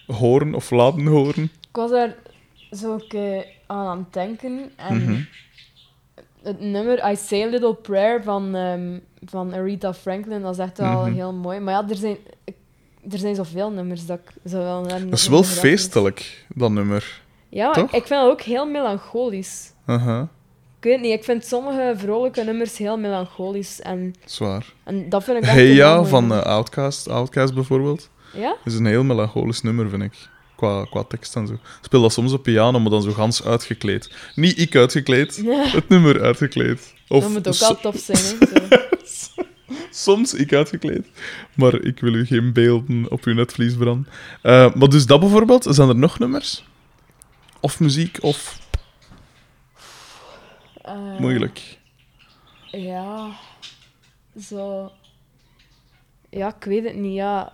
horen 0.07 0.53
of 0.53 0.71
laten 0.71 1.05
horen? 1.05 1.43
Ik 1.43 1.75
was 1.75 1.91
daar 1.91 2.15
zo 2.71 2.99
aan 3.67 3.87
aan 3.87 3.97
het 3.97 4.13
denken. 4.13 4.71
En 4.75 5.03
Mhm. 5.03 5.21
het 6.43 6.59
nummer 6.59 7.11
I 7.11 7.15
Say 7.15 7.41
a 7.43 7.47
Little 7.49 7.75
Prayer 7.75 8.23
van, 8.23 8.55
ehm, 8.55 8.99
van 9.25 9.53
Aretha 9.53 9.93
Franklin, 9.93 10.41
dat 10.41 10.53
is 10.53 10.57
echt 10.59 10.77
wel 10.77 11.01
Mhm. 11.05 11.13
heel 11.13 11.33
mooi. 11.33 11.59
Maar 11.59 11.73
ja, 11.73 11.89
er 11.89 11.95
zijn, 11.95 12.17
er 13.11 13.17
zijn 13.17 13.35
zoveel 13.35 13.71
nummers 13.71 14.05
dat 14.05 14.19
ik 14.25 14.31
zou 14.43 14.63
wel... 14.63 14.87
Dat 14.87 15.19
is 15.19 15.27
wel 15.27 15.43
feestelijk, 15.43 16.45
dat 16.55 16.71
nummer. 16.71 17.21
Ja, 17.49 17.71
toch? 17.71 17.91
ik 17.93 18.07
vind 18.07 18.21
het 18.21 18.29
ook 18.31 18.41
heel 18.41 18.65
melancholisch. 18.65 19.71
Aha, 19.85 20.27
Ik 20.77 20.83
weet 20.85 21.01
niet, 21.01 21.11
ik 21.13 21.23
vind 21.23 21.45
sommige 21.45 21.93
vrolijke 21.97 22.43
nummers 22.43 22.77
heel 22.77 22.97
melancholisch. 22.97 23.81
En, 23.81 24.13
zwaar. 24.25 24.73
en 24.83 25.09
dat 25.09 25.23
vind 25.23 25.37
ik 25.37 25.43
echt 25.43 25.53
Hey 25.53 25.73
Ja 25.73 26.03
van 26.03 26.27
nummer. 26.27 26.45
eh, 26.45 26.51
Outcast, 26.51 27.07
Outcast 27.09 27.53
bijvoorbeeld. 27.53 28.09
Ja? 28.33 28.55
is 28.65 28.73
een 28.73 28.85
heel 28.85 29.03
melancholisch 29.03 29.61
nummer, 29.61 29.89
vind 29.89 30.03
ik. 30.03 30.13
Qua, 30.55 30.85
qua 30.89 31.03
tekst 31.03 31.35
en 31.35 31.47
zo. 31.47 31.53
Ik 31.53 31.59
speel 31.81 32.01
dat 32.01 32.13
soms 32.13 32.33
op 32.33 32.43
piano, 32.43 32.79
maar 32.79 32.91
dan 32.91 33.01
zo 33.01 33.11
gans 33.11 33.43
uitgekleed. 33.45 34.15
Niet 34.35 34.59
ik 34.59 34.75
uitgekleed, 34.75 35.41
Ja. 35.43 35.63
het 35.67 35.89
nummer 35.89 36.21
uitgekleed. 36.21 36.93
Of 37.09 37.23
dat 37.23 37.31
moet 37.31 37.47
ook 37.47 37.55
wel 37.55 37.75
tof 37.79 37.97
zijn, 37.97 38.37
hè. 38.39 38.77
Soms 39.91 40.33
ik 40.33 40.53
uitgekleed. 40.53 41.07
Maar 41.55 41.73
ik 41.81 41.99
wil 41.99 42.13
u 42.13 42.25
geen 42.25 42.53
beelden 42.53 43.11
op 43.11 43.23
uw 43.23 43.33
netvlies 43.33 43.75
branden. 43.75 44.07
Eh, 44.41 44.73
maar 44.73 44.89
dus 44.89 45.05
dat 45.05 45.19
bijvoorbeeld, 45.19 45.65
zijn 45.69 45.89
er 45.89 45.95
nog 45.95 46.19
nummers? 46.19 46.63
Of 47.59 47.79
muziek, 47.79 48.17
of 48.21 48.59
Eh, 50.81 51.19
moeilijk? 51.19 51.77
Ja, 52.71 53.29
zo. 54.41 54.91
Ja, 56.29 56.47
ik 56.57 56.63
weet 56.63 56.83
het 56.83 56.95
niet. 56.95 57.13
Ja. 57.15 57.53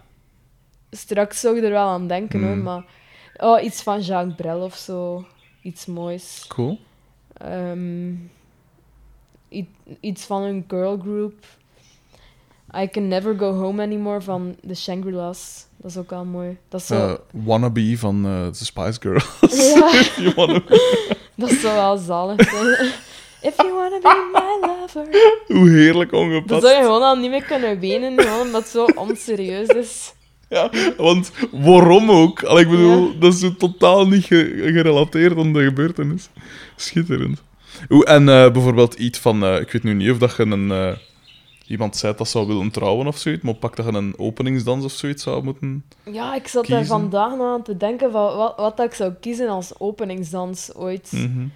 Straks 0.91 1.39
zou 1.39 1.58
ik 1.58 1.64
er 1.64 1.70
wel 1.70 1.88
aan 1.88 2.08
denken 2.08 2.41
hoor, 2.43 2.51
Hmm. 2.51 2.62
maar. 2.64 2.84
Oh, 3.38 3.64
iets 3.64 3.84
van 3.84 4.01
Jacques 4.01 4.36
Brel 4.36 4.60
of 4.62 4.76
zo. 4.76 5.26
Iets 5.62 5.86
moois. 5.86 6.45
Cool. 6.47 6.80
Ehm, 7.34 8.12
i- 8.12 8.30
iets 9.99 10.24
van 10.26 10.41
een 10.41 10.64
girl 10.68 10.97
group. 11.01 11.34
I 12.78 12.89
Can 12.89 13.08
Never 13.08 13.38
Go 13.38 13.51
Home 13.53 13.84
Anymore 13.84 14.22
van 14.22 14.56
de 14.62 14.76
Shangri-La's. 14.76 15.66
Dat 15.78 15.91
is 15.91 15.97
ook 15.97 16.10
wel 16.10 16.26
mooi. 16.26 16.58
Dat 16.70 16.82
is 16.82 16.88
zo, 16.88 16.95
Eh, 16.95 17.14
wannabe 17.43 17.97
van 17.97 18.26
eh 18.26 18.47
The 18.47 18.66
Spice 18.66 18.99
Girls. 19.01 19.26
ja, 19.74 19.91
You 20.24 20.34
wanna- 20.36 20.64
dat 21.36 21.51
is 21.51 21.62
zo 21.62 21.74
wel 21.74 21.97
zalig 21.97 22.49
zijn. 22.49 22.66
If 23.51 23.56
you 23.58 23.74
wanna 23.74 23.99
be 23.99 24.30
my 24.34 24.68
lover. 24.68 25.08
Hoe 25.47 25.70
heerlijk 25.70 26.12
Dan 26.12 26.20
ongepast. 26.20 26.62
zou 26.64 26.76
je 26.76 26.82
gewoon 26.84 27.01
al 27.01 27.16
niet 27.16 27.30
meer 27.30 27.43
kunnen 27.43 27.80
wenen, 27.80 28.20
gewoon 28.22 28.41
omdat 28.45 28.62
het 28.62 28.72
zo 28.72 28.86
onserieus 28.86 29.68
is. 29.68 30.14
Ja, 30.49 30.70
want 30.97 31.32
waarom 31.51 32.12
ook? 32.12 32.43
Allee, 32.43 32.64
ik 32.64 32.70
bedoel, 32.70 33.20
dat 33.20 33.34
is 33.34 33.39
zo 33.39 33.56
totaal 33.56 34.08
niet 34.08 34.24
ge- 34.26 34.62
gerelateerd 34.74 35.38
aan 35.38 35.53
de 35.53 35.64
gebeurtenis. 35.64 36.30
Schitterend. 36.76 37.43
Oeh, 37.90 38.12
en 38.12 38.30
eh, 38.30 38.52
bijvoorbeeld 38.52 38.94
iets 38.94 39.20
van... 39.20 39.44
eh, 39.44 39.60
ik 39.60 39.72
weet 39.72 39.84
nu 39.84 39.94
niet 39.94 40.12
of 40.12 40.18
dat 40.18 40.36
je 40.36 40.44
een... 40.44 40.72
eh, 40.72 40.92
iemand 41.68 41.98
zei 41.98 42.14
dat 42.18 42.28
zou 42.28 42.48
willen 42.48 42.72
trouwen 42.72 43.08
of 43.08 43.18
zoiets, 43.18 43.44
maar 43.44 43.54
pak 43.54 43.76
dat 43.76 43.86
je 43.86 43.92
een 43.92 44.14
openingsdans 44.18 44.86
of 44.86 44.92
zoiets 44.92 45.24
zou 45.24 45.44
moeten... 45.44 45.84
Ja, 46.12 46.36
ik 46.36 46.48
zat 46.48 46.66
daar 46.68 46.78
Kiezen. 46.78 47.00
vandaag 47.00 47.36
nog 47.36 47.54
aan 47.54 47.64
te 47.64 47.78
denken 47.78 48.12
van 48.12 48.36
wat, 48.36 48.54
wat 48.58 48.78
dat 48.78 48.86
ik 48.86 48.94
zou 48.94 49.14
kiezen 49.20 49.50
als 49.50 49.80
openingsdans 49.80 50.76
ooit. 50.76 51.12
Mhm. 51.12 51.48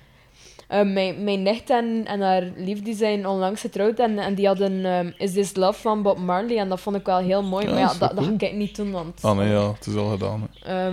Eh, 0.68 0.84
mijn, 0.94 1.24
mijn 1.24 1.42
nicht 1.44 1.70
en, 1.70 2.06
en 2.06 2.22
haar 2.22 2.52
lief 2.56 2.82
die 2.82 2.96
zijn 2.96 3.28
onlangs 3.28 3.62
getrouwd 3.62 4.00
en, 4.00 4.20
en 4.20 4.36
die 4.36 4.48
hadden 4.48 4.86
ehm, 4.86 5.12
Is 5.18 5.34
This 5.34 5.56
Love 5.56 5.82
van 5.82 6.02
Bob 6.02 6.18
Marley 6.18 6.58
en 6.58 6.70
dat 6.70 6.80
vond 6.80 6.96
ik 6.96 7.06
wel 7.06 7.18
heel 7.18 7.44
mooi. 7.44 7.66
Ja, 7.66 7.74
maar 7.74 7.82
dat 7.82 7.92
ja, 7.92 8.08
dat, 8.08 8.16
dat 8.16 8.26
ga 8.26 8.46
ik 8.48 8.54
niet 8.54 8.76
doen, 8.76 8.92
want... 8.92 9.20
Ah 9.22 9.38
nee, 9.38 9.50
ja, 9.50 9.72
het 9.74 9.86
is 9.86 9.96
al 9.96 10.10
gedaan. 10.10 10.50
Hè. 10.60 10.90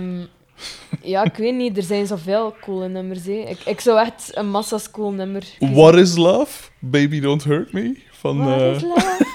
Ja, 1.01 1.23
ik 1.23 1.35
weet 1.35 1.55
niet, 1.55 1.77
er 1.77 1.83
zijn 1.83 2.07
zoveel 2.07 2.55
coole 2.61 2.87
nummers. 2.87 3.25
Hè. 3.25 3.31
Ik, 3.47 3.59
ik 3.65 3.79
zou 3.79 3.99
echt 3.99 4.29
een 4.37 4.49
massa's 4.49 4.91
cool 4.91 5.11
nummer 5.11 5.43
kiezen. 5.59 5.75
What 5.75 5.95
is 5.95 6.15
love? 6.15 6.69
Baby 6.79 7.19
Don't 7.19 7.43
Hurt 7.43 7.71
Me? 7.73 7.97
Van... 8.11 8.37
What 8.37 8.59
eh, 8.61 8.75
is 8.75 8.81
love? 8.81 9.25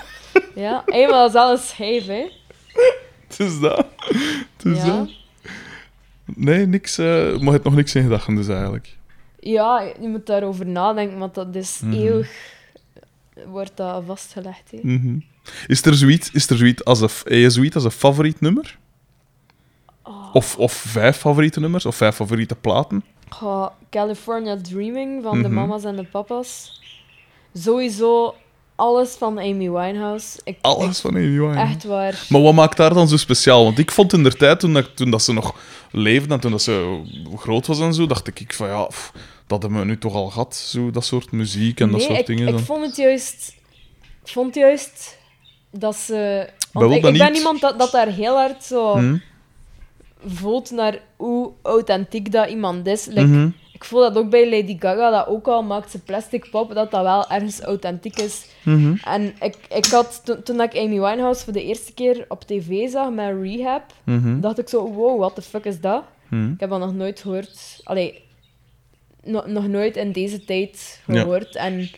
ja, 0.55 0.83
eenmaal 0.87 1.27
is 1.29 1.35
alles 1.35 1.69
scheef, 1.69 2.07
hè. 2.07 2.25
het 3.29 3.39
is 3.41 3.61
dat. 3.61 3.87
Het 4.57 4.65
is 4.65 4.77
Ja. 4.85 4.87
dat. 4.97 5.11
Nee, 6.37 6.67
niks... 6.67 6.97
maar 6.97 7.07
je 7.41 7.51
hebt 7.51 7.65
nog 7.65 7.75
niks 7.75 7.95
in 7.95 8.03
gedachten 8.03 8.35
dus 8.35 8.49
eigenlijk. 8.49 8.97
Ja, 9.41 9.81
je 10.01 10.09
moet 10.09 10.27
daarover 10.27 10.67
nadenken, 10.67 11.19
want 11.19 11.35
dat 11.35 11.55
is 11.55 11.81
Mhm. 11.81 11.93
eeuwig... 11.93 12.31
Wordt 13.47 13.73
dat 13.77 14.03
vastgelegd, 14.07 14.71
hè. 14.71 14.79
Mhm. 14.83 15.19
Is 15.67 15.85
er 15.85 15.95
zoiets, 15.95 16.31
is 16.31 16.51
er 16.51 16.57
zoiets, 16.57 16.85
als 16.85 17.01
een, 17.01 17.39
je 17.39 17.51
zoiets 17.51 17.75
als 17.75 17.85
een 17.85 17.91
favoriet 17.91 18.41
nummer? 18.41 18.79
Of, 20.33 20.57
of 20.59 20.73
vijf 20.73 21.17
favoriete 21.17 21.61
nummers? 21.61 21.87
Of 21.87 21.97
vijf 21.97 22.15
favoriete 22.15 22.55
platen? 22.55 23.05
California 23.91 24.57
Dreaming 24.63 25.23
van 25.23 25.43
de 25.43 25.49
Mhm. 25.49 25.55
mama's 25.55 25.85
en 25.85 25.97
de 25.97 26.05
papa's. 26.05 26.81
Sowieso 27.55 28.35
alles 28.77 29.11
van 29.15 29.39
Amy 29.39 29.71
Winehouse. 29.71 30.41
Ik, 30.45 30.59
Alles 30.61 31.01
van 31.01 31.11
Amy 31.11 31.25
ik- 31.35 31.39
Winehouse. 31.41 31.73
Echt 31.73 31.85
waar. 31.85 32.27
Maar 32.29 32.41
wat 32.43 32.55
maakt 32.55 32.77
daar 32.77 32.95
dan 32.95 33.09
zo 33.09 33.17
speciaal? 33.17 33.65
Want 33.65 33.79
ik 33.79 33.91
vond 33.91 34.13
in 34.13 34.23
de 34.23 34.33
tijd, 34.33 34.61
toen, 34.61 34.73
dat, 34.73 34.97
toen 34.97 35.11
dat 35.11 35.23
ze 35.23 35.33
nog 35.33 35.55
leefde 35.91 36.35
en 36.35 36.41
toen 36.41 36.51
dat 36.51 36.63
ze 36.63 37.03
groot 37.37 37.67
was 37.67 37.81
en 37.81 37.95
zo, 37.95 38.07
dacht 38.07 38.27
ik, 38.29 38.41
ik 38.41 38.55
van 38.55 38.69
ja, 38.69 38.85
pff, 38.85 39.13
dat 39.47 39.63
hebben 39.63 39.81
we 39.81 39.85
nu 39.87 39.99
toch 39.99 40.15
al 40.15 40.31
gehad, 40.31 40.57
zo, 40.57 40.91
dat 40.91 41.05
soort 41.05 41.33
muziek 41.33 41.81
en 41.81 41.91
dat 41.91 42.03
soort 42.03 42.19
ik, 42.19 42.27
dingen. 42.27 42.47
ik 42.47 42.53
dan. 42.55 42.61
vond 42.63 42.87
het 42.87 42.97
juist... 42.97 43.55
Ik 44.25 44.33
vond 44.33 44.55
juist 44.55 45.19
dat 45.71 45.97
ze... 45.97 46.49
Want 46.73 46.91
ik, 46.95 47.05
ik 47.05 47.19
ben 47.19 47.35
iemand 47.35 47.61
dat, 47.61 47.79
dat 47.79 47.91
daar 47.93 48.07
heel 48.09 48.37
hard 48.37 48.65
zo 48.65 48.97
Hm? 48.97 49.17
Voelt 50.27 50.71
naar 50.71 50.99
hoe 51.17 51.53
authentiek 51.63 52.33
dat 52.33 52.49
iemand 52.49 52.87
is. 52.87 53.07
Like, 53.07 53.21
Mhm. 53.27 53.49
Ik 53.73 53.89
voel 53.89 54.01
dat 54.01 54.17
ook 54.17 54.31
bij 54.31 54.51
Lady 54.51 54.77
Gaga, 54.79 55.11
dat 55.11 55.27
ook 55.27 55.47
al 55.49 55.63
maakt 55.63 55.91
ze 55.91 55.99
plastic 55.99 56.51
pop, 56.51 56.75
dat 56.75 56.91
dat 56.91 57.03
wel 57.03 57.31
ergens 57.31 57.61
authentiek 57.61 58.19
is. 58.19 58.47
Mhm. 58.65 58.95
En 59.05 59.35
ik, 59.41 59.57
ik 59.69 59.87
had, 59.87 60.21
toen, 60.25 60.43
toen 60.43 60.61
ik 60.61 60.77
Amy 60.77 61.01
Winehouse 61.01 61.45
voor 61.45 61.53
de 61.53 61.65
eerste 61.65 61.93
keer 61.95 62.25
op 62.29 62.43
tv 62.43 62.89
zag 62.91 63.11
met 63.11 63.35
Rehab, 63.43 63.83
Mhm. 64.05 64.41
dacht 64.41 64.59
ik 64.59 64.69
zo, 64.69 64.93
wow, 64.93 65.19
what 65.19 65.35
the 65.35 65.43
fuck 65.43 65.65
is 65.65 65.81
dat? 65.81 66.03
Ik 66.31 66.61
heb 66.61 66.71
dat 66.71 66.79
nog 66.79 66.95
nooit 66.95 67.21
gehoord. 67.21 67.81
Allee, 67.85 68.23
no- 69.25 69.47
nog 69.47 69.67
nooit 69.69 69.97
in 69.97 70.13
deze 70.13 70.45
tijd 70.45 71.01
Ja. 71.07 71.21
gehoord. 71.21 71.57
En 71.57 71.91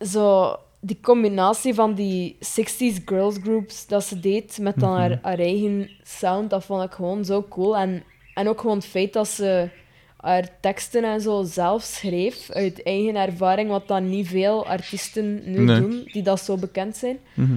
zo 0.00 0.56
die 0.86 0.98
combinatie 1.02 1.74
van 1.74 1.94
die 1.94 2.36
60s 2.40 3.04
girls 3.04 3.36
groups 3.42 3.86
dat 3.86 4.04
ze 4.04 4.20
deed 4.20 4.58
met 4.60 4.78
dan 4.78 4.90
Mhm. 4.90 4.98
haar, 5.00 5.18
haar 5.22 5.38
eigen 5.38 5.90
sound, 6.02 6.50
dat 6.50 6.64
vond 6.64 6.82
ik 6.84 6.92
gewoon 6.92 7.24
zo 7.24 7.42
cool. 7.48 7.76
En, 7.76 8.02
en 8.34 8.48
ook 8.48 8.60
gewoon 8.60 8.76
het 8.76 8.86
feit 8.86 9.12
dat 9.12 9.28
ze 9.28 9.68
haar 10.16 10.48
teksten 10.60 11.04
en 11.04 11.20
zo 11.20 11.42
zelf 11.42 11.82
schreef 11.82 12.50
uit 12.50 12.82
eigen 12.82 13.16
ervaring, 13.16 13.68
wat 13.70 13.88
dan 13.88 14.08
niet 14.08 14.28
veel 14.28 14.66
artiesten 14.66 15.50
nu 15.50 15.58
Nee. 15.64 15.80
doen 15.80 16.02
die 16.12 16.22
dat 16.22 16.40
zo 16.40 16.56
bekend 16.56 16.96
zijn. 16.96 17.18
Mhm. 17.34 17.56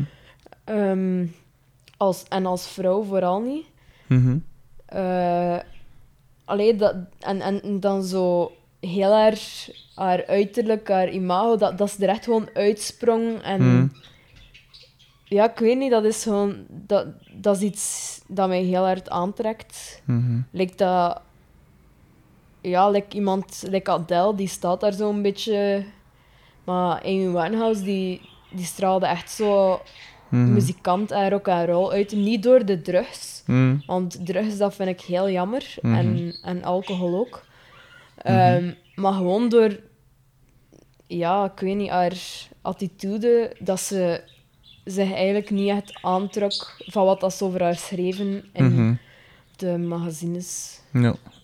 Ehm, 0.64 1.26
als, 1.98 2.24
en 2.30 2.46
als 2.46 2.68
vrouw 2.68 3.04
vooral 3.04 3.42
niet. 3.42 3.66
Mhm. 4.08 4.38
Eh, 4.86 5.58
allee, 6.46 6.76
dat, 6.76 6.96
en, 7.20 7.42
en 7.42 7.80
dan 7.80 8.04
zo 8.04 8.52
heel 8.80 9.12
haar, 9.12 9.38
haar 9.98 10.26
uiterlijk, 10.26 10.88
haar 10.90 11.10
imago, 11.10 11.56
dat, 11.58 11.78
dat 11.78 11.92
ze 11.92 12.04
er 12.04 12.10
echt 12.10 12.24
gewoon 12.24 12.50
uitsprong. 12.54 13.42
En 13.42 13.62
Mhm. 13.76 13.88
ja, 15.24 15.52
ik 15.52 15.60
weet 15.60 15.78
niet, 15.78 15.92
dat 15.92 16.04
is 16.04 16.24
gewoon... 16.24 16.56
Dat, 16.70 17.06
dat 17.34 17.56
is 17.56 17.62
iets 17.62 18.22
dat 18.28 18.48
mij 18.48 18.62
heel 18.64 18.86
hard 18.86 19.10
aantrekt. 19.10 20.02
Mhm. 20.06 20.40
Lijkt 20.52 20.78
dat... 20.78 21.22
Ja, 22.62 22.90
like 22.90 23.16
iemand, 23.16 23.64
like 23.70 23.92
Adele, 23.92 24.36
die 24.36 24.48
staat 24.48 24.80
daar 24.80 24.94
zo 24.94 25.10
een 25.10 25.22
beetje... 25.22 25.84
Maar 26.64 27.02
Amy 27.04 27.32
Winehouse, 27.32 27.84
die, 27.84 28.22
die 28.52 28.66
straalde 28.66 29.06
echt 29.06 29.32
zo 29.32 29.82
Mhm. 30.30 30.54
muzikant 30.54 31.12
en 31.12 31.30
rock 31.30 31.48
and 31.48 31.70
roll 31.70 31.92
uit. 31.92 32.12
Niet 32.12 32.44
door 32.44 32.66
de 32.66 32.82
drugs, 32.82 33.44
Mhm. 33.46 33.78
want 33.86 34.26
drugs, 34.26 34.58
dat 34.58 34.76
vind 34.76 34.90
ik 34.90 35.02
heel 35.02 35.30
jammer. 35.30 35.76
Mhm. 35.82 35.96
En, 35.96 36.36
en 36.44 36.64
alcohol 36.64 37.20
ook. 37.20 37.46
Ehm, 38.18 38.72
Maar 38.96 39.14
gewoon 39.14 39.50
door... 39.50 39.80
Ja, 41.08 41.46
ik 41.46 41.60
weet 41.60 41.76
niet, 41.76 41.90
haar 41.90 42.14
attitude, 42.62 43.56
dat 43.60 43.80
ze 43.80 44.22
zich 44.86 45.14
eigenlijk 45.14 45.50
niet 45.50 45.70
echt 45.70 45.98
aantrok 46.02 46.76
van 46.86 47.06
wat 47.06 47.20
dat 47.20 47.34
ze 47.34 47.44
over 47.44 47.64
haar 47.64 47.76
schreven 47.76 48.44
in 48.54 48.66
Mhm. 48.74 48.94
de 49.56 49.78
magazines. 49.78 50.80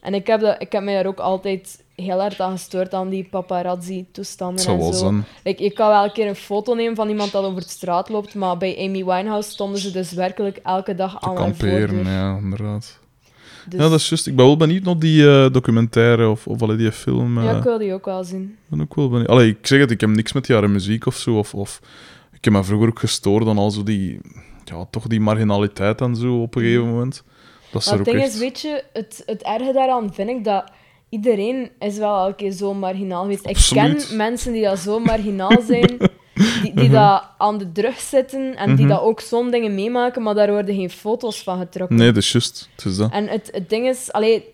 En 0.02 0.14
ik 0.14 0.28
heb, 0.28 0.40
dat, 0.42 0.62
ik 0.62 0.72
heb 0.72 0.84
mij 0.84 0.94
daar 0.94 1.06
ook 1.06 1.20
altijd 1.20 1.84
heel 1.96 2.20
hard 2.20 2.40
aan 2.42 2.52
gestoord, 2.52 2.94
aan 2.94 3.10
die 3.10 3.28
paparazzi-toestanden 3.30 4.66
en 4.68 4.94
zo. 4.94 5.14
Like, 5.44 5.64
ik 5.64 5.74
kan 5.76 5.88
wel 5.90 6.04
een 6.04 6.12
keer 6.12 6.28
een 6.28 6.36
foto 6.36 6.74
nemen 6.74 6.96
van 6.96 7.10
iemand 7.10 7.32
dat 7.32 7.44
over 7.44 7.62
de 7.62 7.70
straat 7.70 8.10
loopt, 8.10 8.36
maar 8.36 8.58
bij 8.58 8.78
Amy 8.78 9.06
Winehouse 9.06 9.50
stonden 9.50 9.80
ze 9.80 9.92
dus 9.92 10.12
werkelijk 10.12 10.58
elke 10.64 10.96
dag 10.96 11.12
Te 11.20 11.26
aan 11.26 11.36
haar 11.38 11.46
kamperen, 11.46 12.06
ja, 12.06 12.38
inderdaad. 12.38 13.00
Dus, 13.70 13.80
Ja, 13.80 13.90
dat 13.90 14.00
is 14.00 14.10
juist. 14.10 14.28
Ik 14.28 14.36
ben 14.36 14.46
wel 14.46 14.58
benieuwd 14.58 14.84
naar 14.84 15.00
die 15.00 15.28
eh, 15.30 15.52
documentaire 15.52 16.30
of, 16.30 16.48
of 16.48 16.62
allee, 16.62 16.78
die 16.78 16.92
film. 16.92 17.38
eh, 17.38 17.44
ja, 17.44 17.58
ik 17.58 17.64
wil 17.64 17.78
die 17.78 17.94
ook 17.94 18.06
wel 18.06 18.24
zien. 18.24 18.58
ben 18.68 18.82
ook 18.82 18.96
wel 18.96 19.10
benieuwd. 19.10 19.28
Allee, 19.30 19.50
ik 19.50 19.68
zeg 19.68 19.80
het, 19.80 19.92
ik 19.92 20.02
heb 20.02 20.10
niks 20.10 20.34
met 20.34 20.48
jaren 20.48 20.72
muziek 20.72 21.06
of 21.06 21.16
zo. 21.16 21.38
Of, 21.38 21.54
of, 21.54 21.80
ik 22.34 22.44
heb 22.44 22.54
me 22.54 22.64
vroeger 22.64 22.88
ook 22.90 23.00
gestoord 23.00 23.48
aan 23.48 23.58
al 23.58 23.72
zo 23.72 23.84
die... 23.84 24.20
Ja, 24.66 24.86
toch 24.90 25.08
die 25.08 25.20
marginaliteit 25.20 26.02
en 26.02 26.16
zo 26.16 26.42
op 26.42 26.56
een 26.56 26.62
gegeven 26.62 26.88
moment. 26.88 27.24
Dat 27.72 27.82
is 27.82 27.88
Maar 27.90 28.00
er 28.00 28.06
het 28.06 28.10
ook 28.10 28.14
ding 28.16 28.26
echt... 28.26 28.34
is, 28.34 28.40
weet 28.40 28.62
je, 28.62 28.84
het, 28.94 29.24
het 29.26 29.42
erge 29.44 29.74
daaraan 29.74 30.14
vind 30.14 30.30
ik 30.30 30.44
dat 30.44 30.64
iedereen 31.10 31.70
is 31.80 31.98
wel 31.98 32.18
elke 32.26 32.36
keer 32.36 32.52
zo 32.52 32.74
marginaal 32.74 33.22
geweest. 33.22 33.46
Ik 33.48 33.56
Absoluut. 33.56 34.08
ken 34.08 34.18
mensen 34.18 34.54
die 34.54 34.64
dat 34.64 34.80
zo 34.80 35.00
marginaal 35.00 35.62
zijn, 35.68 35.98
die, 36.34 36.74
die 36.74 36.90
Mhm. 36.90 36.92
dat 36.92 37.24
aan 37.38 37.58
de 37.58 37.72
drugs 37.72 38.10
zitten 38.10 38.56
en 38.56 38.76
die 38.76 38.88
dat 38.88 39.02
ook 39.02 39.20
zo'n 39.20 39.52
dingen 39.52 39.76
meemaken, 39.76 40.22
maar 40.22 40.34
daar 40.36 40.52
worden 40.52 40.76
geen 40.76 40.90
foto's 40.90 41.44
van 41.44 41.60
getrokken. 41.60 41.98
Nee, 41.98 42.12
dat 42.12 42.24
is 42.24 42.32
juist. 42.32 42.70
Het 42.76 42.86
is 42.86 42.98
dat. 42.98 43.12
En 43.12 43.28
het, 43.28 43.50
het 43.52 43.70
ding 43.70 43.88
is, 43.88 44.12
allee, 44.12 44.46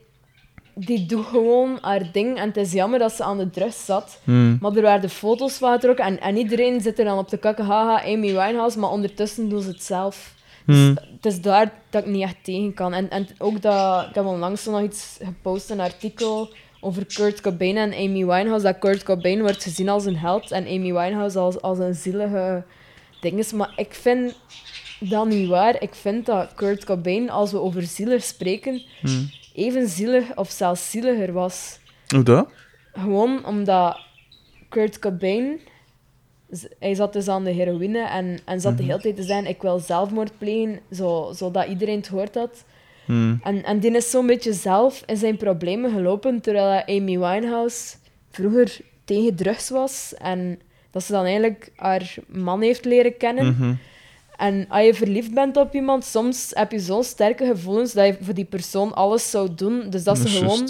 die 0.76 1.06
doet 1.06 1.26
gewoon 1.26 1.78
haar 1.82 2.12
ding 2.12 2.38
en 2.38 2.48
het 2.48 2.58
is 2.58 2.72
jammer 2.72 3.00
dat 3.00 3.12
ze 3.12 3.24
aan 3.24 3.38
de 3.38 3.50
drugs 3.50 3.86
zat. 3.86 4.22
Hmm. 4.24 4.58
Maar 4.62 4.76
er 4.76 4.82
werden 4.82 5.10
foto's 5.10 5.54
van 5.54 5.72
getrokken 5.72 6.06
en, 6.06 6.20
en 6.22 6.38
iedereen 6.38 6.82
zit 6.82 7.00
er 7.00 7.06
dan 7.06 7.18
op 7.18 7.30
de 7.30 7.38
kakken, 7.38 7.66
haha, 7.66 8.04
Amy 8.04 8.22
Winehouse, 8.28 8.80
maar 8.80 8.90
ondertussen 8.90 9.50
doen 9.50 9.62
ze 9.62 9.70
het 9.70 9.84
zelf. 9.84 10.34
Dus 10.66 10.88
het 10.88 11.26
is 11.26 11.42
daar 11.42 11.72
dat 11.90 12.04
ik 12.06 12.10
niet 12.12 12.22
echt 12.24 12.36
tegen 12.44 12.74
kan. 12.74 12.94
En, 12.94 13.10
en 13.10 13.28
ook 13.38 13.62
dat, 13.62 14.06
ik 14.10 14.16
heb 14.16 14.26
onlangs 14.26 14.66
nog 14.66 14.82
iets 14.82 15.18
gepost, 15.24 15.70
een 15.70 15.80
artikel 15.80 16.54
over 16.82 17.06
Kurt 17.06 17.42
Cobain 17.42 17.78
en 17.78 17.94
Amy 17.94 18.26
Winehouse, 18.26 18.64
dat 18.64 18.80
Kurt 18.80 19.04
Cobain 19.04 19.42
wordt 19.42 19.64
gezien 19.64 19.90
als 19.90 20.06
een 20.06 20.18
held 20.18 20.52
en 20.52 20.64
Amy 20.66 20.94
Winehouse 20.94 21.40
als, 21.40 21.62
als 21.62 21.80
een 21.80 21.96
zielige 21.96 22.64
ding 23.22 23.38
is. 23.38 23.52
Maar 23.52 23.74
ik 23.76 23.94
vind 23.94 24.40
dat 25.00 25.28
niet 25.28 25.48
waar. 25.50 25.82
Ik 25.82 25.96
vind 25.96 26.26
dat 26.26 26.54
Kurt 26.54 26.86
Cobain, 26.86 27.30
als 27.30 27.52
we 27.52 27.60
over 27.60 27.84
zielig 27.84 28.24
spreken, 28.24 28.82
Hmm. 29.02 29.30
even 29.54 29.88
zielig 29.88 30.36
of 30.36 30.50
zelfs 30.50 30.90
zieliger 30.92 31.34
was. 31.34 31.80
Hoe 32.08 32.24
dat? 32.24 32.50
Gewoon 32.94 33.46
omdat 33.46 34.00
Kurt 34.70 35.00
Cobain, 35.00 35.60
hij 36.80 36.96
zat 36.96 37.14
dus 37.14 37.28
aan 37.28 37.44
de 37.44 37.52
heroïne 37.52 38.08
en, 38.08 38.40
en 38.46 38.62
zat 38.62 38.78
de 38.78 38.84
hele 38.84 39.00
tijd 39.02 39.16
te 39.16 39.24
zeggen, 39.24 39.46
ik 39.48 39.62
wil 39.62 39.80
zelfmoord 39.80 40.38
plegen, 40.38 40.80
zo, 40.92 41.32
zodat 41.36 41.68
iedereen 41.68 41.98
het 41.98 42.08
hoort 42.08 42.36
had. 42.36 42.64
Hmm. 43.10 43.40
En, 43.44 43.64
en 43.64 43.80
die 43.80 43.92
is 43.92 44.10
zo'n 44.10 44.28
beetje 44.28 44.54
zelf 44.54 45.04
in 45.06 45.18
zijn 45.18 45.38
problemen 45.38 45.92
gelopen, 45.92 46.42
terwijl 46.42 46.84
Amy 46.86 47.20
Winehouse 47.20 47.96
vroeger 48.32 48.78
tegen 49.04 49.36
drugs 49.36 49.70
was 49.70 50.14
en 50.18 50.60
dat 50.92 51.04
ze 51.04 51.12
dan 51.12 51.24
eigenlijk 51.24 51.72
haar 51.76 52.16
man 52.28 52.62
heeft 52.62 52.86
leren 52.86 53.18
kennen. 53.18 53.46
Mhm. 53.46 53.74
En 54.38 54.66
als 54.70 54.86
je 54.86 54.94
verliefd 54.94 55.34
bent 55.34 55.58
op 55.58 55.74
iemand, 55.74 56.06
soms 56.06 56.52
heb 56.54 56.72
je 56.72 56.80
zo'n 56.80 57.04
sterke 57.04 57.46
gevoelens 57.46 57.94
dat 57.94 58.06
je 58.06 58.18
voor 58.22 58.34
die 58.34 58.46
persoon 58.46 58.94
alles 58.94 59.30
zou 59.30 59.50
doen. 59.56 59.90
Dus 59.90 60.04
dat 60.04 60.18
ze 60.18 60.28
gewoon 60.28 60.70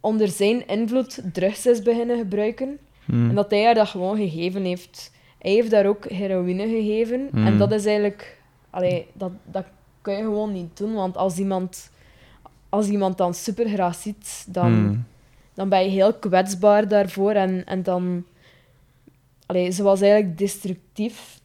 onder 0.00 0.28
zijn 0.28 0.66
invloed 0.66 1.20
drugs 1.32 1.66
is 1.66 1.82
beginnen 1.82 2.18
gebruiken. 2.18 2.78
Hmm. 3.04 3.28
En 3.28 3.34
dat 3.34 3.50
hij 3.50 3.64
haar 3.64 3.74
dat 3.74 3.88
gewoon 3.88 4.16
gegeven 4.16 4.64
heeft. 4.64 5.12
Hij 5.38 5.52
heeft 5.52 5.70
daar 5.70 5.86
ook 5.86 6.08
heroïne 6.08 6.68
gegeven. 6.68 7.28
Hmm. 7.30 7.46
En 7.46 7.58
dat 7.58 7.72
is 7.72 7.84
eigenlijk... 7.84 8.38
Allee, 8.70 9.06
dat, 9.12 9.32
dat 9.44 9.64
kun 10.00 10.14
je 10.14 10.22
gewoon 10.22 10.52
niet 10.52 10.76
doen. 10.76 10.94
Want 10.94 11.16
als 11.16 11.38
iemand, 11.38 11.90
als 12.68 12.88
iemand 12.88 13.18
dan 13.18 13.34
super 13.34 13.68
graag 13.68 13.94
ziet, 13.94 14.44
dan, 14.48 14.66
Hmm. 14.72 15.04
dan 15.54 15.68
ben 15.68 15.82
je 15.84 15.88
heel 15.90 16.14
kwetsbaar 16.14 16.88
daarvoor. 16.88 17.32
En, 17.32 17.64
en 17.66 17.82
dan... 17.82 18.24
Allee, 19.46 19.70
ze 19.70 19.82
was 19.82 20.00
eigenlijk 20.00 20.38
destructief 20.38 21.40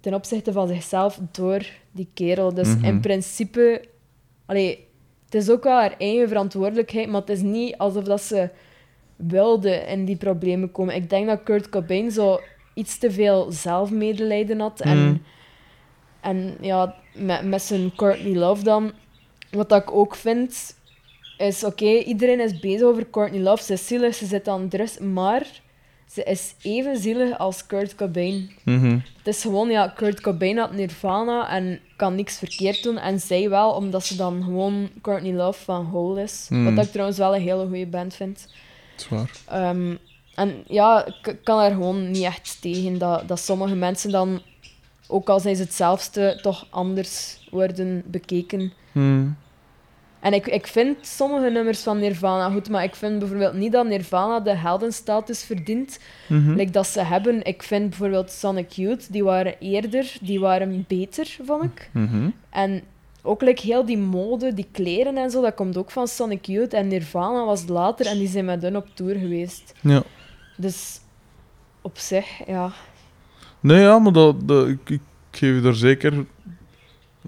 ten 0.00 0.14
opzichte 0.14 0.52
van 0.52 0.68
zichzelf 0.68 1.18
door 1.32 1.66
die 1.90 2.08
kerel. 2.14 2.54
Dus 2.54 2.68
Mhm. 2.76 2.84
in 2.84 3.00
principe... 3.00 3.84
Allee, 4.46 4.86
het 5.24 5.34
is 5.34 5.50
ook 5.50 5.62
wel 5.64 5.76
haar 5.78 5.94
eigen 5.98 6.28
verantwoordelijkheid, 6.28 7.08
maar 7.08 7.20
het 7.20 7.30
is 7.30 7.40
niet 7.40 7.76
alsof 7.78 8.04
dat 8.04 8.20
ze 8.22 8.48
wilde 9.16 9.70
in 9.70 10.04
die 10.04 10.16
problemen 10.16 10.72
komen. 10.72 10.94
Ik 10.94 11.10
denk 11.10 11.26
dat 11.26 11.42
Kurt 11.42 11.68
Cobain 11.68 12.10
zo 12.10 12.40
iets 12.74 12.98
te 12.98 13.10
veel 13.10 13.50
zelfmedelijden 13.52 14.60
had. 14.60 14.80
En, 14.80 14.98
Mm. 14.98 15.22
En 16.22 16.56
ja, 16.60 16.94
met, 17.14 17.44
met 17.44 17.62
zijn 17.62 17.94
Courtney 17.96 18.34
Love 18.34 18.62
dan. 18.62 18.92
Wat 19.50 19.68
dat 19.68 19.82
ik 19.82 19.92
ook 19.92 20.14
vind, 20.14 20.76
is 21.38 21.64
oké, 21.64 21.98
iedereen 21.98 22.40
is 22.40 22.60
bezig 22.60 22.82
over 22.82 23.10
Courtney 23.10 23.40
Love. 23.40 23.62
Ze 23.62 23.72
is 23.72 23.86
zielig, 23.86 24.14
ze 24.14 24.26
zit 24.26 24.48
aan 24.48 24.68
drugs, 24.68 24.98
maar 24.98 25.46
ze 26.12 26.22
is 26.22 26.54
even 26.62 26.96
zielig 26.96 27.38
als 27.38 27.66
Kurt 27.66 27.94
Cobain. 27.94 28.50
Mhm. 28.64 28.98
Het 29.16 29.26
is 29.26 29.42
gewoon, 29.42 29.70
ja, 29.70 29.88
Kurt 29.88 30.20
Cobain 30.20 30.58
had 30.58 30.72
Nirvana 30.72 31.48
en 31.50 31.80
kan 31.96 32.14
niks 32.14 32.38
verkeerd 32.38 32.82
doen. 32.82 32.98
En 32.98 33.20
zij 33.20 33.48
wel, 33.48 33.70
omdat 33.70 34.06
ze 34.06 34.16
dan 34.16 34.42
gewoon 34.44 34.88
Courtney 35.02 35.32
Love 35.32 35.64
van 35.64 35.84
Hole 35.84 36.22
is. 36.22 36.46
Mm. 36.48 36.74
Wat 36.74 36.84
ik 36.84 36.90
trouwens 36.90 37.18
wel 37.18 37.34
een 37.34 37.40
hele 37.42 37.66
goede 37.66 37.86
band 37.86 38.14
vind. 38.14 38.48
Dat 38.96 39.00
is 39.04 39.08
waar. 39.08 39.30
Ehm, 39.46 39.94
en 40.34 40.64
ja, 40.66 41.06
ik 41.06 41.26
ik 41.26 41.44
kan 41.44 41.60
er 41.60 41.70
gewoon 41.70 42.10
niet 42.10 42.24
echt 42.24 42.58
tegen 42.60 42.98
dat, 42.98 43.28
dat 43.28 43.40
sommige 43.40 43.74
mensen 43.74 44.10
dan, 44.10 44.40
ook 45.08 45.28
al 45.28 45.40
zijn 45.40 45.56
ze 45.56 45.62
hetzelfde, 45.62 46.38
toch 46.42 46.66
anders 46.70 47.46
worden 47.50 48.02
bekeken. 48.06 48.72
Hmm. 48.92 49.36
En 50.20 50.32
ik, 50.32 50.46
ik 50.46 50.66
vind 50.66 51.06
sommige 51.06 51.50
nummers 51.50 51.80
van 51.80 51.98
Nirvana 51.98 52.50
goed, 52.50 52.68
maar 52.68 52.82
ik 52.84 52.94
vind 52.94 53.18
bijvoorbeeld 53.18 53.54
niet 53.54 53.72
dat 53.72 53.86
Nirvana 53.86 54.40
de 54.40 54.56
heldenstatus 54.56 55.42
verdient. 55.42 55.98
Like 56.28 56.70
dat 56.70 56.86
ze 56.86 57.00
hebben. 57.00 57.44
Ik 57.44 57.62
vind 57.62 57.88
bijvoorbeeld 57.88 58.30
Sonic 58.30 58.70
Youth, 58.70 59.12
die 59.12 59.24
waren 59.24 59.54
eerder, 59.58 60.16
die 60.20 60.40
waren 60.40 60.84
beter, 60.88 61.36
vond 61.44 61.64
ik. 61.64 61.90
Mhm. 61.92 62.28
En 62.50 62.82
ook 63.22 63.42
like, 63.42 63.62
heel 63.62 63.84
die 63.84 63.98
mode, 63.98 64.54
die 64.54 64.68
kleren 64.72 65.16
en 65.16 65.30
zo, 65.30 65.42
dat 65.42 65.54
komt 65.54 65.76
ook 65.76 65.90
van 65.90 66.08
Sonic 66.08 66.46
Youth. 66.46 66.72
En 66.72 66.88
Nirvana 66.88 67.44
was 67.44 67.66
later 67.66 68.06
en 68.06 68.18
die 68.18 68.28
zijn 68.28 68.44
met 68.44 68.62
hun 68.62 68.76
op 68.76 68.86
tour 68.94 69.14
geweest. 69.14 69.74
Ja. 69.80 70.02
Dus 70.56 71.00
op 71.80 71.98
zich, 71.98 72.46
ja. 72.46 72.72
Nee, 73.62 73.80
ja, 73.80 73.98
maar 73.98 74.12
dat, 74.12 74.48
dat, 74.48 74.68
ik, 74.68 74.90
ik 74.90 75.00
geef 75.30 75.54
je 75.54 75.60
daar 75.60 75.74
zeker, 75.74 76.24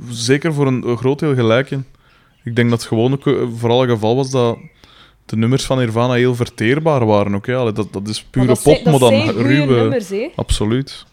zeker 0.09 0.55
voor 0.55 0.67
een, 0.67 0.89
een 0.89 0.97
groot 0.97 1.19
deel 1.19 1.35
gelijk 1.35 1.71
in. 1.71 1.85
Ik 2.45 2.57
denk 2.57 2.71
dat 2.71 2.79
het 2.79 2.89
gewoon 2.89 3.13
ook 3.13 3.27
eh, 3.27 3.43
vooral 3.57 3.81
het 3.81 3.91
geval 3.91 4.17
was 4.17 4.31
dat 4.31 4.59
de 5.27 5.37
nummers 5.37 5.65
van 5.67 5.79
Nirvana 5.79 6.13
heel 6.15 6.35
verteerbaar 6.35 7.07
waren. 7.07 7.35
Ook, 7.35 7.47
ja. 7.47 7.57
Allee, 7.57 7.73
dat, 7.73 7.93
dat 7.93 8.09
is 8.09 8.23
pure 8.25 8.57
pop, 8.63 8.85
maar 8.85 8.99
dan 8.99 9.29
ruwe... 9.31 9.75
nummers. 9.75 10.13
Absoluut. 10.37 11.07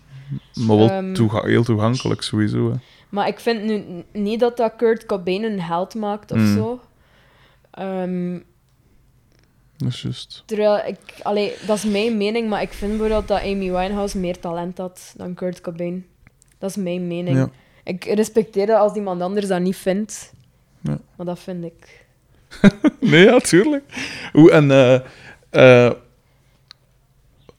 Maar 0.53 0.77
wel 0.77 0.89
Ehm, 0.89 1.13
toega- 1.13 1.43
heel 1.45 1.63
toegankelijk, 1.63 2.21
sowieso. 2.21 2.71
Hè. 2.71 2.77
Maar 3.09 3.27
ik 3.27 3.39
vind 3.39 3.63
nu 3.63 3.83
niet 4.13 4.39
dat 4.39 4.57
dat 4.57 4.73
Kurt 4.77 5.05
Cobain 5.05 5.43
een 5.43 5.61
held 5.61 5.95
maakt 5.95 6.31
of 6.31 6.37
Mm. 6.37 6.55
zo. 6.55 6.79
Ehm, 7.71 8.39
Dat 9.83 9.93
is 9.93 10.01
juist. 10.01 10.43
terwijl 10.45 10.87
ik... 10.87 10.97
Allee, 11.21 11.53
dat 11.67 11.77
is 11.77 11.83
mijn 11.83 12.17
mening, 12.17 12.49
maar 12.49 12.61
ik 12.61 12.73
vind 12.73 12.91
bijvoorbeeld 12.91 13.27
dat 13.27 13.41
Amy 13.41 13.71
Winehouse 13.71 14.17
meer 14.17 14.39
talent 14.39 14.77
had 14.77 15.13
dan 15.17 15.33
Kurt 15.33 15.61
Cobain. 15.61 16.05
Dat 16.57 16.69
is 16.69 16.75
mijn 16.75 17.07
mening. 17.07 17.37
Ja. 17.37 17.49
Ik 17.83 18.03
respecteer 18.03 18.65
dat 18.65 18.79
als 18.79 18.95
iemand 18.95 19.21
anders 19.21 19.47
dat 19.47 19.61
niet 19.61 19.75
vindt. 19.75 20.33
Ja. 20.81 20.99
Maar 21.15 21.25
dat 21.25 21.39
vind 21.39 21.63
ik. 21.63 22.05
Nee, 22.99 23.23
ja, 23.23 23.39
tuurlijk. 23.39 23.83
Hoe, 24.31 24.51
en, 24.51 24.71
eh, 24.71 24.99
eh, 25.49 25.93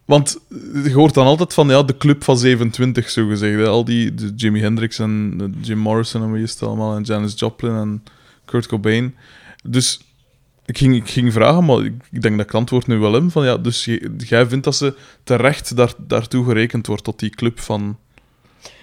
want 0.04 0.38
je 0.84 0.92
hoort 0.92 1.14
dan 1.14 1.26
altijd 1.26 1.54
van 1.54 1.68
ja, 1.68 1.82
de 1.82 1.96
club 1.96 2.24
van 2.24 2.38
27, 2.38 3.10
zo 3.10 3.26
gezegd. 3.26 3.58
Hè. 3.58 3.66
Al 3.66 3.84
die 3.84 4.14
de 4.14 4.32
Jimi 4.36 4.60
Hendrix 4.60 4.98
en 4.98 5.38
de 5.38 5.50
Jim 5.60 5.78
Morrison 5.78 6.22
en 6.22 6.32
wie 6.32 6.42
is 6.42 6.50
het 6.50 6.62
allemaal, 6.62 6.96
en 6.96 7.02
Janis 7.02 7.32
Joplin 7.36 7.74
en 7.74 8.02
Kurt 8.44 8.66
Cobain. 8.66 9.14
Dus 9.64 10.00
ik 10.66 10.78
ging, 10.78 10.94
ik 10.94 11.08
ging 11.08 11.32
vragen, 11.32 11.64
maar 11.64 11.84
ik, 11.84 11.92
ik 12.10 12.22
denk 12.22 12.36
dat 12.36 12.40
ik 12.40 12.46
het 12.46 12.54
antwoord 12.54 12.86
nu 12.86 12.98
wel 12.98 13.12
heb. 13.12 13.30
Van, 13.30 13.44
ja, 13.44 13.56
dus 13.56 13.84
jij 14.16 14.46
vindt 14.46 14.64
dat 14.64 14.74
ze 14.74 14.96
terecht 15.24 15.76
daar, 15.76 15.92
daartoe 15.98 16.44
gerekend 16.44 16.86
wordt 16.86 17.04
tot 17.04 17.18
die 17.18 17.30
club 17.30 17.60
van, 17.60 17.96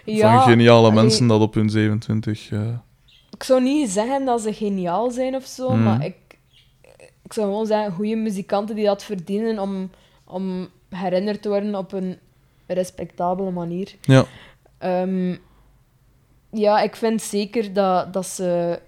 van 0.05 0.41
geniale 0.41 0.87
allee, 0.87 1.01
mensen 1.01 1.27
dat 1.27 1.41
op 1.41 1.53
hun 1.53 1.69
27. 1.69 2.51
eh, 2.51 2.67
Ik 3.31 3.43
zou 3.43 3.61
niet 3.61 3.89
zeggen 3.89 4.25
dat 4.25 4.41
ze 4.41 4.53
geniaal 4.53 5.11
zijn 5.11 5.35
of 5.35 5.45
zo, 5.45 5.69
Mhm. 5.69 5.83
maar 5.83 6.05
ik, 6.05 6.15
ik 7.23 7.33
zou 7.33 7.47
gewoon 7.47 7.65
zeggen, 7.65 7.91
goede 7.93 8.15
muzikanten 8.15 8.75
die 8.75 8.85
dat 8.85 9.03
verdienen 9.03 9.59
om, 9.59 9.89
om 10.25 10.67
herinnerd 10.89 11.41
te 11.41 11.49
worden 11.49 11.75
op 11.75 11.91
een 11.93 12.17
respectabele 12.67 13.51
manier. 13.51 13.95
ja. 14.01 14.25
Ehm, 14.77 15.35
ja, 16.51 16.81
ik 16.81 16.95
vind 16.95 17.21
zeker 17.21 17.73
dat, 17.73 18.13
dat 18.13 18.25
ze 18.27 18.79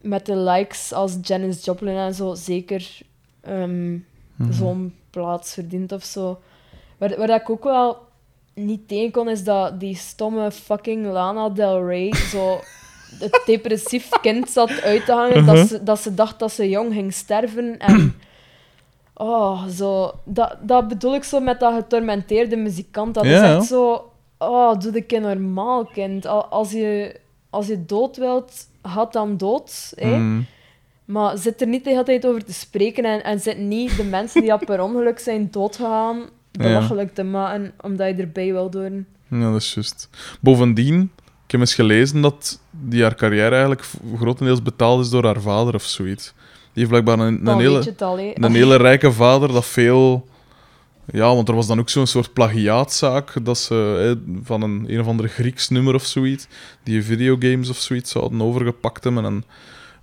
met 0.00 0.26
de 0.26 0.36
likes 0.36 0.92
als 0.92 1.16
Janis 1.22 1.64
Joplin 1.64 1.96
en 1.96 2.14
zo 2.14 2.34
zeker 2.34 2.98
ehm, 3.40 3.92
Mhm. 4.36 4.52
zo'n 4.52 4.94
plaats 5.10 5.52
verdient 5.54 5.92
of 5.92 6.04
zo. 6.04 6.40
Waar, 6.98 7.16
waar 7.16 7.30
ik 7.40 7.50
ook 7.50 7.64
wel 7.64 7.98
niet 8.54 8.88
tegen 8.88 9.10
kon, 9.10 9.28
is 9.28 9.44
dat 9.44 9.80
die 9.80 9.94
stomme 9.96 10.50
fucking 10.50 11.06
Lana 11.06 11.48
Del 11.48 11.86
Rey 11.86 12.14
zo 12.14 12.60
het 13.20 13.42
depressief 13.46 14.08
kind 14.20 14.50
zat 14.50 14.82
uit 14.82 15.04
te 15.04 15.12
hangen. 15.12 15.44
Mhm. 15.44 15.54
dat, 15.54 15.68
ze, 15.68 15.82
dat 15.82 16.00
ze 16.00 16.14
dacht 16.14 16.38
dat 16.38 16.52
ze 16.52 16.68
jong 16.68 16.92
ging 16.92 17.12
sterven. 17.12 17.78
En 17.78 18.14
oh, 19.14 19.66
zo, 19.66 20.12
dat, 20.24 20.56
dat 20.60 20.88
bedoel 20.88 21.14
ik 21.14 21.24
zo 21.24 21.40
met 21.40 21.60
dat 21.60 21.74
getormenteerde 21.74 22.56
muzikant. 22.56 23.14
Dat 23.14 23.24
is 23.24 23.40
echt 23.40 23.64
zo... 23.66 24.10
Oh, 24.38 24.78
doe 24.80 24.92
de 24.92 25.02
kind 25.02 25.22
normaal, 25.22 25.84
kind. 25.84 26.26
Al- 26.26 26.44
Als 26.46 26.72
je, 26.72 27.20
als 27.50 27.66
je 27.66 27.84
dood 27.84 28.16
wilt, 28.16 28.52
had 28.80 29.12
dan 29.12 29.36
dood. 29.36 29.92
Hè? 29.94 30.16
Mm. 30.16 30.46
Maar 31.04 31.38
zit 31.38 31.60
er 31.60 31.66
niet 31.66 31.84
de 31.84 31.90
hele 31.90 32.02
tijd 32.02 32.26
over 32.26 32.44
te 32.44 32.52
spreken 32.52 33.04
en, 33.04 33.24
en 33.24 33.40
zit 33.40 33.58
niet 33.58 33.96
de 33.96 34.04
mensen 34.04 34.42
die 34.42 34.58
per 34.66 34.82
ongeluk 34.82 35.18
zijn 35.18 35.48
doodgegaan 35.50 36.22
belachelijk 36.50 37.14
te 37.14 37.22
maken 37.22 37.72
omdat 37.80 38.08
je 38.08 38.22
erbij 38.22 38.52
wil 38.52 38.70
doen. 38.70 39.06
Ja, 39.28 39.50
dat 39.52 39.60
is 39.60 39.74
juist. 39.74 40.08
Bovendien, 40.40 41.10
ik 41.44 41.50
heb 41.50 41.60
eens 41.60 41.74
gelezen 41.74 42.20
dat 42.20 42.60
die 42.70 43.02
haar 43.02 43.14
carrière 43.14 43.50
eigenlijk 43.50 43.84
grotendeels 44.16 44.62
betaald 44.62 45.04
is 45.04 45.10
door 45.10 45.24
haar 45.24 45.40
vader 45.40 45.74
of 45.74 45.82
zoiets. 45.82 46.32
Die 46.72 46.86
heeft 46.86 46.88
blijkbaar 46.88 47.18
een, 47.18 47.40
je 47.44 47.62
hele, 47.62 47.94
al, 47.98 48.18
een 48.18 48.54
hele 48.54 48.76
rijke 48.88 49.12
vader 49.12 49.52
dat 49.52 49.66
veel... 49.66 50.26
Ja, 51.12 51.34
want 51.34 51.48
er 51.48 51.54
was 51.54 51.66
dan 51.66 51.78
ook 51.78 51.88
zo'n 51.88 52.06
soort 52.06 52.32
plagiaatzaak 52.32 53.44
dat 53.44 53.58
ze 53.58 53.74
hè, 53.74 54.38
van 54.44 54.62
een, 54.62 54.84
een 54.88 55.00
of 55.00 55.06
ander 55.06 55.28
Grieks 55.28 55.68
nummer 55.68 55.94
of 55.94 56.04
zoiets, 56.04 56.46
die 56.82 57.02
videogames 57.02 57.68
of 57.68 57.76
zoiets 57.76 58.10
zouden 58.10 58.42
overgepakt 58.42 59.04
hebben 59.04 59.24
en 59.24 59.32
een 59.32 59.44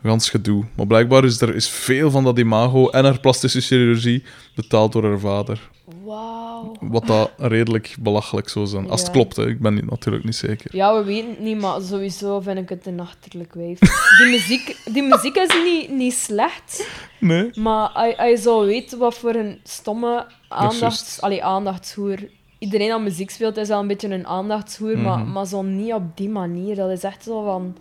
gans 0.04 0.30
gedoe. 0.30 0.66
Maar 0.76 0.88
blijkbaar 0.88 1.24
is 1.24 1.42
er 1.42 1.56
is 1.56 1.70
veel 1.70 2.12
van 2.12 2.24
dat 2.24 2.40
imago 2.40 2.90
en 2.90 3.04
haar 3.04 3.20
plastische 3.20 3.62
chirurgie 3.62 4.24
betaald 4.56 4.92
door 4.92 5.04
haar 5.04 5.20
vader. 5.20 5.70
Wauw. 6.06 6.72
Wat 6.80 7.08
dat 7.08 7.32
redelijk 7.38 7.96
belachelijk 8.00 8.50
zou 8.50 8.66
zijn. 8.66 8.90
Als 8.90 9.00
het 9.00 9.08
Ja. 9.10 9.14
klopt, 9.16 9.36
hè. 9.36 9.48
ik 9.48 9.60
ben 9.60 9.74
niet- 9.74 9.90
natuurlijk 9.90 10.24
niet 10.24 10.36
zeker. 10.36 10.76
Ja, 10.76 10.98
we 10.98 11.04
weten 11.04 11.30
het 11.30 11.40
niet, 11.40 11.60
maar 11.62 11.82
sowieso 11.82 12.40
vind 12.40 12.58
ik 12.58 12.70
het 12.70 12.86
een 12.86 13.00
achterlijk 13.00 13.54
wijf. 13.54 13.80
Die 14.18 14.30
muziek, 14.30 14.78
die 14.94 15.04
muziek 15.04 15.36
is 15.36 15.54
niet, 15.64 15.90
niet 15.90 16.14
slecht, 16.14 16.88
Nee. 17.20 17.50
maar 17.60 17.90
als 17.90 18.18
als 18.18 18.30
je 18.30 18.38
zou 18.38 18.66
weten 18.66 18.98
wat 19.00 19.16
voor 19.18 19.36
een 19.36 19.60
stomme 19.64 20.26
aandachts... 20.50 20.80
juist. 20.80 21.22
Allee, 21.22 21.44
aandachtshoer... 21.44 22.30
Iedereen 22.60 22.90
dat 22.90 23.02
muziek 23.02 23.30
speelt 23.30 23.58
is 23.58 23.70
al 23.70 23.80
een 23.82 23.88
beetje 23.88 24.10
een 24.14 24.28
aandachtshoer, 24.28 24.98
maar, 24.98 25.20
Mhm. 25.20 25.32
maar 25.32 25.46
zo 25.46 25.62
niet 25.62 25.94
op 25.94 26.18
die 26.18 26.30
manier. 26.30 26.76
Dat 26.76 26.90
is 26.90 27.04
echt 27.04 27.24
zo 27.24 27.44
van... 27.44 27.76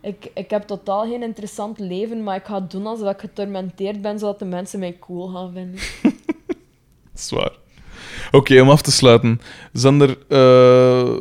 Ik, 0.00 0.30
ik 0.34 0.50
heb 0.50 0.62
totaal 0.62 1.02
geen 1.06 1.22
interessant 1.22 1.78
leven, 1.78 2.22
maar 2.22 2.36
ik 2.36 2.44
ga 2.44 2.60
doen 2.60 2.86
alsof 2.86 3.10
ik 3.10 3.20
getormenteerd 3.20 4.00
ben, 4.02 4.18
zodat 4.18 4.38
de 4.38 4.44
mensen 4.44 4.78
mij 4.78 4.96
cool 5.00 5.26
gaan 5.28 5.52
vinden. 5.52 5.80
Zwaar. 7.14 7.52
Oké, 8.30 8.60
om 8.60 8.70
af 8.70 8.82
te 8.82 8.92
sluiten. 8.92 9.40
Zijn 9.72 10.00
er... 10.00 10.16
eh, 10.28 11.20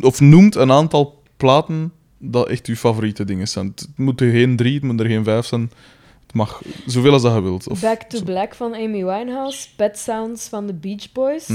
of 0.00 0.20
noemt 0.20 0.54
een 0.54 0.72
aantal 0.72 1.22
platen 1.36 1.92
dat 2.18 2.48
echt 2.48 2.66
uw 2.66 2.74
favoriete 2.74 3.24
dingen 3.24 3.48
zijn. 3.48 3.66
Het 3.66 3.88
moeten 3.96 4.30
geen 4.30 4.56
drie, 4.56 4.74
het 4.74 4.82
moeten 4.82 5.06
er 5.06 5.12
geen 5.12 5.24
vijf 5.24 5.46
zijn. 5.46 5.70
Het 6.26 6.34
mag 6.34 6.62
zoveel 6.86 7.12
als 7.12 7.22
dat 7.22 7.34
je 7.34 7.40
wilt. 7.42 7.68
Of, 7.68 7.80
Back 7.80 8.02
to 8.02 8.22
Black 8.22 8.54
van 8.54 8.74
Amy 8.74 9.04
Winehouse, 9.04 9.68
Pet 9.76 9.98
Sounds 9.98 10.48
van 10.48 10.66
de 10.66 10.72
Beach 10.72 11.12
Boys. 11.12 11.50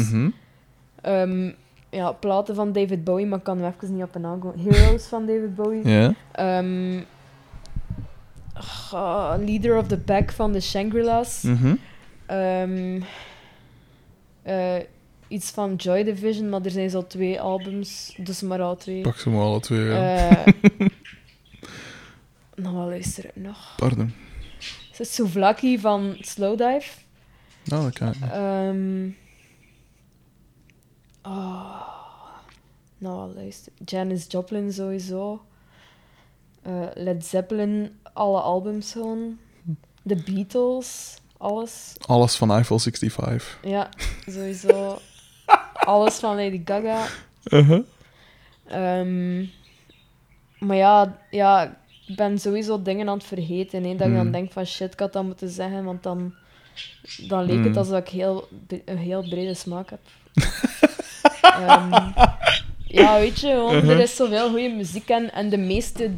Ehm, 1.01 1.51
ja, 1.89 2.11
platen 2.11 2.55
van 2.55 2.71
David 2.71 3.03
Bowie, 3.03 3.25
maar 3.25 3.37
ik 3.37 3.43
kan 3.43 3.57
nu 3.57 3.63
even 3.65 3.93
niet 3.95 4.03
op 4.03 4.15
een 4.15 4.21
naam 4.21 4.39
komen. 4.39 4.59
Heroes 4.59 5.05
van 5.05 5.25
David 5.25 5.55
Bowie. 5.55 5.87
Ja. 5.87 6.13
Ehm, 6.31 6.99
ah, 8.91 9.33
Leader 9.45 9.77
of 9.77 9.87
the 9.87 9.97
Pack 9.97 10.31
van 10.31 10.51
de 10.51 10.61
Shangri-La's. 10.61 11.43
Ehm, 12.25 12.99
eh, 14.41 14.75
iets 15.27 15.51
van 15.51 15.75
Joy 15.75 16.03
Division, 16.03 16.49
maar 16.49 16.61
er 16.61 16.71
zijn 16.71 16.89
zo 16.89 17.07
twee 17.07 17.41
albums, 17.41 18.13
dus 18.17 18.41
maar 18.41 18.61
al 18.61 18.75
twee. 18.75 19.01
Pak 19.01 19.17
ze 19.17 19.29
maar 19.29 19.41
alle 19.41 19.59
twee. 19.59 19.85
Ja. 19.85 20.45
Eh 20.45 20.53
nou, 22.63 22.75
wat 22.75 22.87
luister 22.87 23.25
ik 23.25 23.35
nog? 23.35 23.75
Pardon. 23.75 24.13
Is 24.91 24.97
het 24.97 25.07
Souvlaki 25.07 25.79
van 25.79 26.17
Slowdive? 26.19 26.97
Nou, 27.63 27.83
dat 27.83 27.93
kan 27.93 28.07
ik 28.07 28.15
oh, 31.21 31.81
nou, 32.97 33.33
luister. 33.33 33.71
Janis 33.85 34.25
Joplin 34.27 34.73
sowieso. 34.73 35.41
Eh, 36.61 36.87
Led 36.93 37.25
Zeppelin, 37.25 37.99
alle 38.13 38.39
albums 38.39 38.91
gewoon. 38.91 39.37
The 40.05 40.15
Beatles, 40.15 41.17
alles. 41.39 41.93
Alles 42.05 42.35
van 42.35 42.51
Eiffel 42.51 42.79
65. 42.79 43.59
Ja, 43.63 43.89
sowieso. 44.27 44.99
alles 45.93 46.15
van 46.15 46.35
Lady 46.35 46.61
Gaga. 46.65 47.05
Uh-huh. 47.45 47.83
Ehm, 48.67 49.45
maar 50.59 50.75
ja, 50.77 51.17
ja, 51.31 51.77
ik 52.07 52.15
ben 52.15 52.39
sowieso 52.39 52.81
dingen 52.81 53.09
aan 53.09 53.17
het 53.17 53.27
vergeten. 53.27 53.83
Hè, 53.83 53.95
dat 53.95 54.07
je 54.07 54.13
dan 54.13 54.25
Mm. 54.25 54.31
denkt 54.31 54.53
van 54.53 54.65
shit, 54.65 54.93
ik 54.93 54.99
had 54.99 55.13
dat 55.13 55.23
moeten 55.23 55.49
zeggen, 55.49 55.83
want 55.83 56.03
dan, 56.03 56.33
dan 57.27 57.43
leek 57.45 57.57
Mm. 57.57 57.63
het 57.63 57.77
alsof 57.77 57.97
ik 57.99 58.07
heel, 58.09 58.47
een 58.85 58.97
heel 58.97 59.21
brede 59.29 59.53
smaak 59.53 59.89
heb. 59.89 59.99
Ehm, 61.41 62.11
ja, 62.87 63.19
weet 63.19 63.39
je, 63.39 63.47
Uh-huh. 63.47 63.89
er 63.89 63.99
is 63.99 64.15
zoveel 64.15 64.49
goede 64.49 64.69
muziek 64.69 65.09
en, 65.09 65.33
en 65.33 65.49
de 65.49 65.57
meeste 65.57 66.11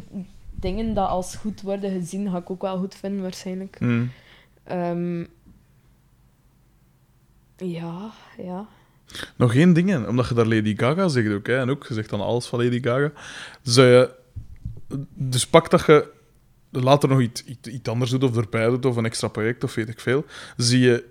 dingen 0.50 0.94
dat 0.94 1.08
als 1.08 1.36
goed 1.36 1.60
worden 1.60 1.90
gezien, 1.92 2.30
ga 2.30 2.36
ik 2.36 2.50
ook 2.50 2.62
wel 2.62 2.78
goed 2.78 2.94
vinden 2.94 3.22
waarschijnlijk. 3.22 3.80
Mm. 3.80 4.10
Ehm, 4.64 5.24
ja, 7.56 8.10
ja. 8.36 8.66
Nog 9.36 9.54
één 9.54 9.72
ding, 9.72 10.06
omdat 10.06 10.28
je 10.28 10.34
daar 10.34 10.46
Lady 10.46 10.76
Gaga 10.76 11.08
zegt 11.08 11.32
ook, 11.32 11.46
hè, 11.46 11.58
en 11.58 11.70
ook, 11.70 11.86
je 11.88 11.94
zegt 11.94 12.10
dan 12.10 12.20
alles 12.20 12.46
van 12.46 12.64
Lady 12.64 12.82
Gaga. 12.82 13.10
Zou 13.62 13.86
je... 13.88 14.10
Dus 15.14 15.46
pak 15.46 15.70
dat 15.70 15.86
je 15.86 16.08
later 16.70 17.08
nog 17.08 17.20
iets, 17.20 17.44
iets, 17.44 17.68
iets 17.68 17.88
anders 17.88 18.10
doet 18.10 18.24
of 18.24 18.36
erbij 18.36 18.66
doet 18.66 18.86
of 18.86 18.96
een 18.96 19.04
extra 19.04 19.28
project 19.28 19.64
of 19.64 19.74
weet 19.74 19.88
ik 19.88 20.00
veel, 20.00 20.24
zie 20.56 20.80
je, 20.80 21.04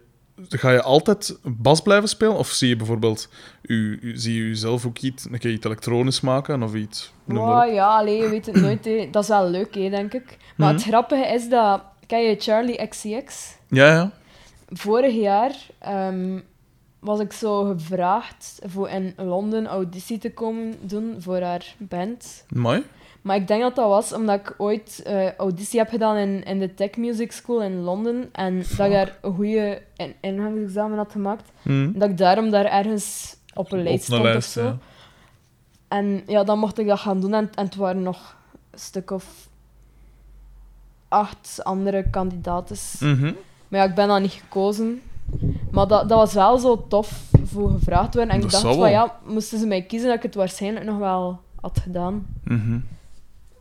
ga 0.49 0.71
je 0.71 0.81
altijd 0.81 1.39
bas 1.43 1.81
blijven 1.81 2.09
spelen? 2.09 2.35
Of 2.35 2.49
zie 2.49 2.69
je 2.69 2.75
bijvoorbeeld, 2.75 3.29
u, 3.61 3.99
u- 4.01 4.17
zie 4.17 4.35
je 4.35 4.47
jezelf 4.47 4.85
ook 4.85 4.97
iets, 4.97 5.25
een 5.31 5.39
keer 5.39 5.51
iets 5.51 5.65
elektronisch 5.65 6.21
maken 6.21 6.63
of 6.63 6.73
iets? 6.73 7.13
Wow, 7.23 7.73
ja, 7.73 7.97
allee, 7.97 8.21
je 8.21 8.29
weet 8.29 8.45
het 8.45 8.55
nooit. 8.61 8.85
hè. 8.85 9.07
Dat 9.11 9.23
is 9.23 9.29
wel 9.29 9.49
leuk, 9.49 9.73
hè, 9.75 9.89
denk 9.89 10.13
ik. 10.13 10.37
Maar 10.57 10.67
Mhm. 10.73 10.77
het 10.77 10.87
grappige 10.87 11.33
is 11.33 11.49
dat... 11.49 11.83
Ken 12.11 12.23
je 12.23 12.35
Charlie 12.39 12.87
XCX? 12.87 13.55
Ja, 13.67 13.85
ja. 13.87 14.11
Vorig 14.69 15.13
jaar 15.13 15.55
ehm, 15.79 16.39
was 16.99 17.19
ik 17.19 17.33
zo 17.33 17.63
gevraagd 17.63 18.59
voor 18.65 18.89
in 18.89 19.13
Londen 19.17 19.67
auditie 19.67 20.17
te 20.17 20.33
komen 20.33 20.75
doen 20.81 21.15
voor 21.19 21.41
haar 21.41 21.75
band. 21.77 22.45
Mooi. 22.49 22.83
Maar 23.21 23.35
ik 23.35 23.47
denk 23.47 23.61
dat 23.61 23.75
dat 23.75 23.87
was 23.87 24.13
omdat 24.13 24.39
ik 24.39 24.53
ooit 24.57 25.01
eh, 25.05 25.35
auditie 25.35 25.79
heb 25.79 25.89
gedaan 25.89 26.17
in, 26.17 26.43
in 26.43 26.59
de 26.59 26.73
Tech 26.73 26.95
Music 26.97 27.31
School 27.31 27.61
in 27.61 27.81
Londen. 27.81 28.29
En 28.31 28.57
dat 28.57 28.85
ik 28.85 28.91
daar 28.91 29.17
een 29.21 29.35
goede 29.35 29.81
in, 29.95 30.15
ingangsexamen 30.21 30.97
had 30.97 31.11
gemaakt. 31.11 31.51
Hm. 31.61 31.91
Dat 31.91 32.09
ik 32.09 32.17
daarom 32.17 32.49
daar 32.49 32.65
ergens 32.65 33.35
op 33.53 33.71
een 33.71 33.83
lijst 33.83 34.03
stond 34.03 34.35
of 34.35 34.43
zo. 34.43 34.63
ja. 34.63 34.77
En 35.87 36.23
ja, 36.27 36.43
dan 36.43 36.59
mocht 36.59 36.79
ik 36.79 36.87
dat 36.87 36.99
gaan 36.99 37.19
doen. 37.19 37.33
En, 37.33 37.49
en 37.55 37.65
het 37.65 37.75
waren 37.75 38.03
nog 38.03 38.35
een 38.71 38.79
stuk 38.79 39.11
of 39.11 39.49
acht 41.11 41.63
andere 41.63 42.09
kandidaten. 42.09 42.77
Mhm. 42.99 43.33
Maar 43.67 43.79
ja, 43.79 43.85
ik 43.85 43.95
ben 43.95 44.07
dan 44.07 44.21
niet 44.21 44.31
gekozen. 44.31 45.01
Maar 45.71 45.87
dat, 45.87 46.09
dat 46.09 46.17
was 46.17 46.33
wel 46.33 46.57
zo 46.57 46.85
tof 46.87 47.21
voor 47.43 47.71
gevraagd 47.71 48.13
worden. 48.13 48.33
En 48.33 48.41
ik 48.41 48.51
Dat 48.51 48.61
dacht 48.61 48.75
van 48.75 48.91
ja, 48.91 49.19
moesten 49.25 49.59
ze 49.59 49.65
mij 49.65 49.81
kiezen, 49.81 50.07
dat 50.07 50.17
ik 50.17 50.23
het 50.23 50.35
waarschijnlijk 50.35 50.85
nog 50.85 50.97
wel 50.97 51.39
had 51.61 51.79
gedaan. 51.83 52.25
Mhm. 52.43 52.79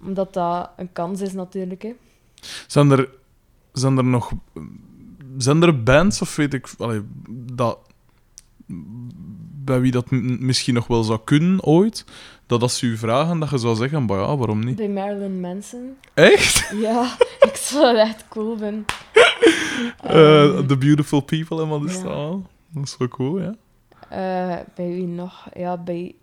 Omdat 0.03 0.33
dat 0.33 0.71
een 0.77 0.93
kans 0.93 1.21
is 1.21 1.33
natuurlijk. 1.33 1.83
Hè. 1.83 1.93
Zijn 2.67 2.91
er, 2.91 3.09
zijn 3.73 3.97
er 3.97 4.05
nog 4.05 4.33
zijn 5.37 5.63
er 5.63 5.83
bands 5.83 6.23
of 6.23 6.37
weet 6.37 6.55
ik 6.55 6.75
allee, 6.79 7.01
dat 7.53 7.79
bij 9.65 9.81
wie 9.81 9.93
dat 9.93 10.11
misschien 10.11 10.75
nog 10.75 10.87
wel 10.87 11.03
zou 11.03 11.21
kunnen 11.25 11.65
ooit 11.65 12.05
dat 12.51 12.63
als 12.63 12.79
ze 12.79 12.87
u 12.87 12.97
vragen 12.97 13.39
dat 13.39 13.51
je 13.51 13.59
zou 13.59 13.77
zeggen 13.77 14.07
ja 14.07 14.37
waarom 14.37 14.65
niet 14.65 14.77
Bij 14.77 14.89
Marilyn 14.89 15.41
Manson. 15.41 15.97
echt 16.15 16.73
Ja, 16.81 17.17
ik 17.51 17.57
zou 17.57 17.87
het 17.87 18.09
echt 18.09 18.25
cool 18.29 18.57
vinden. 18.57 18.85
Ehm, 20.03 20.67
The 20.67 20.77
Beautiful 20.77 21.21
People 21.21 21.63
en 21.63 21.69
wat 21.69 21.85
is 21.85 21.97
ja. 21.97 22.03
dat 22.03 22.13
al? 22.13 22.47
dat 22.69 22.85
is 22.85 22.97
wel 22.99 23.09
cool 23.09 23.41
ja 23.41 23.55
eh, 24.11 24.57
bij 24.75 24.89
wie 24.89 25.07
nog? 25.07 25.49
Ja, 25.55 25.77
bij 25.77 26.15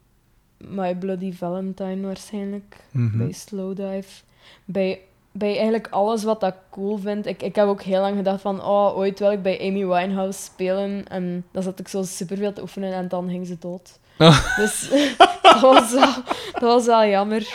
My 0.57 0.95
Bloody 0.95 1.33
Valentine 1.33 2.05
waarschijnlijk. 2.05 2.77
Mhm. 2.91 3.17
Bij 3.17 3.31
Slowdive. 3.31 4.23
Bij, 4.65 5.01
bij 5.31 5.53
eigenlijk 5.53 5.87
alles 5.89 6.23
wat 6.23 6.43
ik 6.43 6.55
cool 6.69 6.97
vind. 6.97 7.25
Ik, 7.25 7.41
ik 7.41 7.55
heb 7.55 7.67
ook 7.67 7.81
heel 7.81 8.01
lang 8.01 8.15
gedacht 8.15 8.41
van, 8.41 8.61
oh, 8.61 8.97
ooit 8.97 9.19
wil 9.19 9.31
ik 9.31 9.41
bij 9.41 9.59
Amy 9.59 9.85
Winehouse 9.85 10.41
spelen. 10.41 11.07
En 11.07 11.45
dan 11.51 11.63
zat 11.63 11.79
ik 11.79 11.87
zo 11.87 12.03
superveel 12.03 12.53
te 12.53 12.61
oefenen 12.61 12.93
en 12.93 13.07
dan 13.07 13.29
ging 13.29 13.47
ze 13.47 13.57
dood. 13.59 13.99
Ah. 14.17 14.57
Dus 14.57 14.89
dat, 15.41 15.61
was 15.61 15.91
wel, 15.91 16.13
dat 16.51 16.61
was 16.61 16.85
wel 16.85 17.05
jammer. 17.05 17.47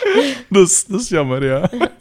dat, 0.49 0.69
is, 0.69 0.85
dat 0.85 0.99
is 0.99 1.09
jammer 1.09 1.45
ja 1.45 1.69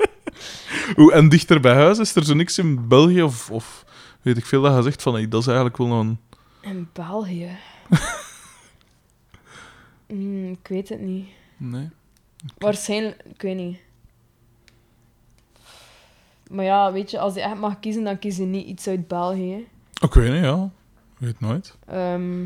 Oeh, 0.96 1.16
en 1.16 1.28
dichter 1.28 1.60
bij 1.60 1.74
huis 1.74 1.98
is 1.98 2.14
er 2.14 2.24
zo 2.24 2.34
niks 2.34 2.58
in 2.58 2.88
België 2.88 3.22
of, 3.22 3.50
of 3.50 3.84
weet 4.22 4.36
ik 4.36 4.46
veel 4.46 4.62
dat 4.62 4.76
je 4.76 4.82
zegt 4.82 5.02
van 5.02 5.14
hey, 5.14 5.28
dat 5.28 5.40
is 5.40 5.46
eigenlijk 5.46 5.76
wel 5.76 5.92
een 5.92 6.18
In 6.60 6.88
België? 6.92 7.50
Hmm, 10.06 10.50
ik 10.50 10.68
weet 10.68 10.88
het 10.88 11.00
niet. 11.00 11.28
nee 11.56 11.88
Waarschijnlijk, 12.58 13.22
ik 13.34 13.42
weet 13.42 13.56
niet. 13.56 13.78
Maar 16.50 16.64
ja, 16.64 16.92
weet 16.92 17.10
je, 17.10 17.18
als 17.18 17.34
je 17.34 17.42
echt 17.42 17.54
mag 17.58 17.80
kiezen, 17.80 18.04
dan 18.04 18.18
kies 18.18 18.36
je 18.36 18.42
niet 18.42 18.66
iets 18.66 18.88
uit 18.88 19.08
België. 19.08 19.66
weet 20.14 20.32
niet 20.32 20.42
ja 20.42 20.70
weet 21.22 21.40
nooit 21.40 21.76
Ehm, 21.86 22.40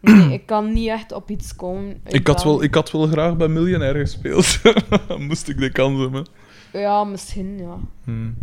nee, 0.00 0.32
ik 0.32 0.46
kan 0.46 0.72
niet 0.72 0.88
echt 0.88 1.12
op 1.12 1.30
iets 1.30 1.56
komen. 1.56 2.00
Ik 2.06 2.26
had, 2.26 2.44
wel, 2.44 2.62
ik 2.62 2.74
had 2.74 2.90
wel 2.90 3.06
graag 3.06 3.36
bij 3.36 3.48
Miljonair 3.48 3.94
gespeeld. 3.94 4.58
Moest 5.28 5.48
ik 5.48 5.58
de 5.58 5.72
kans 5.72 6.00
hebben. 6.00 6.26
Ja, 6.72 7.04
misschien, 7.04 7.58
ja. 7.58 7.78
Hmm. 8.04 8.34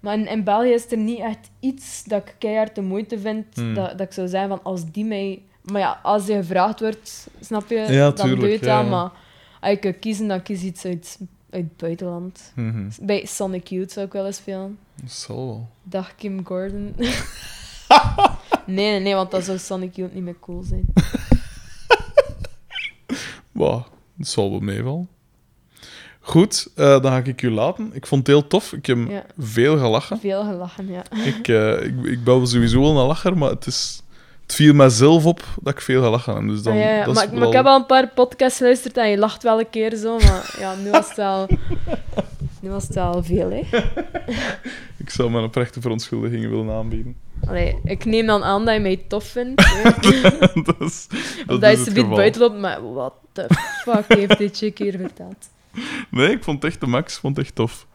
Maar 0.00 0.14
in, 0.14 0.26
in 0.28 0.44
België 0.44 0.68
is 0.72 0.90
er 0.92 0.98
niet 0.98 1.18
echt 1.18 1.50
iets 1.60 2.04
dat 2.04 2.22
ik 2.26 2.34
keihard 2.38 2.74
de 2.74 2.80
moeite 2.82 3.18
vind, 3.18 3.44
Hmm. 3.54 3.74
dat, 3.74 3.90
dat 3.90 4.06
ik 4.06 4.12
zou 4.12 4.28
zeggen 4.28 4.48
van 4.48 4.60
als 4.62 4.90
die 4.92 5.04
mij... 5.04 5.42
Maar 5.62 5.80
ja, 5.80 6.00
als 6.02 6.26
je 6.26 6.34
gevraagd 6.34 6.80
wordt, 6.80 7.28
snap 7.40 7.68
je, 7.68 7.74
Ja, 7.76 8.10
dan 8.10 8.14
tuurlijk, 8.26 8.40
doe 8.40 8.50
je 8.50 8.58
ja, 8.64 8.80
ja. 8.80 8.88
Maar 8.88 9.10
als 9.60 9.70
ik 9.72 9.80
kan 9.80 9.98
kiezen, 9.98 10.28
dan 10.28 10.42
kies 10.42 10.60
ik 10.60 10.66
iets 10.66 10.84
uit, 10.84 11.18
uit 11.50 11.64
het 11.64 11.76
buitenland. 11.76 12.52
Mhm. 12.54 12.88
Bij 13.00 13.24
Sonic 13.26 13.66
Youth 13.66 13.92
zou 13.92 14.06
ik 14.06 14.12
wel 14.12 14.26
eens 14.26 14.36
spelen. 14.36 14.78
Dat 15.02 15.10
zal 15.10 15.46
wel. 15.46 15.68
Dag 15.82 16.14
Kim 16.14 16.46
Gordon. 16.46 16.94
nee, 18.66 18.90
nee, 18.90 19.00
nee, 19.00 19.14
want 19.14 19.30
dan 19.30 19.42
zou 19.42 19.58
Sonic 19.58 19.96
Youth 19.96 20.14
niet 20.14 20.22
meer 20.24 20.38
cool 20.40 20.62
zijn. 20.62 20.84
Wow, 23.52 23.82
dat 24.14 24.28
zal 24.28 24.50
wel 24.50 24.60
meevallen. 24.60 25.08
Goed, 26.20 26.68
eh, 26.74 26.84
dan 27.02 27.12
ga 27.12 27.16
ik 27.24 27.42
u 27.42 27.50
laten. 27.50 27.90
Ik 27.92 28.06
vond 28.06 28.26
het 28.26 28.36
heel 28.36 28.46
tof. 28.46 28.72
Ik 28.72 28.86
heb 28.86 28.98
Ja. 29.08 29.24
veel 29.38 29.78
gelachen. 29.78 30.18
Veel 30.20 30.44
gelachen, 30.44 30.86
ja. 30.92 31.02
Ik, 31.24 31.48
eh, 31.48 31.82
ik, 31.84 31.94
ik 32.04 32.24
ben 32.24 32.46
sowieso 32.46 32.80
wel 32.80 32.98
een 33.00 33.06
lacher, 33.06 33.38
maar 33.38 33.50
het, 33.50 33.66
is, 33.66 34.02
het 34.42 34.54
viel 34.54 34.74
mijzelf 34.74 35.24
op 35.26 35.44
dat 35.60 35.72
ik 35.72 35.80
veel 35.80 36.02
gelachen 36.02 36.34
heb. 36.34 36.48
Dus 36.48 36.62
dan, 36.62 36.72
Ah, 36.72 36.78
ja, 36.78 36.88
ja. 36.96 37.04
dat 37.04 37.16
is 37.16 37.26
Maar, 37.26 37.38
wel- 37.38 37.48
ik 37.48 37.54
heb 37.54 37.64
al 37.66 37.76
een 37.76 37.86
paar 37.86 38.08
podcasts 38.14 38.58
geluisterd 38.58 38.96
en 38.96 39.08
je 39.10 39.18
lacht 39.18 39.42
wel 39.42 39.58
een 39.58 39.70
keer 39.70 39.96
zo, 39.96 40.18
maar 40.18 40.54
ja, 40.58 40.74
nu 40.74 40.90
was 40.90 41.06
het 41.08 41.16
wel, 41.16 41.46
nu 42.62 42.70
was 42.70 42.82
het 42.82 42.94
wel 42.94 43.22
veel, 43.22 43.50
hè. 43.50 43.62
Ik 44.96 45.10
zou 45.10 45.30
mijn 45.30 45.44
oprechte 45.44 45.80
verontschuldigingen 45.80 46.50
willen 46.50 46.70
aanbieden. 46.74 47.16
Allee, 47.46 47.78
ik 47.84 48.04
neem 48.04 48.26
dan 48.26 48.42
aan 48.44 48.64
dat 48.64 48.74
je 48.74 48.80
mij 48.80 49.04
tof 49.08 49.24
vindt, 49.24 49.56
dat 50.66 50.80
is, 50.80 51.06
dat 51.46 51.60
je 51.60 51.66
is 51.70 51.84
ze 51.84 51.90
geval. 51.90 52.16
buiten 52.16 52.40
loopt, 52.40 52.58
maar 52.58 52.92
wat 52.92 53.14
de 53.32 53.46
fuck 53.82 54.04
heeft 54.18 54.38
dit 54.38 54.56
chick 54.56 54.78
hier 54.78 54.98
verteld? 54.98 55.48
Nee, 56.10 56.30
ik 56.30 56.42
vond 56.44 56.62
het 56.62 56.72
echt 56.72 56.80
de 56.80 56.86
max. 56.86 57.14
Ik 57.14 57.20
vond 57.20 57.36
het 57.36 57.44
echt 57.46 57.54
tof. 57.54 57.86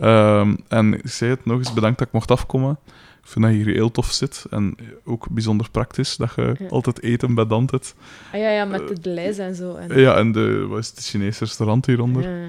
Ehm, 0.00 0.56
en 0.68 0.94
ik 0.94 1.00
zei 1.08 1.30
het 1.30 1.44
nog 1.44 1.58
eens, 1.58 1.72
bedankt 1.72 1.98
dat 1.98 2.06
ik 2.06 2.12
mocht 2.12 2.30
afkomen. 2.30 2.78
Ik 3.22 3.26
vind 3.28 3.44
dat 3.44 3.54
je 3.54 3.60
hier 3.62 3.74
heel 3.74 3.90
tof 3.90 4.10
zit. 4.12 4.44
En 4.50 4.76
ook 5.04 5.28
bijzonder 5.30 5.70
praktisch 5.70 6.16
dat 6.16 6.32
je 6.36 6.54
Ja. 6.58 6.66
altijd 6.68 7.02
eten 7.02 7.34
bij 7.34 7.46
Dant 7.46 7.70
hebt. 7.70 7.94
Ah 8.32 8.40
ja, 8.40 8.50
ja, 8.50 8.64
met 8.64 8.88
de 8.88 9.00
Delijs 9.00 9.38
en 9.38 9.54
zo. 9.54 9.74
En, 9.74 10.00
Ja, 10.00 10.16
en 10.16 10.32
de, 10.32 10.66
wat 10.68 10.78
is 10.78 10.88
het, 10.88 11.04
Chinese 11.06 11.44
restaurant 11.44 11.86
hieronder. 11.86 12.22
Ja. 12.28 12.46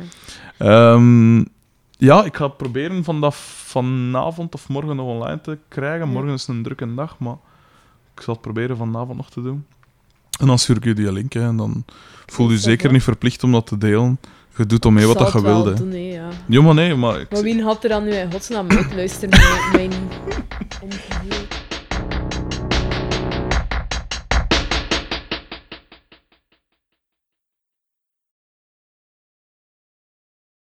Ehm, 0.57 1.43
ja, 2.07 2.23
ik 2.23 2.35
ga 2.35 2.45
het 2.45 2.57
proberen 2.57 3.03
vanavond 3.03 4.53
of 4.53 4.69
morgen 4.69 4.95
nog 4.95 5.07
online 5.07 5.41
te 5.41 5.57
krijgen. 5.67 6.07
Ja. 6.07 6.13
Morgen 6.13 6.33
is 6.33 6.47
een 6.47 6.63
drukke 6.63 6.93
dag, 6.93 7.19
maar 7.19 7.35
ik 8.15 8.21
zal 8.21 8.33
het 8.33 8.43
proberen 8.43 8.77
vanavond 8.77 9.17
nog 9.17 9.29
te 9.29 9.41
doen. 9.41 9.65
En 10.39 10.47
dan 10.47 10.59
stuur 10.59 10.75
ik 10.75 10.83
je 10.83 10.93
die 10.93 11.11
link 11.11 11.33
hè, 11.33 11.47
en 11.47 11.57
dan 11.57 11.85
voel 12.25 12.47
je 12.47 12.53
dat 12.53 12.63
zeker 12.63 12.83
wel? 12.83 12.91
niet 12.91 13.03
verplicht 13.03 13.43
om 13.43 13.51
dat 13.51 13.65
te 13.67 13.77
delen. 13.77 14.19
Je 14.57 14.65
doet 14.65 14.85
om 14.85 14.93
mee 14.93 15.05
wat 15.07 15.17
dat 15.17 15.31
je 15.31 15.41
wilde. 15.41 15.73
doen, 15.73 15.91
hè, 15.91 15.97
ja. 15.97 16.29
Ja, 16.47 16.61
maar 16.61 16.73
nee, 16.73 16.95
maar... 16.95 17.19
Ik, 17.19 17.31
Maar 17.31 17.41
wie 17.41 17.63
had 17.63 17.83
er 17.83 17.89
dan 17.89 18.03
nu 18.03 18.11
in 18.11 18.31
godsnaam 18.31 18.69
uitluisteren 18.69 19.29
naar 19.29 19.69
mijn 19.73 19.91
interview? 20.81 21.40